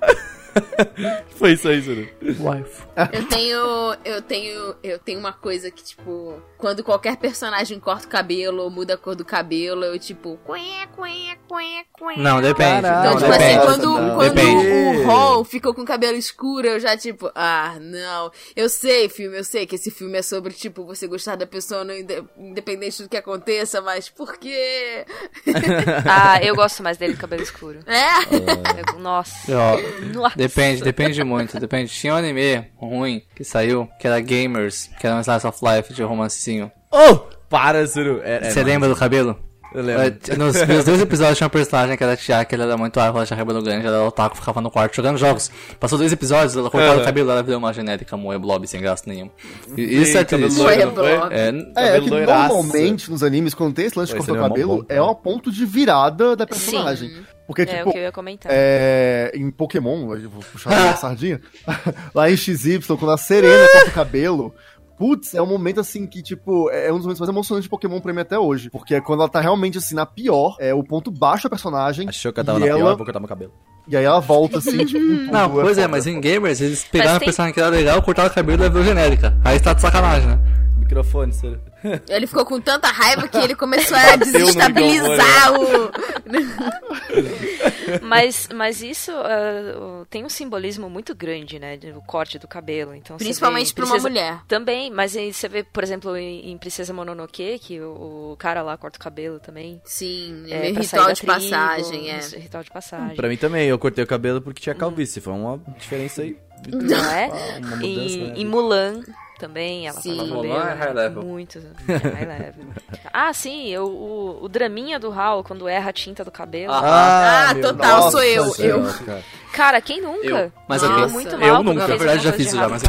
Foi 1.36 1.52
isso 1.52 1.68
aí, 1.68 1.82
Ciro. 1.82 2.08
Wife. 2.22 2.82
Eu 3.12 3.26
tenho. 3.28 3.56
Eu 4.04 4.22
tenho. 4.22 4.76
Eu 4.82 4.98
tenho 4.98 5.18
uma 5.18 5.32
coisa 5.32 5.70
que, 5.70 5.82
tipo, 5.82 6.40
quando 6.58 6.84
qualquer 6.84 7.16
personagem 7.16 7.80
corta 7.80 8.06
o 8.06 8.10
cabelo 8.10 8.62
ou 8.62 8.70
muda 8.70 8.94
a 8.94 8.96
cor 8.96 9.14
do 9.14 9.24
cabelo, 9.24 9.84
eu 9.84 9.98
tipo. 9.98 10.38
Cué, 10.44 10.86
cué, 10.94 11.36
cué, 11.48 11.84
cué. 11.92 12.16
Não, 12.16 12.40
depende. 12.40 12.78
Então, 12.86 13.04
não, 13.04 13.16
tipo 13.18 13.30
depende. 13.32 13.44
assim, 13.44 13.60
quando, 13.66 13.98
não. 13.98 14.14
quando 14.16 14.34
Depende. 14.34 14.98
o 14.98 15.04
Hall 15.06 15.44
ficou 15.44 15.74
com 15.74 15.82
o 15.82 15.86
cabelo 15.86 16.16
escuro, 16.16 16.66
eu 16.66 16.78
já, 16.80 16.96
tipo, 16.96 17.30
ah, 17.34 17.76
não. 17.80 18.30
Eu 18.54 18.68
sei, 18.68 19.08
filme, 19.08 19.36
eu 19.38 19.44
sei 19.44 19.66
que 19.66 19.74
esse 19.76 19.90
filme 19.90 20.18
é 20.18 20.22
sobre, 20.22 20.52
tipo, 20.52 20.84
você 20.84 21.06
gostar 21.06 21.36
da 21.36 21.46
pessoa 21.46 21.82
inde- 21.96 22.22
independente 22.38 23.02
do 23.02 23.08
que 23.08 23.16
aconteça, 23.16 23.80
mas 23.80 24.08
por 24.08 24.36
quê? 24.36 25.04
Ah, 26.08 26.42
eu 26.42 26.54
gosto 26.54 26.82
mais 26.82 26.96
dele 26.98 27.14
com 27.14 27.20
cabelo 27.22 27.42
escuro. 27.42 27.80
É? 27.86 28.92
Eu- 28.94 28.98
nossa. 29.00 29.32
Ó, 29.50 30.12
Nossa. 30.12 30.36
Depende, 30.42 30.82
depende 30.84 31.24
muito, 31.24 31.58
depende. 31.60 31.92
Tinha 31.92 32.14
um 32.14 32.16
anime 32.16 32.64
ruim 32.76 33.22
que 33.34 33.44
saiu, 33.44 33.88
que 34.00 34.06
era 34.06 34.20
Gamers, 34.20 34.90
que 34.98 35.06
era 35.06 35.16
um 35.16 35.20
Slice 35.20 35.46
of 35.46 35.58
Life 35.62 35.94
de 35.94 36.02
romancezinho. 36.02 36.70
Oh! 36.90 37.16
Para, 37.48 37.86
Ciro. 37.86 38.20
É, 38.24 38.36
é, 38.36 38.50
Você 38.50 38.60
mano, 38.60 38.72
lembra 38.72 38.88
do 38.88 38.96
cabelo? 38.96 39.38
Eu 39.74 39.82
lembro. 39.82 40.02
É, 40.02 40.36
Nos 40.36 40.66
meus 40.66 40.84
dois 40.84 41.00
episódios 41.00 41.38
tinha 41.38 41.46
um 41.46 41.50
personagem 41.50 41.96
que 41.96 42.02
era 42.02 42.12
a 42.12 42.16
Tia, 42.16 42.44
que 42.44 42.54
ela 42.54 42.64
era 42.64 42.76
muito 42.76 42.98
árvore, 43.00 43.18
ela 43.18 43.26
tinha 43.26 43.36
cabelo 43.38 43.62
grande, 43.62 43.86
ela 43.86 43.96
era 43.96 44.06
otaku, 44.06 44.36
ficava 44.36 44.60
no 44.60 44.70
quarto 44.70 44.94
jogando 44.96 45.16
jogos. 45.18 45.50
Passou 45.80 45.98
dois 45.98 46.12
episódios, 46.12 46.54
ela 46.56 46.70
cortava 46.70 46.94
Aham. 46.94 47.02
o 47.02 47.04
cabelo, 47.04 47.30
ela 47.30 47.42
virou 47.42 47.58
uma 47.58 47.72
genérica 47.72 48.16
moe 48.16 48.38
blob 48.38 48.66
sem 48.66 48.80
graça 48.80 49.04
nenhuma. 49.06 49.30
E 49.76 49.82
isso 50.02 50.16
é 50.16 50.24
triste. 50.24 50.58
loiro? 50.58 50.94
É, 51.30 51.48
É, 51.76 51.96
é 51.96 52.00
que 52.00 52.10
loiraço. 52.10 52.54
normalmente 52.54 53.10
nos 53.10 53.22
animes, 53.22 53.54
quando 53.54 53.74
tem 53.74 53.86
esse 53.86 53.98
lance 53.98 54.12
de 54.12 54.18
cortar 54.18 54.32
o 54.32 54.36
é 54.36 54.48
cabelo, 54.48 54.86
é 54.88 55.02
um 55.02 55.14
ponto 55.14 55.50
de 55.50 55.64
virada 55.64 56.36
da 56.36 56.46
personagem. 56.46 57.10
Porque, 57.46 57.62
É 57.62 57.66
tipo, 57.66 57.88
o 57.90 57.92
que 57.92 57.98
eu 57.98 58.02
ia 58.02 58.12
comentar. 58.12 58.50
É, 58.54 59.32
em 59.34 59.50
Pokémon, 59.50 60.14
eu 60.16 60.30
vou 60.30 60.42
puxar 60.42 60.90
a 60.90 60.96
sardinha, 60.96 61.40
lá 62.14 62.30
em 62.30 62.36
XY, 62.36 62.80
quando 62.98 63.10
a 63.10 63.16
Serena 63.18 63.66
corta 63.72 63.90
o 63.90 63.92
cabelo, 63.92 64.54
putz, 64.96 65.34
é 65.34 65.42
um 65.42 65.46
momento 65.46 65.80
assim 65.80 66.06
que, 66.06 66.22
tipo, 66.22 66.70
é 66.70 66.90
um 66.92 66.96
dos 66.96 67.02
momentos 67.02 67.20
mais 67.20 67.28
emocionantes 67.28 67.64
de 67.64 67.70
Pokémon 67.70 68.00
pra 68.00 68.12
mim 68.12 68.20
até 68.20 68.38
hoje. 68.38 68.70
Porque 68.70 68.94
é 68.94 69.00
quando 69.00 69.20
ela 69.20 69.28
tá 69.28 69.40
realmente 69.40 69.76
assim 69.78 69.94
na 69.94 70.06
pior, 70.06 70.56
é 70.60 70.72
o 70.72 70.84
ponto 70.84 71.10
baixo 71.10 71.44
da 71.44 71.50
personagem. 71.50 72.08
Achou 72.08 72.32
que 72.32 72.40
eu 72.40 72.44
tava 72.44 72.58
na 72.60 72.66
ela, 72.66 72.78
pior, 72.78 72.96
vou 72.96 73.04
cortar 73.04 73.18
meu 73.20 73.28
cabelo. 73.28 73.52
E 73.88 73.96
aí 73.96 74.04
ela 74.04 74.20
volta 74.20 74.58
assim, 74.58 74.84
tipo, 74.86 75.00
tudo, 75.00 75.32
Não, 75.32 75.50
pois 75.50 75.76
é, 75.76 75.82
foda. 75.82 75.88
mas 75.88 76.06
em 76.06 76.20
Gamers 76.20 76.60
eles 76.60 76.84
pegaram 76.84 77.16
a 77.16 77.18
tem- 77.18 77.26
personagem 77.26 77.52
que 77.54 77.60
era 77.60 77.68
legal, 77.68 78.00
cortaram 78.02 78.30
o 78.30 78.32
cabelo 78.34 78.62
e 78.62 78.68
levou 78.68 78.84
genérica. 78.84 79.36
Aí 79.44 79.58
tá 79.58 79.72
de 79.72 79.80
sacanagem, 79.80 80.28
né? 80.28 80.38
Microfone, 80.78 81.32
Ciro. 81.32 81.60
Ele 82.08 82.26
ficou 82.26 82.44
com 82.44 82.60
tanta 82.60 82.88
raiva 82.88 83.26
que 83.28 83.36
ele 83.38 83.54
começou 83.54 83.96
a 83.96 84.16
desestabilizar 84.16 85.52
o. 85.60 85.90
Mas, 88.02 88.48
mas 88.54 88.80
isso 88.82 89.12
o- 89.12 90.06
tem 90.06 90.24
um 90.24 90.28
simbolismo 90.28 90.88
muito 90.88 91.14
grande, 91.14 91.58
né? 91.58 91.76
do 91.76 92.00
corte 92.02 92.38
do 92.38 92.46
cabelo. 92.48 92.94
Então, 92.94 93.16
Principalmente 93.16 93.74
pra 93.74 93.84
uma 93.84 93.98
mulher. 93.98 94.38
Também, 94.48 94.90
mas 94.90 95.16
aí 95.16 95.32
você 95.32 95.48
vê, 95.48 95.62
por 95.62 95.82
exemplo, 95.82 96.16
em, 96.16 96.56
Princesa 96.58 96.92
Mononoke, 96.92 97.58
que 97.58 97.80
o, 97.80 98.32
o 98.32 98.36
cara 98.38 98.62
lá 98.62 98.76
corta 98.76 98.98
o 98.98 99.00
cabelo 99.02 99.40
também. 99.40 99.80
Sim, 99.84 100.44
É, 100.48 100.72
pra 100.72 100.80
ritual 100.82 101.04
sair 101.04 101.14
de 101.14 101.20
tribo, 101.20 101.32
passagem, 101.34 102.10
é. 102.10 102.18
Ritual 102.38 102.62
de 102.64 102.70
passagem. 102.70 103.16
Pra 103.16 103.28
mim 103.28 103.36
também, 103.36 103.68
eu 103.68 103.78
cortei 103.78 104.04
o 104.04 104.06
cabelo 104.06 104.40
porque 104.40 104.60
tinha 104.62 104.74
calvície. 104.74 105.20
Foi 105.20 105.32
uma 105.32 105.60
diferença 105.78 106.22
aí. 106.22 106.36
Não 106.68 106.96
é? 107.12 107.26
Ah, 107.26 107.58
uma 107.58 107.76
mudança, 107.76 107.84
Em, 107.86 108.18
né? 108.28 108.32
em 108.36 108.46
Mulan 108.46 109.00
também, 109.42 109.88
ela 109.88 110.00
Sim. 110.00 110.16
corta 110.16 110.32
o 110.32 110.36
Mulan 110.36 110.54
cabelo. 110.60 110.68
é 110.70 110.74
high 110.74 110.92
level. 110.94 111.22
Muito. 111.24 111.58
é 111.88 111.96
high 112.08 112.24
level. 112.26 112.64
ah, 113.12 113.32
sim, 113.32 113.68
eu- 113.68 113.86
o, 113.88 114.44
o 114.44 114.48
draminha 114.48 114.98
do 115.00 115.10
Hal, 115.12 115.42
quando 115.42 115.66
erra 115.68 115.90
a 115.90 115.92
tinta 115.92 116.24
do 116.24 116.30
cabelo. 116.30 116.72
Ah, 116.72 117.50
meu 117.54 117.62
total, 117.62 118.00
Deus 118.00 118.12
sou 118.12 118.22
eu, 118.22 118.54
eu. 118.58 118.82
cara. 119.04 119.22
Cara, 119.52 119.80
quem 119.80 120.00
nunca? 120.00 120.26
Eu. 120.26 120.52
Mas 120.68 120.82
Fica 120.82 120.94
ok. 120.94 121.06
muito 121.08 121.34
Eu 121.34 121.38
mal 121.40 121.56
quando 121.64 121.66
nunca, 121.74 121.88
na 121.88 121.96
verdade, 121.96 122.24
já 122.24 122.32
fiz 122.32 122.50
já, 122.50 122.68
mas. 122.68 122.82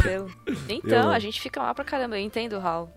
Então, 0.68 1.04
Eu- 1.04 1.10
a 1.10 1.18
gente 1.18 1.40
fica 1.40 1.60
mal 1.60 1.74
pra 1.74 1.84
caramba. 1.84 2.16
Eu 2.16 2.22
entendo 2.22 2.54
o 2.56 2.60
Hal. 2.66 2.90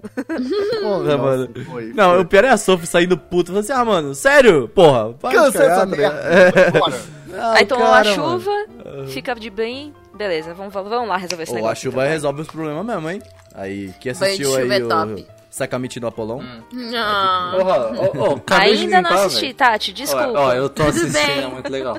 Porra, 0.82 1.18
mano. 1.18 1.50
foi, 1.70 1.94
Não, 1.94 2.12
foi. 2.12 2.20
o 2.22 2.26
pior 2.26 2.44
é 2.46 2.50
a 2.50 2.58
Sophie 2.58 2.88
saindo 2.88 3.18
puta. 3.18 3.48
Falando 3.52 3.64
assim, 3.64 3.74
ah, 3.74 3.86
mano, 3.86 4.16
sério? 4.16 4.68
Porra, 4.70 5.14
para 5.14 5.30
de 5.32 5.36
Cansa 5.36 5.64
essa 5.64 5.80
tá 5.82 5.86
merda. 5.86 6.72
Bora. 6.80 7.02
Ah, 7.40 7.54
Aí 7.58 7.66
tomou 7.66 7.86
a 7.88 8.04
mano. 8.04 8.16
chuva, 8.16 8.52
fica 9.10 9.36
de 9.36 9.50
bem. 9.50 9.94
Beleza, 10.16 10.54
vamos, 10.54 10.74
vamos 10.74 11.08
lá 11.08 11.18
resolver 11.18 11.44
esse 11.44 11.52
a 11.52 11.56
negócio. 11.56 11.84
chuva 11.92 12.02
então. 12.02 12.12
resolve 12.14 12.42
os 12.42 12.48
problemas 12.48 12.86
mesmo, 12.86 13.10
hein? 13.10 13.22
Aí, 13.54 13.94
que 14.00 14.10
assistiu 14.10 14.48
chuva 14.52 14.62
aí 14.74 14.82
é 14.82 14.84
o 14.86 14.88
top. 14.88 15.28
Sakamichi 15.50 16.00
no 16.00 16.08
Apolão? 16.08 16.42
Não. 16.72 17.60
Porra, 17.60 17.92
ô, 17.92 18.20
ô, 18.20 18.36
acabei 18.36 18.76
de 18.76 18.84
Ainda 18.84 19.02
não 19.02 19.12
assisti. 19.12 19.54
Tati, 19.54 19.94
desculpa. 19.94 20.32
Ó, 20.36 20.54
eu 20.54 20.70
tô 20.70 20.84
assistindo, 20.84 21.14
bem. 21.14 21.44
é 21.44 21.48
muito 21.48 21.72
legal. 21.72 21.98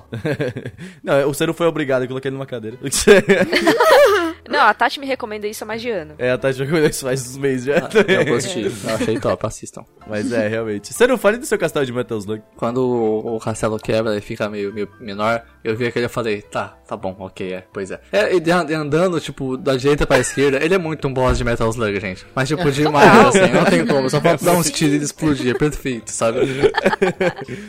não, 1.02 1.28
o 1.28 1.34
Ciro 1.34 1.54
foi 1.54 1.66
obrigado, 1.66 2.02
eu 2.02 2.08
coloquei 2.08 2.28
ele 2.28 2.36
numa 2.36 2.46
cadeira. 2.46 2.78
Não, 4.48 4.60
a 4.60 4.72
Tati 4.74 4.98
me 4.98 5.06
recomenda 5.06 5.46
isso 5.46 5.62
há 5.62 5.66
mais 5.66 5.80
de 5.82 5.90
ano. 5.90 6.14
é, 6.18 6.30
a 6.32 6.38
Tati 6.38 6.58
jogou 6.58 6.78
isso 6.78 7.04
faz 7.04 7.28
uns 7.28 7.36
meses 7.36 7.66
já. 7.66 7.88
Eu 8.06 8.24
gostei, 8.26 8.66
eu 8.88 8.94
achei 8.94 9.18
top, 9.20 9.46
assistam. 9.46 9.84
Mas 10.06 10.32
é, 10.32 10.48
realmente. 10.48 10.92
Ciro, 10.94 11.18
fale 11.18 11.36
do 11.36 11.46
seu 11.46 11.58
castelo 11.58 11.84
de 11.84 11.92
Metal 11.92 12.16
Slug. 12.18 12.42
Quando 12.56 12.78
o, 12.78 13.36
o 13.36 13.40
castelo 13.40 13.78
quebra 13.78 14.16
e 14.16 14.20
fica 14.20 14.48
meio, 14.48 14.72
meio 14.72 14.88
menor, 15.00 15.42
eu 15.62 15.76
vi 15.76 15.86
aquele 15.86 16.06
e 16.06 16.08
falei, 16.08 16.40
tá, 16.42 16.76
tá 16.86 16.96
bom, 16.96 17.14
ok, 17.18 17.52
é, 17.52 17.64
pois 17.72 17.90
é. 17.90 18.00
É, 18.12 18.34
e 18.34 18.40
de- 18.40 18.64
de 18.64 18.74
andando, 18.74 19.20
tipo, 19.20 19.56
da 19.56 19.76
direita 19.76 20.06
pra 20.06 20.18
esquerda, 20.18 20.58
ele 20.64 20.74
é 20.74 20.78
muito 20.78 21.06
um 21.06 21.12
boss 21.12 21.36
de 21.36 21.44
Metal 21.44 21.68
Slug, 21.68 22.00
gente. 22.00 22.26
Mas, 22.34 22.48
tipo, 22.48 22.70
demais, 22.72 23.26
assim, 23.26 23.52
não 23.52 23.64
tem 23.66 23.86
como, 23.86 24.08
só 24.08 24.20
falta 24.20 24.44
dar 24.44 24.52
uns 24.56 24.70
tiros 24.70 24.92
e 24.94 24.96
ele 24.96 25.04
explodir, 25.04 25.54
é 25.54 25.58
perfeito, 25.58 26.10
sabe? 26.10 26.38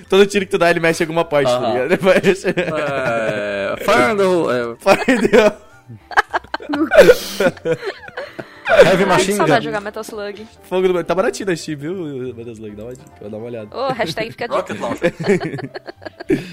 Todo 0.10 0.26
tiro 0.26 0.46
que 0.46 0.52
tu 0.52 0.58
dá, 0.58 0.70
ele 0.70 0.80
mexe 0.80 1.04
em 1.04 1.06
alguma 1.06 1.26
parte, 1.26 1.48
tá 1.50 1.58
Aham. 1.58 1.74
ligado? 1.74 1.90
Depois... 1.90 2.46
É, 2.46 2.54
the... 2.54 2.62
É, 2.62 3.76
Perdeu. 3.86 5.52
heavy 8.86 9.06
Machine 9.06 9.38
saudade 9.38 9.62
de 9.62 9.68
Gun. 9.68 9.74
jogar 9.74 9.82
Metal 9.82 10.04
Slug. 10.04 10.48
Fogo 10.64 10.88
do... 10.88 11.04
Tá 11.04 11.16
baratinho 11.16 11.50
na 11.50 11.56
Steam, 11.56 11.78
viu, 11.78 11.96
Metal 12.36 12.54
Slug? 12.54 12.76
Dá 12.76 12.84
uma 12.84 12.94
dica, 12.94 13.30
dá 13.30 13.38
uma 13.38 13.46
olhada. 13.46 13.78
Ô, 13.78 13.92
hashtag 13.92 14.32
fica 14.32 14.48
dica. 14.48 14.58
Rocket 14.58 14.80
Launcher. 14.80 15.14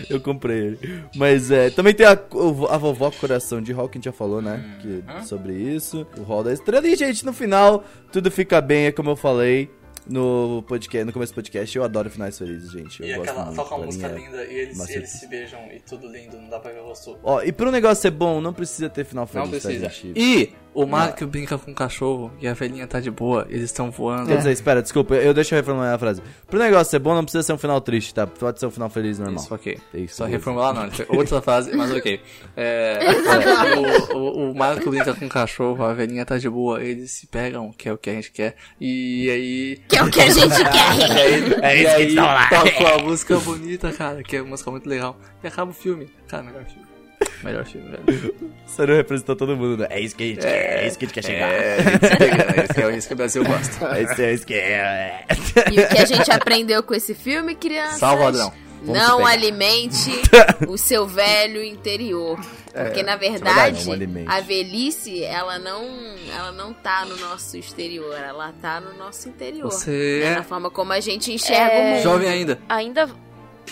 Eu 0.08 0.20
comprei 0.20 0.58
ele. 0.58 1.04
Mas 1.14 1.50
é, 1.50 1.68
também 1.70 1.92
tem 1.94 2.06
a, 2.06 2.12
a 2.12 2.78
vovó 2.78 3.10
Coração 3.10 3.60
de 3.60 3.72
Rock, 3.72 3.90
a 3.90 3.94
gente 3.98 4.04
já 4.06 4.12
falou, 4.12 4.40
né? 4.40 4.64
Que, 4.80 5.04
sobre 5.26 5.52
isso. 5.52 6.06
O 6.16 6.22
Hall 6.22 6.42
da 6.42 6.52
Estrela. 6.52 6.86
E, 6.86 6.96
gente, 6.96 7.26
no 7.26 7.32
final, 7.32 7.84
tudo 8.10 8.30
fica 8.30 8.60
bem, 8.60 8.86
é 8.86 8.92
como 8.92 9.10
eu 9.10 9.16
falei 9.16 9.70
no 10.08 10.62
podcast, 10.68 11.04
no 11.04 11.12
começo 11.12 11.32
do 11.32 11.36
podcast. 11.36 11.76
Eu 11.76 11.84
adoro 11.84 12.08
finais 12.10 12.38
felizes, 12.38 12.70
gente. 12.70 13.02
Eu 13.02 13.08
E 13.08 13.14
gosto 13.16 13.30
aquela, 13.30 13.44
muito. 13.46 13.56
toca 13.56 13.74
uma 13.74 13.86
música 13.86 14.08
linda 14.08 14.44
e 14.44 14.54
eles, 14.54 14.88
eles 14.88 15.10
se 15.10 15.26
beijam 15.26 15.60
e 15.72 15.80
tudo 15.80 16.08
lindo, 16.08 16.36
não 16.36 16.48
dá 16.48 16.60
pra 16.60 16.72
ver 16.72 16.80
o 16.80 16.84
rosto. 16.86 17.18
Ó, 17.22 17.42
e 17.42 17.50
pro 17.52 17.70
negócio 17.70 18.02
ser 18.02 18.10
bom, 18.10 18.40
não 18.40 18.52
precisa 18.52 18.88
ter 18.88 19.04
final 19.04 19.26
feliz, 19.26 19.50
Não 19.50 19.58
tá, 19.58 19.64
precisa. 19.66 19.88
gente? 19.88 20.12
E 20.18 20.52
o 20.82 20.86
Mark 20.86 21.22
brinca 21.24 21.56
com 21.58 21.70
o 21.70 21.74
cachorro 21.74 22.32
e 22.40 22.46
a 22.46 22.52
velhinha 22.54 22.86
tá 22.86 23.00
de 23.00 23.10
boa, 23.10 23.46
eles 23.48 23.64
estão 23.64 23.90
voando. 23.90 24.28
Quer 24.28 24.38
dizer, 24.38 24.52
espera, 24.52 24.82
desculpa, 24.82 25.14
eu 25.14 25.32
deixo 25.32 25.54
eu 25.54 25.56
reformular 25.58 25.94
a 25.94 25.98
frase. 25.98 26.22
Pro 26.46 26.58
negócio 26.58 26.90
ser 26.90 26.98
bom, 26.98 27.14
não 27.14 27.22
precisa 27.24 27.42
ser 27.42 27.52
um 27.52 27.58
final 27.58 27.80
triste, 27.80 28.12
tá? 28.14 28.26
Pode 28.26 28.60
ser 28.60 28.66
um 28.66 28.70
final 28.70 28.88
feliz 28.90 29.18
normal. 29.18 29.42
Isso, 29.42 29.54
ok. 29.54 29.78
Isso, 29.94 30.16
Só 30.16 30.24
beleza. 30.24 30.38
reformular 30.38 30.74
não, 30.74 30.90
foi 30.90 31.06
outra 31.08 31.40
frase, 31.40 31.74
mas 31.76 31.90
ok. 31.90 32.20
É, 32.56 32.98
é, 34.12 34.14
o, 34.14 34.16
o, 34.18 34.50
o 34.50 34.54
Marco 34.54 34.90
brinca 34.90 35.14
com 35.14 35.26
o 35.26 35.28
cachorro, 35.28 35.82
a 35.84 35.94
velhinha 35.94 36.24
tá 36.26 36.36
de 36.38 36.48
boa, 36.48 36.82
eles 36.82 37.10
se 37.10 37.26
pegam, 37.26 37.72
que 37.72 37.88
é 37.88 37.92
o 37.92 37.98
que 37.98 38.10
a 38.10 38.12
gente 38.14 38.30
quer, 38.30 38.54
e 38.80 39.30
aí... 39.30 39.78
Que 39.88 39.96
é 39.98 40.02
o 40.04 40.10
que 40.10 40.20
a 40.20 40.30
gente 40.30 40.56
quer. 40.62 40.96
E 40.98 41.20
aí, 41.20 41.54
É 41.62 41.76
e 41.76 41.86
isso 41.86 41.96
que 42.08 42.14
tão 42.14 42.24
lá. 42.24 42.48
toca 42.48 42.80
uma 42.80 42.98
música 43.04 43.38
bonita, 43.38 43.92
cara, 43.92 44.22
que 44.22 44.36
é 44.36 44.42
uma 44.42 44.50
música 44.50 44.70
muito 44.70 44.88
legal. 44.88 45.16
E 45.42 45.46
acaba 45.46 45.70
o 45.70 45.74
filme. 45.74 46.08
Cara, 46.28 46.42
melhor 46.42 46.64
filme. 46.64 46.85
Melhor 47.46 47.64
filme, 47.64 47.90
velho. 47.90 48.34
Você 48.66 48.86
não 48.86 48.94
representou 48.94 49.36
todo 49.36 49.56
mundo, 49.56 49.78
né? 49.78 49.86
É 49.90 50.00
isso 50.00 50.14
que 50.16 50.24
a 50.24 50.26
gente 50.26 50.40
quer, 50.40 50.84
é 50.84 50.86
isso 50.86 50.98
que 50.98 51.04
a 51.04 51.08
gente 51.08 51.14
quer 51.14 51.24
chegar. 51.24 51.50
É, 51.50 51.76
é 52.60 52.64
isso 52.64 52.74
que, 52.74 52.80
é 52.82 52.96
isso 52.96 53.08
que 53.08 53.14
o 53.14 53.16
Brasil 53.16 53.44
gosta. 53.44 53.96
É 53.96 54.02
isso, 54.02 54.22
é 54.22 54.34
isso 54.34 54.46
que 54.46 54.54
é. 54.54 55.24
E 55.72 55.80
o 55.80 55.88
que 55.88 55.98
a 55.98 56.04
gente 56.04 56.30
aprendeu 56.30 56.82
com 56.82 56.94
esse 56.94 57.14
filme, 57.14 57.54
crianças? 57.54 57.98
Salva 57.98 58.22
o 58.22 58.24
ladrão. 58.26 58.52
Vamos 58.82 59.02
Não 59.02 59.26
alimente 59.26 60.10
o 60.68 60.76
seu 60.76 61.06
velho 61.06 61.62
interior. 61.62 62.38
Porque, 62.72 63.02
na 63.02 63.16
verdade, 63.16 63.84
verdade, 63.84 64.18
é 64.18 64.30
a 64.30 64.40
velhice, 64.42 65.24
ela 65.24 65.58
não, 65.58 65.82
ela 66.36 66.52
não 66.52 66.74
tá 66.74 67.06
no 67.06 67.16
nosso 67.16 67.56
exterior, 67.56 68.14
ela 68.14 68.52
tá 68.60 68.80
no 68.80 68.92
nosso 68.98 69.30
interior. 69.30 69.72
Você 69.72 70.20
né? 70.22 70.32
é 70.32 70.34
Na 70.36 70.42
forma 70.42 70.70
como 70.70 70.92
a 70.92 71.00
gente 71.00 71.32
enxerga 71.32 71.72
É. 71.72 71.80
o 71.80 71.94
mundo. 71.94 72.02
jovem 72.02 72.28
ainda. 72.28 72.58
Ainda, 72.68 73.08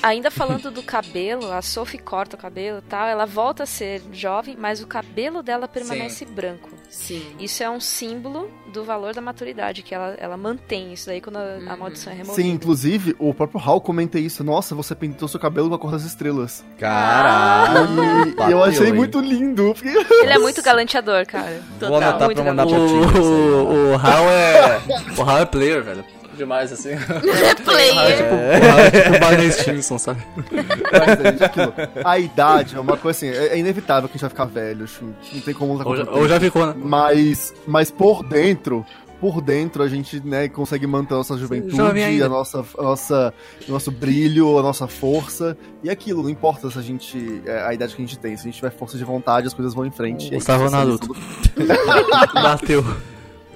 ainda 0.03 0.31
falando 0.31 0.71
do 0.71 0.83
cabelo, 0.83 1.51
a 1.53 1.63
Sophie 1.63 1.99
corta 1.99 2.37
o 2.37 2.39
cabelo 2.39 2.79
e 2.79 2.83
tal, 2.83 3.07
ela 3.07 3.27
volta 3.27 3.63
a 3.63 3.67
ser 3.67 4.03
jovem, 4.13 4.57
mas 4.59 4.83
o 4.83 4.87
cabelo 4.87 5.43
dela 5.43 5.67
permanece 5.69 6.25
branco. 6.25 6.71
Sim. 6.91 7.25
Isso 7.41 7.63
é 7.63 7.69
um 7.69 7.81
símbolo 7.81 8.49
do 8.73 8.85
valor 8.85 9.13
da 9.15 9.21
maturidade, 9.21 9.83
que 9.83 9.95
ela, 9.95 10.15
ela 10.19 10.37
mantém 10.37 10.93
isso 10.93 11.07
daí 11.07 11.21
quando 11.21 11.37
a, 11.39 11.57
a 11.73 11.77
maldição 11.77 12.13
é 12.13 12.17
removida. 12.17 12.43
Sim, 12.43 12.53
inclusive, 12.53 13.17
o 13.19 13.33
próprio 13.35 13.61
Hal 13.61 13.81
comenta 13.81 14.19
isso. 14.19 14.45
Nossa, 14.45 14.75
você 14.75 14.95
pintou 14.95 15.27
seu 15.27 15.41
cabelo 15.41 15.69
com 15.69 15.75
a 15.75 15.79
cor 15.79 15.91
das 15.91 16.05
estrelas. 16.05 16.65
Caralho. 16.79 18.27
E, 18.27 18.29
e 18.29 18.35
bateu, 18.35 18.59
eu 18.59 18.65
achei 18.65 18.87
hein? 18.89 18.93
muito 18.93 19.19
lindo. 19.21 19.75
porque- 19.75 19.89
Ele 19.89 20.33
é 20.33 20.39
muito 20.39 20.63
galanteador, 20.63 21.27
cara. 21.27 21.61
Vou 21.81 21.97
anotar 21.97 22.27
Muito 22.27 22.37
pra 22.43 22.45
mandar 22.45 22.67
pra 22.67 22.77
isso 22.79 22.95
aí. 22.95 23.21
O, 23.21 23.93
o 23.93 23.95
Hal 23.97 24.31
é. 24.31 24.83
O 25.19 25.23
Hal 25.23 25.39
é 25.39 25.45
player, 25.47 25.83
velho. 25.83 26.05
Demais, 26.37 26.73
assim. 26.73 26.91
Player. 27.65 28.17
Tipo, 28.17 28.35
o 28.35 28.71
Hal 28.71 28.79
é 28.81 28.91
tipo 28.91 29.17
o 29.17 29.21
Barney 29.21 29.53
Stinson, 29.53 29.99
sabe? 29.99 30.23
Mas, 30.37 31.23
gente, 31.23 31.43
é 31.43 31.47
aquilo. 31.47 31.75
A 32.05 32.19
idade 32.19 32.77
é 32.77 32.81
uma 32.81 32.97
coisa 32.97 33.17
assim, 33.17 33.29
é, 33.29 33.55
é 33.55 33.59
inevitável 33.59 34.09
que 34.09 34.13
a 34.13 34.17
gente 34.17 34.23
vai 34.23 34.31
ficar 34.31 34.45
velho. 34.47 34.85
acho 34.85 34.99
que 35.23 35.37
Não 35.37 35.43
tem 35.43 35.55
como 35.55 35.73
Ou 35.85 35.97
já, 35.97 36.11
ou 36.11 36.29
já 36.29 36.41
ficou, 36.41 36.67
né? 36.67 36.75
Mas, 36.77 37.55
mas 37.67 37.91
por 37.91 38.23
dentro, 38.23 38.85
por 39.21 39.41
dentro 39.41 39.83
a 39.83 39.89
gente, 39.89 40.21
né, 40.21 40.49
consegue 40.49 40.87
manter 40.87 41.15
a 41.15 41.19
nossa 41.19 41.37
juventude, 41.39 41.81
a 42.23 42.29
nossa, 42.29 42.65
a 42.79 42.83
nossa, 42.83 43.35
o 43.67 43.73
nosso 43.73 43.91
brilho, 43.91 44.59
a 44.59 44.63
nossa 44.63 44.87
força. 44.87 45.57
E 45.83 45.89
aquilo, 45.89 46.23
não 46.23 46.31
importa 46.31 46.71
se 46.71 46.79
a 46.79 46.83
gente, 46.83 47.43
é, 47.47 47.63
a 47.63 47.73
idade 47.73 47.95
que 47.95 48.03
a 48.03 48.05
gente 48.05 48.19
tem, 48.19 48.37
se 48.37 48.43
a 48.43 48.45
gente 48.45 48.57
tiver 48.57 48.71
força 48.71 48.99
de 48.99 49.05
vontade, 49.05 49.47
as 49.47 49.55
coisas 49.55 49.73
vão 49.73 49.87
em 49.87 49.91
frente. 49.91 50.31
Gustavo 50.31 50.69
Naruto. 50.69 51.15
Bateu. 52.35 52.85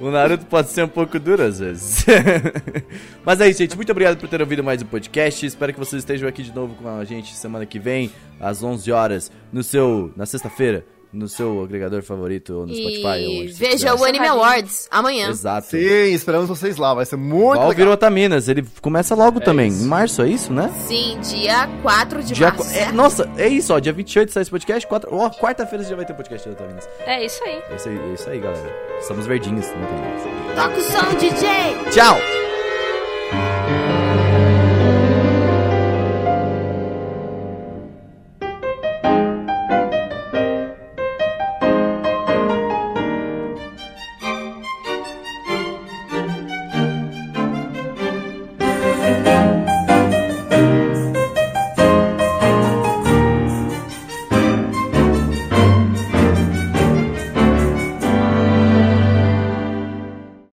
O 0.00 0.10
Naruto 0.10 0.46
pode 0.46 0.70
ser 0.70 0.84
um 0.84 0.88
pouco 0.88 1.18
duro 1.18 1.42
às 1.42 1.58
vezes. 1.58 2.06
Mas 3.24 3.40
é 3.40 3.48
isso, 3.48 3.58
gente. 3.58 3.74
Muito 3.74 3.90
obrigado 3.90 4.16
por 4.16 4.28
ter 4.28 4.40
ouvido 4.40 4.62
mais 4.62 4.80
um 4.80 4.86
podcast. 4.86 5.44
Espero 5.44 5.72
que 5.72 5.78
vocês 5.78 6.02
estejam 6.02 6.28
aqui 6.28 6.42
de 6.42 6.54
novo 6.54 6.74
com 6.76 6.88
a 6.88 7.04
gente 7.04 7.34
semana 7.34 7.66
que 7.66 7.80
vem, 7.80 8.10
às 8.38 8.62
11 8.62 8.92
horas, 8.92 9.32
no 9.52 9.62
seu, 9.62 10.12
na 10.16 10.24
sexta-feira, 10.24 10.86
no 11.12 11.28
seu 11.28 11.62
agregador 11.62 12.02
favorito 12.02 12.54
ou 12.54 12.66
no 12.66 12.74
Spotify. 12.74 13.02
ou 13.06 13.18
E 13.18 13.40
onde 13.42 13.52
você 13.54 13.68
veja 13.68 13.94
o 13.94 14.04
Anime 14.04 14.26
Awards 14.28 14.88
amanhã. 14.90 15.30
Exato. 15.30 15.68
Sim, 15.68 16.12
esperamos 16.12 16.48
vocês 16.48 16.76
lá, 16.76 16.92
vai 16.94 17.04
ser 17.06 17.16
muito 17.16 17.34
Igual 17.54 17.54
legal. 17.54 17.74
virou 17.74 17.94
Otaminas, 17.94 18.48
ele 18.48 18.64
começa 18.80 19.14
logo 19.14 19.40
também, 19.40 19.70
em 19.70 19.84
março, 19.84 20.22
é 20.22 20.28
isso, 20.28 20.52
né? 20.52 20.72
Sim, 20.86 21.18
dia 21.22 21.68
4 21.82 22.22
de 22.22 22.34
Dia 22.34 22.48
março. 22.50 22.64
qu- 22.70 22.76
é, 22.76 22.92
nossa, 22.92 23.30
é 23.36 23.48
isso, 23.48 23.72
ó. 23.74 23.78
Dia 23.78 23.92
28 23.92 24.32
sai 24.32 24.42
esse 24.42 24.50
podcast. 24.50 24.86
Quatro, 24.86 25.08
ó, 25.14 25.30
quarta-feira 25.30 25.82
você 25.84 25.90
já 25.90 25.96
vai 25.96 26.04
ter 26.04 26.14
podcast 26.14 26.48
do 26.48 26.52
Otaminas. 26.52 26.88
É 27.06 27.24
isso 27.24 27.42
aí. 27.44 27.62
É 27.70 27.76
isso 27.76 27.88
aí, 27.88 27.98
é 27.98 28.14
isso 28.14 28.30
aí, 28.30 28.38
galera. 28.40 28.76
Estamos 29.00 29.26
verdinhos, 29.26 29.66
não 29.66 29.86
tem 29.86 29.98
mais. 29.98 30.54
Toca 30.54 30.76
o 30.78 30.82
som, 30.82 31.14
DJ! 31.18 31.90
Tchau! 31.90 32.47